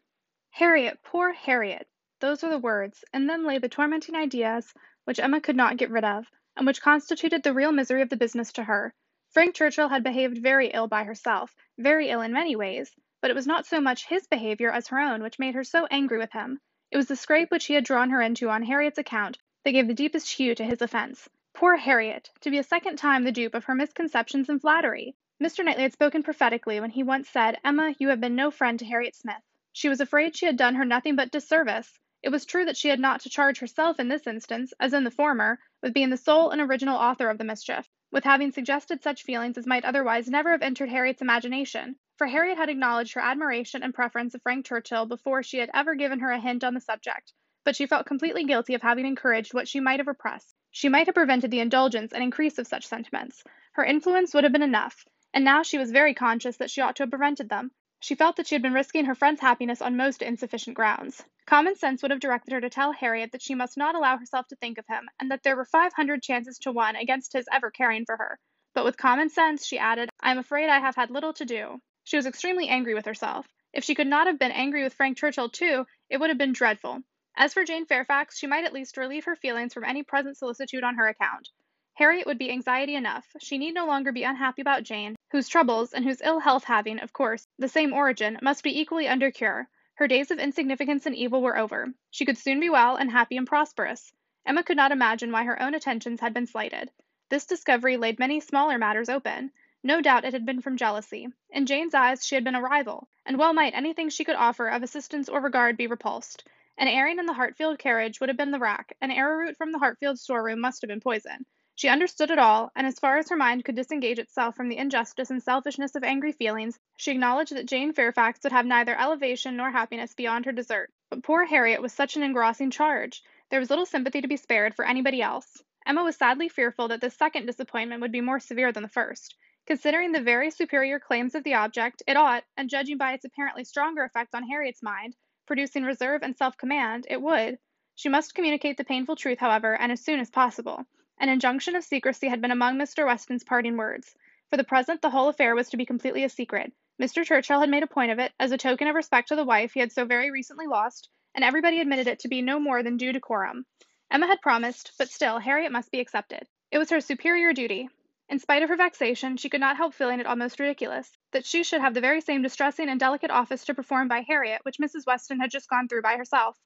Harriet, 0.51 0.99
poor 1.03 1.31
Harriet! 1.31 1.87
Those 2.19 2.43
were 2.43 2.49
the 2.49 2.59
words, 2.59 3.03
and 3.13 3.29
then 3.29 3.45
lay 3.45 3.57
the 3.57 3.69
tormenting 3.69 4.15
ideas 4.15 4.73
which 5.05 5.19
Emma 5.19 5.41
could 5.41 5.55
not 5.55 5.77
get 5.77 5.89
rid 5.89 6.03
of. 6.03 6.27
and 6.57 6.67
which 6.67 6.81
constituted 6.81 7.43
the 7.43 7.53
real 7.53 7.71
misery 7.71 8.01
of 8.01 8.09
the 8.09 8.17
business 8.17 8.51
to 8.53 8.63
her. 8.63 8.93
Frank 9.29 9.55
Churchill 9.55 9.87
had 9.87 10.03
behaved 10.03 10.37
very 10.37 10.67
ill 10.67 10.87
by 10.87 11.05
herself, 11.05 11.55
very 11.77 12.09
ill 12.09 12.21
in 12.21 12.33
many 12.33 12.55
ways, 12.55 12.93
but 13.21 13.31
it 13.31 13.35
was 13.35 13.47
not 13.47 13.65
so 13.65 13.79
much 13.79 14.05
his 14.07 14.27
behavior 14.27 14.69
as 14.71 14.87
her 14.89 14.99
own 14.99 15.23
which 15.23 15.39
made 15.39 15.55
her 15.55 15.63
so 15.63 15.85
angry 15.85 16.17
with 16.17 16.31
him. 16.33 16.59
It 16.91 16.97
was 16.97 17.07
the 17.07 17.15
scrape 17.15 17.51
which 17.51 17.65
he 17.67 17.73
had 17.73 17.85
drawn 17.85 18.09
her 18.09 18.21
into 18.21 18.49
on 18.49 18.63
Harriet's 18.63 18.97
account 18.97 19.37
that 19.63 19.71
gave 19.71 19.87
the 19.87 19.93
deepest 19.93 20.29
hue 20.33 20.53
to 20.55 20.65
his 20.65 20.81
offence. 20.81 21.29
Poor 21.53 21.75
Harriet! 21.75 22.31
To 22.39 22.49
be 22.49 22.57
a 22.59 22.63
second 22.63 22.95
time 22.95 23.25
the 23.25 23.31
dupe 23.33 23.53
of 23.53 23.65
her 23.65 23.75
misconceptions 23.75 24.47
and 24.47 24.61
flattery! 24.61 25.17
Mr. 25.37 25.65
Knightley 25.65 25.83
had 25.83 25.91
spoken 25.91 26.23
prophetically 26.23 26.79
when 26.79 26.91
he 26.91 27.03
once 27.03 27.27
said, 27.27 27.59
Emma, 27.61 27.93
you 27.99 28.07
have 28.07 28.21
been 28.21 28.37
no 28.37 28.49
friend 28.49 28.79
to 28.79 28.85
Harriet 28.85 29.15
Smith. 29.15 29.43
She 29.73 29.89
was 29.89 29.99
afraid 29.99 30.33
she 30.33 30.45
had 30.45 30.55
done 30.55 30.75
her 30.75 30.85
nothing 30.85 31.17
but 31.17 31.29
disservice. 31.29 31.99
It 32.23 32.29
was 32.29 32.45
true 32.45 32.63
that 32.63 32.77
she 32.77 32.87
had 32.87 33.01
not 33.01 33.19
to 33.19 33.29
charge 33.29 33.59
herself 33.59 33.99
in 33.99 34.07
this 34.07 34.27
instance, 34.27 34.73
as 34.79 34.93
in 34.93 35.03
the 35.03 35.11
former, 35.11 35.59
with 35.81 35.93
being 35.93 36.09
the 36.09 36.15
sole 36.15 36.51
and 36.51 36.61
original 36.61 36.95
author 36.95 37.29
of 37.29 37.37
the 37.37 37.43
mischief, 37.43 37.89
with 38.11 38.23
having 38.23 38.53
suggested 38.53 39.03
such 39.03 39.23
feelings 39.23 39.57
as 39.57 39.67
might 39.67 39.83
otherwise 39.83 40.29
never 40.29 40.51
have 40.51 40.61
entered 40.61 40.87
Harriet's 40.87 41.21
imagination, 41.21 41.97
for 42.15 42.27
Harriet 42.27 42.57
had 42.59 42.69
acknowledged 42.69 43.13
her 43.15 43.21
admiration 43.21 43.83
and 43.83 43.93
preference 43.93 44.33
of 44.33 44.41
Frank 44.41 44.65
Churchill 44.65 45.05
before 45.05 45.43
she 45.43 45.57
had 45.57 45.69
ever 45.73 45.95
given 45.95 46.21
her 46.21 46.31
a 46.31 46.39
hint 46.39 46.63
on 46.63 46.75
the 46.75 46.79
subject, 46.79 47.33
but 47.65 47.75
she 47.75 47.85
felt 47.87 48.05
completely 48.05 48.45
guilty 48.45 48.73
of 48.73 48.81
having 48.81 49.05
encouraged 49.05 49.53
what 49.53 49.67
she 49.67 49.81
might 49.81 49.99
have 49.99 50.07
repressed. 50.07 50.55
She 50.71 50.89
might 50.89 51.07
have 51.07 51.15
prevented 51.15 51.51
the 51.51 51.59
indulgence 51.59 52.13
and 52.13 52.23
increase 52.23 52.57
of 52.57 52.65
such 52.65 52.87
sentiments. 52.87 53.43
Her 53.73 53.83
influence 53.83 54.33
would 54.33 54.45
have 54.45 54.53
been 54.53 54.61
enough, 54.61 55.05
and 55.33 55.43
now 55.43 55.63
she 55.63 55.77
was 55.77 55.91
very 55.91 56.13
conscious 56.13 56.57
that 56.57 56.71
she 56.71 56.79
ought 56.79 56.95
to 56.95 57.03
have 57.03 57.09
prevented 57.09 57.49
them. 57.49 57.71
She 57.99 58.15
felt 58.15 58.37
that 58.37 58.47
she 58.47 58.55
had 58.55 58.61
been 58.61 58.73
risking 58.73 59.05
her 59.05 59.13
friend's 59.13 59.41
happiness 59.41 59.81
on 59.81 59.97
most 59.97 60.21
insufficient 60.21 60.75
grounds. 60.75 61.23
Common 61.45 61.75
sense 61.75 62.01
would 62.01 62.11
have 62.11 62.19
directed 62.19 62.53
her 62.53 62.61
to 62.61 62.69
tell 62.69 62.93
Harriet 62.93 63.33
that 63.33 63.41
she 63.41 63.53
must 63.53 63.77
not 63.77 63.95
allow 63.95 64.17
herself 64.17 64.47
to 64.47 64.55
think 64.55 64.77
of 64.77 64.87
him, 64.87 65.09
and 65.19 65.29
that 65.29 65.43
there 65.43 65.55
were 65.55 65.65
five 65.65 65.93
hundred 65.93 66.23
chances 66.23 66.57
to 66.59 66.71
one 66.71 66.95
against 66.95 67.33
his 67.33 67.49
ever 67.51 67.69
caring 67.69 68.05
for 68.05 68.17
her. 68.17 68.39
But 68.73 68.85
with 68.85 68.97
common 68.97 69.29
sense, 69.29 69.65
she 69.65 69.77
added, 69.77 70.09
I 70.21 70.31
am 70.31 70.37
afraid 70.37 70.69
I 70.69 70.79
have 70.79 70.95
had 70.95 71.11
little 71.11 71.33
to 71.33 71.45
do. 71.45 71.81
She 72.05 72.15
was 72.15 72.25
extremely 72.25 72.69
angry 72.69 72.93
with 72.93 73.05
herself. 73.05 73.45
If 73.73 73.83
she 73.83 73.93
could 73.93 74.07
not 74.07 74.27
have 74.27 74.39
been 74.39 74.51
angry 74.51 74.83
with 74.83 74.93
Frank 74.93 75.17
Churchill 75.17 75.49
too, 75.49 75.85
it 76.09 76.19
would 76.19 76.29
have 76.29 76.37
been 76.37 76.53
dreadful. 76.53 77.01
As 77.35 77.53
for 77.53 77.63
Jane 77.63 77.85
Fairfax, 77.85 78.37
she 78.37 78.45
might 78.45 78.65
at 78.65 78.73
least 78.73 78.97
relieve 78.97 79.25
her 79.25 79.35
feelings 79.35 79.73
from 79.73 79.85
any 79.85 80.03
present 80.03 80.37
solicitude 80.37 80.83
on 80.83 80.95
her 80.95 81.07
account. 81.07 81.49
Harriet 81.93 82.25
would 82.25 82.37
be 82.37 82.51
anxiety 82.51 82.95
enough. 82.95 83.25
She 83.39 83.57
need 83.57 83.73
no 83.73 83.85
longer 83.85 84.11
be 84.11 84.23
unhappy 84.23 84.61
about 84.61 84.83
Jane, 84.83 85.15
whose 85.31 85.47
troubles, 85.47 85.93
and 85.93 86.03
whose 86.03 86.21
ill 86.21 86.39
health 86.39 86.63
having, 86.63 86.99
of 86.99 87.13
course, 87.13 87.47
the 87.57 87.69
same 87.69 87.93
origin, 87.93 88.37
must 88.41 88.63
be 88.63 88.79
equally 88.79 89.07
under 89.07 89.31
cure. 89.31 89.69
Her 89.95 90.07
days 90.07 90.31
of 90.31 90.39
insignificance 90.39 91.05
and 91.05 91.15
evil 91.15 91.41
were 91.41 91.57
over. 91.57 91.93
She 92.09 92.25
could 92.25 92.37
soon 92.37 92.59
be 92.59 92.69
well 92.69 92.95
and 92.95 93.11
happy 93.11 93.37
and 93.37 93.47
prosperous. 93.47 94.11
Emma 94.45 94.63
could 94.63 94.77
not 94.77 94.91
imagine 94.91 95.31
why 95.31 95.43
her 95.43 95.61
own 95.61 95.73
attentions 95.73 96.19
had 96.19 96.33
been 96.33 96.47
slighted. 96.47 96.91
This 97.29 97.45
discovery 97.45 97.97
laid 97.97 98.19
many 98.19 98.39
smaller 98.39 98.77
matters 98.77 99.09
open. 99.09 99.51
No 99.83 100.01
doubt 100.01 100.25
it 100.25 100.33
had 100.33 100.45
been 100.45 100.61
from 100.61 100.75
jealousy. 100.75 101.27
In 101.49 101.65
Jane's 101.65 101.93
eyes 101.93 102.25
she 102.25 102.35
had 102.35 102.43
been 102.43 102.55
a 102.55 102.61
rival, 102.61 103.07
and 103.25 103.37
well 103.37 103.53
might 103.53 103.73
anything 103.73 104.09
she 104.09 104.25
could 104.25 104.35
offer 104.35 104.67
of 104.67 104.83
assistance 104.83 105.29
or 105.29 105.39
regard 105.39 105.77
be 105.77 105.87
repulsed. 105.87 106.43
An 106.77 106.87
airing 106.87 107.19
in 107.19 107.25
the 107.25 107.33
Hartfield 107.33 107.79
carriage 107.79 108.19
would 108.19 108.29
have 108.29 108.37
been 108.37 108.51
the 108.51 108.59
rack, 108.59 108.95
an 109.01 109.11
arrowroot 109.11 109.57
from 109.57 109.71
the 109.71 109.79
Hartfield 109.79 110.19
storeroom 110.19 110.61
must 110.61 110.81
have 110.81 110.87
been 110.87 110.99
poison. 110.99 111.45
She 111.75 111.89
understood 111.89 112.31
it 112.31 112.37
all, 112.37 112.71
and 112.75 112.85
as 112.85 112.99
far 112.99 113.17
as 113.17 113.29
her 113.29 113.35
mind 113.35 113.65
could 113.65 113.75
disengage 113.75 114.19
itself 114.19 114.55
from 114.55 114.69
the 114.69 114.77
injustice 114.77 115.31
and 115.31 115.41
selfishness 115.41 115.95
of 115.95 116.03
angry 116.03 116.31
feelings, 116.31 116.79
she 116.95 117.11
acknowledged 117.11 117.55
that 117.55 117.65
Jane 117.65 117.91
Fairfax 117.91 118.39
would 118.43 118.51
have 118.51 118.65
neither 118.65 118.95
elevation 118.95 119.57
nor 119.57 119.71
happiness 119.71 120.13
beyond 120.13 120.45
her 120.45 120.51
desert. 120.51 120.93
But 121.09 121.23
poor 121.23 121.45
Harriet 121.45 121.81
was 121.81 121.91
such 121.91 122.15
an 122.15 122.23
engrossing 122.23 122.71
charge. 122.71 123.23
There 123.49 123.59
was 123.59 123.69
little 123.69 123.85
sympathy 123.85 124.21
to 124.21 124.27
be 124.27 124.37
spared 124.37 124.75
for 124.75 124.85
anybody 124.85 125.21
else. 125.21 125.63
Emma 125.85 126.03
was 126.03 126.15
sadly 126.15 126.49
fearful 126.49 126.87
that 126.89 127.01
this 127.01 127.15
second 127.15 127.47
disappointment 127.47 128.01
would 128.01 128.11
be 128.11 128.21
more 128.21 128.39
severe 128.39 128.71
than 128.71 128.83
the 128.83 128.89
first. 128.89 129.35
Considering 129.65 130.11
the 130.11 130.21
very 130.21 130.51
superior 130.51 130.99
claims 130.99 131.35
of 131.35 131.43
the 131.43 131.55
object, 131.55 132.03
it 132.07 132.17
ought, 132.17 132.43
and 132.57 132.69
judging 132.69 132.97
by 132.97 133.13
its 133.13 133.25
apparently 133.25 133.63
stronger 133.63 134.03
effect 134.03 134.35
on 134.35 134.47
Harriet's 134.47 134.83
mind, 134.83 135.15
producing 135.45 135.83
reserve 135.83 136.23
and 136.23 136.35
self 136.35 136.57
command, 136.57 137.07
it 137.09 137.21
would. 137.21 137.59
She 137.95 138.09
must 138.09 138.35
communicate 138.35 138.77
the 138.77 138.83
painful 138.83 139.15
truth, 139.15 139.39
however, 139.39 139.75
and 139.75 139.91
as 139.91 140.03
soon 140.03 140.19
as 140.19 140.29
possible. 140.29 140.85
An 141.19 141.29
injunction 141.29 141.75
of 141.75 141.83
secrecy 141.83 142.27
had 142.27 142.41
been 142.41 142.51
among 142.51 142.77
Mr. 142.77 143.05
Weston's 143.05 143.43
parting 143.43 143.77
words. 143.77 144.15
For 144.49 144.57
the 144.57 144.63
present 144.63 145.01
the 145.01 145.09
whole 145.11 145.29
affair 145.29 145.55
was 145.55 145.69
to 145.69 145.77
be 145.77 145.85
completely 145.85 146.23
a 146.23 146.29
secret. 146.29 146.73
Mr. 147.01 147.23
Churchill 147.23 147.59
had 147.59 147.69
made 147.69 147.83
a 147.83 147.87
point 147.87 148.11
of 148.11 148.19
it, 148.19 148.33
as 148.39 148.51
a 148.51 148.57
token 148.57 148.87
of 148.87 148.95
respect 148.95 149.27
to 149.29 149.35
the 149.35 149.45
wife 149.45 149.73
he 149.73 149.79
had 149.79 149.91
so 149.91 150.05
very 150.05 150.31
recently 150.31 150.67
lost, 150.67 151.09
and 151.33 151.43
everybody 151.43 151.79
admitted 151.79 152.07
it 152.07 152.19
to 152.19 152.27
be 152.27 152.41
no 152.41 152.59
more 152.59 152.83
than 152.83 152.97
due 152.97 153.11
decorum. 153.11 153.65
Emma 154.09 154.27
had 154.27 154.41
promised, 154.41 154.91
but 154.97 155.09
still 155.09 155.39
Harriet 155.39 155.71
must 155.71 155.91
be 155.91 155.99
accepted. 155.99 156.47
It 156.71 156.77
was 156.77 156.89
her 156.89 157.01
superior 157.01 157.53
duty. 157.53 157.89
In 158.31 158.39
spite 158.39 158.63
of 158.63 158.69
her 158.69 158.77
vexation, 158.77 159.35
she 159.35 159.49
could 159.49 159.59
not 159.59 159.75
help 159.75 159.93
feeling 159.93 160.21
it 160.21 160.25
almost 160.25 160.57
ridiculous, 160.57 161.17
that 161.31 161.45
she 161.45 161.63
should 161.63 161.81
have 161.81 161.93
the 161.93 161.99
very 161.99 162.21
same 162.21 162.41
distressing 162.41 162.87
and 162.87 162.97
delicate 162.97 163.29
office 163.29 163.65
to 163.65 163.73
perform 163.73 164.07
by 164.07 164.21
Harriet 164.21 164.63
which 164.63 164.77
Mrs. 164.77 165.05
Weston 165.05 165.41
had 165.41 165.51
just 165.51 165.69
gone 165.69 165.89
through 165.89 166.01
by 166.01 166.15
herself. 166.15 166.57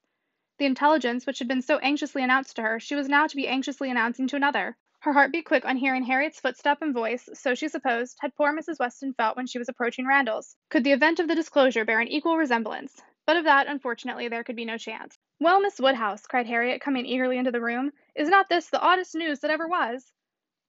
The 0.58 0.66
intelligence 0.66 1.26
which 1.26 1.40
had 1.40 1.48
been 1.48 1.62
so 1.62 1.78
anxiously 1.78 2.22
announced 2.22 2.54
to 2.54 2.62
her, 2.62 2.78
she 2.78 2.94
was 2.94 3.08
now 3.08 3.26
to 3.26 3.34
be 3.34 3.48
anxiously 3.48 3.90
announcing 3.90 4.28
to 4.28 4.36
another. 4.36 4.76
Her 5.00 5.12
heart 5.12 5.32
beat 5.32 5.44
quick 5.46 5.64
on 5.64 5.76
hearing 5.76 6.04
Harriet's 6.04 6.38
footstep 6.38 6.82
and 6.82 6.94
voice, 6.94 7.28
so 7.34 7.52
she 7.56 7.66
supposed, 7.66 8.16
had 8.20 8.36
poor 8.36 8.52
Mrs. 8.52 8.78
Weston 8.78 9.12
felt 9.14 9.36
when 9.36 9.48
she 9.48 9.58
was 9.58 9.68
approaching 9.68 10.06
Randalls, 10.06 10.54
could 10.68 10.84
the 10.84 10.92
event 10.92 11.18
of 11.18 11.26
the 11.26 11.34
disclosure 11.34 11.84
bear 11.84 11.98
an 11.98 12.06
equal 12.06 12.36
resemblance. 12.36 13.02
But 13.26 13.38
of 13.38 13.42
that, 13.42 13.66
unfortunately, 13.66 14.28
there 14.28 14.44
could 14.44 14.54
be 14.54 14.64
no 14.64 14.78
chance. 14.78 15.18
Well, 15.40 15.60
Miss 15.60 15.80
Woodhouse, 15.80 16.28
cried 16.28 16.46
Harriet, 16.46 16.80
coming 16.80 17.06
eagerly 17.06 17.38
into 17.38 17.50
the 17.50 17.60
room, 17.60 17.90
is 18.14 18.28
not 18.28 18.48
this 18.48 18.68
the 18.68 18.80
oddest 18.80 19.16
news 19.16 19.40
that 19.40 19.50
ever 19.50 19.66
was? 19.66 20.12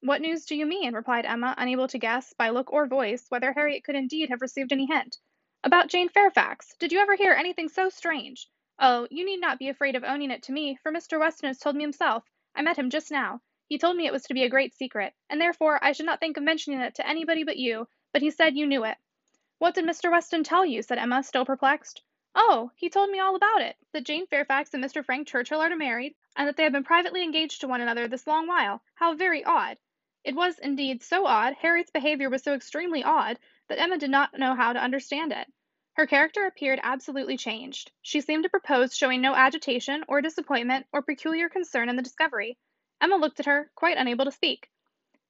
"What 0.08 0.22
news 0.22 0.46
do 0.46 0.56
you 0.56 0.66
mean?" 0.66 0.94
replied 0.94 1.26
Emma, 1.26 1.54
unable 1.58 1.90
to 1.90 1.98
guess, 1.98 2.32
by 2.32 2.48
look 2.50 2.72
or 2.72 2.88
voice, 2.88 3.26
whether 3.28 3.52
Harriet 3.52 3.84
could 3.84 3.96
indeed 3.96 4.30
have 4.30 4.42
received 4.42 4.72
any 4.72 4.86
hint. 4.86 5.18
"About 5.66 5.90
Jane 5.90 6.08
Fairfax. 6.08 6.78
Did 6.78 6.94
you 6.94 7.00
ever 7.00 7.16
hear 7.16 7.34
anything 7.34 7.68
so 7.68 7.90
strange? 7.90 8.48
Oh, 8.80 9.10
you 9.12 9.26
need 9.26 9.42
not 9.42 9.60
be 9.60 9.68
afraid 9.68 9.98
of 9.98 10.06
owning 10.06 10.32
it 10.32 10.42
to 10.44 10.54
me, 10.54 10.78
for 10.78 10.94
Mr. 10.94 11.20
Weston 11.20 11.48
has 11.48 11.60
told 11.60 11.76
me 11.76 11.84
himself. 11.84 12.24
I 12.56 12.62
met 12.62 12.80
him 12.80 12.90
just 12.90 13.12
now. 13.12 13.42
He 13.68 13.78
told 13.78 13.98
me 13.98 14.06
it 14.08 14.14
was 14.14 14.24
to 14.28 14.34
be 14.34 14.44
a 14.44 14.50
great 14.50 14.74
secret, 14.74 15.14
and 15.30 15.42
therefore 15.42 15.78
I 15.84 15.92
should 15.92 16.06
not 16.06 16.22
think 16.22 16.38
of 16.38 16.44
mentioning 16.44 16.80
it 16.80 16.96
to 16.96 17.06
anybody 17.06 17.44
but 17.44 17.58
you, 17.58 17.90
but 18.14 18.22
he 18.22 18.32
said 18.32 18.56
you 18.56 18.66
knew 18.66 18.86
it." 18.86 18.98
"What 19.58 19.76
did 19.76 19.84
Mr. 19.84 20.10
Weston 20.10 20.46
tell 20.46 20.66
you?" 20.66 20.82
said 20.84 21.00
Emma, 21.00 21.22
still 21.22 21.44
perplexed. 21.46 22.02
"Oh, 22.34 22.72
he 22.78 22.90
told 22.90 23.10
me 23.10 23.20
all 23.20 23.36
about 23.36 23.62
it, 23.62 23.76
that 23.92 24.06
Jane 24.06 24.26
Fairfax 24.26 24.74
and 24.74 24.82
Mr. 24.82 25.04
Frank 25.04 25.28
Churchill 25.28 25.60
are 25.60 25.68
to 25.68 25.76
marry, 25.76 26.16
and 26.38 26.48
that 26.48 26.56
they 26.56 26.64
have 26.64 26.72
been 26.72 26.86
privately 26.86 27.24
engaged 27.24 27.60
to 27.60 27.68
one 27.68 27.82
another 27.82 28.08
this 28.08 28.26
long 28.26 28.48
while. 28.48 28.82
How 28.96 29.14
very 29.14 29.44
odd! 29.44 29.78
It 30.28 30.36
was, 30.36 30.60
indeed, 30.60 31.02
so 31.02 31.26
odd, 31.26 31.54
Harriet's 31.54 31.90
behaviour 31.90 32.30
was 32.30 32.44
so 32.44 32.54
extremely 32.54 33.02
odd, 33.02 33.40
that 33.70 33.80
Emma 33.80 33.98
did 33.98 34.10
not 34.10 34.38
know 34.38 34.56
how 34.56 34.74
to 34.74 34.84
understand 34.84 35.32
it. 35.32 35.50
Her 35.94 36.06
character 36.06 36.46
appeared 36.46 36.82
absolutely 36.84 37.38
changed. 37.38 37.92
She 38.02 38.20
seemed 38.20 38.44
to 38.44 38.50
propose 38.50 38.94
showing 38.94 39.22
no 39.22 39.36
agitation, 39.36 40.04
or 40.06 40.22
disappointment, 40.22 40.86
or 40.92 41.02
peculiar 41.02 41.48
concern 41.48 41.88
in 41.88 41.96
the 41.96 42.02
discovery. 42.02 42.58
Emma 43.00 43.16
looked 43.16 43.40
at 43.40 43.46
her, 43.46 43.72
quite 43.74 43.98
unable 43.98 44.26
to 44.26 44.32
speak. 44.34 44.70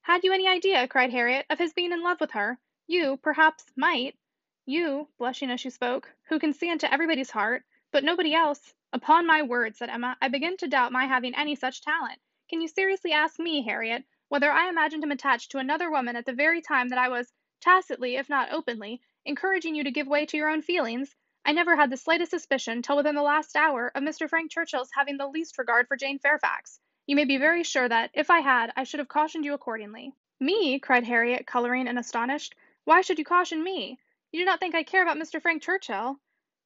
"Had 0.02 0.24
you 0.24 0.34
any 0.34 0.48
idea," 0.48 0.88
cried 0.88 1.12
Harriet, 1.12 1.46
"of 1.48 1.60
his 1.60 1.74
being 1.74 1.92
in 1.92 2.02
love 2.02 2.20
with 2.20 2.32
her? 2.32 2.58
You, 2.88 3.18
perhaps, 3.18 3.72
might 3.76 4.18
you," 4.66 5.10
blushing 5.20 5.52
as 5.52 5.60
she 5.60 5.70
spoke, 5.70 6.12
"who 6.24 6.40
can 6.40 6.54
see 6.54 6.70
into 6.70 6.92
everybody's 6.92 7.30
heart, 7.30 7.64
but 7.92 8.04
nobody 8.04 8.34
else." 8.34 8.74
"Upon 8.92 9.28
my 9.28 9.44
word," 9.44 9.76
said 9.76 9.92
Emma, 9.92 10.18
"I 10.20 10.30
begin 10.30 10.58
to 10.58 10.68
doubt 10.68 10.92
my 10.92 11.06
having 11.06 11.36
any 11.36 11.54
such 11.54 11.82
talent. 11.82 12.20
Can 12.50 12.62
you 12.62 12.68
seriously 12.68 13.12
ask 13.12 13.38
me, 13.38 13.62
Harriet? 13.62 14.04
Whether 14.30 14.52
I 14.52 14.68
imagined 14.68 15.06
him 15.06 15.12
attached 15.12 15.52
to 15.52 15.58
another 15.58 15.90
woman 15.90 16.18
at 16.18 16.26
the 16.26 16.34
very 16.34 16.62
time 16.62 16.90
that 16.90 17.00
I 17.00 17.08
was, 17.08 17.32
tacitly, 17.62 18.18
if 18.18 18.28
not 18.28 18.52
openly, 18.52 19.00
encouraging 19.24 19.74
you 19.74 19.86
to 19.86 19.92
give 19.92 20.06
way 20.06 20.26
to 20.26 20.36
your 20.36 20.50
own 20.50 20.62
feelings. 20.62 21.16
I 21.46 21.54
never 21.54 21.78
had 21.78 21.90
the 21.90 21.96
slightest 21.96 22.32
suspicion, 22.32 22.82
till 22.82 22.98
within 22.98 23.16
the 23.16 23.22
last 23.22 23.56
hour, 23.56 23.90
of 23.96 24.04
Mr. 24.04 24.30
Frank 24.30 24.52
Churchill's 24.52 24.92
having 24.94 25.16
the 25.16 25.30
least 25.30 25.58
regard 25.58 25.88
for 25.88 25.96
Jane 25.96 26.20
Fairfax. 26.20 26.82
You 27.06 27.16
may 27.16 27.24
be 27.24 27.38
very 27.38 27.64
sure 27.64 27.88
that, 27.88 28.10
if 28.14 28.30
I 28.30 28.42
had, 28.42 28.74
I 28.76 28.84
should 28.84 29.00
have 29.00 29.08
cautioned 29.08 29.46
you 29.46 29.54
accordingly." 29.54 30.14
"Me!" 30.42 30.78
cried 30.78 31.06
Harriet, 31.06 31.48
colouring 31.48 31.88
and 31.88 31.98
astonished. 31.98 32.54
"Why 32.84 33.00
should 33.00 33.20
you 33.20 33.24
caution 33.24 33.64
me? 33.64 33.98
You 34.34 34.42
do 34.42 34.46
not 34.46 34.60
think 34.60 34.76
I 34.76 34.84
care 34.84 35.04
about 35.04 35.16
Mr. 35.16 35.42
Frank 35.42 35.64
Churchill?" 35.64 36.20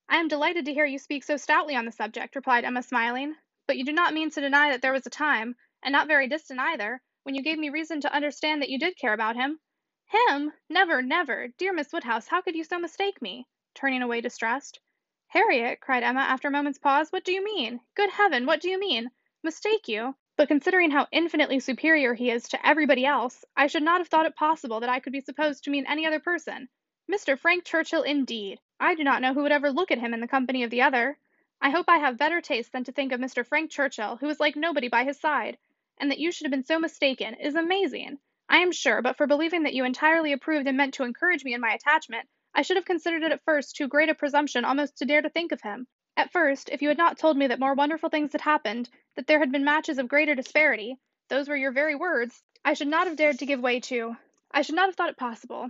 "I 0.09 0.17
am 0.17 0.27
delighted 0.27 0.65
to 0.65 0.73
hear 0.73 0.85
you 0.85 0.97
speak 0.97 1.23
so 1.23 1.37
stoutly 1.37 1.75
on 1.75 1.85
the 1.85 1.91
subject," 1.91 2.35
replied 2.35 2.65
Emma, 2.65 2.81
smiling. 2.81 3.35
"But 3.67 3.77
you 3.77 3.85
do 3.85 3.93
not 3.93 4.15
mean 4.15 4.31
to 4.31 4.41
deny 4.41 4.71
that 4.71 4.81
there 4.81 4.93
was 4.93 5.05
a 5.05 5.11
time, 5.11 5.55
and 5.83 5.93
not 5.93 6.07
very 6.07 6.27
distant 6.27 6.59
either, 6.59 7.03
when 7.23 7.35
you 7.35 7.43
gave 7.43 7.59
me 7.59 7.69
reason 7.69 8.01
to 8.01 8.11
understand 8.11 8.61
that 8.61 8.69
you 8.69 8.79
did 8.79 8.97
care 8.97 9.13
about 9.13 9.35
him." 9.35 9.59
"Him! 10.07 10.53
Never, 10.67 11.03
never! 11.03 11.49
Dear 11.49 11.71
Miss 11.71 11.93
Woodhouse, 11.93 12.27
how 12.27 12.41
could 12.41 12.55
you 12.55 12.63
so 12.63 12.79
mistake 12.79 13.21
me?" 13.21 13.47
turning 13.75 14.01
away 14.01 14.21
distressed. 14.21 14.79
"Harriet," 15.27 15.79
cried 15.79 16.01
Emma, 16.01 16.21
after 16.21 16.47
a 16.47 16.51
moment's 16.51 16.79
pause, 16.79 17.11
"what 17.11 17.23
do 17.23 17.31
you 17.31 17.43
mean? 17.43 17.79
Good 17.93 18.09
heaven, 18.09 18.47
what 18.47 18.59
do 18.59 18.71
you 18.71 18.79
mean? 18.79 19.11
Mistake 19.43 19.87
you? 19.87 20.15
But 20.35 20.47
considering 20.47 20.89
how 20.89 21.07
infinitely 21.11 21.59
superior 21.59 22.15
he 22.15 22.31
is 22.31 22.49
to 22.49 22.67
everybody 22.67 23.05
else, 23.05 23.45
I 23.55 23.67
should 23.67 23.83
not 23.83 23.99
have 23.99 24.07
thought 24.07 24.25
it 24.25 24.35
possible 24.35 24.79
that 24.79 24.89
I 24.89 24.99
could 24.99 25.13
be 25.13 25.21
supposed 25.21 25.63
to 25.65 25.69
mean 25.69 25.85
any 25.85 26.07
other 26.07 26.19
person. 26.19 26.69
Mr. 27.07 27.37
Frank 27.37 27.65
Churchill, 27.65 28.01
indeed! 28.01 28.59
I 28.79 28.95
do 28.95 29.03
not 29.03 29.21
know 29.21 29.35
who 29.35 29.43
would 29.43 29.51
ever 29.51 29.71
look 29.71 29.91
at 29.91 29.99
him 29.99 30.15
in 30.15 30.21
the 30.21 30.27
company 30.27 30.63
of 30.63 30.71
the 30.71 30.81
other. 30.81 31.19
I 31.61 31.69
hope 31.69 31.85
I 31.87 31.99
have 31.99 32.17
better 32.17 32.41
taste 32.41 32.71
than 32.71 32.83
to 32.85 32.91
think 32.91 33.11
of 33.11 33.19
Mr. 33.19 33.45
Frank 33.45 33.69
Churchill, 33.69 34.15
who 34.15 34.27
is 34.29 34.39
like 34.39 34.55
nobody 34.55 34.87
by 34.87 35.03
his 35.03 35.19
side. 35.19 35.59
And 36.01 36.11
that 36.11 36.19
you 36.19 36.31
should 36.31 36.45
have 36.45 36.51
been 36.51 36.65
so 36.65 36.79
mistaken, 36.79 37.35
is 37.35 37.55
amazing. 37.55 38.17
I 38.49 38.57
am 38.57 38.71
sure, 38.71 39.01
but 39.01 39.15
for 39.15 39.27
believing 39.27 39.63
that 39.63 39.75
you 39.75 39.85
entirely 39.85 40.33
approved 40.33 40.67
and 40.67 40.75
meant 40.75 40.95
to 40.95 41.03
encourage 41.03 41.45
me 41.45 41.53
in 41.53 41.61
my 41.61 41.73
attachment, 41.73 42.27
I 42.53 42.63
should 42.63 42.75
have 42.75 42.85
considered 42.85 43.21
it 43.21 43.31
at 43.31 43.45
first 43.45 43.75
too 43.75 43.87
great 43.87 44.09
a 44.09 44.15
presumption 44.15 44.65
almost 44.65 44.97
to 44.97 45.05
dare 45.05 45.21
to 45.21 45.29
think 45.29 45.51
of 45.51 45.61
him. 45.61 45.87
At 46.17 46.31
first, 46.31 46.69
if 46.69 46.81
you 46.81 46.89
had 46.89 46.97
not 46.97 47.17
told 47.17 47.37
me 47.37 47.47
that 47.47 47.59
more 47.59 47.75
wonderful 47.75 48.09
things 48.09 48.31
had 48.31 48.41
happened, 48.41 48.89
that 49.15 49.27
there 49.27 49.39
had 49.39 49.51
been 49.51 49.63
matches 49.63 49.99
of 49.99 50.07
greater 50.07 50.35
disparity, 50.35 50.97
those 51.29 51.47
were 51.47 51.55
your 51.55 51.71
very 51.71 51.95
words, 51.95 52.43
I 52.65 52.73
should 52.73 52.89
not 52.89 53.07
have 53.07 53.15
dared 53.15 53.39
to 53.39 53.45
give 53.45 53.61
way 53.61 53.79
to, 53.81 54.17
I 54.51 54.63
should 54.63 54.75
not 54.75 54.87
have 54.87 54.95
thought 54.95 55.09
it 55.11 55.17
possible. 55.17 55.69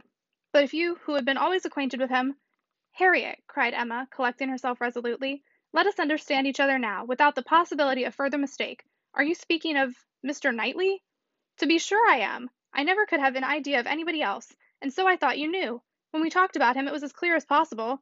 But 0.53 0.63
if 0.63 0.73
you, 0.73 0.95
who 1.03 1.15
had 1.15 1.25
been 1.25 1.37
always 1.37 1.65
acquainted 1.65 1.99
with 1.99 2.09
him, 2.09 2.37
Harriet, 2.93 3.43
cried 3.47 3.73
Emma, 3.73 4.07
collecting 4.09 4.47
herself 4.47 4.79
resolutely, 4.79 5.43
let 5.73 5.87
us 5.87 5.99
understand 5.99 6.47
each 6.47 6.59
other 6.59 6.79
now, 6.79 7.03
without 7.05 7.35
the 7.35 7.43
possibility 7.43 8.05
of 8.05 8.15
further 8.15 8.37
mistake. 8.37 8.85
Are 9.13 9.23
you 9.23 9.35
speaking 9.35 9.75
of 9.75 9.93
Mr. 10.25 10.55
Knightley? 10.55 11.03
To 11.57 11.67
be 11.67 11.79
sure 11.79 12.09
I 12.09 12.19
am. 12.19 12.49
I 12.73 12.83
never 12.83 13.05
could 13.05 13.19
have 13.19 13.35
an 13.35 13.43
idea 13.43 13.79
of 13.79 13.85
anybody 13.85 14.21
else, 14.21 14.55
and 14.81 14.93
so 14.93 15.05
I 15.05 15.17
thought 15.17 15.37
you 15.37 15.51
knew. 15.51 15.81
When 16.11 16.23
we 16.23 16.29
talked 16.29 16.55
about 16.55 16.77
him, 16.77 16.87
it 16.87 16.93
was 16.93 17.03
as 17.03 17.11
clear 17.11 17.35
as 17.35 17.43
possible. 17.43 18.01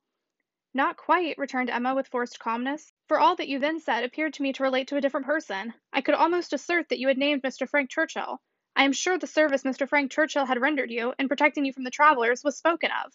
Not 0.72 0.98
quite, 0.98 1.40
returned 1.40 1.72
Emma 1.72 1.96
with 1.96 2.08
forced 2.08 2.40
calmness, 2.40 2.94
for 3.08 3.20
all 3.20 3.36
that 3.38 3.48
you 3.48 3.58
then 3.58 3.80
said 3.80 4.04
appeared 4.04 4.36
to 4.36 4.44
me 4.44 4.54
to 4.54 4.62
relate 4.62 4.88
to 4.90 4.98
a 4.98 5.02
different 5.02 5.26
person. 5.26 5.74
I 5.92 6.02
could 6.02 6.14
almost 6.14 6.54
assert 6.54 6.90
that 6.90 7.00
you 7.00 7.08
had 7.08 7.18
named 7.18 7.42
Mr. 7.42 7.68
Frank 7.68 7.90
Churchill. 7.90 8.40
I 8.76 8.84
am 8.84 8.94
sure 8.94 9.18
the 9.18 9.26
service 9.26 9.64
Mr. 9.64 9.90
Frank 9.90 10.12
Churchill 10.12 10.46
had 10.46 10.62
rendered 10.62 10.92
you, 10.92 11.16
in 11.18 11.28
protecting 11.28 11.66
you 11.66 11.74
from 11.74 11.86
the 11.86 11.92
travellers, 11.92 12.44
was 12.44 12.56
spoken 12.56 12.92
of. 13.04 13.12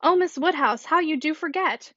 Oh, 0.00 0.14
Miss 0.14 0.38
Woodhouse, 0.38 0.84
how 0.84 1.00
you 1.00 1.16
do 1.16 1.34
forget! 1.34 1.92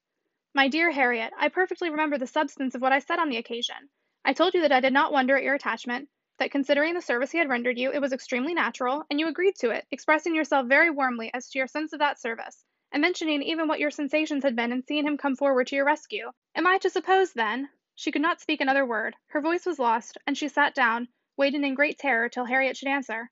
My 0.56 0.70
dear 0.70 0.89
Harriet, 0.89 1.34
I 1.38 1.50
perfectly 1.50 1.91
remember 1.91 2.18
the 2.18 2.26
substance 2.26 2.74
of 2.74 2.82
what 2.82 2.93
I 2.93 3.00
said 3.00 3.20
on 3.20 3.30
the 3.30 3.38
occasion. 3.38 3.89
I 4.28 4.34
told 4.34 4.55
you 4.55 4.61
that 4.61 4.71
I 4.71 4.80
did 4.80 4.91
not 4.91 5.11
wonder 5.11 5.38
at 5.38 5.43
your 5.43 5.53
attachment, 5.53 6.09
that 6.39 6.49
considering 6.49 6.95
the 6.95 7.01
service 7.01 7.32
he 7.32 7.38
had 7.38 7.47
rendered 7.47 7.78
you, 7.78 7.91
it 7.91 8.01
was 8.01 8.11
extremely 8.11 8.55
natural, 8.55 9.05
and 9.07 9.19
you 9.19 9.28
agreed 9.28 9.55
to 9.57 9.69
it, 9.69 9.86
expressing 9.91 10.34
yourself 10.34 10.65
very 10.65 10.89
warmly 10.89 11.30
as 11.36 11.47
to 11.47 11.59
your 11.59 11.67
sense 11.67 11.93
of 11.93 11.99
that 11.99 12.19
service, 12.19 12.65
and 12.91 13.01
mentioning 13.01 13.43
even 13.43 13.67
what 13.67 13.80
your 13.80 13.91
sensations 13.91 14.43
had 14.43 14.55
been 14.55 14.71
in 14.71 14.82
seeing 14.82 15.05
him 15.05 15.15
come 15.15 15.36
forward 15.36 15.67
to 15.67 15.76
your 15.76 15.86
rescue. 15.86 16.32
Am 16.55 16.65
I 16.65 16.80
to 16.80 16.89
suppose, 16.89 17.34
then? 17.34 17.69
She 17.93 18.11
could 18.11 18.23
not 18.23 18.41
speak 18.41 18.61
another 18.61 18.84
word. 18.84 19.15
Her 19.28 19.41
voice 19.41 19.63
was 19.63 19.78
lost, 19.78 20.17
and 20.26 20.36
she 20.36 20.47
sat 20.47 20.73
down, 20.73 21.07
waiting 21.38 21.63
in 21.63 21.76
great 21.76 21.99
terror 21.99 22.28
till 22.28 22.45
Harriet 22.45 22.76
should 22.78 22.88
answer. 22.88 23.30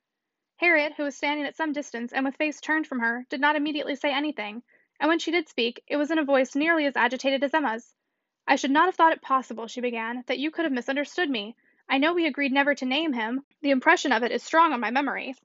Harriet, 0.57 0.93
who 0.93 1.05
was 1.05 1.17
standing 1.17 1.47
at 1.47 1.55
some 1.55 1.73
distance 1.73 2.13
and 2.13 2.23
with 2.23 2.35
face 2.35 2.61
turned 2.61 2.85
from 2.85 2.99
her, 2.99 3.25
did 3.29 3.41
not 3.41 3.55
immediately 3.55 3.95
say 3.95 4.13
anything, 4.13 4.61
and 4.99 5.09
when 5.09 5.17
she 5.17 5.31
did 5.31 5.49
speak, 5.49 5.81
it 5.87 5.97
was 5.97 6.11
in 6.11 6.19
a 6.19 6.23
voice 6.23 6.53
nearly 6.53 6.85
as 6.85 6.95
agitated 6.95 7.43
as 7.43 7.53
Emma's. 7.55 7.95
I 8.47 8.55
should 8.55 8.71
not 8.71 8.85
have 8.85 8.95
thought 8.95 9.13
it 9.13 9.21
possible, 9.21 9.67
she 9.67 9.81
began, 9.81 10.23
that 10.27 10.39
you 10.39 10.51
could 10.51 10.65
have 10.65 10.71
misunderstood 10.71 11.29
me. 11.29 11.55
I 11.89 11.97
know 11.97 12.13
we 12.13 12.25
agreed 12.27 12.51
never 12.51 12.75
to 12.75 12.85
name 12.85 13.13
him. 13.13 13.45
The 13.61 13.71
impression 13.71 14.11
of 14.11 14.23
it 14.23 14.31
is 14.31 14.43
strong 14.43 14.73
on 14.73 14.79
my 14.79 14.91
memory. 14.91 15.35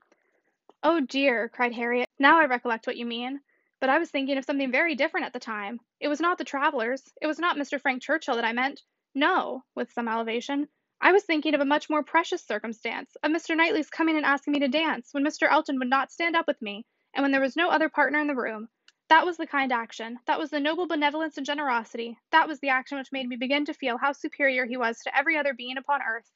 Oh 0.82 1.00
dear, 1.00 1.48
cried 1.48 1.72
Harriet, 1.74 2.08
now 2.18 2.40
I 2.40 2.46
recollect 2.46 2.86
what 2.86 2.96
you 2.96 3.06
mean. 3.06 3.40
But 3.80 3.90
I 3.90 3.98
was 3.98 4.10
thinking 4.10 4.36
of 4.38 4.44
something 4.44 4.72
very 4.72 4.94
different 4.96 5.26
at 5.26 5.32
the 5.32 5.38
time. 5.38 5.80
It 6.00 6.08
was 6.08 6.20
not 6.20 6.38
the 6.38 6.44
travellers. 6.44 7.12
It 7.22 7.28
was 7.28 7.38
not 7.38 7.56
Mr. 7.56 7.80
Frank 7.80 8.02
Churchill 8.02 8.34
that 8.34 8.44
I 8.44 8.52
meant. 8.52 8.82
No, 9.14 9.62
with 9.74 9.92
some 9.92 10.08
elevation. 10.08 10.68
I 11.00 11.12
was 11.12 11.22
thinking 11.22 11.54
of 11.54 11.60
a 11.60 11.64
much 11.64 11.88
more 11.88 12.02
precious 12.02 12.44
circumstance, 12.44 13.16
of 13.22 13.30
Mr. 13.30 13.56
Knightley's 13.56 13.90
coming 13.90 14.16
and 14.16 14.26
asking 14.26 14.54
me 14.54 14.60
to 14.60 14.68
dance, 14.68 15.14
when 15.14 15.24
Mr. 15.24 15.48
Elton 15.48 15.78
would 15.78 15.88
not 15.88 16.10
stand 16.10 16.34
up 16.34 16.48
with 16.48 16.60
me, 16.60 16.84
and 17.14 17.22
when 17.22 17.30
there 17.30 17.40
was 17.40 17.54
no 17.54 17.70
other 17.70 17.88
partner 17.88 18.18
in 18.18 18.26
the 18.26 18.34
room. 18.34 18.68
That 19.08 19.24
was 19.24 19.38
the 19.38 19.46
kind 19.46 19.72
action, 19.72 20.18
that 20.26 20.38
was 20.38 20.50
the 20.50 20.60
noble 20.60 20.86
benevolence 20.86 21.38
and 21.38 21.46
generosity, 21.46 22.18
that 22.30 22.46
was 22.46 22.60
the 22.60 22.68
action 22.68 22.98
which 22.98 23.10
made 23.10 23.26
me 23.26 23.36
begin 23.36 23.64
to 23.64 23.72
feel 23.72 23.96
how 23.96 24.12
superior 24.12 24.66
he 24.66 24.76
was 24.76 25.00
to 25.00 25.16
every 25.16 25.38
other 25.38 25.54
being 25.54 25.78
upon 25.78 26.02
earth. 26.02 26.30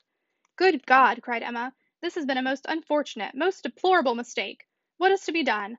Good 0.56 0.86
God! 0.86 1.20
cried 1.22 1.42
Emma, 1.42 1.74
this 2.00 2.14
has 2.14 2.24
been 2.24 2.38
a 2.38 2.42
most 2.42 2.64
unfortunate, 2.66 3.34
most 3.34 3.62
deplorable 3.62 4.14
mistake. 4.14 4.66
What 4.96 5.12
is 5.12 5.20
to 5.26 5.32
be 5.32 5.44
done? 5.44 5.76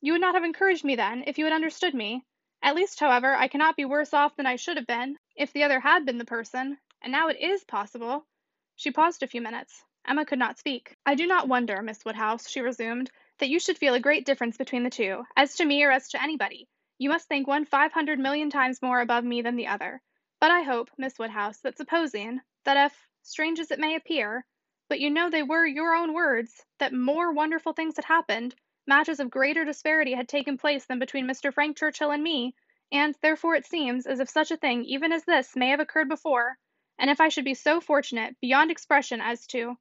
You 0.00 0.12
would 0.12 0.20
not 0.20 0.34
have 0.34 0.42
encouraged 0.42 0.84
me 0.84 0.96
then, 0.96 1.22
if 1.26 1.38
you 1.38 1.44
had 1.44 1.54
understood 1.54 1.94
me. 1.94 2.24
At 2.62 2.74
least, 2.74 2.98
however, 2.98 3.34
I 3.34 3.46
cannot 3.46 3.76
be 3.76 3.84
worse 3.84 4.12
off 4.12 4.34
than 4.34 4.46
I 4.46 4.56
should 4.56 4.76
have 4.76 4.86
been, 4.86 5.18
if 5.36 5.52
the 5.52 5.62
other 5.62 5.78
had 5.78 6.04
been 6.04 6.18
the 6.18 6.24
person, 6.24 6.78
and 7.00 7.12
now 7.12 7.28
it 7.28 7.38
is 7.38 7.62
possible. 7.62 8.26
She 8.74 8.90
paused 8.90 9.22
a 9.22 9.28
few 9.28 9.40
minutes. 9.40 9.84
Emma 10.04 10.26
could 10.26 10.38
not 10.40 10.58
speak. 10.58 10.96
I 11.06 11.14
do 11.14 11.26
not 11.26 11.46
wonder, 11.46 11.80
Miss 11.80 12.04
Woodhouse, 12.04 12.48
she 12.48 12.60
resumed, 12.60 13.10
that 13.38 13.48
you 13.48 13.58
should 13.58 13.78
feel 13.78 13.94
a 13.94 14.00
great 14.00 14.24
difference 14.24 14.56
between 14.56 14.82
the 14.82 14.90
two, 14.90 15.24
as 15.36 15.56
to 15.56 15.64
me 15.64 15.82
or 15.82 15.90
as 15.90 16.08
to 16.08 16.22
anybody. 16.22 16.68
You 16.98 17.08
must 17.08 17.26
think 17.28 17.46
one 17.46 17.64
five 17.64 17.92
hundred 17.92 18.18
million 18.18 18.50
times 18.50 18.80
more 18.80 19.00
above 19.00 19.24
me 19.24 19.42
than 19.42 19.56
the 19.56 19.66
other. 19.66 20.00
But 20.40 20.50
I 20.50 20.62
hope, 20.62 20.90
Miss 20.96 21.18
Woodhouse, 21.18 21.60
that 21.60 21.76
supposing, 21.76 22.40
that 22.64 22.86
if, 22.86 23.08
strange 23.22 23.58
as 23.58 23.70
it 23.70 23.78
may 23.78 23.96
appear, 23.96 24.44
but 24.88 25.00
you 25.00 25.10
know 25.10 25.30
they 25.30 25.42
were 25.42 25.66
your 25.66 25.94
own 25.94 26.12
words, 26.12 26.64
that 26.78 26.92
more 26.92 27.32
wonderful 27.32 27.72
things 27.72 27.96
had 27.96 28.04
happened, 28.04 28.54
matches 28.86 29.18
of 29.18 29.30
greater 29.30 29.64
disparity 29.64 30.12
had 30.12 30.28
taken 30.28 30.58
place 30.58 30.84
than 30.86 30.98
between 30.98 31.26
Mr. 31.26 31.52
Frank 31.52 31.76
Churchill 31.76 32.10
and 32.10 32.22
me, 32.22 32.54
and 32.92 33.16
therefore 33.22 33.54
it 33.54 33.66
seems 33.66 34.06
as 34.06 34.20
if 34.20 34.28
such 34.28 34.50
a 34.50 34.56
thing 34.56 34.84
even 34.84 35.10
as 35.10 35.24
this 35.24 35.56
may 35.56 35.70
have 35.70 35.80
occurred 35.80 36.08
before, 36.08 36.58
and 36.98 37.10
if 37.10 37.20
I 37.20 37.28
should 37.28 37.44
be 37.44 37.54
so 37.54 37.80
fortunate, 37.80 38.36
beyond 38.40 38.70
expression, 38.70 39.20
as 39.20 39.46
to, 39.48 39.76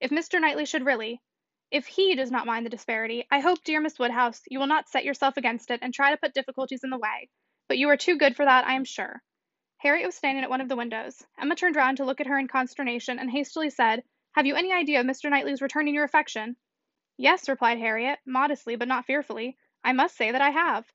if 0.00 0.10
Mr. 0.10 0.40
Knightley 0.40 0.66
should 0.66 0.84
really, 0.84 1.22
if 1.70 1.86
he 1.86 2.14
does 2.14 2.30
not 2.30 2.46
mind 2.46 2.64
the 2.64 2.70
disparity, 2.70 3.26
I 3.30 3.40
hope, 3.40 3.62
dear 3.62 3.80
Miss 3.80 3.98
Woodhouse, 3.98 4.42
you 4.48 4.58
will 4.58 4.66
not 4.66 4.88
set 4.88 5.04
yourself 5.04 5.36
against 5.36 5.70
it 5.70 5.80
and 5.82 5.92
try 5.92 6.10
to 6.10 6.16
put 6.16 6.34
difficulties 6.34 6.82
in 6.82 6.90
the 6.90 6.98
way. 6.98 7.28
But 7.68 7.78
you 7.78 7.88
are 7.90 7.96
too 7.96 8.16
good 8.16 8.36
for 8.36 8.44
that, 8.44 8.66
I 8.66 8.74
am 8.74 8.84
sure. 8.84 9.22
Harriet 9.78 10.06
was 10.06 10.14
standing 10.14 10.42
at 10.42 10.50
one 10.50 10.60
of 10.60 10.68
the 10.68 10.76
windows. 10.76 11.24
Emma 11.38 11.54
turned 11.54 11.76
round 11.76 11.98
to 11.98 12.04
look 12.04 12.20
at 12.20 12.26
her 12.26 12.38
in 12.38 12.48
consternation 12.48 13.18
and 13.18 13.30
hastily 13.30 13.70
said, 13.70 14.02
Have 14.32 14.46
you 14.46 14.56
any 14.56 14.72
idea 14.72 15.00
of 15.00 15.06
Mr. 15.06 15.30
Knightley's 15.30 15.62
returning 15.62 15.94
your 15.94 16.04
affection? 16.04 16.56
Yes, 17.16 17.48
replied 17.48 17.78
Harriet, 17.78 18.18
modestly 18.24 18.76
but 18.76 18.88
not 18.88 19.04
fearfully. 19.04 19.58
I 19.84 19.92
must 19.92 20.16
say 20.16 20.32
that 20.32 20.42
I 20.42 20.50
have. 20.50 20.90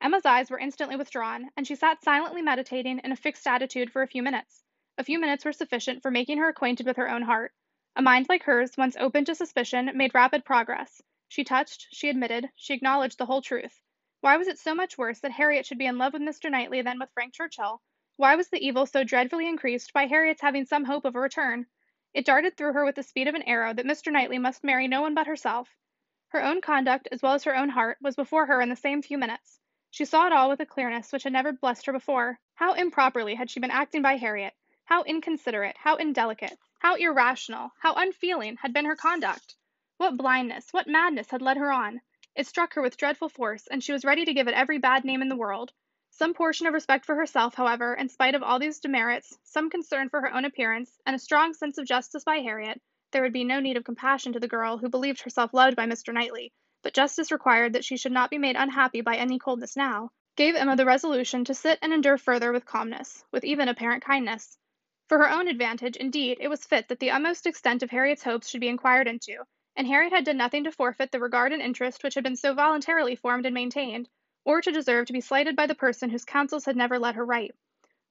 Emma's 0.00 0.24
eyes 0.24 0.50
were 0.50 0.58
instantly 0.58 0.96
withdrawn, 0.96 1.50
and 1.56 1.66
she 1.66 1.74
sat 1.74 2.04
silently 2.04 2.40
meditating 2.40 3.00
in 3.00 3.12
a 3.12 3.16
fixed 3.16 3.46
attitude 3.46 3.90
for 3.90 4.02
a 4.02 4.08
few 4.08 4.22
minutes. 4.22 4.62
A 4.96 5.04
few 5.04 5.18
minutes 5.18 5.44
were 5.44 5.52
sufficient 5.52 6.02
for 6.02 6.10
making 6.10 6.38
her 6.38 6.48
acquainted 6.48 6.86
with 6.86 6.98
her 6.98 7.10
own 7.10 7.22
heart. 7.22 7.52
A 7.96 8.02
mind 8.02 8.26
like 8.28 8.42
hers, 8.42 8.76
once 8.76 8.96
open 8.98 9.24
to 9.24 9.36
suspicion, 9.36 9.88
made 9.94 10.14
rapid 10.14 10.44
progress. 10.44 11.00
She 11.28 11.44
touched, 11.44 11.86
she 11.92 12.08
admitted, 12.08 12.50
she 12.56 12.74
acknowledged 12.74 13.18
the 13.18 13.26
whole 13.26 13.40
truth. 13.40 13.80
Why 14.20 14.36
was 14.36 14.48
it 14.48 14.58
so 14.58 14.74
much 14.74 14.98
worse 14.98 15.20
that 15.20 15.30
Harriet 15.30 15.64
should 15.64 15.78
be 15.78 15.86
in 15.86 15.96
love 15.96 16.12
with 16.12 16.22
Mr. 16.22 16.50
Knightley 16.50 16.82
than 16.82 16.98
with 16.98 17.12
Frank 17.12 17.34
Churchill? 17.34 17.82
Why 18.16 18.34
was 18.34 18.48
the 18.48 18.58
evil 18.58 18.84
so 18.86 19.04
dreadfully 19.04 19.46
increased 19.46 19.92
by 19.92 20.06
Harriet's 20.06 20.40
having 20.40 20.64
some 20.64 20.86
hope 20.86 21.04
of 21.04 21.14
a 21.14 21.20
return? 21.20 21.66
It 22.12 22.24
darted 22.24 22.56
through 22.56 22.72
her 22.72 22.84
with 22.84 22.96
the 22.96 23.04
speed 23.04 23.28
of 23.28 23.36
an 23.36 23.42
arrow 23.42 23.72
that 23.72 23.86
Mr. 23.86 24.10
Knightley 24.10 24.38
must 24.38 24.64
marry 24.64 24.88
no 24.88 25.00
one 25.00 25.14
but 25.14 25.28
herself. 25.28 25.76
Her 26.30 26.42
own 26.42 26.60
conduct, 26.62 27.06
as 27.12 27.22
well 27.22 27.34
as 27.34 27.44
her 27.44 27.54
own 27.56 27.68
heart, 27.68 27.98
was 28.00 28.16
before 28.16 28.46
her 28.46 28.60
in 28.60 28.70
the 28.70 28.74
same 28.76 29.02
few 29.02 29.18
minutes. 29.18 29.60
She 29.90 30.04
saw 30.04 30.26
it 30.26 30.32
all 30.32 30.48
with 30.48 30.58
a 30.58 30.66
clearness 30.66 31.12
which 31.12 31.22
had 31.22 31.32
never 31.32 31.52
blessed 31.52 31.86
her 31.86 31.92
before. 31.92 32.40
How 32.54 32.72
improperly 32.72 33.36
had 33.36 33.50
she 33.50 33.60
been 33.60 33.70
acting 33.70 34.02
by 34.02 34.16
Harriet! 34.16 34.54
How 34.84 35.04
inconsiderate, 35.04 35.76
how 35.76 35.94
indelicate, 35.94 36.58
how 36.84 36.96
irrational, 36.96 37.72
how 37.78 37.94
unfeeling 37.94 38.58
had 38.58 38.74
been 38.74 38.84
her 38.84 38.94
conduct! 38.94 39.56
What 39.96 40.18
blindness, 40.18 40.70
what 40.70 40.86
madness 40.86 41.30
had 41.30 41.40
led 41.40 41.56
her 41.56 41.72
on! 41.72 42.02
It 42.34 42.46
struck 42.46 42.74
her 42.74 42.82
with 42.82 42.98
dreadful 42.98 43.30
force, 43.30 43.66
and 43.68 43.82
she 43.82 43.90
was 43.94 44.04
ready 44.04 44.26
to 44.26 44.34
give 44.34 44.48
it 44.48 44.54
every 44.54 44.76
bad 44.76 45.02
name 45.02 45.22
in 45.22 45.30
the 45.30 45.34
world. 45.34 45.72
Some 46.10 46.34
portion 46.34 46.66
of 46.66 46.74
respect 46.74 47.06
for 47.06 47.14
herself, 47.14 47.54
however, 47.54 47.94
in 47.94 48.10
spite 48.10 48.34
of 48.34 48.42
all 48.42 48.58
these 48.58 48.80
demerits, 48.80 49.38
some 49.44 49.70
concern 49.70 50.10
for 50.10 50.20
her 50.20 50.30
own 50.30 50.44
appearance, 50.44 51.00
and 51.06 51.16
a 51.16 51.18
strong 51.18 51.54
sense 51.54 51.78
of 51.78 51.86
justice 51.86 52.22
by 52.22 52.40
Harriet 52.40 52.82
there 53.12 53.22
would 53.22 53.32
be 53.32 53.44
no 53.44 53.60
need 53.60 53.78
of 53.78 53.84
compassion 53.84 54.34
to 54.34 54.40
the 54.40 54.46
girl 54.46 54.76
who 54.76 54.90
believed 54.90 55.22
herself 55.22 55.54
loved 55.54 55.76
by 55.76 55.86
Mr. 55.86 56.12
Knightley, 56.12 56.52
but 56.82 56.92
justice 56.92 57.32
required 57.32 57.72
that 57.72 57.84
she 57.86 57.96
should 57.96 58.12
not 58.12 58.28
be 58.28 58.36
made 58.36 58.56
unhappy 58.56 59.00
by 59.00 59.16
any 59.16 59.38
coldness 59.38 59.74
now, 59.74 60.10
gave 60.36 60.54
Emma 60.54 60.76
the 60.76 60.84
resolution 60.84 61.46
to 61.46 61.54
sit 61.54 61.78
and 61.80 61.94
endure 61.94 62.18
further 62.18 62.52
with 62.52 62.66
calmness, 62.66 63.24
with 63.32 63.42
even 63.42 63.68
apparent 63.68 64.04
kindness. 64.04 64.58
For 65.06 65.18
her 65.18 65.30
own 65.30 65.48
advantage, 65.48 65.96
indeed, 65.96 66.38
it 66.40 66.48
was 66.48 66.64
fit 66.64 66.88
that 66.88 66.98
the 66.98 67.10
utmost 67.10 67.46
extent 67.46 67.82
of 67.82 67.90
Harriet's 67.90 68.22
hopes 68.22 68.48
should 68.48 68.62
be 68.62 68.68
inquired 68.68 69.06
into, 69.06 69.44
and 69.76 69.86
Harriet 69.86 70.14
had 70.14 70.24
done 70.24 70.38
nothing 70.38 70.64
to 70.64 70.72
forfeit 70.72 71.12
the 71.12 71.20
regard 71.20 71.52
and 71.52 71.60
interest 71.60 72.02
which 72.02 72.14
had 72.14 72.24
been 72.24 72.36
so 72.36 72.54
voluntarily 72.54 73.14
formed 73.14 73.44
and 73.44 73.52
maintained, 73.52 74.08
or 74.46 74.62
to 74.62 74.72
deserve 74.72 75.04
to 75.06 75.12
be 75.12 75.20
slighted 75.20 75.56
by 75.56 75.66
the 75.66 75.74
person 75.74 76.08
whose 76.08 76.24
counsels 76.24 76.64
had 76.64 76.74
never 76.74 76.98
led 76.98 77.16
her 77.16 77.24
right. 77.26 77.54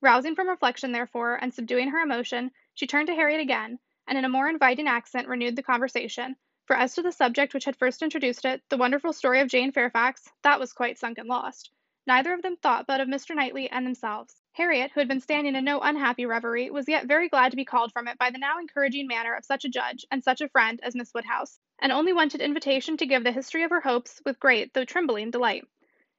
Rousing 0.01 0.35
from 0.35 0.47
reflection, 0.47 0.91
therefore, 0.91 1.33
and 1.41 1.51
subduing 1.51 1.89
her 1.89 1.97
emotion, 1.97 2.51
she 2.75 2.85
turned 2.85 3.07
to 3.07 3.15
Harriet 3.15 3.41
again, 3.41 3.79
and 4.05 4.15
in 4.15 4.23
a 4.23 4.29
more 4.29 4.47
inviting 4.47 4.87
accent 4.87 5.27
renewed 5.27 5.55
the 5.55 5.63
conversation, 5.63 6.35
for 6.67 6.75
as 6.75 6.93
to 6.93 7.01
the 7.01 7.11
subject 7.11 7.55
which 7.55 7.65
had 7.65 7.75
first 7.75 8.03
introduced 8.03 8.45
it, 8.45 8.61
the 8.69 8.77
wonderful 8.77 9.13
story 9.13 9.39
of 9.39 9.47
Jane 9.47 9.71
Fairfax, 9.71 10.31
that 10.43 10.59
was 10.59 10.73
quite 10.73 10.99
sunk 10.99 11.17
and 11.17 11.27
lost. 11.27 11.71
Neither 12.05 12.33
of 12.33 12.43
them 12.43 12.55
thought 12.57 12.85
but 12.85 13.01
of 13.01 13.07
Mr. 13.07 13.35
Knightley 13.35 13.67
and 13.67 13.83
themselves. 13.83 14.42
Harriet, 14.55 14.91
who 14.91 14.99
had 14.99 15.07
been 15.07 15.19
standing 15.19 15.55
in 15.55 15.65
no 15.65 15.79
unhappy 15.79 16.27
reverie, 16.27 16.69
was 16.69 16.87
yet 16.87 17.07
very 17.07 17.27
glad 17.27 17.49
to 17.49 17.55
be 17.55 17.65
called 17.65 17.91
from 17.91 18.07
it 18.07 18.19
by 18.19 18.29
the 18.29 18.37
now 18.37 18.59
encouraging 18.59 19.07
manner 19.07 19.33
of 19.33 19.43
such 19.43 19.65
a 19.65 19.69
judge 19.69 20.05
and 20.11 20.23
such 20.23 20.41
a 20.41 20.49
friend 20.49 20.79
as 20.83 20.93
Miss 20.93 21.11
Woodhouse, 21.11 21.59
and 21.79 21.91
only 21.91 22.13
wanted 22.13 22.39
invitation 22.39 22.95
to 22.97 23.07
give 23.07 23.23
the 23.23 23.31
history 23.31 23.63
of 23.63 23.71
her 23.71 23.81
hopes 23.81 24.21
with 24.27 24.39
great, 24.39 24.71
though 24.71 24.85
trembling, 24.85 25.31
delight. 25.31 25.67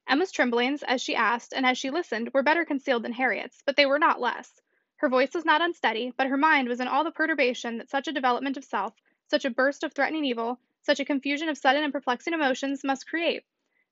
Emma's 0.08 0.32
tremblings, 0.32 0.82
as 0.82 1.00
she 1.00 1.14
asked 1.14 1.52
and 1.52 1.64
as 1.64 1.78
she 1.78 1.90
listened, 1.90 2.28
were 2.34 2.42
better 2.42 2.64
concealed 2.64 3.04
than 3.04 3.12
Harriet's, 3.12 3.62
but 3.64 3.76
they 3.76 3.86
were 3.86 4.00
not 4.00 4.20
less. 4.20 4.60
Her 4.96 5.08
voice 5.08 5.32
was 5.32 5.44
not 5.44 5.62
unsteady, 5.62 6.12
but 6.16 6.26
her 6.26 6.36
mind 6.36 6.68
was 6.68 6.80
in 6.80 6.88
all 6.88 7.04
the 7.04 7.12
perturbation 7.12 7.78
that 7.78 7.88
such 7.88 8.08
a 8.08 8.12
development 8.12 8.56
of 8.56 8.64
self, 8.64 8.94
such 9.28 9.44
a 9.44 9.50
burst 9.50 9.84
of 9.84 9.92
threatening 9.92 10.24
evil, 10.24 10.58
such 10.82 10.98
a 10.98 11.04
confusion 11.04 11.48
of 11.48 11.56
sudden 11.56 11.84
and 11.84 11.92
perplexing 11.92 12.34
emotions 12.34 12.82
must 12.82 13.08
create. 13.08 13.44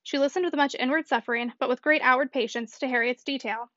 She 0.03 0.19
listened 0.19 0.45
with 0.45 0.57
much 0.57 0.75
inward 0.75 1.07
suffering, 1.07 1.53
but 1.61 1.69
with 1.69 1.81
great 1.81 2.03
outward 2.03 2.33
patience, 2.33 2.81
to 2.81 2.89
Harriet's 2.89 3.23
detail. 3.23 3.71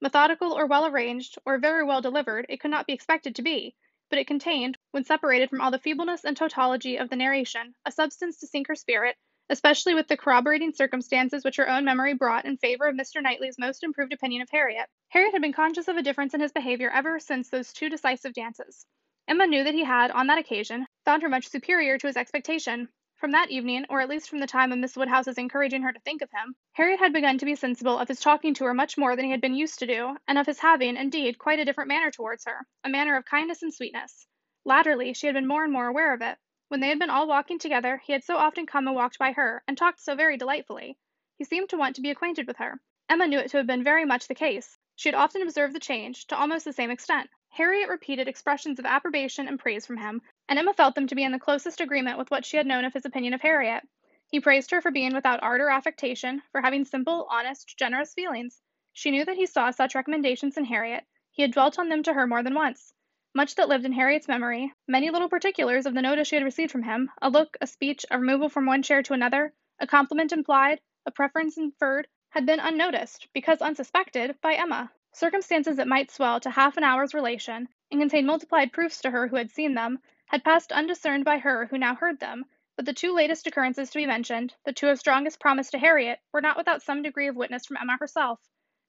Methodical 0.00 0.52
or 0.52 0.64
well 0.66 0.86
arranged, 0.86 1.38
or 1.44 1.58
very 1.58 1.82
well 1.82 2.00
delivered, 2.00 2.46
it 2.48 2.60
could 2.60 2.70
not 2.70 2.86
be 2.86 2.92
expected 2.92 3.34
to 3.34 3.42
be, 3.42 3.74
but 4.08 4.18
it 4.18 4.28
contained, 4.28 4.78
when 4.92 5.02
separated 5.02 5.50
from 5.50 5.60
all 5.60 5.72
the 5.72 5.78
feebleness 5.78 6.24
and 6.24 6.36
tautology 6.36 6.96
of 6.96 7.10
the 7.10 7.16
narration, 7.16 7.74
a 7.84 7.90
substance 7.90 8.38
to 8.38 8.46
sink 8.46 8.68
her 8.68 8.76
spirit, 8.76 9.16
especially 9.50 9.94
with 9.94 10.06
the 10.06 10.16
corroborating 10.16 10.72
circumstances 10.72 11.42
which 11.44 11.56
her 11.56 11.68
own 11.68 11.84
memory 11.84 12.14
brought 12.14 12.44
in 12.44 12.56
favor 12.56 12.86
of 12.86 12.94
Mr. 12.94 13.20
Knightley's 13.20 13.58
most 13.58 13.82
improved 13.82 14.12
opinion 14.12 14.40
of 14.40 14.50
Harriet. 14.50 14.88
Harriet 15.08 15.32
had 15.32 15.42
been 15.42 15.52
conscious 15.52 15.88
of 15.88 15.96
a 15.96 16.02
difference 16.02 16.32
in 16.32 16.40
his 16.40 16.52
behavior 16.52 16.90
ever 16.90 17.18
since 17.18 17.48
those 17.48 17.72
two 17.72 17.88
decisive 17.88 18.32
dances. 18.34 18.86
Emma 19.26 19.46
knew 19.48 19.64
that 19.64 19.74
he 19.74 19.82
had, 19.82 20.12
on 20.12 20.28
that 20.28 20.38
occasion, 20.38 20.86
found 21.04 21.22
her 21.22 21.28
much 21.28 21.48
superior 21.48 21.98
to 21.98 22.06
his 22.06 22.16
expectation, 22.16 22.88
from 23.18 23.32
that 23.32 23.50
evening, 23.50 23.84
or 23.90 24.00
at 24.00 24.08
least 24.08 24.30
from 24.30 24.38
the 24.38 24.46
time 24.46 24.70
of 24.70 24.78
Miss 24.78 24.96
Woodhouse's 24.96 25.38
encouraging 25.38 25.82
her 25.82 25.92
to 25.92 25.98
think 26.00 26.22
of 26.22 26.30
him, 26.30 26.54
Harriet 26.72 27.00
had 27.00 27.12
begun 27.12 27.36
to 27.38 27.44
be 27.44 27.56
sensible 27.56 27.98
of 27.98 28.06
his 28.06 28.20
talking 28.20 28.54
to 28.54 28.64
her 28.64 28.72
much 28.72 28.96
more 28.96 29.16
than 29.16 29.24
he 29.24 29.32
had 29.32 29.40
been 29.40 29.56
used 29.56 29.80
to 29.80 29.86
do, 29.86 30.16
and 30.28 30.38
of 30.38 30.46
his 30.46 30.60
having, 30.60 30.96
indeed, 30.96 31.36
quite 31.36 31.58
a 31.58 31.64
different 31.64 31.88
manner 31.88 32.12
towards 32.12 32.44
her, 32.44 32.64
a 32.84 32.88
manner 32.88 33.16
of 33.16 33.24
kindness 33.24 33.62
and 33.62 33.74
sweetness. 33.74 34.26
Latterly, 34.64 35.12
she 35.14 35.26
had 35.26 35.34
been 35.34 35.48
more 35.48 35.64
and 35.64 35.72
more 35.72 35.88
aware 35.88 36.14
of 36.14 36.22
it. 36.22 36.38
When 36.68 36.78
they 36.78 36.90
had 36.90 37.00
been 37.00 37.10
all 37.10 37.26
walking 37.26 37.58
together, 37.58 38.00
he 38.04 38.12
had 38.12 38.22
so 38.22 38.36
often 38.36 38.66
come 38.66 38.86
and 38.86 38.94
walked 38.94 39.18
by 39.18 39.32
her, 39.32 39.64
and 39.66 39.76
talked 39.76 39.98
so 39.98 40.14
very 40.14 40.36
delightfully. 40.36 40.96
He 41.38 41.44
seemed 41.44 41.70
to 41.70 41.76
want 41.76 41.96
to 41.96 42.02
be 42.02 42.10
acquainted 42.10 42.46
with 42.46 42.58
her. 42.58 42.80
Emma 43.08 43.26
knew 43.26 43.40
it 43.40 43.50
to 43.50 43.56
have 43.56 43.66
been 43.66 43.82
very 43.82 44.04
much 44.04 44.28
the 44.28 44.34
case. 44.34 44.78
She 44.94 45.08
had 45.08 45.16
often 45.16 45.42
observed 45.42 45.74
the 45.74 45.80
change, 45.80 46.26
to 46.28 46.36
almost 46.36 46.64
the 46.64 46.72
same 46.72 46.90
extent. 46.90 47.30
Harriet 47.52 47.88
repeated 47.88 48.28
expressions 48.28 48.78
of 48.78 48.84
approbation 48.84 49.48
and 49.48 49.58
praise 49.58 49.86
from 49.86 49.96
him, 49.96 50.20
and 50.50 50.58
Emma 50.58 50.74
felt 50.74 50.94
them 50.94 51.06
to 51.06 51.14
be 51.14 51.24
in 51.24 51.32
the 51.32 51.38
closest 51.38 51.80
agreement 51.80 52.18
with 52.18 52.30
what 52.30 52.44
she 52.44 52.58
had 52.58 52.66
known 52.66 52.84
of 52.84 52.92
his 52.92 53.06
opinion 53.06 53.32
of 53.32 53.40
Harriet. 53.40 53.88
He 54.26 54.38
praised 54.38 54.70
her 54.70 54.82
for 54.82 54.90
being 54.90 55.14
without 55.14 55.42
art 55.42 55.62
or 55.62 55.70
affectation, 55.70 56.42
for 56.52 56.60
having 56.60 56.84
simple, 56.84 57.26
honest, 57.30 57.74
generous 57.78 58.12
feelings. 58.12 58.60
She 58.92 59.10
knew 59.10 59.24
that 59.24 59.36
he 59.36 59.46
saw 59.46 59.70
such 59.70 59.94
recommendations 59.94 60.58
in 60.58 60.66
Harriet; 60.66 61.06
he 61.30 61.40
had 61.40 61.52
dwelt 61.52 61.78
on 61.78 61.88
them 61.88 62.02
to 62.02 62.12
her 62.12 62.26
more 62.26 62.42
than 62.42 62.52
once. 62.52 62.92
Much 63.32 63.54
that 63.54 63.70
lived 63.70 63.86
in 63.86 63.92
Harriet's 63.92 64.28
memory, 64.28 64.74
many 64.86 65.08
little 65.08 65.30
particulars 65.30 65.86
of 65.86 65.94
the 65.94 66.02
notice 66.02 66.28
she 66.28 66.36
had 66.36 66.44
received 66.44 66.70
from 66.70 66.82
him, 66.82 67.10
a 67.22 67.30
look, 67.30 67.56
a 67.62 67.66
speech, 67.66 68.04
a 68.10 68.18
removal 68.18 68.50
from 68.50 68.66
one 68.66 68.82
chair 68.82 69.02
to 69.02 69.14
another, 69.14 69.54
a 69.80 69.86
compliment 69.86 70.32
implied, 70.32 70.82
a 71.06 71.10
preference 71.10 71.56
inferred, 71.56 72.08
had 72.28 72.44
been 72.44 72.60
unnoticed, 72.60 73.26
because 73.32 73.62
unsuspected, 73.62 74.38
by 74.42 74.54
Emma. 74.54 74.92
Circumstances 75.18 75.78
that 75.78 75.88
might 75.88 76.12
swell 76.12 76.38
to 76.38 76.50
half 76.50 76.76
an 76.76 76.84
hour's 76.84 77.12
relation, 77.12 77.68
and 77.90 78.00
contain 78.00 78.24
multiplied 78.24 78.72
proofs 78.72 79.00
to 79.00 79.10
her 79.10 79.26
who 79.26 79.34
had 79.34 79.50
seen 79.50 79.74
them, 79.74 79.98
had 80.26 80.44
passed 80.44 80.70
undiscerned 80.70 81.24
by 81.24 81.38
her 81.38 81.66
who 81.66 81.76
now 81.76 81.96
heard 81.96 82.20
them, 82.20 82.44
but 82.76 82.84
the 82.84 82.92
two 82.92 83.12
latest 83.12 83.44
occurrences 83.44 83.90
to 83.90 83.98
be 83.98 84.06
mentioned, 84.06 84.54
the 84.62 84.72
two 84.72 84.86
of 84.86 85.00
strongest 85.00 85.40
promise 85.40 85.72
to 85.72 85.78
Harriet, 85.80 86.20
were 86.30 86.40
not 86.40 86.56
without 86.56 86.82
some 86.82 87.02
degree 87.02 87.26
of 87.26 87.34
witness 87.34 87.66
from 87.66 87.78
Emma 87.78 87.96
herself. 87.98 88.38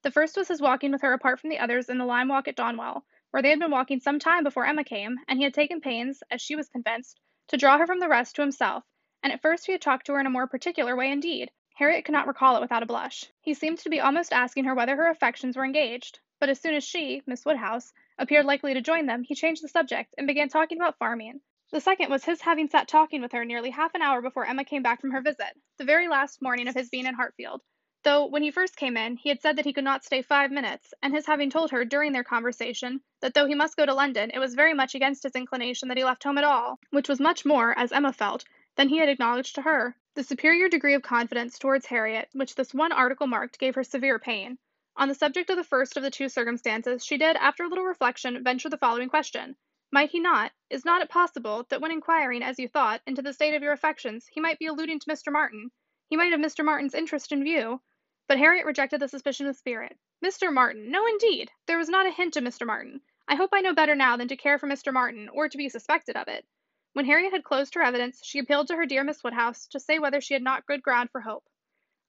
The 0.03 0.11
first 0.11 0.37
was 0.37 0.49
his 0.49 0.61
walking 0.61 0.91
with 0.91 1.01
her 1.01 1.13
apart 1.13 1.39
from 1.39 1.49
the 1.49 1.57
others 1.57 1.89
in 1.89 1.97
the 1.97 2.05
lime 2.05 2.27
walk 2.27 2.47
at 2.47 2.55
Donwell, 2.55 3.07
where 3.31 3.41
they 3.41 3.49
had 3.49 3.57
been 3.57 3.71
walking 3.71 3.99
some 3.99 4.19
time 4.19 4.43
before 4.43 4.67
Emma 4.67 4.83
came, 4.83 5.17
and 5.27 5.39
he 5.39 5.43
had 5.45 5.55
taken 5.55 5.81
pains, 5.81 6.21
as 6.29 6.43
she 6.43 6.55
was 6.55 6.69
convinced, 6.69 7.19
to 7.47 7.57
draw 7.57 7.79
her 7.79 7.87
from 7.87 7.99
the 7.99 8.07
rest 8.07 8.35
to 8.35 8.43
himself, 8.43 8.83
and 9.23 9.33
at 9.33 9.41
first 9.41 9.65
he 9.65 9.71
had 9.71 9.81
talked 9.81 10.05
to 10.05 10.13
her 10.13 10.19
in 10.19 10.27
a 10.27 10.29
more 10.29 10.45
particular 10.45 10.95
way 10.95 11.09
indeed. 11.09 11.49
Harriet 11.79 12.03
could 12.03 12.11
not 12.11 12.27
recall 12.27 12.57
it 12.57 12.59
without 12.59 12.83
a 12.83 12.85
blush. 12.85 13.23
He 13.39 13.53
seemed 13.53 13.77
to 13.79 13.89
be 13.89 14.01
almost 14.01 14.33
asking 14.33 14.65
her 14.65 14.75
whether 14.75 14.97
her 14.97 15.07
affections 15.07 15.55
were 15.55 15.63
engaged, 15.63 16.19
but 16.37 16.49
as 16.49 16.59
soon 16.59 16.75
as 16.75 16.83
she, 16.83 17.23
Miss 17.25 17.45
Woodhouse, 17.45 17.93
appeared 18.17 18.43
likely 18.45 18.73
to 18.73 18.81
join 18.81 19.05
them, 19.05 19.23
he 19.23 19.33
changed 19.33 19.63
the 19.63 19.69
subject, 19.69 20.13
and 20.17 20.27
began 20.27 20.49
talking 20.49 20.77
about 20.77 20.97
farming. 20.97 21.39
The 21.71 21.79
second 21.79 22.09
was 22.09 22.25
his 22.25 22.41
having 22.41 22.67
sat 22.67 22.89
talking 22.89 23.21
with 23.21 23.31
her 23.31 23.45
nearly 23.45 23.69
half 23.69 23.95
an 23.95 24.01
hour 24.01 24.21
before 24.21 24.45
Emma 24.45 24.65
came 24.65 24.83
back 24.83 24.99
from 24.99 25.11
her 25.11 25.21
visit, 25.21 25.57
the 25.77 25.85
very 25.85 26.09
last 26.09 26.41
morning 26.41 26.67
of 26.67 26.75
his 26.75 26.89
being 26.89 27.05
in 27.05 27.15
Hartfield, 27.15 27.61
though 28.03 28.25
when 28.25 28.43
he 28.43 28.51
first 28.51 28.75
came 28.75 28.97
in 28.97 29.15
he 29.15 29.29
had 29.29 29.39
said 29.41 29.55
that 29.55 29.63
he 29.63 29.71
could 29.71 29.85
not 29.85 30.03
stay 30.03 30.21
five 30.21 30.51
minutes, 30.51 30.93
and 31.01 31.13
his 31.13 31.27
having 31.27 31.49
told 31.49 31.71
her 31.71 31.85
during 31.85 32.11
their 32.11 32.25
conversation 32.25 32.99
that 33.21 33.33
though 33.33 33.45
he 33.45 33.55
must 33.55 33.77
go 33.77 33.85
to 33.85 33.93
London 33.93 34.31
it 34.33 34.39
was 34.39 34.53
very 34.53 34.73
much 34.73 34.95
against 34.95 35.23
his 35.23 35.31
inclination 35.31 35.87
that 35.87 35.95
he 35.97 36.03
left 36.03 36.25
home 36.25 36.37
at 36.37 36.43
all, 36.43 36.77
which 36.89 37.07
was 37.07 37.21
much 37.21 37.45
more, 37.45 37.73
as 37.79 37.93
Emma 37.93 38.11
felt, 38.11 38.43
than 38.75 38.89
he 38.89 38.97
had 38.97 39.07
acknowledged 39.07 39.55
to 39.55 39.61
her. 39.61 39.95
The 40.15 40.23
superior 40.23 40.67
degree 40.67 40.95
of 40.95 41.03
confidence 41.03 41.59
towards 41.59 41.85
Harriet 41.85 42.29
which 42.33 42.55
this 42.55 42.73
one 42.73 42.91
article 42.91 43.27
marked 43.27 43.59
gave 43.59 43.75
her 43.75 43.83
severe 43.83 44.17
pain. 44.17 44.57
On 44.95 45.07
the 45.07 45.13
subject 45.13 45.51
of 45.51 45.55
the 45.55 45.63
first 45.63 45.95
of 45.97 46.01
the 46.01 46.09
two 46.09 46.29
circumstances 46.29 47.05
she 47.05 47.15
did, 47.15 47.35
after 47.35 47.63
a 47.63 47.67
little 47.67 47.85
reflection, 47.85 48.43
venture 48.43 48.69
the 48.69 48.77
following 48.79 49.07
question: 49.07 49.55
Might 49.91 50.09
he 50.09 50.19
not, 50.19 50.51
is 50.67 50.83
not 50.83 51.03
it 51.03 51.09
possible, 51.09 51.67
that 51.69 51.79
when 51.79 51.91
inquiring, 51.91 52.41
as 52.41 52.57
you 52.57 52.67
thought, 52.67 53.03
into 53.05 53.21
the 53.21 53.33
state 53.33 53.53
of 53.53 53.61
your 53.61 53.71
affections, 53.71 54.27
he 54.27 54.39
might 54.39 54.57
be 54.57 54.65
alluding 54.65 54.97
to 54.97 55.05
Mr. 55.05 55.31
Martin? 55.31 55.69
He 56.07 56.17
might 56.17 56.31
have 56.31 56.41
Mr. 56.41 56.65
Martin's 56.65 56.95
interest 56.95 57.31
in 57.31 57.43
view? 57.43 57.79
But 58.27 58.39
Harriet 58.39 58.65
rejected 58.65 58.99
the 59.01 59.07
suspicion 59.07 59.45
with 59.45 59.57
spirit. 59.57 59.95
Mr. 60.25 60.51
Martin! 60.51 60.89
No, 60.89 61.05
indeed! 61.05 61.51
There 61.67 61.77
was 61.77 61.87
not 61.87 62.07
a 62.07 62.11
hint 62.11 62.35
of 62.35 62.43
Mr. 62.43 62.65
Martin. 62.65 63.01
I 63.27 63.35
hope 63.35 63.51
I 63.53 63.61
know 63.61 63.75
better 63.75 63.93
now 63.93 64.17
than 64.17 64.27
to 64.29 64.35
care 64.35 64.57
for 64.57 64.67
Mr. 64.67 64.91
Martin, 64.91 65.29
or 65.29 65.47
to 65.47 65.57
be 65.57 65.69
suspected 65.69 66.17
of 66.17 66.27
it. 66.27 66.47
When 66.93 67.05
Harriet 67.05 67.31
had 67.33 67.43
closed 67.43 67.75
her 67.75 67.83
evidence, 67.83 68.25
she 68.25 68.39
appealed 68.39 68.67
to 68.69 68.75
her 68.75 68.87
dear 68.87 69.03
Miss 69.03 69.23
Woodhouse, 69.23 69.67
to 69.67 69.79
say 69.79 69.99
whether 69.99 70.19
she 70.19 70.33
had 70.33 70.41
not 70.41 70.65
good 70.65 70.81
ground 70.81 71.11
for 71.11 71.21
hope. 71.21 71.47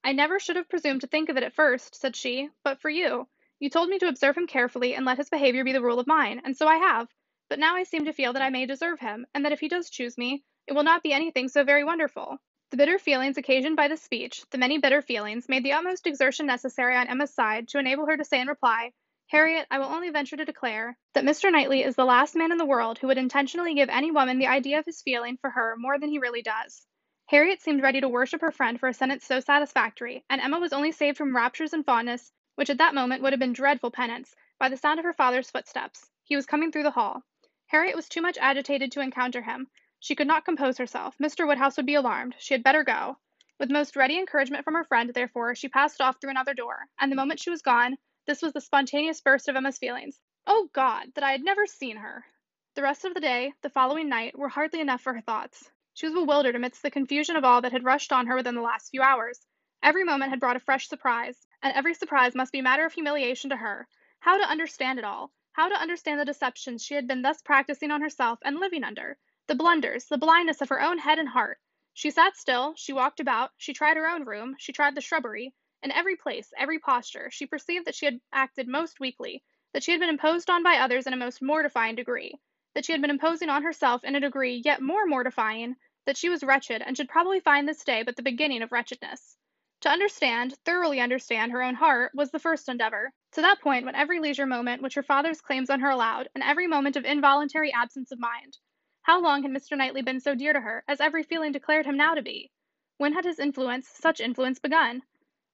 "I 0.03 0.13
never 0.13 0.41
should 0.41 0.57
have 0.57 0.71
presumed 0.71 1.03
to 1.03 1.07
think 1.07 1.29
of 1.29 1.37
it 1.37 1.43
at 1.43 1.53
first," 1.53 1.95
said 1.95 2.17
she, 2.17 2.49
"but 2.65 2.81
for 2.81 2.89
you. 2.89 3.29
You 3.59 3.69
told 3.69 3.91
me 3.91 3.99
to 3.99 4.09
observe 4.09 4.39
him 4.39 4.47
carefully 4.47 4.95
and 4.95 5.05
let 5.05 5.19
his 5.19 5.29
behaviour 5.29 5.65
be 5.65 5.73
the 5.73 5.83
rule 5.83 6.01
of 6.01 6.07
mine, 6.07 6.41
and 6.47 6.57
so 6.57 6.67
I 6.67 6.77
have; 6.77 7.13
but 7.51 7.59
now 7.59 7.77
I 7.77 7.83
seem 7.83 8.07
to 8.07 8.13
feel 8.15 8.33
that 8.33 8.41
I 8.41 8.49
may 8.49 8.65
deserve 8.65 9.01
him, 9.01 9.27
and 9.35 9.45
that 9.45 9.53
if 9.53 9.61
he 9.61 9.69
does 9.69 9.91
choose 9.91 10.17
me, 10.17 10.45
it 10.67 10.73
will 10.73 10.83
not 10.83 11.03
be 11.03 11.13
anything 11.13 11.49
so 11.51 11.63
very 11.63 11.85
wonderful." 11.85 12.39
The 12.71 12.79
bitter 12.79 12.99
feelings 12.99 13.37
occasioned 13.37 13.77
by 13.77 13.87
this 13.89 14.01
speech, 14.01 14.49
the 14.49 14.57
many 14.57 14.79
bitter 14.79 15.03
feelings, 15.03 15.47
made 15.47 15.63
the 15.63 15.75
utmost 15.75 16.07
exertion 16.07 16.47
necessary 16.47 16.97
on 16.97 17.07
Emma's 17.07 17.35
side 17.35 17.69
to 17.69 17.79
enable 17.79 18.07
her 18.07 18.17
to 18.17 18.25
say 18.25 18.41
in 18.41 18.49
reply. 18.49 18.95
Harriet, 19.31 19.65
I 19.71 19.79
will 19.79 19.87
only 19.87 20.11
venture 20.11 20.37
to 20.37 20.45
declare 20.45 20.99
that 21.13 21.23
Mr. 21.23 21.53
Knightley 21.53 21.85
is 21.85 21.95
the 21.95 22.05
last 22.05 22.35
man 22.35 22.51
in 22.51 22.59
the 22.59 22.67
world 22.67 22.99
who 22.99 23.07
would 23.07 23.17
intentionally 23.17 23.75
give 23.75 23.89
any 23.89 24.11
woman 24.11 24.41
the 24.41 24.49
idea 24.49 24.81
of 24.81 24.85
his 24.85 25.03
feeling 25.03 25.37
for 25.37 25.51
her 25.51 25.77
more 25.77 26.01
than 26.01 26.11
he 26.11 26.19
really 26.19 26.43
does." 26.43 26.85
Harriet 27.27 27.61
seemed 27.61 27.81
ready 27.81 28.01
to 28.01 28.09
worship 28.09 28.41
her 28.41 28.51
friend 28.51 28.81
for 28.81 28.89
a 28.89 28.93
sentence 28.93 29.25
so 29.25 29.39
satisfactory, 29.39 30.25
and 30.29 30.41
Emma 30.41 30.59
was 30.59 30.73
only 30.73 30.91
saved 30.91 31.17
from 31.17 31.37
raptures 31.37 31.73
and 31.73 31.87
fondness, 31.87 32.33
which 32.57 32.71
at 32.71 32.79
that 32.79 32.93
moment 32.93 33.23
would 33.23 33.33
have 33.33 33.39
been 33.39 33.53
dreadful 33.53 33.93
penance, 33.93 34.35
by 34.59 34.69
the 34.69 34.77
sound 34.77 34.99
of 34.99 35.05
her 35.05 35.13
father's 35.13 35.49
footsteps. 35.49 36.11
He 36.25 36.35
was 36.35 36.45
coming 36.45 36.73
through 36.73 36.83
the 36.83 36.91
hall. 36.91 37.23
Harriet 37.69 37.95
was 37.95 38.09
too 38.09 38.23
much 38.23 38.37
agitated 38.39 38.91
to 38.91 39.01
encounter 39.01 39.43
him. 39.43 39.69
She 40.01 40.17
could 40.17 40.27
not 40.27 40.45
compose 40.45 40.77
herself. 40.77 41.17
Mr. 41.19 41.47
Woodhouse 41.47 41.77
would 41.77 41.87
be 41.87 41.95
alarmed. 41.95 42.35
She 42.41 42.53
had 42.53 42.65
better 42.65 42.83
go. 42.83 43.19
With 43.61 43.71
most 43.71 43.95
ready 43.95 44.19
encouragement 44.19 44.65
from 44.65 44.75
her 44.75 44.83
friend, 44.83 45.15
therefore, 45.15 45.55
she 45.55 45.69
passed 45.69 46.01
off 46.01 46.21
through 46.21 46.31
another 46.31 46.53
door, 46.53 46.89
and 46.99 47.13
the 47.13 47.17
moment 47.17 47.39
she 47.39 47.51
was 47.51 47.63
gone, 47.63 47.97
this 48.27 48.43
was 48.43 48.53
the 48.53 48.61
spontaneous 48.61 49.21
burst 49.21 49.49
of 49.49 49.57
Emma's 49.57 49.79
feelings. 49.79 50.21
Oh 50.47 50.69
God! 50.73 51.15
that 51.15 51.25
I 51.25 51.33
had 51.33 51.43
never 51.43 51.67
seen 51.67 51.97
her! 51.97 52.27
The 52.75 52.83
rest 52.83 53.05
of 53.05 53.15
the 53.15 53.21
day, 53.21 53.55
the 53.63 53.71
following 53.71 54.09
night, 54.09 54.39
were 54.39 54.51
hardly 54.51 54.81
enough 54.81 55.01
for 55.01 55.15
her 55.15 55.21
thoughts. 55.21 55.71
She 55.95 56.07
was 56.07 56.15
bewildered 56.15 56.55
amidst 56.55 56.83
the 56.83 56.91
confusion 56.91 57.35
of 57.37 57.45
all 57.45 57.63
that 57.63 57.73
had 57.73 57.83
rushed 57.83 58.13
on 58.13 58.27
her 58.27 58.37
within 58.37 58.55
the 58.55 58.61
last 58.61 58.91
few 58.91 59.03
hours. 59.03 59.47
Every 59.83 60.05
moment 60.05 60.31
had 60.31 60.39
brought 60.39 60.57
a 60.57 60.61
fresh 60.61 60.87
surprise, 60.87 61.47
and 61.63 61.75
every 61.75 61.95
surprise 61.95 62.35
must 62.35 62.53
be 62.53 62.61
matter 62.61 62.85
of 62.85 62.93
humiliation 62.93 63.51
to 63.51 63.57
her. 63.57 63.89
How 64.19 64.37
to 64.37 64.49
understand 64.49 64.99
it 64.99 65.05
all? 65.05 65.33
How 65.53 65.69
to 65.69 65.81
understand 65.81 66.21
the 66.21 66.25
deceptions 66.25 66.85
she 66.85 66.95
had 66.95 67.07
been 67.07 67.23
thus 67.23 67.41
practising 67.43 67.91
on 67.91 68.03
herself 68.03 68.39
and 68.43 68.61
living 68.61 68.85
under? 68.85 69.19
The 69.47 69.55
blunders, 69.55 70.05
the 70.05 70.19
blindness 70.19 70.61
of 70.61 70.69
her 70.69 70.81
own 70.81 70.99
head 70.99 71.19
and 71.19 71.31
heart. 71.31 71.59
She 71.95 72.11
sat 72.11 72.37
still, 72.37 72.75
she 72.77 72.93
walked 72.93 73.19
about, 73.19 73.53
she 73.57 73.73
tried 73.73 73.97
her 73.97 74.07
own 74.07 74.25
room, 74.25 74.57
she 74.59 74.73
tried 74.73 74.95
the 74.95 75.01
shrubbery. 75.01 75.55
In 75.83 75.93
every 75.93 76.17
place, 76.17 76.53
every 76.59 76.79
posture, 76.79 77.31
she 77.31 77.47
perceived 77.47 77.87
that 77.87 77.95
she 77.95 78.05
had 78.05 78.21
acted 78.33 78.69
most 78.69 79.01
weakly, 79.01 79.43
that 79.73 79.83
she 79.83 79.93
had 79.93 80.01
been 80.01 80.11
imposed 80.11 80.51
on 80.51 80.63
by 80.63 80.77
others 80.77 81.07
in 81.07 81.13
a 81.15 81.17
most 81.17 81.41
mortifying 81.41 81.95
degree, 81.95 82.35
that 82.75 82.85
she 82.85 82.93
had 82.93 83.01
been 83.01 83.11
imposing 83.11 83.49
on 83.49 83.63
herself 83.63 84.05
in 84.05 84.15
a 84.15 84.21
degree 84.21 84.61
yet 84.65 84.83
more 84.83 85.07
mortifying, 85.07 85.77
that 86.05 86.19
she 86.19 86.29
was 86.29 86.45
wretched, 86.45 86.83
and 86.83 86.97
should 86.97 87.09
probably 87.09 87.41
find 87.41 87.67
this 87.67 87.83
day 87.83 88.03
but 88.03 88.17
the 88.17 88.23
beginning 88.23 88.61
of 88.61 88.73
wretchedness. 88.73 89.39
To 89.81 89.89
understand, 89.89 90.55
thoroughly 90.67 91.01
understand, 91.01 91.53
her 91.53 91.63
own 91.63 91.77
heart, 91.77 92.13
was 92.15 92.31
the 92.31 92.39
first 92.39 92.69
endeavour. 92.69 93.15
To 93.33 93.41
that 93.41 93.61
point 93.61 93.87
went 93.87 93.97
every 93.97 94.21
leisure 94.21 94.45
moment 94.45 94.83
which 94.83 94.95
her 94.97 95.03
father's 95.03 95.41
claims 95.41 95.71
on 95.71 95.81
her 95.81 95.89
allowed, 95.89 96.29
and 96.35 96.45
every 96.45 96.67
moment 96.67 96.97
of 96.97 97.07
involuntary 97.07 97.73
absence 97.73 98.13
of 98.13 98.19
mind. 98.19 98.59
How 99.01 99.19
long 99.19 99.43
had 99.43 99.51
Mr. 99.51 99.79
Knightley 99.79 100.03
been 100.03 100.21
so 100.21 100.35
dear 100.35 100.53
to 100.53 100.61
her, 100.61 100.85
as 100.87 101.01
every 101.01 101.23
feeling 101.23 101.53
declared 101.53 101.87
him 101.87 101.97
now 101.97 102.15
to 102.15 102.23
be? 102.23 102.51
When 102.99 103.15
had 103.15 103.25
his 103.25 103.39
influence, 103.39 103.89
such 103.89 104.21
influence, 104.21 104.59
begun? 104.59 105.03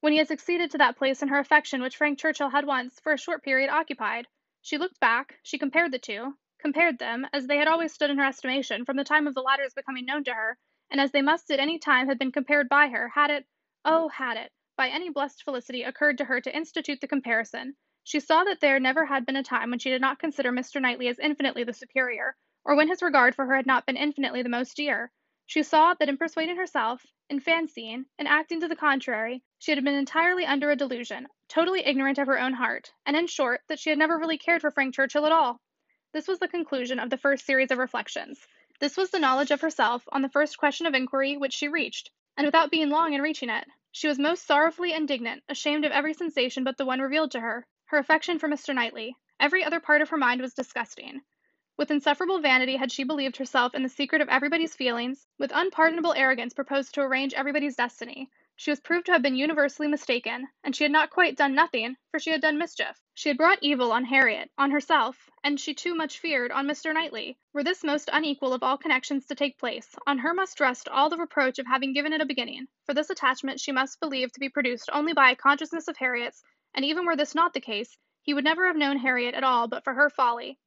When 0.07 0.13
he 0.13 0.19
had 0.19 0.29
succeeded 0.29 0.71
to 0.71 0.79
that 0.79 0.97
place 0.97 1.21
in 1.21 1.27
her 1.27 1.41
affection 1.41 1.83
which 1.83 1.97
Frank 1.97 2.17
Churchill 2.17 2.51
had 2.51 2.65
once, 2.65 3.01
for 3.01 3.13
a 3.13 3.19
short 3.19 3.43
period, 3.43 3.69
occupied. 3.69 4.29
She 4.63 4.79
looked 4.79 5.01
back, 5.01 5.41
she 5.43 5.59
compared 5.59 5.91
the 5.91 5.99
two, 5.99 6.37
compared 6.61 7.01
them, 7.01 7.27
as 7.33 7.49
they 7.49 7.57
had 7.57 7.67
always 7.67 7.93
stood 7.93 8.11
in 8.11 8.19
her 8.19 8.25
estimation 8.25 8.85
from 8.85 8.97
the 8.97 9.03
time 9.03 9.27
of 9.27 9.35
the 9.35 9.43
latter's 9.43 9.75
becoming 9.75 10.07
known 10.07 10.23
to 10.23 10.33
her, 10.33 10.57
and 10.93 11.01
as 11.01 11.11
they 11.11 11.23
must 11.23 11.51
at 11.51 11.59
any 11.59 11.81
time 11.81 12.07
have 12.07 12.21
been 12.21 12.31
compared 12.31 12.69
by 12.69 12.87
her, 12.87 13.09
had 13.09 13.33
it 13.33 13.47
oh, 13.85 14.07
had 14.07 14.37
it, 14.37 14.53
by 14.77 14.91
any 14.91 15.11
blessed 15.11 15.43
felicity 15.43 15.83
occurred 15.83 16.19
to 16.19 16.25
her 16.27 16.41
to 16.41 16.57
institute 16.57 17.01
the 17.01 17.09
comparison, 17.09 17.75
She 18.05 18.21
saw 18.21 18.45
that 18.45 18.61
there 18.61 18.79
never 18.79 19.07
had 19.07 19.27
been 19.27 19.35
a 19.35 19.43
time 19.43 19.71
when 19.71 19.81
she 19.81 19.91
did 19.91 20.01
not 20.01 20.21
consider 20.21 20.53
Mr. 20.53 20.81
Knightley 20.81 21.09
as 21.09 21.19
infinitely 21.19 21.65
the 21.65 21.73
superior, 21.73 22.37
or 22.65 22.77
when 22.77 22.87
his 22.87 23.03
regard 23.03 23.35
for 23.35 23.45
her 23.47 23.57
had 23.57 23.67
not 23.67 23.87
been 23.87 23.97
infinitely 23.97 24.45
the 24.45 24.49
most 24.49 24.77
dear. 24.77 25.11
She 25.47 25.65
saw 25.65 25.95
that 25.95 26.09
in 26.09 26.17
persuading 26.17 26.57
herself, 26.57 27.05
in 27.29 27.41
fancying, 27.41 28.07
in 28.19 28.27
acting 28.27 28.61
to 28.61 28.69
the 28.69 28.77
contrary, 28.77 29.43
she 29.59 29.73
had 29.73 29.83
been 29.83 29.95
entirely 29.95 30.45
under 30.45 30.71
a 30.71 30.77
delusion, 30.77 31.27
totally 31.49 31.81
ignorant 31.85 32.19
of 32.19 32.27
her 32.27 32.39
own 32.39 32.53
heart, 32.53 32.93
and 33.07 33.17
in 33.17 33.27
short, 33.27 33.63
that 33.69 33.79
she 33.79 33.91
had 33.91 33.99
never 33.99 34.19
really 34.19 34.37
cared 34.39 34.61
for 34.61 34.71
Frank 34.71 34.95
Churchill 34.95 35.25
at 35.25 35.33
all. 35.33 35.61
This 36.13 36.29
was 36.29 36.39
the 36.39 36.49
conclusion 36.49 36.99
of 36.99 37.11
the 37.11 37.17
first 37.17 37.45
series 37.45 37.71
of 37.71 37.79
reflections. 37.79 38.47
This 38.81 38.97
was 38.97 39.11
the 39.11 39.19
knowledge 39.19 39.51
of 39.51 39.63
herself 39.63 40.07
on 40.13 40.23
the 40.23 40.29
first 40.29 40.59
question 40.59 40.87
of 40.87 40.95
inquiry 40.95 41.37
which 41.37 41.55
she 41.55 41.69
reached, 41.69 42.11
and 42.37 42.45
without 42.45 42.71
being 42.71 42.91
long 42.91 43.15
in 43.15 43.23
reaching 43.23 43.49
it, 43.49 43.67
she 43.91 44.09
was 44.09 44.19
most 44.19 44.47
sorrowfully 44.47 44.93
indignant, 44.93 45.43
ashamed 45.49 45.87
of 45.87 45.93
every 45.93 46.13
sensation 46.13 46.65
but 46.65 46.77
the 46.77 46.85
one 46.85 47.01
revealed 47.01 47.31
to 47.31 47.41
her, 47.41 47.67
her 47.87 47.97
affection 47.97 48.39
for 48.39 48.47
Mr. 48.47 48.75
Knightley. 48.75 49.17
Every 49.41 49.65
other 49.65 49.81
part 49.81 50.03
of 50.03 50.11
her 50.11 50.19
mind 50.19 50.43
was 50.43 50.53
disgusting. 50.53 51.23
With 51.79 51.91
insufferable 51.91 52.41
vanity 52.41 52.77
had 52.77 52.93
she 52.93 53.05
believed 53.05 53.39
herself 53.39 53.75
in 53.75 53.83
the 53.83 53.89
secret 53.89 54.21
of 54.21 54.29
everybody's 54.29 54.75
feelings, 54.75 55.27
with 55.39 55.51
unpardonable 55.55 56.13
arrogance 56.13 56.53
proposed 56.53 56.93
to 56.95 57.01
arrange 57.01 57.33
everybody's 57.33 57.77
destiny. 57.77 58.31
She 58.59 58.71
was 58.71 58.81
proved 58.81 59.05
to 59.05 59.13
have 59.13 59.21
been 59.21 59.37
universally 59.37 59.87
mistaken, 59.87 60.49
and 60.65 60.75
she 60.75 60.83
had 60.83 60.91
not 60.91 61.11
quite 61.11 61.37
done 61.37 61.55
nothing, 61.55 61.99
for 62.11 62.19
she 62.19 62.31
had 62.31 62.41
done 62.41 62.57
mischief. 62.57 62.99
She 63.13 63.29
had 63.29 63.37
brought 63.37 63.59
evil 63.61 63.93
on 63.93 64.07
Harriet, 64.07 64.51
on 64.57 64.71
herself, 64.71 65.29
and 65.45 65.61
she 65.61 65.75
too 65.75 65.95
much 65.95 66.19
feared, 66.19 66.51
on 66.51 66.67
Mr. 66.67 66.95
Knightley. 66.95 67.37
Were 67.53 67.63
this 67.63 67.85
most 67.85 68.09
unequal 68.11 68.55
of 68.55 68.63
all 68.63 68.79
connections 68.79 69.27
to 69.27 69.35
take 69.35 69.59
place, 69.59 69.95
on 70.07 70.17
her 70.17 70.33
must 70.33 70.59
rest 70.59 70.89
all 70.89 71.11
the 71.11 71.19
reproach 71.19 71.59
of 71.59 71.67
having 71.67 71.93
given 71.93 72.15
it 72.15 72.23
a 72.23 72.25
beginning, 72.25 72.67
for 72.87 72.95
this 72.95 73.11
attachment 73.11 73.61
she 73.61 73.73
must 73.73 74.01
believe 74.01 74.33
to 74.33 74.41
be 74.41 74.49
produced 74.49 74.89
only 74.91 75.13
by 75.13 75.31
a 75.31 75.37
consciousness 75.37 75.87
of 75.87 75.99
Harriet's, 75.99 76.43
and 76.73 76.83
even 76.83 77.05
were 77.05 77.15
this 77.15 77.35
not 77.35 77.53
the 77.53 77.61
case, 77.61 77.99
he 78.23 78.33
would 78.33 78.45
never 78.45 78.67
have 78.67 78.77
known 78.77 78.97
Harriet 78.97 79.35
at 79.35 79.45
all 79.45 79.69
but 79.69 79.85
for 79.85 79.93
her 79.93 80.09
folly. 80.09 80.59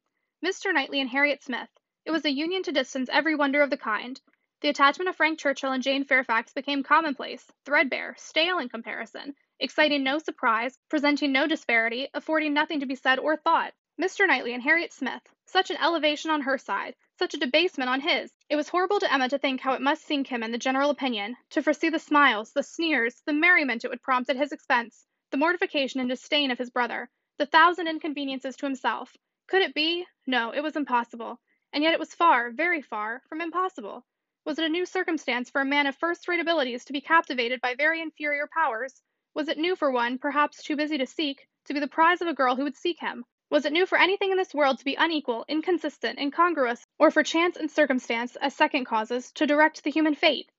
Mr. 0.44 0.72
Knightley 0.72 1.00
and 1.00 1.10
Harriet 1.10 1.42
Smith. 1.42 1.68
It 2.04 2.12
was 2.12 2.24
a 2.24 2.30
union 2.30 2.62
to 2.62 2.72
distance 2.72 3.10
every 3.12 3.34
wonder 3.34 3.62
of 3.62 3.70
the 3.70 3.76
kind. 3.76 4.20
The 4.62 4.68
attachment 4.68 5.08
of 5.08 5.16
Frank 5.16 5.38
Churchill 5.38 5.72
and 5.72 5.82
Jane 5.82 6.04
Fairfax 6.04 6.52
became 6.52 6.82
commonplace, 6.82 7.50
threadbare, 7.64 8.14
stale 8.18 8.58
in 8.58 8.68
comparison, 8.68 9.34
exciting 9.58 10.04
no 10.04 10.18
surprise, 10.18 10.78
presenting 10.90 11.32
no 11.32 11.46
disparity, 11.46 12.08
affording 12.12 12.52
nothing 12.52 12.80
to 12.80 12.86
be 12.86 12.94
said 12.94 13.18
or 13.18 13.38
thought. 13.38 13.72
Mr. 13.98 14.26
Knightley 14.26 14.52
and 14.52 14.62
Harriet 14.62 14.92
Smith. 14.92 15.22
Such 15.46 15.70
an 15.70 15.78
elevation 15.78 16.30
on 16.30 16.42
her 16.42 16.58
side, 16.58 16.94
such 17.18 17.32
a 17.32 17.38
debasement 17.38 17.88
on 17.88 18.02
his. 18.02 18.34
It 18.50 18.56
was 18.56 18.68
horrible 18.68 19.00
to 19.00 19.10
Emma 19.10 19.30
to 19.30 19.38
think 19.38 19.62
how 19.62 19.72
it 19.72 19.80
must 19.80 20.04
sink 20.04 20.26
him 20.26 20.42
in 20.42 20.52
the 20.52 20.58
general 20.58 20.90
opinion, 20.90 21.38
to 21.50 21.62
foresee 21.62 21.88
the 21.88 21.98
smiles, 21.98 22.52
the 22.52 22.62
sneers, 22.62 23.22
the 23.24 23.32
merriment 23.32 23.86
it 23.86 23.88
would 23.88 24.02
prompt 24.02 24.28
at 24.28 24.36
his 24.36 24.52
expense, 24.52 25.06
the 25.30 25.38
mortification 25.38 26.00
and 26.00 26.10
disdain 26.10 26.50
of 26.50 26.58
his 26.58 26.68
brother, 26.68 27.08
the 27.38 27.46
thousand 27.46 27.88
inconveniences 27.88 28.56
to 28.56 28.66
himself. 28.66 29.16
Could 29.46 29.62
it 29.62 29.72
be? 29.72 30.06
No, 30.26 30.50
it 30.50 30.60
was 30.60 30.76
impossible. 30.76 31.40
And 31.72 31.82
yet 31.82 31.94
it 31.94 31.98
was 31.98 32.14
far, 32.14 32.50
very 32.50 32.82
far, 32.82 33.22
from 33.26 33.40
impossible. 33.40 34.04
Was 34.50 34.58
it 34.58 34.64
a 34.64 34.68
new 34.68 34.84
circumstance 34.84 35.48
for 35.48 35.60
a 35.60 35.64
man 35.64 35.86
of 35.86 35.94
first 35.94 36.26
rate 36.26 36.40
abilities 36.40 36.84
to 36.86 36.92
be 36.92 37.00
captivated 37.00 37.60
by 37.60 37.76
very 37.76 38.00
inferior 38.00 38.48
powers? 38.52 39.00
Was 39.32 39.46
it 39.46 39.58
new 39.58 39.76
for 39.76 39.92
one, 39.92 40.18
perhaps 40.18 40.64
too 40.64 40.74
busy 40.74 40.98
to 40.98 41.06
seek, 41.06 41.46
to 41.66 41.72
be 41.72 41.78
the 41.78 41.86
prize 41.86 42.20
of 42.20 42.26
a 42.26 42.34
girl 42.34 42.56
who 42.56 42.64
would 42.64 42.76
seek 42.76 42.98
him? 42.98 43.24
Was 43.48 43.64
it 43.64 43.72
new 43.72 43.86
for 43.86 43.96
anything 43.96 44.32
in 44.32 44.36
this 44.36 44.52
world 44.52 44.78
to 44.78 44.84
be 44.84 44.96
unequal, 44.96 45.44
inconsistent, 45.46 46.18
incongruous, 46.18 46.84
or 46.98 47.12
for 47.12 47.22
chance 47.22 47.56
and 47.56 47.70
circumstance, 47.70 48.34
as 48.34 48.52
second 48.52 48.86
causes, 48.86 49.30
to 49.34 49.46
direct 49.46 49.84
the 49.84 49.90
human 49.92 50.16
fate? 50.16 50.50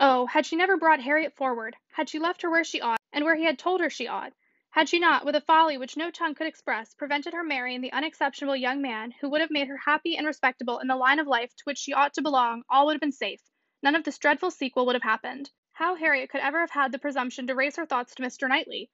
Oh, 0.00 0.26
had 0.26 0.44
she 0.44 0.56
never 0.56 0.76
brought 0.76 0.98
Harriet 0.98 1.36
forward, 1.36 1.76
had 1.92 2.08
she 2.08 2.18
left 2.18 2.42
her 2.42 2.50
where 2.50 2.64
she 2.64 2.80
ought, 2.80 2.98
and 3.12 3.24
where 3.24 3.36
he 3.36 3.44
had 3.44 3.60
told 3.60 3.80
her 3.80 3.90
she 3.90 4.08
ought, 4.08 4.32
had 4.76 4.90
she 4.90 4.98
not, 4.98 5.24
with 5.24 5.34
a 5.34 5.40
folly 5.40 5.78
which 5.78 5.96
no 5.96 6.10
tongue 6.10 6.34
could 6.34 6.46
express, 6.46 6.92
prevented 6.92 7.32
her 7.32 7.42
marrying 7.42 7.80
the 7.80 7.92
unexceptionable 7.94 8.54
young 8.54 8.82
man 8.82 9.10
who 9.10 9.30
would 9.30 9.40
have 9.40 9.50
made 9.50 9.68
her 9.68 9.78
happy 9.78 10.18
and 10.18 10.26
respectable 10.26 10.80
in 10.80 10.86
the 10.86 10.94
line 10.94 11.18
of 11.18 11.26
life 11.26 11.56
to 11.56 11.62
which 11.64 11.78
she 11.78 11.94
ought 11.94 12.12
to 12.12 12.20
belong, 12.20 12.62
all 12.68 12.84
would 12.84 12.92
have 12.92 13.00
been 13.00 13.10
safe. 13.10 13.40
None 13.82 13.94
of 13.94 14.04
this 14.04 14.18
dreadful 14.18 14.50
sequel 14.50 14.84
would 14.84 14.94
have 14.94 15.02
happened. 15.02 15.50
How 15.72 15.94
Harriet 15.94 16.28
could 16.28 16.42
ever 16.42 16.60
have 16.60 16.72
had 16.72 16.92
the 16.92 16.98
presumption 16.98 17.46
to 17.46 17.54
raise 17.54 17.76
her 17.76 17.86
thoughts 17.86 18.14
to 18.14 18.22
Mr. 18.22 18.50
Knightley! 18.50 18.90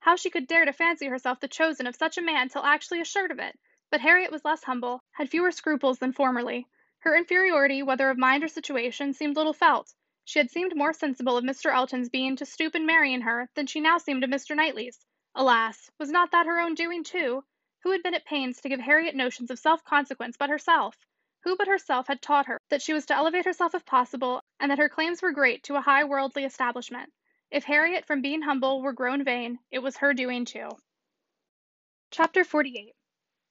How 0.00 0.16
she 0.16 0.28
could 0.28 0.46
dare 0.46 0.66
to 0.66 0.72
fancy 0.74 1.06
herself 1.06 1.40
the 1.40 1.48
chosen 1.48 1.86
of 1.86 1.96
such 1.96 2.18
a 2.18 2.22
man 2.22 2.50
till 2.50 2.64
actually 2.64 3.00
assured 3.00 3.30
of 3.30 3.38
it! 3.38 3.58
But 3.90 4.02
Harriet 4.02 4.30
was 4.30 4.44
less 4.44 4.64
humble, 4.64 5.02
had 5.12 5.30
fewer 5.30 5.50
scruples 5.50 5.98
than 5.98 6.12
formerly. 6.12 6.66
Her 6.98 7.16
inferiority, 7.16 7.82
whether 7.82 8.10
of 8.10 8.18
mind 8.18 8.44
or 8.44 8.48
situation, 8.48 9.14
seemed 9.14 9.36
little 9.36 9.54
felt. 9.54 9.94
She 10.26 10.38
had 10.38 10.50
seemed 10.50 10.76
more 10.76 10.92
sensible 10.92 11.38
of 11.38 11.44
Mr. 11.44 11.72
Elton's 11.72 12.10
being 12.10 12.36
to 12.36 12.44
stoop 12.44 12.74
and 12.74 12.86
marry 12.86 13.14
in 13.14 13.22
her 13.22 13.48
than 13.54 13.66
she 13.66 13.80
now 13.80 13.96
seemed 13.96 14.24
of 14.24 14.28
Mr. 14.28 14.54
Knightley's. 14.54 15.06
Alas! 15.34 15.90
was 15.98 16.10
not 16.10 16.30
that 16.32 16.44
her 16.44 16.60
own 16.60 16.74
doing 16.74 17.02
too? 17.02 17.42
Who 17.80 17.90
had 17.92 18.02
been 18.02 18.12
at 18.12 18.26
pains 18.26 18.60
to 18.60 18.68
give 18.68 18.80
Harriet 18.80 19.14
notions 19.14 19.50
of 19.50 19.58
self 19.58 19.82
consequence 19.82 20.36
but 20.36 20.50
herself? 20.50 21.06
Who 21.40 21.56
but 21.56 21.68
herself 21.68 22.06
had 22.08 22.20
taught 22.20 22.44
her 22.44 22.60
that 22.68 22.82
she 22.82 22.92
was 22.92 23.06
to 23.06 23.14
elevate 23.14 23.46
herself 23.46 23.74
if 23.74 23.86
possible, 23.86 24.42
and 24.60 24.70
that 24.70 24.76
her 24.76 24.90
claims 24.90 25.22
were 25.22 25.32
great 25.32 25.62
to 25.62 25.76
a 25.76 25.80
high 25.80 26.04
worldly 26.04 26.44
establishment? 26.44 27.14
If 27.50 27.64
Harriet 27.64 28.04
from 28.04 28.20
being 28.20 28.42
humble 28.42 28.82
were 28.82 28.92
grown 28.92 29.24
vain, 29.24 29.58
it 29.70 29.78
was 29.78 29.96
her 29.96 30.12
doing 30.12 30.44
too. 30.44 30.68
Chapter 32.10 32.44
48 32.44 32.94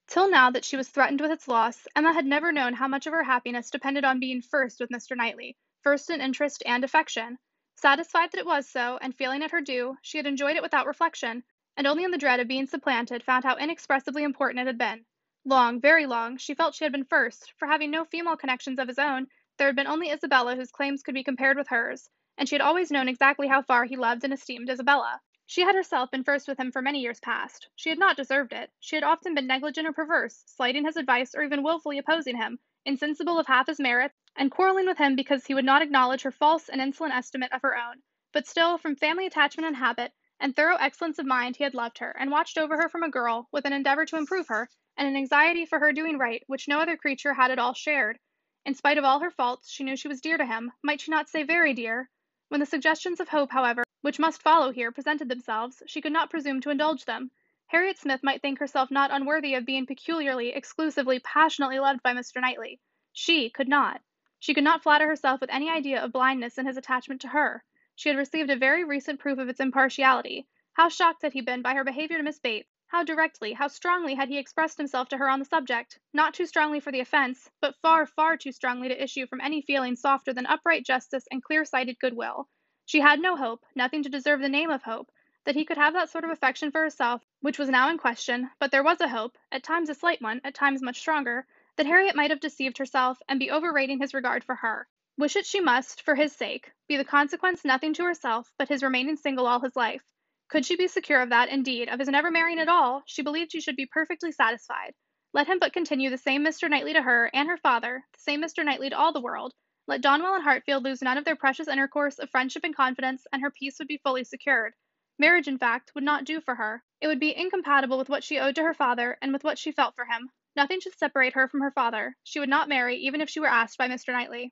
Till 0.05 0.29
now 0.29 0.51
that 0.51 0.63
she 0.63 0.77
was 0.77 0.87
threatened 0.87 1.19
with 1.19 1.31
its 1.31 1.47
loss, 1.47 1.87
Emma 1.95 2.13
had 2.13 2.27
never 2.27 2.51
known 2.51 2.75
how 2.75 2.87
much 2.87 3.07
of 3.07 3.13
her 3.13 3.23
happiness 3.23 3.71
depended 3.71 4.05
on 4.05 4.19
being 4.19 4.43
first 4.43 4.79
with 4.79 4.91
Mr. 4.91 5.17
Knightley, 5.17 5.57
first 5.81 6.11
in 6.11 6.21
interest 6.21 6.61
and 6.63 6.83
affection. 6.83 7.39
Satisfied 7.73 8.31
that 8.33 8.39
it 8.41 8.45
was 8.45 8.69
so, 8.69 8.99
and 9.01 9.17
feeling 9.17 9.41
it 9.41 9.49
her 9.49 9.61
due, 9.61 9.97
she 10.03 10.17
had 10.19 10.27
enjoyed 10.27 10.55
it 10.57 10.61
without 10.61 10.85
reflection, 10.85 11.43
and 11.77 11.87
only 11.87 12.03
in 12.03 12.11
the 12.11 12.17
dread 12.17 12.39
of 12.39 12.47
being 12.47 12.65
supplanted 12.65 13.23
found 13.23 13.43
how 13.43 13.55
inexpressibly 13.55 14.23
important 14.23 14.59
it 14.59 14.67
had 14.67 14.77
been. 14.77 15.05
Long, 15.45 15.79
very 15.79 16.05
long, 16.05 16.37
she 16.37 16.53
felt 16.53 16.75
she 16.75 16.85
had 16.85 16.91
been 16.91 17.05
first, 17.05 17.53
for 17.57 17.67
having 17.67 17.89
no 17.89 18.05
female 18.05 18.37
connections 18.37 18.77
of 18.77 18.87
his 18.87 18.99
own, 18.99 19.27
there 19.57 19.67
had 19.67 19.75
been 19.75 19.87
only 19.87 20.11
Isabella 20.11 20.55
whose 20.55 20.71
claims 20.71 21.03
could 21.03 21.13
be 21.13 21.23
compared 21.23 21.57
with 21.57 21.69
hers, 21.69 22.09
and 22.37 22.49
she 22.49 22.55
had 22.55 22.61
always 22.61 22.91
known 22.91 23.07
exactly 23.07 23.47
how 23.47 23.61
far 23.61 23.85
he 23.85 23.95
loved 23.95 24.23
and 24.23 24.33
esteemed 24.33 24.69
Isabella. 24.69 25.21
She 25.45 25.61
had 25.61 25.75
herself 25.75 26.09
been 26.11 26.23
first 26.23 26.47
with 26.47 26.59
him 26.59 26.71
for 26.71 26.81
many 26.81 27.01
years 27.01 27.19
past. 27.19 27.67
She 27.75 27.89
had 27.89 27.99
not 27.99 28.15
deserved 28.15 28.53
it. 28.53 28.71
She 28.79 28.95
had 28.95 29.03
often 29.03 29.35
been 29.35 29.47
negligent 29.47 29.87
or 29.87 29.91
perverse, 29.91 30.43
slighting 30.45 30.85
his 30.85 30.95
advice 30.95 31.35
or 31.35 31.43
even 31.43 31.61
wilfully 31.61 31.97
opposing 31.97 32.37
him, 32.37 32.59
insensible 32.85 33.37
of 33.37 33.47
half 33.47 33.67
his 33.67 33.79
merits, 33.79 34.15
and 34.35 34.49
quarreling 34.49 34.85
with 34.85 34.97
him 34.97 35.15
because 35.15 35.45
he 35.45 35.53
would 35.53 35.65
not 35.65 35.81
acknowledge 35.81 36.21
her 36.21 36.31
false 36.31 36.69
and 36.69 36.79
insolent 36.79 37.13
estimate 37.13 37.51
of 37.51 37.61
her 37.63 37.77
own. 37.77 38.01
But 38.31 38.47
still, 38.47 38.77
from 38.77 38.95
family 38.95 39.25
attachment 39.25 39.67
and 39.67 39.75
habit, 39.75 40.13
and 40.41 40.55
thorough 40.55 40.75
excellence 40.77 41.19
of 41.19 41.25
mind 41.25 41.55
he 41.55 41.63
had 41.63 41.75
loved 41.75 41.99
her, 41.99 42.09
and 42.19 42.31
watched 42.31 42.57
over 42.57 42.75
her 42.75 42.89
from 42.89 43.03
a 43.03 43.09
girl, 43.09 43.47
with 43.51 43.63
an 43.63 43.73
endeavor 43.73 44.05
to 44.07 44.17
improve 44.17 44.47
her, 44.47 44.67
and 44.97 45.07
an 45.07 45.15
anxiety 45.15 45.65
for 45.65 45.77
her 45.77 45.93
doing 45.93 46.17
right, 46.17 46.43
which 46.47 46.67
no 46.67 46.79
other 46.79 46.97
creature 46.97 47.35
had 47.35 47.51
at 47.51 47.59
all 47.59 47.75
shared. 47.75 48.17
In 48.65 48.73
spite 48.73 48.97
of 48.97 49.03
all 49.03 49.19
her 49.19 49.29
faults, 49.29 49.69
she 49.69 49.83
knew 49.83 49.95
she 49.95 50.07
was 50.07 50.19
dear 50.19 50.37
to 50.37 50.45
him, 50.45 50.73
might 50.81 50.99
she 50.99 51.11
not 51.11 51.29
say 51.29 51.43
very 51.43 51.73
dear? 51.73 52.09
When 52.49 52.59
the 52.59 52.65
suggestions 52.65 53.19
of 53.19 53.29
hope, 53.29 53.51
however, 53.51 53.83
which 54.01 54.17
must 54.17 54.41
follow 54.41 54.71
here, 54.71 54.91
presented 54.91 55.29
themselves, 55.29 55.83
she 55.85 56.01
could 56.01 56.11
not 56.11 56.31
presume 56.31 56.59
to 56.61 56.71
indulge 56.71 57.05
them. 57.05 57.29
Harriet 57.67 57.99
Smith 57.99 58.23
might 58.23 58.41
think 58.41 58.57
herself 58.57 58.89
not 58.89 59.11
unworthy 59.11 59.53
of 59.53 59.65
being 59.65 59.85
peculiarly, 59.85 60.49
exclusively, 60.49 61.19
passionately 61.19 61.79
loved 61.79 62.01
by 62.01 62.13
Mr. 62.13 62.41
Knightley. 62.41 62.79
She 63.13 63.51
could 63.51 63.69
not. 63.69 64.01
She 64.39 64.55
could 64.55 64.63
not 64.63 64.81
flatter 64.81 65.07
herself 65.07 65.39
with 65.39 65.51
any 65.51 65.69
idea 65.69 66.03
of 66.03 66.11
blindness 66.11 66.57
in 66.57 66.65
his 66.65 66.77
attachment 66.77 67.21
to 67.21 67.27
her. 67.27 67.63
She 68.03 68.09
had 68.09 68.17
received 68.17 68.49
a 68.49 68.55
very 68.55 68.83
recent 68.83 69.19
proof 69.19 69.37
of 69.37 69.47
its 69.47 69.59
impartiality. 69.59 70.47
How 70.73 70.89
shocked 70.89 71.21
had 71.21 71.33
he 71.33 71.41
been 71.41 71.61
by 71.61 71.75
her 71.75 71.83
behaviour 71.83 72.17
to 72.17 72.23
Miss 72.23 72.39
Bates! 72.39 72.73
How 72.87 73.03
directly, 73.03 73.53
how 73.53 73.67
strongly 73.67 74.15
had 74.15 74.27
he 74.27 74.39
expressed 74.39 74.79
himself 74.79 75.07
to 75.09 75.17
her 75.17 75.29
on 75.29 75.37
the 75.37 75.45
subject! 75.45 75.99
Not 76.11 76.33
too 76.33 76.47
strongly 76.47 76.79
for 76.79 76.91
the 76.91 76.99
offence, 76.99 77.51
but 77.59 77.75
far, 77.83 78.07
far 78.07 78.37
too 78.37 78.51
strongly 78.53 78.87
to 78.87 79.03
issue 79.03 79.27
from 79.27 79.39
any 79.39 79.61
feeling 79.61 79.95
softer 79.95 80.33
than 80.33 80.47
upright 80.47 80.83
justice 80.83 81.27
and 81.29 81.43
clear 81.43 81.63
sighted 81.63 81.99
goodwill. 81.99 82.49
She 82.87 83.01
had 83.01 83.19
no 83.19 83.35
hope, 83.35 83.63
nothing 83.75 84.01
to 84.01 84.09
deserve 84.09 84.39
the 84.41 84.49
name 84.49 84.71
of 84.71 84.81
hope, 84.81 85.11
that 85.43 85.53
he 85.53 85.63
could 85.63 85.77
have 85.77 85.93
that 85.93 86.09
sort 86.09 86.23
of 86.23 86.31
affection 86.31 86.71
for 86.71 86.81
herself 86.81 87.23
which 87.41 87.59
was 87.59 87.69
now 87.69 87.87
in 87.87 87.99
question, 87.99 88.49
but 88.57 88.71
there 88.71 88.81
was 88.81 88.99
a 88.99 89.09
hope, 89.09 89.37
at 89.51 89.61
times 89.61 89.91
a 89.91 89.93
slight 89.93 90.23
one, 90.23 90.41
at 90.43 90.55
times 90.55 90.81
much 90.81 90.97
stronger, 90.97 91.45
that 91.75 91.85
Harriet 91.85 92.15
might 92.15 92.31
have 92.31 92.39
deceived 92.39 92.79
herself 92.79 93.21
and 93.29 93.39
be 93.39 93.51
overrating 93.51 93.99
his 93.99 94.15
regard 94.15 94.43
for 94.43 94.55
her. 94.55 94.87
Wish 95.21 95.35
it 95.35 95.45
she 95.45 95.59
must, 95.59 96.01
for 96.01 96.15
his 96.15 96.35
sake, 96.35 96.71
be 96.87 96.97
the 96.97 97.05
consequence 97.05 97.63
nothing 97.63 97.93
to 97.93 98.03
herself 98.03 98.51
but 98.57 98.69
his 98.69 98.81
remaining 98.81 99.15
single 99.15 99.45
all 99.45 99.59
his 99.59 99.75
life. 99.75 100.01
Could 100.49 100.65
she 100.65 100.75
be 100.75 100.87
secure 100.87 101.21
of 101.21 101.29
that, 101.29 101.47
indeed, 101.47 101.89
of 101.89 101.99
his 101.99 102.07
never 102.07 102.31
marrying 102.31 102.57
at 102.57 102.67
all, 102.67 103.03
she 103.05 103.21
believed 103.21 103.51
she 103.51 103.61
should 103.61 103.75
be 103.75 103.85
perfectly 103.85 104.31
satisfied. 104.31 104.95
Let 105.31 105.45
him 105.45 105.59
but 105.59 105.73
continue 105.73 106.09
the 106.09 106.17
same 106.17 106.43
Mr. 106.43 106.67
Knightley 106.67 106.93
to 106.93 107.03
her 107.03 107.29
and 107.35 107.47
her 107.47 107.57
father, 107.57 108.03
the 108.13 108.19
same 108.19 108.41
Mr. 108.41 108.65
Knightley 108.65 108.89
to 108.89 108.97
all 108.97 109.13
the 109.13 109.21
world, 109.21 109.53
let 109.85 110.01
Donwell 110.01 110.33
and 110.33 110.43
Hartfield 110.43 110.83
lose 110.83 111.03
none 111.03 111.19
of 111.19 111.25
their 111.25 111.35
precious 111.35 111.67
intercourse 111.67 112.17
of 112.17 112.31
friendship 112.31 112.63
and 112.63 112.75
confidence, 112.75 113.27
and 113.31 113.43
her 113.43 113.51
peace 113.51 113.77
would 113.77 113.87
be 113.87 114.01
fully 114.03 114.23
secured. 114.23 114.73
Marriage, 115.19 115.47
in 115.47 115.59
fact, 115.59 115.91
would 115.93 116.03
not 116.03 116.25
do 116.25 116.41
for 116.41 116.55
her. 116.55 116.83
It 116.99 117.05
would 117.05 117.19
be 117.19 117.37
incompatible 117.37 117.99
with 117.99 118.09
what 118.09 118.23
she 118.23 118.39
owed 118.39 118.55
to 118.55 118.63
her 118.63 118.73
father, 118.73 119.19
and 119.21 119.31
with 119.31 119.43
what 119.43 119.59
she 119.59 119.71
felt 119.71 119.93
for 119.93 120.05
him. 120.05 120.31
Nothing 120.55 120.79
should 120.79 120.97
separate 120.97 121.33
her 121.33 121.47
from 121.47 121.61
her 121.61 121.71
father. 121.71 122.17
She 122.23 122.39
would 122.39 122.49
not 122.49 122.69
marry, 122.69 122.95
even 122.97 123.21
if 123.21 123.29
she 123.29 123.39
were 123.39 123.45
asked 123.45 123.77
by 123.77 123.87
Mr. 123.87 124.13
Knightley. 124.13 124.51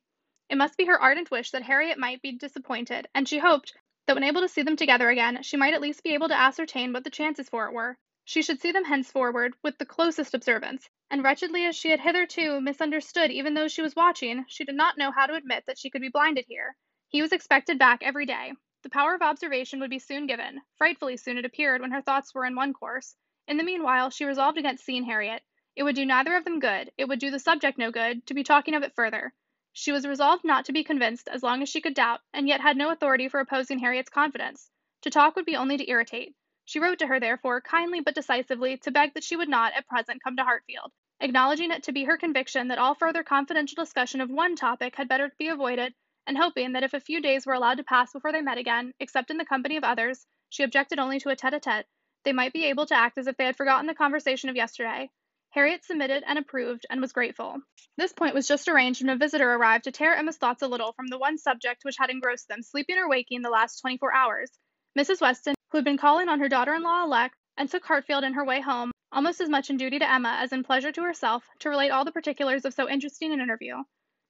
It 0.49 0.57
must 0.57 0.77
be 0.77 0.85
her 0.85 0.99
ardent 0.99 1.29
wish 1.29 1.51
that 1.51 1.61
Harriet 1.61 1.99
might 1.99 2.23
be 2.23 2.31
disappointed, 2.31 3.07
and 3.13 3.29
she 3.29 3.37
hoped 3.37 3.77
that 4.07 4.15
when 4.15 4.23
able 4.23 4.41
to 4.41 4.47
see 4.49 4.63
them 4.63 4.75
together 4.75 5.11
again, 5.11 5.43
she 5.43 5.57
might 5.57 5.75
at 5.75 5.81
least 5.81 6.01
be 6.03 6.15
able 6.15 6.27
to 6.27 6.39
ascertain 6.39 6.91
what 6.91 7.03
the 7.03 7.11
chances 7.11 7.47
for 7.47 7.67
it 7.67 7.71
were. 7.73 7.99
she 8.29 8.41
should 8.41 8.59
see 8.59 8.71
them 8.71 8.85
henceforward 8.85 9.55
with 9.63 9.77
the 9.77 9.85
closest 9.85 10.33
observance, 10.33 10.89
and 11.09 11.23
wretchedly 11.23 11.65
as 11.65 11.75
she 11.75 11.89
had 11.89 11.99
hitherto 11.99 12.61
misunderstood 12.61 13.31
even 13.31 13.53
those 13.53 13.71
she 13.71 13.81
was 13.83 13.95
watching, 13.95 14.45
she 14.47 14.63
did 14.63 14.73
not 14.73 14.97
know 14.97 15.11
how 15.11 15.27
to 15.27 15.35
admit 15.35 15.63
that 15.65 15.77
she 15.77 15.89
could 15.89 16.01
be 16.01 16.09
blinded 16.09 16.45
here. 16.47 16.75
He 17.07 17.21
was 17.21 17.31
expected 17.31 17.77
back 17.77 18.03
every 18.03 18.25
day. 18.25 18.53
The 18.81 18.89
power 18.89 19.13
of 19.13 19.21
observation 19.21 19.79
would 19.79 19.89
be 19.89 19.99
soon 19.99 20.25
given, 20.25 20.61
frightfully 20.77 21.17
soon 21.17 21.37
it 21.37 21.45
appeared 21.45 21.81
when 21.81 21.91
her 21.91 22.01
thoughts 22.01 22.33
were 22.33 22.45
in 22.45 22.55
one 22.55 22.73
course. 22.73 23.15
In 23.47 23.57
the 23.57 23.63
meanwhile, 23.63 24.09
she 24.09 24.25
resolved 24.25 24.57
against 24.57 24.83
seeing 24.83 25.05
Harriet. 25.05 25.43
It 25.75 25.83
would 25.83 25.95
do 25.95 26.05
neither 26.05 26.35
of 26.35 26.43
them 26.43 26.59
good, 26.59 26.91
it 26.97 27.07
would 27.07 27.19
do 27.19 27.31
the 27.31 27.39
subject 27.39 27.77
no 27.77 27.91
good, 27.91 28.25
to 28.27 28.33
be 28.33 28.43
talking 28.43 28.73
of 28.73 28.83
it 28.83 28.95
further. 28.95 29.33
She 29.81 29.93
was 29.93 30.05
resolved 30.05 30.43
not 30.43 30.65
to 30.65 30.73
be 30.73 30.83
convinced 30.83 31.29
as 31.29 31.41
long 31.41 31.61
as 31.61 31.69
she 31.69 31.79
could 31.79 31.93
doubt, 31.93 32.19
and 32.33 32.49
yet 32.49 32.59
had 32.59 32.75
no 32.75 32.89
authority 32.89 33.29
for 33.29 33.39
opposing 33.39 33.79
Harriet's 33.79 34.09
confidence. 34.09 34.69
To 35.03 35.09
talk 35.09 35.37
would 35.37 35.45
be 35.45 35.55
only 35.55 35.77
to 35.77 35.89
irritate. 35.89 36.35
She 36.65 36.81
wrote 36.81 36.99
to 36.99 37.07
her, 37.07 37.17
therefore, 37.17 37.61
kindly 37.61 38.01
but 38.01 38.13
decisively, 38.13 38.75
to 38.75 38.91
beg 38.91 39.13
that 39.13 39.23
she 39.23 39.37
would 39.37 39.47
not, 39.47 39.71
at 39.71 39.87
present, 39.87 40.21
come 40.21 40.35
to 40.35 40.43
Hartfield, 40.43 40.91
acknowledging 41.21 41.71
it 41.71 41.83
to 41.83 41.93
be 41.93 42.03
her 42.03 42.17
conviction 42.17 42.67
that 42.67 42.77
all 42.77 42.93
further 42.93 43.23
confidential 43.23 43.81
discussion 43.81 44.19
of 44.19 44.29
one 44.29 44.57
topic 44.57 44.97
had 44.97 45.07
better 45.07 45.31
be 45.39 45.47
avoided, 45.47 45.95
and 46.27 46.37
hoping 46.37 46.73
that 46.73 46.83
if 46.83 46.93
a 46.93 46.99
few 46.99 47.21
days 47.21 47.45
were 47.45 47.53
allowed 47.53 47.77
to 47.77 47.83
pass 47.85 48.11
before 48.11 48.33
they 48.33 48.41
met 48.41 48.57
again, 48.57 48.93
except 48.99 49.31
in 49.31 49.37
the 49.37 49.45
company 49.45 49.77
of 49.77 49.85
others, 49.85 50.27
she 50.49 50.63
objected 50.63 50.99
only 50.99 51.21
to 51.21 51.29
a 51.29 51.37
tete 51.37 51.53
a 51.53 51.59
tete, 51.61 51.87
they 52.25 52.33
might 52.33 52.51
be 52.51 52.65
able 52.65 52.85
to 52.85 52.95
act 52.95 53.17
as 53.17 53.27
if 53.27 53.37
they 53.37 53.45
had 53.45 53.55
forgotten 53.55 53.87
the 53.87 53.95
conversation 53.95 54.49
of 54.49 54.57
yesterday. 54.57 55.09
Harriet 55.51 55.83
submitted 55.83 56.23
and 56.27 56.37
approved, 56.37 56.85
and 56.91 57.01
was 57.01 57.11
grateful. 57.11 57.59
This 57.97 58.13
point 58.13 58.35
was 58.35 58.47
just 58.47 58.67
arranged 58.67 59.01
when 59.01 59.09
a 59.09 59.15
visitor 59.15 59.51
arrived 59.51 59.85
to 59.85 59.91
tear 59.91 60.15
Emma's 60.15 60.37
thoughts 60.37 60.61
a 60.61 60.67
little 60.67 60.93
from 60.93 61.07
the 61.07 61.17
one 61.17 61.39
subject 61.39 61.83
which 61.83 61.97
had 61.97 62.11
engrossed 62.11 62.47
them, 62.47 62.61
sleeping 62.61 62.99
or 62.99 63.09
waking, 63.09 63.41
the 63.41 63.49
last 63.49 63.79
twenty 63.81 63.97
four 63.97 64.13
hours. 64.13 64.51
Mrs. 64.95 65.21
Weston, 65.21 65.55
who 65.69 65.79
had 65.79 65.85
been 65.85 65.97
calling 65.97 66.29
on 66.29 66.39
her 66.39 66.49
daughter 66.49 66.75
in 66.75 66.83
law 66.83 67.03
elect, 67.03 67.35
and 67.57 67.67
took 67.67 67.83
Hartfield 67.83 68.23
in 68.23 68.33
her 68.33 68.45
way 68.45 68.61
home, 68.61 68.91
almost 69.11 69.41
as 69.41 69.49
much 69.49 69.71
in 69.71 69.77
duty 69.77 69.97
to 69.97 70.11
Emma 70.11 70.37
as 70.39 70.53
in 70.53 70.63
pleasure 70.63 70.91
to 70.91 71.01
herself, 71.01 71.49
to 71.57 71.69
relate 71.69 71.89
all 71.89 72.05
the 72.05 72.11
particulars 72.11 72.63
of 72.63 72.75
so 72.75 72.87
interesting 72.87 73.33
an 73.33 73.41
interview. 73.41 73.83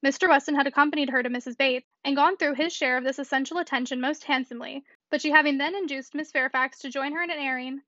Mr. 0.06 0.30
Weston 0.30 0.56
had 0.56 0.68
accompanied 0.68 1.10
her 1.10 1.22
to 1.22 1.30
Mrs. 1.30 1.58
Bates, 1.58 1.86
and 2.06 2.16
gone 2.16 2.38
through 2.38 2.54
his 2.54 2.74
share 2.74 2.98
of 2.98 3.04
this 3.04 3.20
essential 3.20 3.58
attention 3.58 4.00
most 4.00 4.24
handsomely, 4.24 4.86
but 5.12 5.22
she 5.22 5.32
having 5.32 5.58
then 5.58 5.76
induced 5.76 6.16
Miss 6.16 6.32
Fairfax 6.32 6.80
to 6.80 6.90
join 6.90 7.12
her 7.12 7.22
in 7.22 7.30
an 7.30 7.40
airing, 7.40 7.82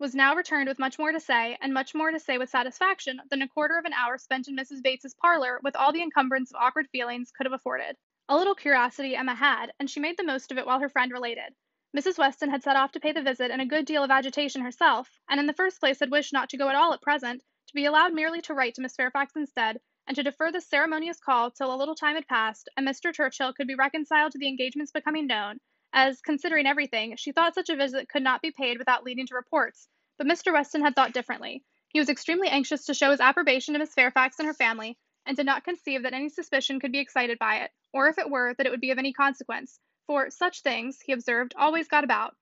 was 0.00 0.14
now 0.14 0.34
returned 0.34 0.68
with 0.68 0.78
much 0.78 0.98
more 0.98 1.10
to 1.10 1.18
say, 1.18 1.58
and 1.60 1.74
much 1.74 1.94
more 1.94 2.10
to 2.12 2.20
say 2.20 2.38
with 2.38 2.48
satisfaction, 2.48 3.20
than 3.30 3.42
a 3.42 3.48
quarter 3.48 3.76
of 3.76 3.84
an 3.84 3.92
hour 3.92 4.16
spent 4.16 4.46
in 4.46 4.56
Mrs. 4.56 4.82
Bates's 4.82 5.14
parlour 5.14 5.58
with 5.62 5.74
all 5.74 5.92
the 5.92 6.02
encumbrance 6.02 6.52
of 6.52 6.60
awkward 6.60 6.88
feelings 6.90 7.32
could 7.32 7.46
have 7.46 7.52
afforded. 7.52 7.96
A 8.28 8.36
little 8.36 8.54
curiosity 8.54 9.16
Emma 9.16 9.34
had, 9.34 9.72
and 9.80 9.90
she 9.90 9.98
made 9.98 10.16
the 10.16 10.22
most 10.22 10.52
of 10.52 10.58
it 10.58 10.66
while 10.66 10.78
her 10.78 10.88
friend 10.88 11.10
related. 11.10 11.54
Mrs. 11.96 12.16
Weston 12.16 12.50
had 12.50 12.62
set 12.62 12.76
off 12.76 12.92
to 12.92 13.00
pay 13.00 13.10
the 13.10 13.22
visit 13.22 13.50
in 13.50 13.58
a 13.60 13.66
good 13.66 13.86
deal 13.86 14.04
of 14.04 14.10
agitation 14.10 14.62
herself, 14.62 15.18
and 15.28 15.40
in 15.40 15.46
the 15.46 15.52
first 15.52 15.80
place 15.80 15.98
had 15.98 16.10
wished 16.10 16.32
not 16.32 16.48
to 16.50 16.56
go 16.56 16.68
at 16.68 16.76
all 16.76 16.92
at 16.92 17.02
present, 17.02 17.42
to 17.66 17.74
be 17.74 17.84
allowed 17.84 18.14
merely 18.14 18.40
to 18.42 18.54
write 18.54 18.74
to 18.74 18.80
Miss 18.82 18.94
Fairfax 18.94 19.34
instead, 19.34 19.80
and 20.06 20.14
to 20.14 20.22
defer 20.22 20.52
this 20.52 20.66
ceremonious 20.66 21.18
call 21.18 21.50
till 21.50 21.74
a 21.74 21.76
little 21.76 21.94
time 21.94 22.14
had 22.14 22.28
passed, 22.28 22.68
and 22.76 22.86
Mr. 22.86 23.12
Churchill 23.12 23.52
could 23.52 23.66
be 23.66 23.74
reconciled 23.74 24.32
to 24.32 24.38
the 24.38 24.48
engagements 24.48 24.92
becoming 24.92 25.26
known, 25.26 25.58
as, 25.92 26.20
considering 26.20 26.66
everything, 26.66 27.16
she 27.16 27.32
thought 27.32 27.54
such 27.54 27.70
a 27.70 27.76
visit 27.76 28.08
could 28.08 28.22
not 28.22 28.42
be 28.42 28.50
paid 28.50 28.78
without 28.78 29.04
leading 29.04 29.26
to 29.26 29.34
reports, 29.34 29.88
but 30.16 30.26
Mr. 30.26 30.52
Weston 30.52 30.82
had 30.82 30.94
thought 30.94 31.12
differently. 31.12 31.64
He 31.88 31.98
was 31.98 32.08
extremely 32.08 32.48
anxious 32.48 32.84
to 32.86 32.94
show 32.94 33.10
his 33.10 33.20
approbation 33.20 33.74
to 33.74 33.78
Miss 33.78 33.94
Fairfax 33.94 34.38
and 34.38 34.46
her 34.46 34.54
family, 34.54 34.98
and 35.24 35.36
did 35.36 35.46
not 35.46 35.64
conceive 35.64 36.02
that 36.02 36.12
any 36.12 36.28
suspicion 36.28 36.80
could 36.80 36.92
be 36.92 36.98
excited 36.98 37.38
by 37.38 37.58
it, 37.58 37.70
or 37.92 38.08
if 38.08 38.18
it 38.18 38.30
were, 38.30 38.54
that 38.54 38.66
it 38.66 38.70
would 38.70 38.80
be 38.80 38.90
of 38.90 38.98
any 38.98 39.12
consequence, 39.12 39.80
for 40.06 40.30
such 40.30 40.62
things, 40.62 41.00
he 41.00 41.12
observed, 41.12 41.54
always 41.56 41.88
got 41.88 42.04
about. 42.04 42.36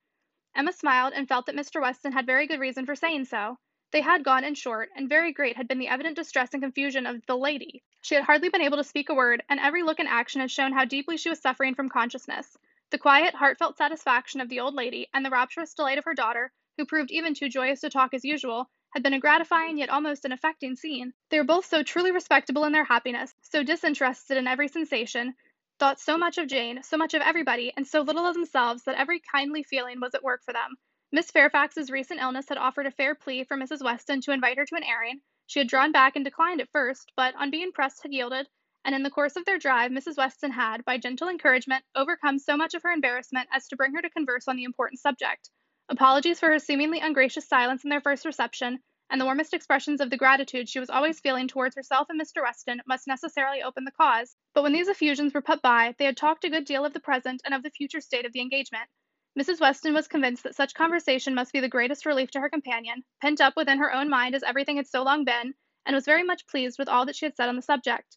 Emma 0.54 0.72
smiled, 0.72 1.12
and 1.12 1.28
felt 1.28 1.46
that 1.46 1.56
Mr. 1.56 1.80
Weston 1.80 2.12
had 2.12 2.26
very 2.26 2.46
good 2.46 2.60
reason 2.60 2.86
for 2.86 2.94
saying 2.94 3.24
so. 3.24 3.58
They 3.92 4.00
had 4.00 4.24
gone, 4.24 4.44
in 4.44 4.54
short, 4.54 4.90
and 4.96 5.08
very 5.08 5.32
great 5.32 5.56
had 5.56 5.68
been 5.68 5.78
the 5.78 5.88
evident 5.88 6.16
distress 6.16 6.52
and 6.52 6.62
confusion 6.62 7.06
of 7.06 7.24
the 7.26 7.36
lady. 7.36 7.82
She 8.02 8.14
had 8.14 8.24
hardly 8.24 8.48
been 8.48 8.62
able 8.62 8.78
to 8.78 8.84
speak 8.84 9.08
a 9.08 9.14
word, 9.14 9.42
and 9.48 9.60
every 9.60 9.82
look 9.82 10.00
and 10.00 10.08
action 10.08 10.40
had 10.40 10.50
shown 10.50 10.72
how 10.72 10.84
deeply 10.84 11.16
she 11.16 11.28
was 11.28 11.40
suffering 11.40 11.74
from 11.74 11.88
consciousness. 11.88 12.56
The 12.90 12.98
quiet, 12.98 13.34
heartfelt 13.34 13.76
satisfaction 13.76 14.40
of 14.40 14.48
the 14.48 14.60
old 14.60 14.74
lady, 14.74 15.08
and 15.12 15.24
the 15.24 15.30
rapturous 15.30 15.74
delight 15.74 15.98
of 15.98 16.04
her 16.04 16.14
daughter, 16.14 16.52
who 16.76 16.86
proved 16.86 17.10
even 17.10 17.34
too 17.34 17.48
joyous 17.48 17.80
to 17.80 17.90
talk 17.90 18.14
as 18.14 18.24
usual, 18.24 18.70
had 18.94 19.02
been 19.02 19.12
a 19.12 19.18
gratifying 19.18 19.78
yet 19.78 19.88
almost 19.88 20.24
an 20.24 20.30
affecting 20.30 20.76
scene. 20.76 21.12
They 21.28 21.38
were 21.38 21.44
both 21.44 21.64
so 21.66 21.82
truly 21.82 22.12
respectable 22.12 22.62
in 22.64 22.72
their 22.72 22.84
happiness, 22.84 23.34
so 23.42 23.64
disinterested 23.64 24.36
in 24.36 24.46
every 24.46 24.68
sensation, 24.68 25.34
thought 25.80 25.98
so 25.98 26.16
much 26.16 26.38
of 26.38 26.46
Jane, 26.46 26.82
so 26.84 26.96
much 26.96 27.12
of 27.12 27.22
everybody, 27.22 27.72
and 27.76 27.84
so 27.84 28.02
little 28.02 28.24
of 28.24 28.34
themselves 28.34 28.84
that 28.84 28.96
every 28.96 29.18
kindly 29.20 29.64
feeling 29.64 30.00
was 30.00 30.14
at 30.14 30.22
work 30.22 30.44
for 30.44 30.52
them. 30.52 30.76
Miss 31.10 31.32
Fairfax's 31.32 31.90
recent 31.90 32.20
illness 32.20 32.48
had 32.48 32.56
offered 32.56 32.86
a 32.86 32.92
fair 32.92 33.16
plea 33.16 33.42
for 33.42 33.56
Mrs. 33.56 33.82
Weston 33.82 34.20
to 34.20 34.32
invite 34.32 34.58
her 34.58 34.64
to 34.64 34.76
an 34.76 34.84
airing. 34.84 35.20
She 35.46 35.58
had 35.58 35.68
drawn 35.68 35.90
back 35.90 36.14
and 36.14 36.24
declined 36.24 36.60
at 36.60 36.70
first, 36.70 37.10
but 37.16 37.34
on 37.34 37.50
being 37.50 37.72
pressed 37.72 38.02
had 38.02 38.12
yielded, 38.12 38.48
and 38.86 38.94
in 38.94 39.02
the 39.02 39.10
course 39.10 39.34
of 39.34 39.44
their 39.44 39.58
drive 39.58 39.90
Mrs. 39.90 40.16
Weston 40.16 40.52
had, 40.52 40.84
by 40.84 40.96
gentle 40.96 41.28
encouragement, 41.28 41.84
overcome 41.96 42.38
so 42.38 42.56
much 42.56 42.72
of 42.72 42.84
her 42.84 42.90
embarrassment 42.90 43.48
as 43.52 43.66
to 43.66 43.76
bring 43.76 43.92
her 43.92 44.00
to 44.00 44.08
converse 44.08 44.46
on 44.46 44.54
the 44.54 44.62
important 44.62 45.00
subject. 45.00 45.50
Apologies 45.88 46.38
for 46.38 46.48
her 46.48 46.60
seemingly 46.60 47.00
ungracious 47.00 47.48
silence 47.48 47.82
in 47.82 47.90
their 47.90 48.00
first 48.00 48.24
reception, 48.24 48.78
and 49.10 49.20
the 49.20 49.24
warmest 49.24 49.52
expressions 49.52 50.00
of 50.00 50.08
the 50.10 50.16
gratitude 50.16 50.68
she 50.68 50.78
was 50.78 50.88
always 50.88 51.18
feeling 51.18 51.48
towards 51.48 51.74
herself 51.74 52.08
and 52.08 52.20
Mr. 52.20 52.42
Weston 52.42 52.80
must 52.86 53.08
necessarily 53.08 53.60
open 53.60 53.84
the 53.84 53.90
cause, 53.90 54.36
but 54.54 54.62
when 54.62 54.72
these 54.72 54.86
effusions 54.86 55.34
were 55.34 55.42
put 55.42 55.60
by, 55.62 55.96
they 55.98 56.04
had 56.04 56.16
talked 56.16 56.44
a 56.44 56.48
good 56.48 56.64
deal 56.64 56.84
of 56.84 56.92
the 56.92 57.00
present 57.00 57.42
and 57.44 57.54
of 57.54 57.64
the 57.64 57.70
future 57.70 58.00
state 58.00 58.24
of 58.24 58.32
the 58.32 58.40
engagement. 58.40 58.88
Mrs. 59.36 59.60
Weston 59.60 59.94
was 59.94 60.06
convinced 60.06 60.44
that 60.44 60.54
such 60.54 60.74
conversation 60.74 61.34
must 61.34 61.52
be 61.52 61.58
the 61.58 61.68
greatest 61.68 62.06
relief 62.06 62.30
to 62.30 62.40
her 62.40 62.48
companion, 62.48 63.02
pent 63.20 63.40
up 63.40 63.56
within 63.56 63.78
her 63.78 63.92
own 63.92 64.08
mind 64.08 64.36
as 64.36 64.44
everything 64.44 64.76
had 64.76 64.86
so 64.86 65.02
long 65.02 65.24
been, 65.24 65.54
and 65.84 65.94
was 65.94 66.04
very 66.04 66.22
much 66.22 66.46
pleased 66.46 66.78
with 66.78 66.88
all 66.88 67.04
that 67.04 67.16
she 67.16 67.26
had 67.26 67.34
said 67.36 67.48
on 67.48 67.56
the 67.56 67.62
subject. 67.62 68.16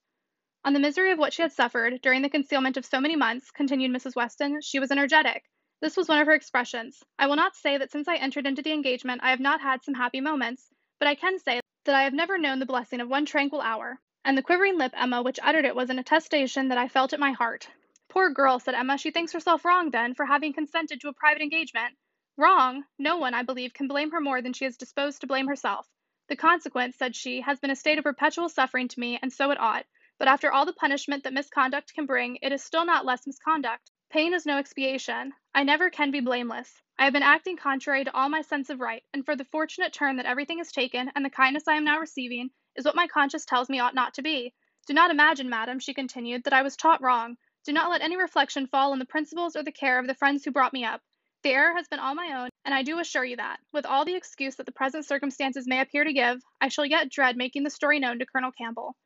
On 0.70 0.74
the 0.74 0.80
misery 0.80 1.10
of 1.12 1.18
what 1.18 1.34
she 1.34 1.42
had 1.42 1.52
suffered 1.52 2.00
during 2.04 2.22
the 2.22 2.30
concealment 2.30 2.78
of 2.78 2.86
so 2.86 3.02
many 3.02 3.16
months, 3.16 3.50
continued 3.50 3.90
Mrs. 3.90 4.16
Weston, 4.16 4.62
she 4.62 4.80
was 4.80 4.92
energetic. 4.92 5.50
This 5.82 5.98
was 5.98 6.08
one 6.08 6.20
of 6.20 6.28
her 6.28 6.34
expressions. 6.34 7.04
I 7.18 7.26
will 7.26 7.38
not 7.38 7.56
say 7.56 7.80
that 7.80 7.92
since 7.92 8.08
I 8.08 8.18
entered 8.18 8.46
into 8.46 8.62
the 8.62 8.72
engagement 8.72 9.24
I 9.24 9.32
have 9.32 9.40
not 9.40 9.62
had 9.62 9.84
some 9.84 9.96
happy 9.96 10.22
moments, 10.22 10.70
but 11.00 11.08
I 11.08 11.16
can 11.16 11.40
say 11.40 11.60
that 11.86 11.96
I 11.96 12.04
have 12.04 12.14
never 12.14 12.38
known 12.38 12.60
the 12.60 12.68
blessing 12.68 13.02
of 13.02 13.10
one 13.10 13.26
tranquil 13.26 13.62
hour. 13.62 14.00
And 14.24 14.38
the 14.38 14.44
quivering 14.44 14.78
lip, 14.78 14.94
Emma, 14.96 15.24
which 15.24 15.40
uttered 15.42 15.66
it 15.66 15.76
was 15.76 15.90
an 15.90 15.98
attestation 15.98 16.68
that 16.68 16.78
I 16.78 16.88
felt 16.88 17.14
at 17.14 17.20
my 17.20 17.32
heart. 17.32 17.68
Poor 18.08 18.30
girl, 18.30 18.60
said 18.60 18.76
Emma, 18.76 19.00
she 19.00 19.10
thinks 19.10 19.34
herself 19.34 19.66
wrong, 19.66 19.90
then, 19.90 20.14
for 20.14 20.28
having 20.28 20.54
consented 20.54 21.02
to 21.02 21.10
a 21.10 21.14
private 21.14 21.42
engagement. 21.42 21.98
Wrong? 22.38 22.84
No 23.00 23.18
one, 23.18 23.34
I 23.34 23.42
believe, 23.42 23.74
can 23.74 23.88
blame 23.88 24.12
her 24.12 24.22
more 24.22 24.44
than 24.44 24.54
she 24.54 24.66
is 24.66 24.78
disposed 24.78 25.22
to 25.22 25.28
blame 25.28 25.48
herself. 25.48 25.88
The 26.28 26.36
consequence, 26.36 26.96
said 26.96 27.16
she, 27.16 27.42
has 27.42 27.60
been 27.60 27.72
a 27.72 27.76
state 27.76 27.98
of 27.98 28.04
perpetual 28.04 28.50
suffering 28.50 28.88
to 28.90 29.00
me, 29.00 29.18
and 29.20 29.34
so 29.34 29.50
it 29.50 29.60
ought. 29.60 29.88
But 30.20 30.28
after 30.28 30.52
all 30.52 30.66
the 30.66 30.74
punishment 30.74 31.24
that 31.24 31.34
misconduct 31.34 31.94
can 31.94 32.06
bring, 32.06 32.40
it 32.42 32.52
is 32.52 32.62
still 32.62 32.86
not 32.86 33.06
less 33.06 33.26
misconduct. 33.26 33.90
Pain 34.12 34.34
is 34.34 34.46
no 34.46 34.58
expiation. 34.58 35.32
I 35.56 35.64
never 35.64 35.90
can 35.90 36.12
be 36.12 36.20
blameless. 36.20 36.82
I 36.98 37.06
have 37.06 37.14
been 37.14 37.24
acting 37.24 37.56
contrary 37.56 38.04
to 38.04 38.14
all 38.14 38.28
my 38.28 38.42
sense 38.42 38.70
of 38.70 38.82
right, 38.82 39.02
and 39.14 39.24
for 39.24 39.38
the 39.38 39.46
fortunate 39.46 39.94
turn 39.94 40.18
that 40.18 40.26
everything 40.26 40.58
has 40.58 40.74
taken, 40.74 41.10
and 41.16 41.24
the 41.24 41.30
kindness 41.30 41.70
I 41.70 41.76
am 41.76 41.86
now 41.86 42.00
receiving, 42.00 42.50
is 42.76 42.84
what 42.84 42.98
my 42.98 43.08
conscience 43.08 43.46
tells 43.46 43.70
me 43.70 43.80
ought 43.80 43.96
not 43.96 44.14
to 44.16 44.22
be. 44.22 44.54
Do 44.88 44.94
not 44.94 45.10
imagine, 45.10 45.50
madam, 45.50 45.80
she 45.80 45.94
continued, 45.94 46.44
that 46.44 46.54
I 46.54 46.64
was 46.64 46.76
taught 46.76 47.02
wrong. 47.02 47.38
Do 47.64 47.72
not 47.72 47.90
let 47.90 48.02
any 48.02 48.18
reflection 48.18 48.68
fall 48.68 48.92
on 48.92 49.00
the 49.00 49.06
principles 49.06 49.56
or 49.56 49.64
the 49.64 49.72
care 49.72 50.00
of 50.00 50.08
the 50.08 50.16
friends 50.16 50.44
who 50.44 50.52
brought 50.52 50.74
me 50.74 50.84
up. 50.84 51.02
The 51.44 51.52
error 51.52 51.74
has 51.78 51.88
been 51.88 52.00
all 52.00 52.14
my 52.14 52.42
own, 52.42 52.50
and 52.66 52.76
I 52.76 52.84
do 52.84 53.00
assure 53.00 53.24
you 53.24 53.38
that, 53.38 53.62
with 53.72 53.86
all 53.86 54.04
the 54.04 54.16
excuse 54.16 54.58
that 54.58 54.66
the 54.66 54.74
present 54.74 55.06
circumstances 55.06 55.66
may 55.66 55.80
appear 55.80 56.04
to 56.04 56.12
give, 56.12 56.42
I 56.60 56.68
shall 56.68 56.86
yet 56.86 57.10
dread 57.10 57.38
making 57.38 57.64
the 57.64 57.70
story 57.70 58.00
known 58.00 58.20
to 58.20 58.26
Colonel 58.26 58.52
Campbell. 58.52 58.98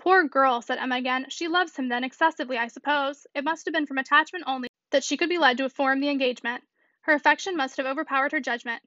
Poor 0.00 0.24
girl, 0.24 0.62
said 0.62 0.78
Emma 0.78 0.96
again. 0.96 1.26
She 1.28 1.46
loves 1.46 1.76
him 1.76 1.88
then 1.88 2.04
excessively, 2.04 2.56
I 2.56 2.68
suppose. 2.68 3.26
It 3.34 3.44
must 3.44 3.66
have 3.66 3.74
been 3.74 3.84
from 3.84 3.98
attachment 3.98 4.44
only 4.46 4.68
that 4.92 5.04
she 5.04 5.18
could 5.18 5.28
be 5.28 5.36
led 5.36 5.58
to 5.58 5.68
form 5.68 6.00
the 6.00 6.08
engagement. 6.08 6.64
Her 7.02 7.12
affection 7.12 7.54
must 7.54 7.76
have 7.76 7.84
overpowered 7.84 8.32
her 8.32 8.40
judgment. 8.40 8.82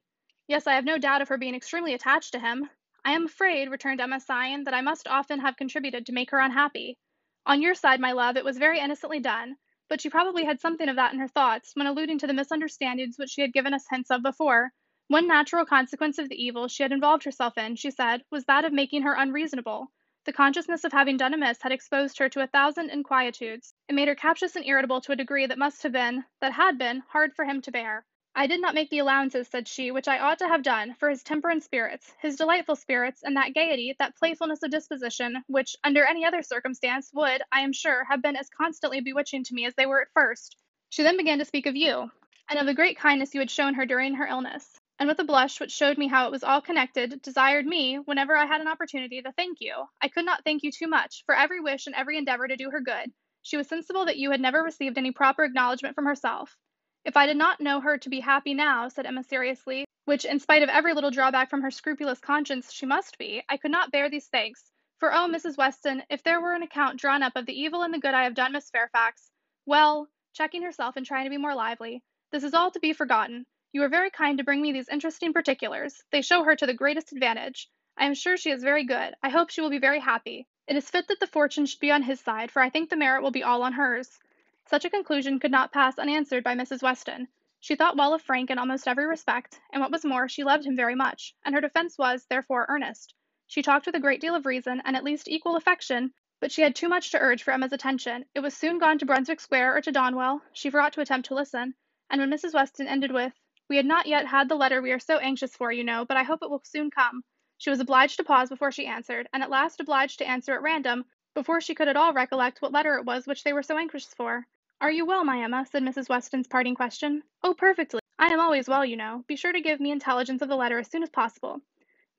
Yes, 0.48 0.66
I 0.66 0.74
have 0.74 0.84
no 0.84 0.98
doubt 0.98 1.22
of 1.22 1.28
her 1.28 1.38
being 1.38 1.54
extremely 1.54 1.94
attached 1.94 2.32
to 2.32 2.40
him. 2.40 2.68
I 3.04 3.12
am 3.12 3.26
afraid, 3.26 3.70
returned 3.70 4.00
Emma, 4.00 4.18
sighing, 4.18 4.64
that 4.64 4.74
I 4.74 4.80
must 4.80 5.06
often 5.06 5.38
have 5.38 5.56
contributed 5.56 6.04
to 6.06 6.12
make 6.12 6.32
her 6.32 6.40
unhappy. 6.40 6.98
On 7.46 7.62
your 7.62 7.76
side, 7.76 8.00
my 8.00 8.10
love, 8.10 8.36
it 8.36 8.44
was 8.44 8.58
very 8.58 8.80
innocently 8.80 9.20
done, 9.20 9.56
but 9.88 10.00
she 10.00 10.10
probably 10.10 10.44
had 10.44 10.60
something 10.60 10.88
of 10.88 10.96
that 10.96 11.12
in 11.12 11.20
her 11.20 11.28
thoughts 11.28 11.76
when 11.76 11.86
alluding 11.86 12.18
to 12.18 12.26
the 12.26 12.34
misunderstandings 12.34 13.18
which 13.18 13.30
she 13.30 13.40
had 13.40 13.52
given 13.52 13.72
us 13.72 13.86
hints 13.88 14.10
of 14.10 14.24
before. 14.24 14.72
One 15.06 15.28
natural 15.28 15.64
consequence 15.64 16.18
of 16.18 16.28
the 16.28 16.44
evil 16.44 16.66
she 16.66 16.82
had 16.82 16.90
involved 16.90 17.22
herself 17.22 17.56
in, 17.56 17.76
she 17.76 17.92
said, 17.92 18.24
was 18.32 18.46
that 18.46 18.64
of 18.64 18.72
making 18.72 19.02
her 19.02 19.14
unreasonable. 19.14 19.92
The 20.24 20.32
consciousness 20.32 20.84
of 20.84 20.92
having 20.92 21.18
done 21.18 21.34
amiss 21.34 21.60
had 21.60 21.70
exposed 21.70 22.16
her 22.18 22.30
to 22.30 22.40
a 22.40 22.46
thousand 22.46 22.88
inquietudes. 22.88 23.74
It 23.90 23.94
made 23.94 24.08
her 24.08 24.14
captious 24.14 24.56
and 24.56 24.64
irritable 24.64 25.02
to 25.02 25.12
a 25.12 25.16
degree 25.16 25.44
that 25.44 25.58
must 25.58 25.82
have 25.82 25.92
been, 25.92 26.24
that 26.40 26.52
had 26.52 26.78
been, 26.78 27.00
hard 27.00 27.34
for 27.34 27.44
him 27.44 27.60
to 27.60 27.70
bear. 27.70 28.06
I 28.34 28.46
did 28.46 28.62
not 28.62 28.74
make 28.74 28.88
the 28.88 29.00
allowances, 29.00 29.48
said 29.48 29.68
she, 29.68 29.90
which 29.90 30.08
I 30.08 30.18
ought 30.18 30.38
to 30.38 30.48
have 30.48 30.62
done, 30.62 30.94
for 30.94 31.10
his 31.10 31.22
temper 31.22 31.50
and 31.50 31.62
spirits, 31.62 32.14
his 32.20 32.36
delightful 32.36 32.74
spirits, 32.74 33.22
and 33.22 33.36
that 33.36 33.52
gaiety, 33.52 33.94
that 33.98 34.16
playfulness 34.16 34.62
of 34.62 34.70
disposition, 34.70 35.44
which, 35.46 35.76
under 35.84 36.06
any 36.06 36.24
other 36.24 36.40
circumstance, 36.40 37.10
would, 37.12 37.42
I 37.52 37.60
am 37.60 37.74
sure, 37.74 38.04
have 38.04 38.22
been 38.22 38.34
as 38.34 38.48
constantly 38.48 39.00
bewitching 39.00 39.44
to 39.44 39.54
me 39.54 39.66
as 39.66 39.74
they 39.74 39.84
were 39.84 40.00
at 40.00 40.12
first. 40.14 40.56
She 40.88 41.02
then 41.02 41.18
began 41.18 41.38
to 41.40 41.44
speak 41.44 41.66
of 41.66 41.76
you, 41.76 42.10
and 42.48 42.58
of 42.58 42.64
the 42.64 42.72
great 42.72 42.96
kindness 42.96 43.34
you 43.34 43.40
had 43.40 43.50
shown 43.50 43.74
her 43.74 43.84
during 43.84 44.14
her 44.14 44.26
illness. 44.26 44.80
And 44.98 45.08
with 45.08 45.18
a 45.18 45.24
blush 45.24 45.60
which 45.60 45.72
showed 45.72 45.98
me 45.98 46.06
how 46.08 46.26
it 46.26 46.30
was 46.30 46.44
all 46.44 46.60
connected, 46.60 47.20
desired 47.22 47.66
me, 47.66 47.96
whenever 47.96 48.36
I 48.36 48.46
had 48.46 48.60
an 48.60 48.68
opportunity, 48.68 49.20
to 49.22 49.32
thank 49.32 49.60
you. 49.60 49.74
I 50.00 50.08
could 50.08 50.24
not 50.24 50.44
thank 50.44 50.62
you 50.62 50.70
too 50.70 50.86
much, 50.86 51.24
for 51.26 51.34
every 51.34 51.60
wish 51.60 51.86
and 51.86 51.94
every 51.94 52.16
endeavor 52.16 52.46
to 52.46 52.56
do 52.56 52.70
her 52.70 52.80
good. 52.80 53.12
She 53.42 53.56
was 53.56 53.68
sensible 53.68 54.06
that 54.06 54.16
you 54.16 54.30
had 54.30 54.40
never 54.40 54.62
received 54.62 54.96
any 54.96 55.10
proper 55.10 55.44
acknowledgment 55.44 55.94
from 55.94 56.06
herself. 56.06 56.56
If 57.04 57.16
I 57.16 57.26
did 57.26 57.36
not 57.36 57.60
know 57.60 57.80
her 57.80 57.98
to 57.98 58.08
be 58.08 58.20
happy 58.20 58.54
now, 58.54 58.88
said 58.88 59.04
Emma 59.04 59.22
seriously, 59.22 59.84
which, 60.06 60.24
in 60.24 60.38
spite 60.38 60.62
of 60.62 60.68
every 60.68 60.94
little 60.94 61.10
drawback 61.10 61.50
from 61.50 61.62
her 61.62 61.70
scrupulous 61.70 62.20
conscience, 62.20 62.72
she 62.72 62.86
must 62.86 63.18
be, 63.18 63.42
I 63.48 63.56
could 63.56 63.70
not 63.70 63.90
bear 63.90 64.08
these 64.08 64.28
thanks. 64.28 64.70
For 65.00 65.12
oh, 65.12 65.28
Mrs. 65.28 65.58
Weston, 65.58 66.02
if 66.08 66.22
there 66.22 66.40
were 66.40 66.54
an 66.54 66.62
account 66.62 66.98
drawn 66.98 67.22
up 67.22 67.36
of 67.36 67.46
the 67.46 67.52
evil 67.52 67.82
and 67.82 67.92
the 67.92 67.98
good 67.98 68.14
I 68.14 68.24
have 68.24 68.34
done 68.34 68.52
Miss 68.52 68.70
Fairfax, 68.70 69.30
well, 69.66 70.08
checking 70.32 70.62
herself 70.62 70.96
and 70.96 71.04
trying 71.04 71.24
to 71.24 71.30
be 71.30 71.36
more 71.36 71.54
lively, 71.54 72.02
this 72.32 72.44
is 72.44 72.54
all 72.54 72.70
to 72.70 72.80
be 72.80 72.92
forgotten. 72.92 73.44
You 73.74 73.82
are 73.82 73.88
very 73.88 74.10
kind 74.10 74.38
to 74.38 74.44
bring 74.44 74.62
me 74.62 74.70
these 74.70 74.88
interesting 74.88 75.32
particulars. 75.32 76.00
They 76.12 76.22
show 76.22 76.44
her 76.44 76.54
to 76.54 76.64
the 76.64 76.74
greatest 76.74 77.10
advantage. 77.10 77.68
I 77.96 78.06
am 78.06 78.14
sure 78.14 78.36
she 78.36 78.52
is 78.52 78.62
very 78.62 78.84
good. 78.84 79.16
I 79.20 79.30
hope 79.30 79.50
she 79.50 79.60
will 79.60 79.68
be 79.68 79.80
very 79.80 79.98
happy. 79.98 80.46
It 80.68 80.76
is 80.76 80.88
fit 80.88 81.08
that 81.08 81.18
the 81.18 81.26
fortune 81.26 81.66
should 81.66 81.80
be 81.80 81.90
on 81.90 82.04
his 82.04 82.20
side, 82.20 82.52
for 82.52 82.62
I 82.62 82.70
think 82.70 82.88
the 82.88 82.94
merit 82.94 83.24
will 83.24 83.32
be 83.32 83.42
all 83.42 83.64
on 83.64 83.72
hers. 83.72 84.20
Such 84.66 84.84
a 84.84 84.90
conclusion 84.90 85.40
could 85.40 85.50
not 85.50 85.72
pass 85.72 85.98
unanswered 85.98 86.44
by 86.44 86.54
Mrs. 86.54 86.84
Weston. 86.84 87.26
She 87.58 87.74
thought 87.74 87.96
well 87.96 88.14
of 88.14 88.22
Frank 88.22 88.48
in 88.48 88.60
almost 88.60 88.86
every 88.86 89.06
respect, 89.06 89.58
and 89.72 89.82
what 89.82 89.90
was 89.90 90.04
more, 90.04 90.28
she 90.28 90.44
loved 90.44 90.64
him 90.64 90.76
very 90.76 90.94
much, 90.94 91.34
and 91.44 91.52
her 91.52 91.60
defence 91.60 91.98
was, 91.98 92.26
therefore, 92.26 92.66
earnest. 92.68 93.12
She 93.48 93.60
talked 93.60 93.86
with 93.86 93.96
a 93.96 94.00
great 94.00 94.20
deal 94.20 94.36
of 94.36 94.46
reason, 94.46 94.82
and 94.84 94.94
at 94.94 95.02
least 95.02 95.26
equal 95.26 95.56
affection, 95.56 96.14
but 96.38 96.52
she 96.52 96.62
had 96.62 96.76
too 96.76 96.88
much 96.88 97.10
to 97.10 97.18
urge 97.18 97.42
for 97.42 97.50
Emma's 97.50 97.72
attention. 97.72 98.24
It 98.36 98.40
was 98.40 98.56
soon 98.56 98.78
gone 98.78 98.98
to 98.98 99.04
Brunswick 99.04 99.40
Square 99.40 99.78
or 99.78 99.80
to 99.80 99.90
Donwell. 99.90 100.42
She 100.52 100.70
forgot 100.70 100.92
to 100.92 101.00
attempt 101.00 101.26
to 101.26 101.34
listen, 101.34 101.74
and 102.08 102.20
when 102.20 102.30
Mrs. 102.30 102.54
Weston 102.54 102.86
ended 102.86 103.10
with, 103.10 103.32
we 103.68 103.76
had 103.76 103.86
not 103.86 104.06
yet 104.06 104.26
had 104.26 104.48
the 104.48 104.56
letter 104.56 104.82
we 104.82 104.92
are 104.92 104.98
so 104.98 105.18
anxious 105.18 105.56
for, 105.56 105.72
you 105.72 105.84
know, 105.84 106.04
but 106.04 106.16
I 106.16 106.22
hope 106.22 106.42
it 106.42 106.50
will 106.50 106.62
soon 106.64 106.90
come. 106.90 107.24
She 107.56 107.70
was 107.70 107.80
obliged 107.80 108.18
to 108.18 108.24
pause 108.24 108.48
before 108.48 108.72
she 108.72 108.86
answered, 108.86 109.28
and 109.32 109.42
at 109.42 109.48
last 109.48 109.80
obliged 109.80 110.18
to 110.18 110.28
answer 110.28 110.54
at 110.54 110.62
random, 110.62 111.04
before 111.34 111.60
she 111.60 111.74
could 111.74 111.88
at 111.88 111.96
all 111.96 112.12
recollect 112.12 112.60
what 112.60 112.72
letter 112.72 112.96
it 112.96 113.04
was 113.04 113.26
which 113.26 113.42
they 113.42 113.52
were 113.52 113.62
so 113.62 113.78
anxious 113.78 114.12
for. 114.12 114.46
Are 114.80 114.90
you 114.90 115.06
well, 115.06 115.24
my 115.24 115.42
Emma? 115.42 115.64
said 115.64 115.82
Mrs. 115.82 116.08
Weston's 116.08 116.46
parting 116.46 116.74
question. 116.74 117.22
Oh, 117.42 117.54
perfectly. 117.54 118.00
I 118.18 118.26
am 118.26 118.40
always 118.40 118.68
well, 118.68 118.84
you 118.84 118.96
know. 118.96 119.24
Be 119.26 119.36
sure 119.36 119.52
to 119.52 119.60
give 119.60 119.80
me 119.80 119.90
intelligence 119.92 120.42
of 120.42 120.48
the 120.48 120.56
letter 120.56 120.78
as 120.78 120.90
soon 120.90 121.02
as 121.02 121.10
possible. 121.10 121.60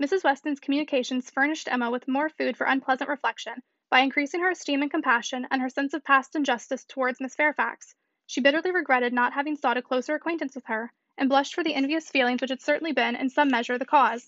Mrs. 0.01 0.23
Weston's 0.23 0.59
communications 0.59 1.29
furnished 1.29 1.67
Emma 1.71 1.91
with 1.91 2.07
more 2.07 2.27
food 2.29 2.57
for 2.57 2.65
unpleasant 2.65 3.09
reflection, 3.09 3.61
by 3.89 3.99
increasing 3.99 4.41
her 4.41 4.49
esteem 4.49 4.81
and 4.81 4.91
compassion, 4.91 5.47
and 5.51 5.61
her 5.61 5.69
sense 5.69 5.93
of 5.93 6.03
past 6.03 6.35
injustice 6.35 6.85
towards 6.85 7.21
Miss 7.21 7.35
Fairfax. 7.35 7.93
She 8.25 8.41
bitterly 8.41 8.71
regretted 8.71 9.13
not 9.13 9.33
having 9.33 9.55
sought 9.55 9.77
a 9.77 9.81
closer 9.81 10.15
acquaintance 10.15 10.55
with 10.55 10.65
her, 10.65 10.91
and 11.17 11.29
blushed 11.29 11.55
for 11.55 11.63
the 11.63 11.73
envious 11.73 12.09
feelings 12.09 12.41
which 12.41 12.49
had 12.49 12.61
certainly 12.61 12.91
been, 12.91 13.15
in 13.15 13.29
some 13.29 13.49
measure, 13.49 13.77
the 13.77 13.85
cause. 13.85 14.27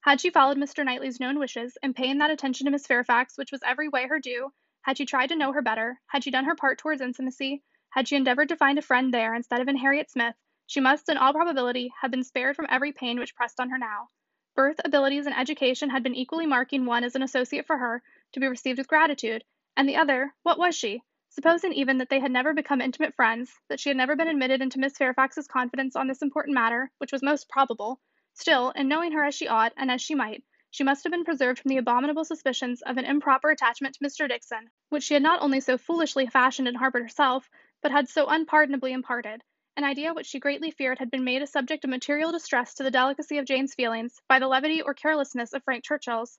Had 0.00 0.20
she 0.20 0.30
followed 0.30 0.56
Mr. 0.56 0.84
Knightley's 0.84 1.20
known 1.20 1.38
wishes, 1.38 1.76
and 1.82 1.94
paying 1.96 2.18
that 2.18 2.30
attention 2.30 2.64
to 2.64 2.70
Miss 2.70 2.86
Fairfax 2.86 3.36
which 3.36 3.52
was 3.52 3.62
every 3.64 3.88
way 3.88 4.06
her 4.06 4.18
due, 4.18 4.52
had 4.82 4.96
she 4.96 5.04
tried 5.04 5.28
to 5.28 5.36
know 5.36 5.52
her 5.52 5.62
better, 5.62 6.00
had 6.06 6.22
she 6.22 6.30
done 6.30 6.44
her 6.44 6.54
part 6.54 6.78
towards 6.78 7.00
intimacy, 7.00 7.62
had 7.90 8.06
she 8.06 8.16
endeavored 8.16 8.48
to 8.48 8.56
find 8.56 8.78
a 8.78 8.82
friend 8.82 9.12
there 9.12 9.34
instead 9.34 9.60
of 9.60 9.68
in 9.68 9.76
Harriet 9.76 10.10
Smith, 10.10 10.36
she 10.66 10.80
must, 10.80 11.08
in 11.08 11.16
all 11.16 11.32
probability, 11.32 11.92
have 12.00 12.10
been 12.10 12.24
spared 12.24 12.56
from 12.56 12.66
every 12.68 12.92
pain 12.92 13.18
which 13.18 13.34
pressed 13.34 13.58
on 13.58 13.70
her 13.70 13.78
now. 13.78 14.08
Birth, 14.54 14.80
abilities, 14.84 15.26
and 15.26 15.36
education 15.36 15.90
had 15.90 16.02
been 16.02 16.14
equally 16.14 16.46
marking 16.46 16.86
one 16.86 17.04
as 17.04 17.14
an 17.14 17.22
associate 17.22 17.66
for 17.66 17.78
her, 17.78 18.02
to 18.32 18.40
be 18.40 18.46
received 18.46 18.78
with 18.78 18.88
gratitude, 18.88 19.44
and 19.76 19.88
the 19.88 19.96
other, 19.96 20.34
what 20.44 20.58
was 20.58 20.74
she? 20.74 21.02
Supposing 21.36 21.74
even 21.74 21.98
that 21.98 22.08
they 22.08 22.20
had 22.20 22.32
never 22.32 22.54
become 22.54 22.80
intimate 22.80 23.14
friends, 23.14 23.60
that 23.68 23.78
she 23.78 23.90
had 23.90 23.96
never 23.98 24.16
been 24.16 24.26
admitted 24.26 24.62
into 24.62 24.78
Miss 24.78 24.96
Fairfax's 24.96 25.46
confidence 25.46 25.94
on 25.94 26.06
this 26.06 26.22
important 26.22 26.54
matter, 26.54 26.90
which 26.96 27.12
was 27.12 27.22
most 27.22 27.50
probable, 27.50 28.00
still, 28.32 28.70
in 28.70 28.88
knowing 28.88 29.12
her 29.12 29.22
as 29.22 29.34
she 29.34 29.46
ought, 29.46 29.74
and 29.76 29.90
as 29.90 30.00
she 30.00 30.14
might, 30.14 30.42
she 30.70 30.82
must 30.82 31.04
have 31.04 31.10
been 31.10 31.26
preserved 31.26 31.58
from 31.58 31.68
the 31.68 31.76
abominable 31.76 32.24
suspicions 32.24 32.80
of 32.80 32.96
an 32.96 33.04
improper 33.04 33.50
attachment 33.50 33.94
to 33.94 34.02
Mr. 34.02 34.26
Dixon, 34.26 34.70
which 34.88 35.02
she 35.02 35.12
had 35.12 35.22
not 35.22 35.42
only 35.42 35.60
so 35.60 35.76
foolishly 35.76 36.26
fashioned 36.26 36.68
and 36.68 36.78
harbored 36.78 37.02
herself, 37.02 37.50
but 37.82 37.92
had 37.92 38.08
so 38.08 38.28
unpardonably 38.28 38.94
imparted, 38.94 39.44
an 39.76 39.84
idea 39.84 40.14
which 40.14 40.28
she 40.28 40.40
greatly 40.40 40.70
feared 40.70 40.98
had 40.98 41.10
been 41.10 41.24
made 41.24 41.42
a 41.42 41.46
subject 41.46 41.84
of 41.84 41.90
material 41.90 42.32
distress 42.32 42.72
to 42.72 42.82
the 42.82 42.90
delicacy 42.90 43.36
of 43.36 43.44
Jane's 43.44 43.74
feelings 43.74 44.22
by 44.26 44.38
the 44.38 44.48
levity 44.48 44.80
or 44.80 44.94
carelessness 44.94 45.52
of 45.52 45.62
Frank 45.64 45.84
Churchill's. 45.84 46.38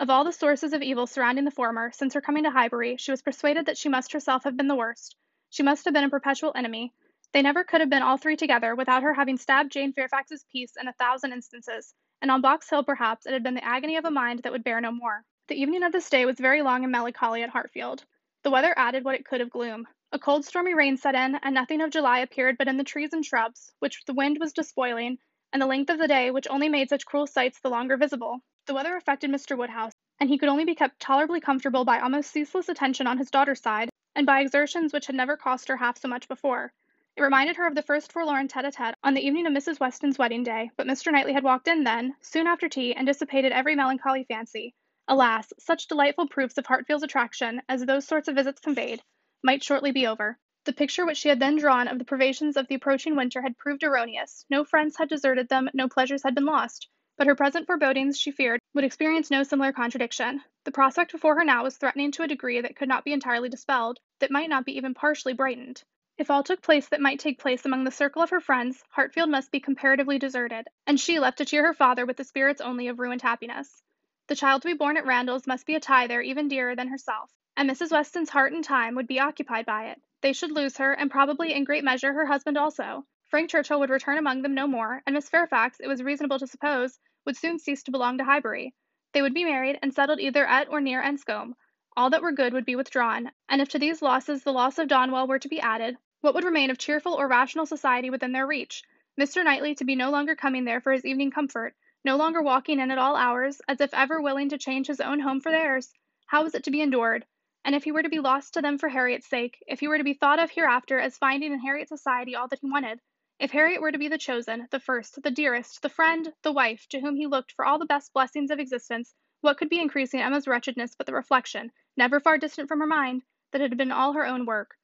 Of 0.00 0.08
all 0.08 0.24
the 0.24 0.32
sources 0.32 0.72
of 0.72 0.80
evil 0.80 1.06
surrounding 1.06 1.44
the 1.44 1.50
former, 1.50 1.92
since 1.92 2.14
her 2.14 2.22
coming 2.22 2.44
to 2.44 2.50
Highbury, 2.50 2.96
she 2.96 3.10
was 3.10 3.20
persuaded 3.20 3.66
that 3.66 3.76
she 3.76 3.90
must 3.90 4.12
herself 4.12 4.44
have 4.44 4.56
been 4.56 4.66
the 4.66 4.74
worst. 4.74 5.14
She 5.50 5.62
must 5.62 5.84
have 5.84 5.92
been 5.92 6.04
a 6.04 6.08
perpetual 6.08 6.52
enemy. 6.54 6.94
They 7.32 7.42
never 7.42 7.64
could 7.64 7.82
have 7.82 7.90
been 7.90 8.00
all 8.00 8.16
three 8.16 8.36
together 8.36 8.74
without 8.74 9.02
her 9.02 9.12
having 9.12 9.36
stabbed 9.36 9.72
Jane 9.72 9.92
Fairfax's 9.92 10.46
peace 10.50 10.74
in 10.80 10.88
a 10.88 10.94
thousand 10.94 11.34
instances, 11.34 11.92
and 12.22 12.30
on 12.30 12.40
Box 12.40 12.70
Hill 12.70 12.82
perhaps 12.82 13.26
it 13.26 13.34
had 13.34 13.42
been 13.42 13.52
the 13.52 13.62
agony 13.62 13.96
of 13.96 14.06
a 14.06 14.10
mind 14.10 14.42
that 14.42 14.52
would 14.52 14.64
bear 14.64 14.80
no 14.80 14.90
more. 14.90 15.22
The 15.48 15.60
evening 15.60 15.82
of 15.82 15.92
this 15.92 16.08
day 16.08 16.24
was 16.24 16.38
very 16.40 16.62
long 16.62 16.82
and 16.82 16.90
melancholy 16.90 17.42
at 17.42 17.50
Hartfield. 17.50 18.02
The 18.42 18.50
weather 18.50 18.72
added 18.78 19.04
what 19.04 19.16
it 19.16 19.26
could 19.26 19.42
of 19.42 19.50
gloom. 19.50 19.86
A 20.12 20.18
cold 20.18 20.46
stormy 20.46 20.72
rain 20.72 20.96
set 20.96 21.14
in, 21.14 21.34
and 21.34 21.54
nothing 21.54 21.82
of 21.82 21.90
July 21.90 22.20
appeared 22.20 22.56
but 22.56 22.68
in 22.68 22.78
the 22.78 22.84
trees 22.84 23.12
and 23.12 23.22
shrubs, 23.22 23.74
which 23.80 24.02
the 24.06 24.14
wind 24.14 24.38
was 24.40 24.54
despoiling, 24.54 25.18
and 25.52 25.60
the 25.60 25.66
length 25.66 25.90
of 25.90 25.98
the 25.98 26.08
day, 26.08 26.30
which 26.30 26.48
only 26.48 26.70
made 26.70 26.88
such 26.88 27.04
cruel 27.04 27.26
sights 27.26 27.60
the 27.60 27.68
longer 27.68 27.98
visible. 27.98 28.40
The 28.70 28.74
weather 28.74 28.94
affected 28.94 29.30
Mr. 29.32 29.58
Woodhouse, 29.58 29.94
and 30.20 30.30
he 30.30 30.38
could 30.38 30.48
only 30.48 30.64
be 30.64 30.76
kept 30.76 31.00
tolerably 31.00 31.40
comfortable 31.40 31.84
by 31.84 31.98
almost 31.98 32.30
ceaseless 32.30 32.68
attention 32.68 33.08
on 33.08 33.18
his 33.18 33.28
daughter's 33.28 33.60
side, 33.60 33.90
and 34.14 34.24
by 34.24 34.38
exertions 34.40 34.92
which 34.92 35.06
had 35.08 35.16
never 35.16 35.36
cost 35.36 35.66
her 35.66 35.78
half 35.78 35.98
so 35.98 36.06
much 36.06 36.28
before. 36.28 36.72
It 37.16 37.22
reminded 37.22 37.56
her 37.56 37.66
of 37.66 37.74
the 37.74 37.82
first 37.82 38.12
forlorn 38.12 38.46
tete 38.46 38.64
a 38.64 38.70
tete 38.70 38.94
on 39.02 39.14
the 39.14 39.26
evening 39.26 39.48
of 39.48 39.52
Mrs. 39.52 39.80
Weston's 39.80 40.18
wedding 40.18 40.44
day, 40.44 40.70
but 40.76 40.86
Mr. 40.86 41.10
Knightley 41.10 41.32
had 41.32 41.42
walked 41.42 41.66
in 41.66 41.82
then, 41.82 42.14
soon 42.20 42.46
after 42.46 42.68
tea, 42.68 42.94
and 42.94 43.08
dissipated 43.08 43.50
every 43.50 43.74
melancholy 43.74 44.22
fancy. 44.22 44.72
Alas, 45.08 45.52
such 45.58 45.88
delightful 45.88 46.28
proofs 46.28 46.56
of 46.56 46.66
Hartfield's 46.66 47.02
attraction, 47.02 47.62
as 47.68 47.84
those 47.84 48.06
sorts 48.06 48.28
of 48.28 48.36
visits 48.36 48.60
conveyed, 48.60 49.02
might 49.42 49.64
shortly 49.64 49.90
be 49.90 50.06
over. 50.06 50.38
The 50.62 50.72
picture 50.72 51.04
which 51.04 51.18
she 51.18 51.28
had 51.28 51.40
then 51.40 51.56
drawn 51.56 51.88
of 51.88 51.98
the 51.98 52.04
privations 52.04 52.56
of 52.56 52.68
the 52.68 52.76
approaching 52.76 53.16
winter 53.16 53.42
had 53.42 53.58
proved 53.58 53.82
erroneous. 53.82 54.46
No 54.48 54.62
friends 54.62 54.96
had 54.96 55.08
deserted 55.08 55.48
them, 55.48 55.68
no 55.74 55.88
pleasures 55.88 56.22
had 56.22 56.36
been 56.36 56.44
lost. 56.44 56.88
But 57.20 57.26
her 57.26 57.34
present 57.34 57.66
forebodings, 57.66 58.18
she 58.18 58.30
feared, 58.30 58.62
would 58.72 58.82
experience 58.82 59.30
no 59.30 59.42
similar 59.42 59.72
contradiction. 59.72 60.42
The 60.64 60.72
prospect 60.72 61.12
before 61.12 61.34
her 61.34 61.44
now 61.44 61.64
was 61.64 61.76
threatening 61.76 62.12
to 62.12 62.22
a 62.22 62.26
degree 62.26 62.62
that 62.62 62.76
could 62.76 62.88
not 62.88 63.04
be 63.04 63.12
entirely 63.12 63.50
dispelled, 63.50 63.98
that 64.20 64.30
might 64.30 64.48
not 64.48 64.64
be 64.64 64.78
even 64.78 64.94
partially 64.94 65.34
brightened. 65.34 65.82
If 66.16 66.30
all 66.30 66.42
took 66.42 66.62
place 66.62 66.88
that 66.88 67.02
might 67.02 67.20
take 67.20 67.38
place 67.38 67.66
among 67.66 67.84
the 67.84 67.90
circle 67.90 68.22
of 68.22 68.30
her 68.30 68.40
friends, 68.40 68.82
Hartfield 68.88 69.28
must 69.28 69.52
be 69.52 69.60
comparatively 69.60 70.18
deserted, 70.18 70.66
and 70.86 70.98
she 70.98 71.18
left 71.18 71.36
to 71.36 71.44
cheer 71.44 71.66
her 71.66 71.74
father 71.74 72.06
with 72.06 72.16
the 72.16 72.24
spirits 72.24 72.62
only 72.62 72.88
of 72.88 72.98
ruined 72.98 73.20
happiness. 73.20 73.82
The 74.28 74.34
child 74.34 74.62
to 74.62 74.68
be 74.68 74.72
born 74.72 74.96
at 74.96 75.04
Randalls 75.04 75.46
must 75.46 75.66
be 75.66 75.74
a 75.74 75.80
tie 75.80 76.06
there 76.06 76.22
even 76.22 76.48
dearer 76.48 76.74
than 76.74 76.88
herself, 76.88 77.30
and 77.54 77.68
Mrs. 77.68 77.92
Weston's 77.92 78.30
heart 78.30 78.54
and 78.54 78.64
time 78.64 78.94
would 78.94 79.06
be 79.06 79.20
occupied 79.20 79.66
by 79.66 79.88
it. 79.88 80.00
They 80.22 80.32
should 80.32 80.52
lose 80.52 80.78
her, 80.78 80.94
and 80.94 81.10
probably 81.10 81.52
in 81.52 81.64
great 81.64 81.84
measure 81.84 82.14
her 82.14 82.24
husband 82.24 82.56
also. 82.56 83.04
Frank 83.26 83.50
Churchill 83.50 83.78
would 83.78 83.90
return 83.90 84.16
among 84.16 84.40
them 84.40 84.54
no 84.54 84.66
more, 84.66 85.02
and 85.06 85.12
Miss 85.12 85.28
Fairfax, 85.28 85.78
it 85.80 85.86
was 85.86 86.02
reasonable 86.02 86.38
to 86.38 86.48
suppose, 86.48 86.98
would 87.30 87.36
soon 87.36 87.60
cease 87.60 87.84
to 87.84 87.92
belong 87.92 88.18
to 88.18 88.24
Highbury. 88.24 88.74
They 89.12 89.22
would 89.22 89.34
be 89.34 89.44
married 89.44 89.78
and 89.82 89.94
settled 89.94 90.18
either 90.18 90.44
at 90.44 90.68
or 90.68 90.80
near 90.80 91.00
Enscombe. 91.00 91.54
All 91.96 92.10
that 92.10 92.22
were 92.22 92.32
good 92.32 92.52
would 92.52 92.64
be 92.64 92.74
withdrawn, 92.74 93.30
and 93.48 93.62
if 93.62 93.68
to 93.68 93.78
these 93.78 94.02
losses 94.02 94.42
the 94.42 94.52
loss 94.52 94.80
of 94.80 94.88
Donwell 94.88 95.28
were 95.28 95.38
to 95.38 95.48
be 95.48 95.60
added, 95.60 95.96
what 96.22 96.34
would 96.34 96.42
remain 96.42 96.70
of 96.70 96.78
cheerful 96.78 97.14
or 97.14 97.28
rational 97.28 97.66
society 97.66 98.10
within 98.10 98.32
their 98.32 98.48
reach? 98.48 98.82
Mr. 99.16 99.44
Knightley 99.44 99.76
to 99.76 99.84
be 99.84 99.94
no 99.94 100.10
longer 100.10 100.34
coming 100.34 100.64
there 100.64 100.80
for 100.80 100.90
his 100.90 101.06
evening 101.06 101.30
comfort, 101.30 101.76
no 102.04 102.16
longer 102.16 102.42
walking 102.42 102.80
in 102.80 102.90
at 102.90 102.98
all 102.98 103.14
hours, 103.14 103.62
as 103.68 103.80
if 103.80 103.94
ever 103.94 104.20
willing 104.20 104.48
to 104.48 104.58
change 104.58 104.88
his 104.88 105.00
own 105.00 105.20
home 105.20 105.40
for 105.40 105.52
theirs. 105.52 105.92
How 106.26 106.42
was 106.42 106.56
it 106.56 106.64
to 106.64 106.72
be 106.72 106.80
endured? 106.80 107.24
And 107.64 107.76
if 107.76 107.84
he 107.84 107.92
were 107.92 108.02
to 108.02 108.08
be 108.08 108.18
lost 108.18 108.54
to 108.54 108.60
them 108.60 108.76
for 108.76 108.88
Harriet's 108.88 109.28
sake, 109.28 109.62
if 109.68 109.78
he 109.78 109.86
were 109.86 109.98
to 109.98 110.02
be 110.02 110.14
thought 110.14 110.40
of 110.40 110.50
hereafter 110.50 110.98
as 110.98 111.16
finding 111.16 111.52
in 111.52 111.60
Harriet's 111.60 111.90
society 111.90 112.34
all 112.34 112.48
that 112.48 112.58
he 112.58 112.68
wanted, 112.68 113.00
if 113.40 113.50
Harriet 113.52 113.80
were 113.80 113.90
to 113.90 113.96
be 113.98 114.08
the 114.08 114.18
chosen, 114.18 114.68
the 114.70 114.78
first, 114.78 115.22
the 115.22 115.30
dearest, 115.30 115.80
the 115.80 115.88
friend, 115.88 116.30
the 116.42 116.52
wife, 116.52 116.86
to 116.90 117.00
whom 117.00 117.16
he 117.16 117.26
looked 117.26 117.52
for 117.52 117.64
all 117.64 117.78
the 117.78 117.86
best 117.86 118.12
blessings 118.12 118.50
of 118.50 118.58
existence, 118.58 119.14
what 119.40 119.56
could 119.56 119.70
be 119.70 119.80
increasing 119.80 120.20
Emma's 120.20 120.46
wretchedness 120.46 120.94
but 120.94 121.06
the 121.06 121.14
reflection, 121.14 121.72
never 121.96 122.20
far 122.20 122.36
distant 122.36 122.68
from 122.68 122.80
her 122.80 122.86
mind, 122.86 123.22
that 123.52 123.62
it 123.62 123.70
had 123.70 123.78
been 123.78 123.92
all 123.92 124.12
her 124.12 124.26
own 124.26 124.44
work? 124.44 124.76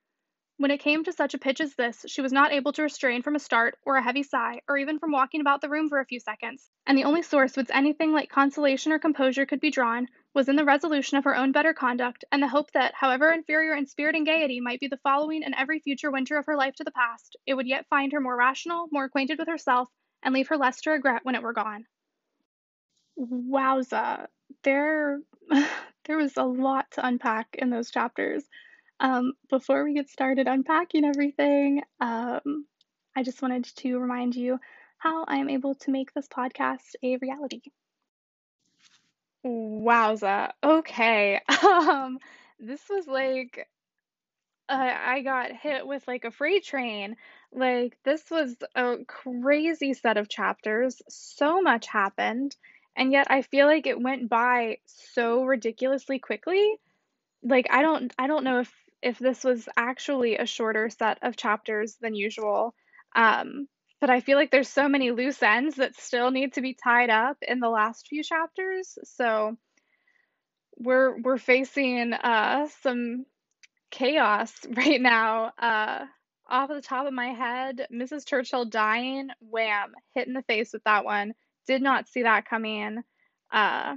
When 0.59 0.71
it 0.71 0.81
came 0.81 1.05
to 1.05 1.13
such 1.13 1.35
a 1.35 1.39
pitch 1.39 1.61
as 1.61 1.75
this, 1.75 2.07
she 2.09 2.23
was 2.23 2.33
not 2.33 2.51
able 2.51 2.73
to 2.73 2.83
restrain 2.83 3.21
from 3.21 3.37
a 3.37 3.39
start, 3.39 3.79
or 3.85 3.97
a 3.97 4.03
heavy 4.03 4.23
sigh, 4.23 4.63
or 4.67 4.79
even 4.79 4.99
from 4.99 5.13
walking 5.13 5.43
about 5.43 5.61
the 5.61 5.69
room 5.69 5.91
for 5.91 6.01
a 6.01 6.07
few 6.07 6.19
seconds, 6.19 6.71
and 6.87 6.97
the 6.97 7.05
only 7.05 7.21
source 7.21 7.55
whence 7.57 7.71
anything 7.71 8.13
like 8.13 8.31
consolation 8.31 8.91
or 8.91 8.99
composure 8.99 9.45
could 9.45 9.61
be 9.61 9.71
drawn 9.71 10.09
was 10.33 10.49
in 10.49 10.57
the 10.57 10.65
resolution 10.65 11.19
of 11.19 11.25
her 11.25 11.37
own 11.37 11.53
better 11.53 11.75
conduct, 11.75 12.25
and 12.33 12.43
the 12.43 12.49
hope 12.49 12.71
that, 12.73 12.95
however 12.95 13.31
inferior 13.31 13.75
in 13.75 13.87
spirit 13.87 14.15
and 14.15 14.25
gaiety 14.25 14.59
might 14.59 14.81
be 14.81 14.89
the 14.89 14.97
following 14.97 15.45
and 15.45 15.55
every 15.55 15.79
future 15.79 16.11
winter 16.11 16.39
of 16.39 16.47
her 16.47 16.57
life 16.57 16.75
to 16.75 16.85
the 16.85 16.91
past, 16.91 17.37
it 17.45 17.53
would 17.53 17.67
yet 17.67 17.87
find 17.91 18.13
her 18.13 18.21
more 18.21 18.37
rational, 18.37 18.89
more 18.91 19.05
acquainted 19.05 19.39
with 19.39 19.49
herself, 19.49 19.91
and 20.23 20.33
leave 20.33 20.49
her 20.49 20.57
less 20.57 20.81
to 20.81 20.91
regret 20.91 21.23
when 21.23 21.35
it 21.35 21.43
were 21.43 21.53
gone. 21.53 21.85
Wowza, 23.19 24.27
there, 24.63 25.21
there 26.05 26.17
was 26.17 26.35
a 26.39 26.45
lot 26.45 26.91
to 26.93 27.07
unpack 27.07 27.57
in 27.59 27.69
those 27.69 27.91
chapters. 27.91 28.43
Um, 28.99 29.35
before 29.51 29.85
we 29.85 29.95
get 29.95 30.09
started 30.09 30.47
unpacking 30.47 31.05
everything, 31.05 31.83
um, 32.01 32.67
I 33.15 33.23
just 33.23 33.43
wanted 33.43 33.65
to 33.77 33.99
remind 33.99 34.35
you 34.35 34.59
how 34.99 35.25
I 35.25 35.37
am 35.37 35.51
able 35.51 35.75
to 35.77 35.91
make 35.91 36.13
this 36.13 36.29
podcast 36.29 36.95
a 37.03 37.17
reality. 37.19 37.61
Wowza. 39.45 40.53
Okay. 40.63 41.41
Um, 41.63 42.19
this 42.59 42.81
was 42.89 43.07
like 43.07 43.69
uh, 44.69 44.95
I 45.07 45.23
got 45.23 45.53
hit 45.53 45.87
with 45.87 46.07
like 46.09 46.25
a 46.25 46.31
freight 46.31 46.65
train. 46.65 47.17
Like, 47.53 47.97
this 48.05 48.23
was 48.31 48.57
a 48.75 48.97
crazy 49.07 49.95
set 49.95 50.17
of 50.17 50.29
chapters. 50.29 51.01
So 51.09 51.63
much 51.63 51.87
happened, 51.87 52.57
and 52.97 53.13
yet 53.13 53.29
I 53.31 53.43
feel 53.43 53.67
like 53.67 53.87
it 53.87 54.01
went 54.01 54.29
by 54.29 54.79
so 54.87 55.45
ridiculously 55.45 56.19
quickly. 56.19 56.75
Like, 57.43 57.69
I 57.71 57.83
don't 57.83 58.13
I 58.19 58.27
don't 58.27 58.45
know 58.45 58.61
if 58.61 58.73
if 59.07 59.21
this 59.21 59.45
was 59.45 59.69
actually 59.77 60.37
a 60.37 60.47
shorter 60.47 60.91
set 60.91 61.19
of 61.23 61.37
chapters 61.37 61.97
than 62.01 62.17
usual. 62.17 62.75
Um, 63.15 63.69
but 64.01 64.11
I 64.11 64.19
feel 64.19 64.37
like 64.37 64.51
there's 64.51 64.69
so 64.69 64.89
many 64.89 65.13
loose 65.13 65.41
ends 65.45 65.77
that 65.77 65.95
still 65.95 66.33
need 66.33 66.55
to 66.55 66.61
be 66.61 66.75
tied 66.75 67.09
up 67.09 67.37
in 67.41 67.61
the 67.61 67.69
last 67.69 68.09
few 68.09 68.25
chapters. 68.25 68.99
So 69.05 69.57
we're 70.77 71.19
we're 71.21 71.39
facing 71.39 72.13
uh 72.15 72.67
some 72.83 73.27
chaos 73.93 74.53
right 74.77 75.01
now. 75.01 75.53
Uh, 75.57 76.07
off 76.49 76.69
the 76.69 76.83
top 76.83 77.07
of 77.07 77.13
my 77.13 77.29
head, 77.29 77.87
Mrs. 77.93 78.27
Churchill 78.27 78.65
dying, 78.65 79.29
wham, 79.41 79.95
hit 80.15 80.27
in 80.27 80.35
the 80.35 80.43
face 80.43 80.73
with 80.73 80.83
that 80.85 81.05
one. 81.05 81.35
Did 81.69 81.81
not 81.81 82.09
see 82.09 82.23
that 82.23 82.49
coming. 82.49 83.03
Uh, 83.53 83.97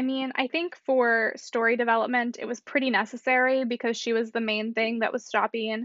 I 0.00 0.02
mean, 0.02 0.32
I 0.34 0.46
think 0.46 0.76
for 0.86 1.34
story 1.36 1.76
development, 1.76 2.38
it 2.40 2.46
was 2.46 2.58
pretty 2.58 2.88
necessary 2.88 3.66
because 3.66 3.98
she 3.98 4.14
was 4.14 4.30
the 4.30 4.40
main 4.40 4.72
thing 4.72 5.00
that 5.00 5.12
was 5.12 5.26
stopping 5.26 5.84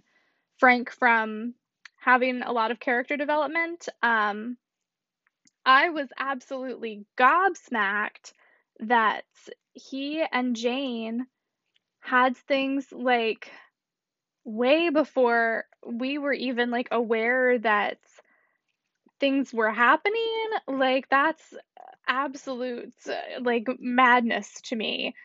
Frank 0.57 0.89
from 0.89 1.53
having 1.97 2.41
a 2.41 2.53
lot 2.53 2.71
of 2.71 2.79
character 2.79 3.17
development. 3.17 3.89
Um, 4.01 4.55
I 5.65 5.89
was 5.89 6.07
absolutely 6.17 7.05
gobsmacked 7.19 8.31
that 8.79 9.25
he 9.73 10.23
and 10.31 10.55
Jane 10.55 11.25
had 11.99 12.37
things 12.37 12.87
like 12.93 13.51
way 14.45 14.91
before 14.91 15.65
we 15.85 16.19
were 16.19 16.31
even 16.31 16.71
like 16.71 16.87
aware 16.89 17.59
that 17.59 17.97
things 19.19 19.53
were 19.53 19.73
happening. 19.73 20.47
Like 20.69 21.09
that's 21.09 21.53
absolute 22.07 22.93
like 23.41 23.67
madness 23.79 24.61
to 24.65 24.75
me. 24.75 25.15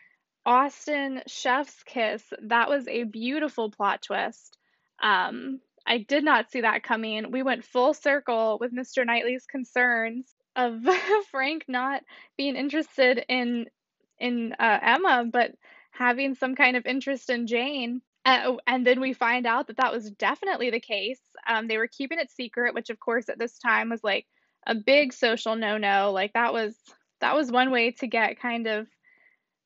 Austen 0.45 1.21
Chef's 1.27 1.83
Kiss, 1.83 2.23
that 2.43 2.67
was 2.67 2.87
a 2.87 3.03
beautiful 3.03 3.69
plot 3.69 4.01
twist. 4.01 4.57
Um, 5.01 5.59
I 5.85 5.99
did 5.99 6.23
not 6.23 6.51
see 6.51 6.61
that 6.61 6.83
coming. 6.83 7.31
We 7.31 7.43
went 7.43 7.65
full 7.65 7.93
circle 7.93 8.57
with 8.59 8.73
Mr. 8.73 9.05
Knightley's 9.05 9.45
concerns 9.45 10.33
of 10.55 10.81
Frank 11.31 11.65
not 11.67 12.03
being 12.37 12.55
interested 12.55 13.23
in 13.27 13.67
in 14.19 14.53
uh, 14.59 14.79
Emma, 14.81 15.25
but 15.31 15.51
having 15.91 16.35
some 16.35 16.55
kind 16.55 16.77
of 16.77 16.85
interest 16.85 17.29
in 17.29 17.47
Jane. 17.47 18.01
Uh, 18.23 18.57
and 18.67 18.85
then 18.85 18.99
we 18.99 19.13
find 19.13 19.47
out 19.47 19.67
that 19.67 19.77
that 19.77 19.91
was 19.91 20.11
definitely 20.11 20.69
the 20.69 20.79
case. 20.79 21.19
Um, 21.47 21.67
they 21.67 21.77
were 21.77 21.87
keeping 21.87 22.19
it 22.19 22.29
secret, 22.29 22.75
which 22.75 22.91
of 22.91 22.99
course 22.99 23.29
at 23.29 23.39
this 23.39 23.57
time 23.57 23.89
was 23.89 24.03
like 24.03 24.27
a 24.65 24.75
big 24.75 25.13
social 25.13 25.55
no-no. 25.55 26.11
Like 26.11 26.33
that 26.33 26.53
was 26.53 26.75
that 27.19 27.35
was 27.35 27.51
one 27.51 27.71
way 27.71 27.91
to 27.91 28.07
get 28.07 28.39
kind 28.39 28.67
of 28.67 28.87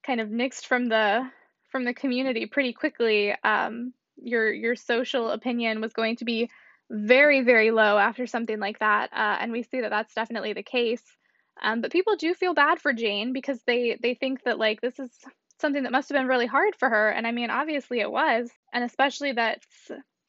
kind 0.06 0.22
of 0.22 0.30
nixed 0.30 0.66
from 0.66 0.88
the 0.88 1.30
from 1.72 1.84
the 1.84 1.94
community 1.94 2.46
pretty 2.46 2.74
quickly. 2.74 3.34
Um, 3.44 3.94
your 4.18 4.52
your 4.52 4.76
social 4.76 5.30
opinion 5.30 5.82
was 5.82 5.94
going 5.94 6.18
to 6.18 6.26
be 6.26 6.50
very 6.90 7.42
very 7.42 7.72
low 7.72 7.98
after 7.98 8.28
something 8.28 8.60
like 8.60 8.80
that, 8.80 9.12
uh, 9.14 9.38
and 9.40 9.52
we 9.52 9.64
see 9.64 9.82
that 9.82 9.90
that's 9.90 10.14
definitely 10.14 10.54
the 10.54 10.64
case. 10.64 11.04
Um, 11.62 11.82
but 11.82 11.92
people 11.92 12.18
do 12.18 12.34
feel 12.34 12.54
bad 12.54 12.80
for 12.80 12.94
Jane 12.94 13.34
because 13.34 13.60
they 13.66 13.98
they 14.02 14.14
think 14.14 14.44
that 14.44 14.60
like 14.60 14.82
this 14.82 15.00
is 15.00 15.10
something 15.60 15.84
that 15.84 15.92
must 15.92 16.10
have 16.10 16.18
been 16.18 16.28
really 16.28 16.46
hard 16.46 16.76
for 16.78 16.90
her. 16.90 17.10
And 17.10 17.26
I 17.26 17.32
mean, 17.32 17.50
obviously 17.50 18.00
it 18.00 18.12
was. 18.12 18.50
And 18.74 18.84
especially 18.84 19.34
that 19.34 19.62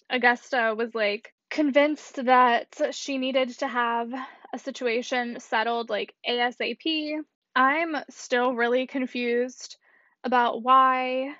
Augusta 0.08 0.74
was 0.76 0.94
like 0.94 1.32
convinced 1.50 2.24
that 2.24 2.68
she 2.92 3.18
needed 3.18 3.50
to 3.58 3.68
have 3.68 4.12
a 4.56 4.58
situation 4.58 5.38
settled 5.38 5.90
like 5.90 6.14
ASAP. 6.28 7.18
I'm 7.54 7.96
still 8.10 8.54
really 8.54 8.86
confused 8.86 9.76
about 10.24 10.62
why 10.62 11.34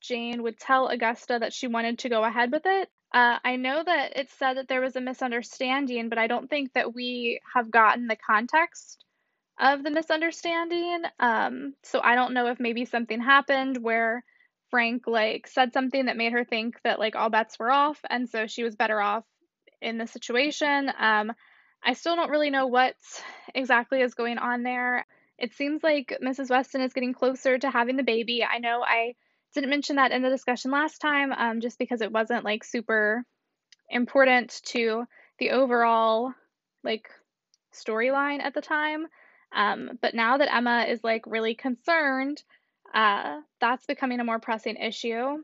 Jane 0.00 0.42
would 0.42 0.58
tell 0.58 0.88
Augusta 0.88 1.38
that 1.40 1.52
she 1.52 1.66
wanted 1.66 2.00
to 2.00 2.08
go 2.08 2.22
ahead 2.22 2.52
with 2.52 2.62
it. 2.66 2.88
Uh, 3.12 3.38
I 3.44 3.56
know 3.56 3.82
that 3.82 4.16
it 4.16 4.30
said 4.38 4.56
that 4.56 4.68
there 4.68 4.80
was 4.80 4.94
a 4.94 5.00
misunderstanding, 5.00 6.08
but 6.08 6.18
I 6.18 6.28
don't 6.28 6.48
think 6.48 6.74
that 6.74 6.94
we 6.94 7.40
have 7.54 7.70
gotten 7.70 8.06
the 8.06 8.16
context 8.16 9.04
of 9.58 9.82
the 9.82 9.90
misunderstanding. 9.90 11.02
Um, 11.18 11.74
so 11.82 12.00
I 12.00 12.14
don't 12.14 12.34
know 12.34 12.46
if 12.46 12.60
maybe 12.60 12.84
something 12.84 13.20
happened 13.20 13.78
where 13.82 14.22
Frank 14.70 15.06
like 15.06 15.48
said 15.48 15.72
something 15.72 16.06
that 16.06 16.16
made 16.16 16.32
her 16.32 16.44
think 16.44 16.76
that 16.84 17.00
like 17.00 17.16
all 17.16 17.30
bets 17.30 17.58
were 17.58 17.72
off, 17.72 17.98
and 18.08 18.28
so 18.28 18.46
she 18.46 18.62
was 18.62 18.76
better 18.76 19.00
off 19.00 19.24
in 19.82 19.98
the 19.98 20.06
situation. 20.06 20.92
Um, 20.98 21.32
I 21.82 21.94
still 21.94 22.16
don't 22.16 22.30
really 22.30 22.50
know 22.50 22.66
what 22.66 22.96
exactly 23.54 24.00
is 24.00 24.14
going 24.14 24.38
on 24.38 24.62
there. 24.62 25.06
It 25.38 25.54
seems 25.54 25.82
like 25.82 26.18
Mrs. 26.22 26.50
Weston 26.50 26.82
is 26.82 26.92
getting 26.92 27.14
closer 27.14 27.58
to 27.58 27.70
having 27.70 27.96
the 27.96 28.02
baby. 28.02 28.44
I 28.44 28.58
know 28.58 28.82
I 28.82 29.14
didn't 29.54 29.70
mention 29.70 29.96
that 29.96 30.12
in 30.12 30.22
the 30.22 30.28
discussion 30.28 30.70
last 30.70 30.98
time, 30.98 31.32
um, 31.32 31.60
just 31.60 31.78
because 31.78 32.02
it 32.02 32.12
wasn't 32.12 32.44
like 32.44 32.62
super 32.62 33.24
important 33.88 34.60
to 34.64 35.04
the 35.38 35.50
overall 35.50 36.32
like 36.84 37.08
storyline 37.74 38.40
at 38.40 38.54
the 38.54 38.60
time. 38.60 39.06
Um, 39.52 39.98
but 40.00 40.14
now 40.14 40.36
that 40.38 40.54
Emma 40.54 40.84
is 40.88 41.02
like 41.02 41.24
really 41.26 41.54
concerned, 41.54 42.42
uh, 42.94 43.40
that's 43.60 43.86
becoming 43.86 44.20
a 44.20 44.24
more 44.24 44.38
pressing 44.38 44.76
issue. 44.76 45.42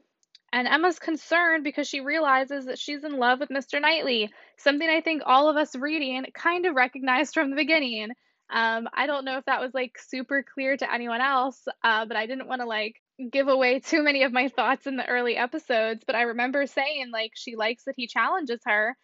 And 0.57 0.67
Emma's 0.67 0.99
concerned 0.99 1.65
because 1.65 1.87
she 1.87 2.01
realizes 2.01 2.65
that 2.65 2.79
she's 2.79 3.05
in 3.05 3.19
love 3.19 3.41
with 3.41 3.51
Mr. 3.51 3.79
Knightley, 3.79 4.33
something 4.57 4.89
I 4.89 5.03
think 5.03 5.21
all 5.27 5.51
of 5.51 5.59
us 5.59 5.77
reading 5.77 6.25
kind 6.33 6.65
of 6.65 6.75
recognized 6.75 7.35
from 7.35 7.51
the 7.51 7.57
beginning. 7.57 8.13
Um, 8.49 8.89
I 8.95 9.07
don't 9.07 9.27
know 9.27 9.37
if 9.37 9.45
that 9.45 9.61
was 9.61 9.75
like 9.75 9.99
super 9.99 10.43
clear 10.43 10.75
to 10.75 10.91
anyone 10.91 11.21
else, 11.21 11.61
uh, 11.85 12.07
but 12.07 12.17
I 12.17 12.25
didn't 12.25 12.49
want 12.49 12.63
to 12.63 12.67
like 12.67 12.95
give 13.31 13.49
away 13.49 13.81
too 13.85 14.03
many 14.03 14.23
of 14.23 14.33
my 14.33 14.49
thoughts 14.49 14.87
in 14.87 14.97
the 14.97 15.07
early 15.07 15.37
episodes. 15.37 16.05
But 16.07 16.17
I 16.17 16.23
remember 16.23 16.67
saying 16.67 17.11
like 17.13 17.33
she 17.35 17.55
likes 17.55 17.85
that 17.85 17.97
he 17.99 18.07
challenges 18.07 18.61
her. 18.65 18.97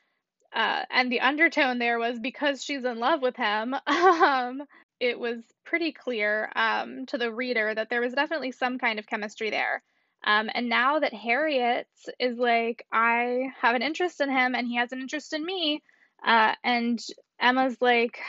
Uh, 0.55 0.85
and 0.91 1.13
the 1.13 1.21
undertone 1.21 1.79
there 1.79 1.99
was 1.99 2.19
because 2.19 2.65
she's 2.65 2.87
in 2.87 2.99
love 2.99 3.21
with 3.21 3.37
him. 3.37 3.75
um, 3.87 4.63
it 5.01 5.21
was 5.21 5.43
pretty 5.67 5.93
clear 5.93 6.51
um, 6.57 7.05
to 7.09 7.19
the 7.19 7.31
reader 7.31 7.75
that 7.75 7.91
there 7.91 8.01
was 8.01 8.15
definitely 8.15 8.53
some 8.53 8.79
kind 8.79 8.99
of 8.99 9.07
chemistry 9.07 9.51
there. 9.51 9.83
Um, 10.25 10.49
and 10.55 10.69
now 10.69 11.01
that 11.01 11.13
Harriet 11.13 11.89
is 12.19 12.39
like, 12.39 12.87
I 12.93 13.49
have 13.61 13.75
an 13.75 13.83
interest 13.83 14.21
in 14.21 14.31
him 14.31 14.55
and 14.55 14.67
he 14.67 14.77
has 14.77 14.93
an 14.93 15.01
interest 15.01 15.33
in 15.33 15.45
me, 15.45 15.83
uh, 16.25 16.55
and 16.63 17.01
Emma's 17.41 17.77
like, 17.81 18.21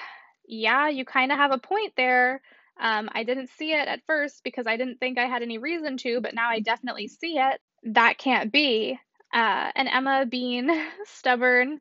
yeah, 0.48 0.90
you 0.90 1.06
kind 1.06 1.32
of 1.32 1.38
have 1.38 1.52
a 1.52 1.60
point 1.60 1.94
there. 1.96 2.42
Um, 2.80 3.10
I 3.14 3.24
didn't 3.24 3.50
see 3.52 3.72
it 3.72 3.88
at 3.88 4.02
first 4.08 4.44
because 4.44 4.66
I 4.66 4.78
didn't 4.78 5.00
think 5.00 5.18
I 5.18 5.26
had 5.26 5.44
any 5.44 5.60
reason 5.60 5.98
to, 5.98 6.22
but 6.22 6.34
now 6.34 6.50
I 6.50 6.60
definitely 6.60 7.08
see 7.08 7.38
it. 7.38 7.62
That 7.84 8.18
can't 8.18 8.52
be. 8.52 9.00
Uh, 9.34 9.72
and 9.76 9.88
Emma, 9.88 10.26
being 10.26 10.70
stubborn, 11.06 11.80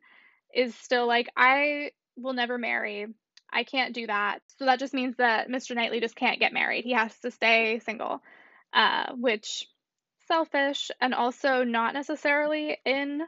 is 0.53 0.75
still 0.75 1.07
like, 1.07 1.29
I 1.35 1.91
will 2.15 2.33
never 2.33 2.57
marry. 2.57 3.07
I 3.51 3.63
can't 3.63 3.93
do 3.93 4.07
that. 4.07 4.39
So 4.57 4.65
that 4.65 4.79
just 4.79 4.93
means 4.93 5.15
that 5.17 5.49
Mr. 5.49 5.75
Knightley 5.75 5.99
just 5.99 6.15
can't 6.15 6.39
get 6.39 6.53
married. 6.53 6.83
He 6.85 6.93
has 6.93 7.17
to 7.19 7.31
stay 7.31 7.79
single, 7.79 8.21
uh, 8.73 9.13
which 9.13 9.67
selfish 10.27 10.91
and 11.01 11.13
also 11.13 11.63
not 11.63 11.93
necessarily 11.93 12.77
in 12.85 13.21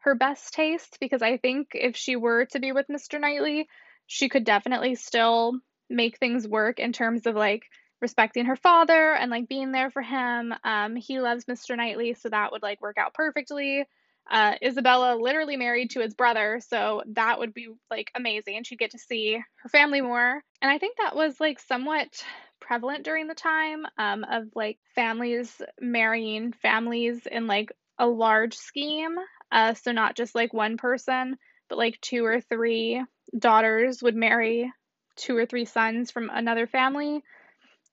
her 0.00 0.14
best 0.14 0.54
taste 0.54 0.98
because 1.00 1.22
I 1.22 1.36
think 1.36 1.68
if 1.74 1.96
she 1.96 2.16
were 2.16 2.46
to 2.46 2.60
be 2.60 2.72
with 2.72 2.88
Mr. 2.88 3.20
Knightley, 3.20 3.68
she 4.06 4.28
could 4.28 4.44
definitely 4.44 4.94
still 4.96 5.54
make 5.88 6.18
things 6.18 6.48
work 6.48 6.78
in 6.78 6.92
terms 6.92 7.26
of 7.26 7.36
like 7.36 7.64
respecting 8.00 8.46
her 8.46 8.56
father 8.56 9.14
and 9.14 9.30
like 9.30 9.48
being 9.48 9.72
there 9.72 9.90
for 9.90 10.02
him. 10.02 10.52
Um, 10.64 10.96
he 10.96 11.20
loves 11.20 11.44
Mr. 11.44 11.76
Knightley, 11.76 12.14
so 12.14 12.28
that 12.28 12.50
would 12.52 12.62
like 12.62 12.80
work 12.80 12.98
out 12.98 13.14
perfectly. 13.14 13.86
Uh, 14.30 14.54
Isabella 14.62 15.16
literally 15.16 15.56
married 15.56 15.90
to 15.90 16.00
his 16.00 16.14
brother, 16.14 16.60
so 16.66 17.02
that 17.08 17.38
would 17.38 17.52
be 17.52 17.68
like 17.90 18.10
amazing. 18.14 18.62
She'd 18.64 18.78
get 18.78 18.92
to 18.92 18.98
see 18.98 19.38
her 19.62 19.68
family 19.68 20.00
more. 20.00 20.42
And 20.60 20.70
I 20.70 20.78
think 20.78 20.96
that 20.98 21.16
was 21.16 21.38
like 21.40 21.58
somewhat 21.58 22.24
prevalent 22.60 23.04
during 23.04 23.26
the 23.26 23.34
time 23.34 23.84
um, 23.98 24.24
of 24.24 24.44
like 24.54 24.78
families 24.94 25.60
marrying 25.80 26.52
families 26.52 27.26
in 27.26 27.46
like 27.46 27.72
a 27.98 28.06
large 28.06 28.54
scheme. 28.54 29.16
Uh, 29.50 29.74
so 29.74 29.92
not 29.92 30.16
just 30.16 30.34
like 30.34 30.54
one 30.54 30.76
person, 30.76 31.36
but 31.68 31.78
like 31.78 32.00
two 32.00 32.24
or 32.24 32.40
three 32.40 33.02
daughters 33.38 34.02
would 34.02 34.14
marry 34.14 34.72
two 35.16 35.36
or 35.36 35.46
three 35.46 35.64
sons 35.64 36.10
from 36.10 36.30
another 36.32 36.66
family. 36.66 37.22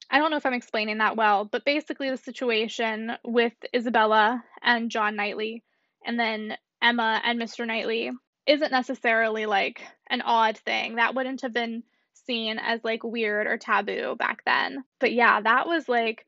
I 0.09 0.17
don't 0.17 0.31
know 0.31 0.37
if 0.37 0.45
I'm 0.45 0.53
explaining 0.53 0.99
that 0.99 1.17
well, 1.17 1.45
but 1.45 1.65
basically 1.65 2.09
the 2.09 2.17
situation 2.17 3.11
with 3.23 3.53
Isabella 3.75 4.43
and 4.61 4.89
John 4.89 5.15
Knightley 5.15 5.63
and 6.05 6.19
then 6.19 6.57
Emma 6.81 7.21
and 7.23 7.39
Mr. 7.39 7.65
Knightley 7.65 8.11
isn't 8.45 8.71
necessarily 8.71 9.45
like 9.45 9.81
an 10.09 10.21
odd 10.21 10.57
thing. 10.57 10.95
That 10.95 11.15
wouldn't 11.15 11.41
have 11.41 11.53
been 11.53 11.83
seen 12.25 12.59
as 12.59 12.83
like 12.83 13.03
weird 13.03 13.47
or 13.47 13.57
taboo 13.57 14.15
back 14.17 14.43
then. 14.45 14.83
But 14.99 15.13
yeah, 15.13 15.41
that 15.41 15.67
was 15.67 15.87
like 15.89 16.25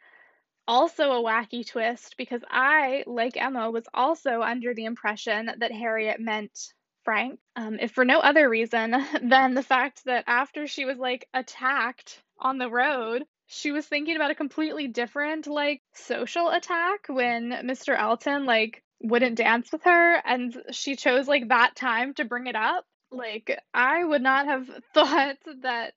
also 0.68 1.12
a 1.12 1.24
wacky 1.24 1.68
twist 1.68 2.16
because 2.18 2.42
I, 2.50 3.04
like 3.08 3.38
Emma, 3.38 3.72
was 3.72 3.86
also 3.94 4.42
under 4.42 4.74
the 4.74 4.86
impression 4.86 5.52
that 5.60 5.72
Harriet 5.72 6.20
meant 6.20 6.74
Frank, 7.04 7.40
um, 7.56 7.80
if 7.80 7.92
for 7.92 8.06
no 8.06 8.20
other 8.20 8.48
reason 8.48 8.92
than 9.24 9.54
the 9.54 9.64
fact 9.64 10.06
that 10.06 10.24
after 10.28 10.68
she 10.68 10.86
was 10.86 10.98
like 10.98 11.28
attacked 11.34 12.22
on 12.40 12.58
the 12.58 12.70
road, 12.70 13.24
she 13.48 13.72
was 13.72 13.86
thinking 13.86 14.16
about 14.16 14.32
a 14.32 14.36
completely 14.36 14.88
different 14.88 15.48
like 15.48 15.82
social 15.94 16.50
attack 16.50 17.08
when 17.08 17.50
Mr. 17.50 17.98
Elton 17.98 18.46
like 18.46 18.84
wouldn't 19.02 19.38
dance 19.38 19.72
with 19.72 19.84
her 19.84 20.16
and 20.26 20.56
she 20.72 20.96
chose 20.96 21.28
like 21.28 21.50
that 21.50 21.76
time 21.76 22.14
to 22.16 22.26
bring 22.26 22.48
it 22.48 22.56
up. 22.56 22.86
Like 23.12 23.60
I 23.74 24.04
would 24.04 24.22
not 24.22 24.46
have 24.46 24.70
thought 24.94 25.38
that 25.64 25.94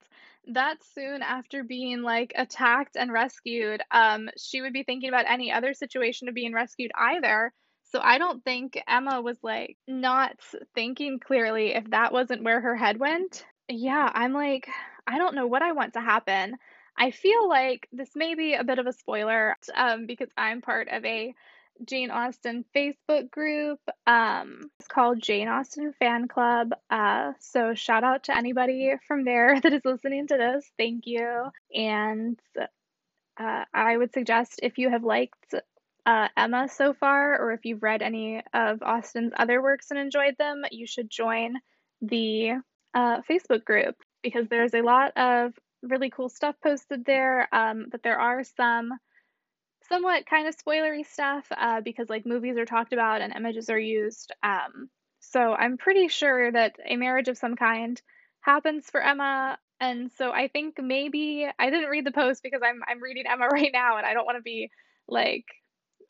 that 0.48 0.76
soon 0.94 1.22
after 1.22 1.64
being 1.64 2.02
like 2.02 2.32
attacked 2.36 2.97
and 2.97 3.12
rescued, 3.12 3.82
um, 3.90 4.28
she 4.36 4.60
would 4.60 4.72
be 4.72 4.82
thinking 4.82 5.09
about 5.09 5.24
any 5.28 5.52
other 5.52 5.72
situation 5.74 6.28
of 6.28 6.35
being 6.35 6.52
rescued 6.52 6.90
either. 6.98 7.52
So 7.85 8.01
I 8.02 8.18
don't 8.18 8.43
think 8.44 8.82
Emma 8.89 9.22
was 9.22 9.39
like 9.43 9.76
not 9.86 10.36
thinking 10.74 11.20
clearly 11.20 11.74
if 11.74 11.90
that 11.90 12.12
wasn't 12.12 12.43
where 12.43 12.60
her 12.60 12.76
head 12.76 12.98
went. 12.98 13.44
Yeah, 13.68 14.10
I'm 14.12 14.32
like, 14.32 14.68
I 15.06 15.18
don't 15.18 15.35
know 15.35 15.47
what 15.47 15.62
I 15.62 15.72
want 15.72 15.94
to 15.94 16.01
happen. 16.01 16.56
I 16.97 17.10
feel 17.10 17.48
like 17.48 17.89
this 17.93 18.10
may 18.14 18.35
be 18.35 18.55
a 18.55 18.64
bit 18.64 18.78
of 18.78 18.86
a 18.86 18.93
spoiler 18.93 19.56
um, 19.74 20.06
because 20.06 20.28
I'm 20.36 20.60
part 20.60 20.89
of 20.89 21.05
a 21.05 21.35
Jane 21.84 22.10
Austen 22.10 22.64
Facebook 22.74 23.30
group. 23.30 23.80
Um, 24.06 24.70
it's 24.78 24.88
called 24.88 25.22
Jane 25.22 25.48
Austen 25.48 25.92
Fan 25.98 26.28
Club. 26.28 26.72
Uh, 26.90 27.32
so 27.40 27.74
shout 27.74 28.05
out 28.05 28.24
to 28.24 28.36
anybody 28.36 28.94
from 29.06 29.24
there 29.24 29.60
that 29.62 29.72
is 29.72 29.84
listening 29.84 30.26
to 30.28 30.36
this. 30.36 30.70
Thank 30.78 31.06
you. 31.06 31.51
And 31.74 32.38
uh, 33.38 33.64
I 33.72 33.96
would 33.96 34.12
suggest 34.12 34.60
if 34.62 34.78
you 34.78 34.90
have 34.90 35.05
liked 35.05 35.55
uh, 36.06 36.28
Emma 36.36 36.68
so 36.68 36.92
far, 36.92 37.40
or 37.40 37.52
if 37.52 37.64
you've 37.64 37.82
read 37.82 38.02
any 38.02 38.42
of 38.52 38.82
Austen's 38.82 39.32
other 39.36 39.62
works 39.62 39.90
and 39.90 39.98
enjoyed 39.98 40.36
them, 40.38 40.62
you 40.70 40.86
should 40.86 41.10
join 41.10 41.55
the 42.02 42.52
uh, 42.94 43.20
Facebook 43.22 43.64
group 43.64 43.96
because 44.22 44.46
there's 44.48 44.74
a 44.74 44.82
lot 44.82 45.16
of 45.16 45.52
really 45.82 46.10
cool 46.10 46.28
stuff 46.28 46.55
posted 46.62 47.05
there. 47.05 47.48
Um, 47.52 47.86
but 47.90 48.02
there 48.02 48.18
are 48.18 48.44
some 48.44 48.92
somewhat 49.89 50.27
kind 50.27 50.48
of 50.48 50.56
spoilery 50.56 51.06
stuff 51.06 51.47
uh, 51.56 51.81
because 51.81 52.09
like 52.09 52.27
movies 52.27 52.56
are 52.56 52.65
talked 52.65 52.93
about 52.93 53.20
and 53.20 53.35
images 53.35 53.70
are 53.70 53.78
used. 53.78 54.32
Um, 54.43 54.89
so 55.20 55.55
I'm 55.55 55.77
pretty 55.78 56.09
sure 56.09 56.51
that 56.52 56.77
a 56.86 56.97
marriage 56.97 57.28
of 57.28 57.39
some 57.39 57.56
kind 57.56 58.01
happens 58.40 58.89
for 58.90 59.01
Emma. 59.02 59.59
And 59.81 60.11
so 60.12 60.31
I 60.31 60.48
think 60.48 60.77
maybe 60.81 61.47
I 61.59 61.70
didn't 61.70 61.90
read 61.90 62.06
the 62.06 62.12
post 62.12 62.43
because 62.43 62.61
I'm 62.65 62.81
I'm 62.86 63.02
reading 63.02 63.24
Emma 63.27 63.47
right 63.52 63.70
now 63.73 63.97
and 63.97 64.06
I 64.06 64.15
don't 64.15 64.27
want 64.27 64.39
to 64.39 64.43
be 64.43 64.70
like 65.09 65.44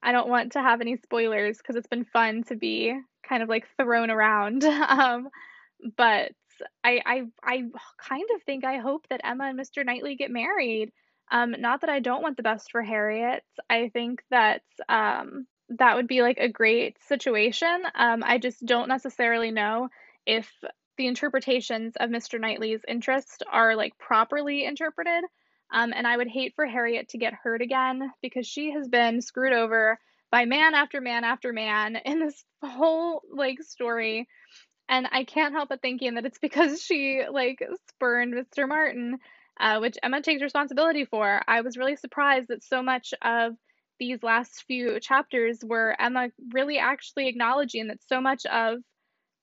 I 0.03 0.13
don't 0.13 0.29
want 0.29 0.53
to 0.53 0.63
have 0.63 0.81
any 0.81 0.97
spoilers 0.97 1.59
because 1.59 1.77
it's 1.77 1.89
been 1.89 2.05
fun 2.05 2.45
to 2.45 2.57
be 2.57 2.95
kind 3.27 3.43
of 3.43 3.49
like 3.49 3.67
thrown 3.79 4.11
around. 4.11 4.65
um, 4.65 5.29
but 5.97 6.33
I, 6.85 7.01
I 7.05 7.23
I 7.43 7.63
kind 7.99 8.29
of 8.35 8.43
think 8.43 8.65
I 8.65 8.79
hope 8.79 9.07
that 9.09 9.23
Emma 9.25 9.45
and 9.45 9.59
Mr. 9.59 9.85
Knightley 9.85 10.17
get 10.17 10.31
married. 10.31 10.93
Um, 11.31 11.55
not 11.59 11.81
that 11.81 11.91
I 11.91 12.01
don't 12.01 12.23
want 12.23 12.37
the 12.37 12.43
best 12.43 12.71
for 12.71 12.83
Harriet. 12.83 13.43
I 13.69 13.91
think 13.93 14.23
that 14.31 14.63
um, 14.89 15.47
that 15.71 15.97
would 15.97 16.07
be 16.07 16.23
like 16.23 16.39
a 16.39 16.49
great 16.49 16.97
situation. 17.09 17.83
Um, 17.95 18.23
I 18.25 18.39
just 18.39 18.65
don't 18.65 18.89
necessarily 18.89 19.51
know 19.51 19.89
if 20.27 20.51
the 20.97 21.07
interpretations 21.07 21.95
of 21.99 22.11
Mr. 22.11 22.41
Knightley's 22.41 22.83
interest 22.87 23.43
are 23.51 23.75
like 23.75 23.99
properly 23.99 24.65
interpreted. 24.65 25.25
Um, 25.73 25.93
and 25.95 26.07
I 26.07 26.17
would 26.17 26.29
hate 26.29 26.55
for 26.55 26.67
Harriet 26.67 27.09
to 27.11 27.19
get 27.19 27.35
hurt 27.35 27.63
again 27.63 28.13
because 28.23 28.47
she 28.47 28.73
has 28.73 28.87
been 28.87 29.21
screwed 29.21 29.53
over 29.53 29.99
by 30.31 30.45
man 30.45 30.75
after 30.75 31.01
man 31.01 31.25
after 31.25 31.53
man 31.53 31.97
in 32.05 32.21
this 32.21 32.45
whole 32.63 33.23
like 33.33 33.63
story. 33.63 34.29
And 34.89 35.09
I 35.11 35.25
can't 35.25 35.55
help 35.55 35.71
but 35.71 35.81
thinking 35.81 36.15
that 36.15 36.27
it's 36.27 36.39
because 36.39 36.83
she 36.83 37.23
like 37.31 37.59
spurned 37.89 38.35
Mr. 38.35 38.69
Martin, 38.69 39.19
uh, 39.61 39.79
which 39.79 39.97
Emma 40.03 40.21
takes 40.21 40.43
responsibility 40.43 41.05
for. 41.05 41.43
I 41.47 41.61
was 41.61 41.77
really 41.77 41.97
surprised 41.97 42.49
that 42.49 42.65
so 42.65 42.83
much 42.83 43.15
of 43.23 43.55
these 43.99 44.23
last 44.23 44.65
few 44.67 44.99
chapters 45.01 45.61
were 45.65 45.97
Emma 45.99 46.29
really 46.53 46.79
actually 46.79 47.29
acknowledging 47.29 47.89
that 47.89 48.03
so 48.07 48.21
much 48.21 48.45
of 48.47 48.79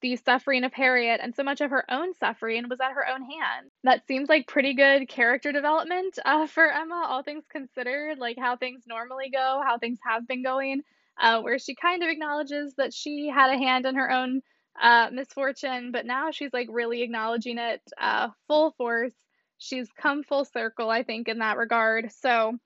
the 0.01 0.15
suffering 0.15 0.63
of 0.63 0.73
Harriet 0.73 1.19
and 1.23 1.35
so 1.35 1.43
much 1.43 1.61
of 1.61 1.69
her 1.69 1.85
own 1.89 2.13
suffering 2.15 2.67
was 2.69 2.79
at 2.81 2.93
her 2.93 3.07
own 3.07 3.21
hand. 3.21 3.69
That 3.83 4.05
seems 4.07 4.29
like 4.29 4.47
pretty 4.47 4.73
good 4.73 5.07
character 5.07 5.51
development 5.51 6.17
uh, 6.25 6.47
for 6.47 6.71
Emma, 6.71 7.05
all 7.07 7.23
things 7.23 7.45
considered, 7.49 8.17
like 8.17 8.37
how 8.39 8.57
things 8.57 8.83
normally 8.87 9.29
go, 9.31 9.61
how 9.65 9.77
things 9.77 9.99
have 10.03 10.27
been 10.27 10.43
going, 10.43 10.81
uh, 11.21 11.41
where 11.41 11.59
she 11.59 11.75
kind 11.75 12.03
of 12.03 12.09
acknowledges 12.09 12.73
that 12.77 12.93
she 12.93 13.29
had 13.33 13.51
a 13.53 13.57
hand 13.57 13.85
in 13.85 13.95
her 13.95 14.11
own 14.11 14.41
uh, 14.81 15.09
misfortune, 15.11 15.91
but 15.91 16.05
now 16.05 16.31
she's 16.31 16.53
like 16.53 16.67
really 16.71 17.03
acknowledging 17.03 17.57
it 17.57 17.81
uh, 17.99 18.29
full 18.47 18.71
force. 18.71 19.13
She's 19.61 19.87
come 19.95 20.23
full 20.23 20.43
circle, 20.43 20.89
I 20.89 21.03
think, 21.03 21.27
in 21.27 21.37
that 21.39 21.57
regard. 21.57 22.11
So 22.13 22.57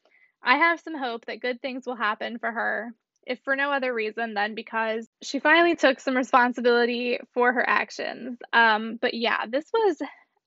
I 0.42 0.58
have 0.58 0.80
some 0.80 0.98
hope 0.98 1.26
that 1.26 1.42
good 1.42 1.62
things 1.62 1.86
will 1.86 1.98
happen 1.98 2.40
for 2.40 2.50
her 2.50 2.94
if 3.28 3.40
for 3.44 3.56
no 3.58 3.72
other 3.72 3.94
reason 3.94 4.34
than 4.34 4.56
because 4.56 5.10
she 5.22 5.40
finally 5.40 5.76
took 5.76 6.00
some 6.00 6.16
responsibility 6.16 7.20
for 7.34 7.52
her 7.52 7.68
actions. 7.68 8.38
Um, 8.54 8.98
but 9.02 9.14
yeah, 9.14 9.46
this 9.46 9.66
was 9.74 9.98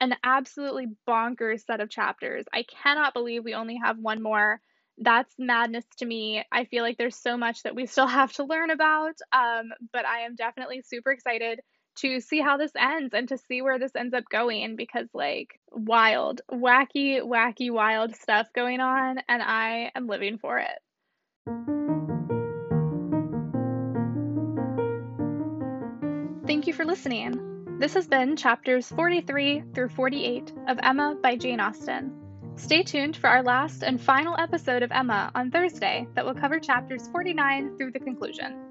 an 0.01 0.15
absolutely 0.25 0.87
bonkers 1.07 1.67
set 1.67 1.81
of 1.81 1.91
chapters. 1.91 2.47
I 2.51 2.63
cannot 2.63 3.13
believe 3.13 3.45
we 3.45 3.55
only 3.55 3.79
have 3.85 3.99
one 3.99 4.23
more. 4.23 4.61
That's 4.97 5.35
madness 5.39 5.85
to 5.99 6.07
me. 6.07 6.45
I 6.51 6.65
feel 6.65 6.83
like 6.83 6.97
there's 6.97 7.17
so 7.17 7.37
much 7.37 7.63
that 7.65 7.75
we 7.75 7.85
still 7.85 8.07
have 8.21 8.33
to 8.35 8.45
learn 8.45 8.71
about, 8.71 9.17
um, 9.33 9.71
but 9.93 10.07
I 10.07 10.21
am 10.21 10.35
definitely 10.35 10.81
super 10.81 11.11
excited 11.11 11.61
to 12.01 12.21
see 12.21 12.41
how 12.41 12.57
this 12.57 12.73
ends 12.79 13.15
and 13.15 13.29
to 13.29 13.39
see 13.39 13.63
where 13.63 13.79
this 13.79 13.95
ends 13.97 14.15
up 14.15 14.25
going 14.31 14.77
because, 14.77 15.09
like, 15.15 15.59
wild, 15.71 16.41
wacky, 16.51 17.21
wacky, 17.21 17.71
wild 17.71 18.15
stuff 18.15 18.47
going 18.55 18.81
on, 18.81 19.19
and 19.29 19.43
I 19.43 19.91
am 19.95 20.07
living 20.07 20.39
for 20.39 20.59
it. 20.59 20.79
Thank 26.47 26.67
you 26.67 26.73
for 26.73 26.85
listening. 26.85 27.79
This 27.79 27.95
has 27.95 28.09
been 28.09 28.37
chapters 28.37 28.89
43 28.89 29.63
through 29.75 29.91
48 29.91 30.53
of 30.67 30.79
Emma 30.83 31.17
by 31.23 31.37
Jane 31.37 31.61
Austen. 31.61 32.13
Stay 32.57 32.83
tuned 32.83 33.17
for 33.17 33.29
our 33.29 33.43
last 33.43 33.85
and 33.85 34.01
final 34.01 34.35
episode 34.37 34.83
of 34.83 34.91
Emma 34.91 35.31
on 35.35 35.51
Thursday 35.51 36.09
that 36.15 36.25
will 36.25 36.35
cover 36.35 36.59
chapters 36.59 37.07
49 37.09 37.77
through 37.77 37.93
the 37.93 38.01
conclusion. 38.01 38.68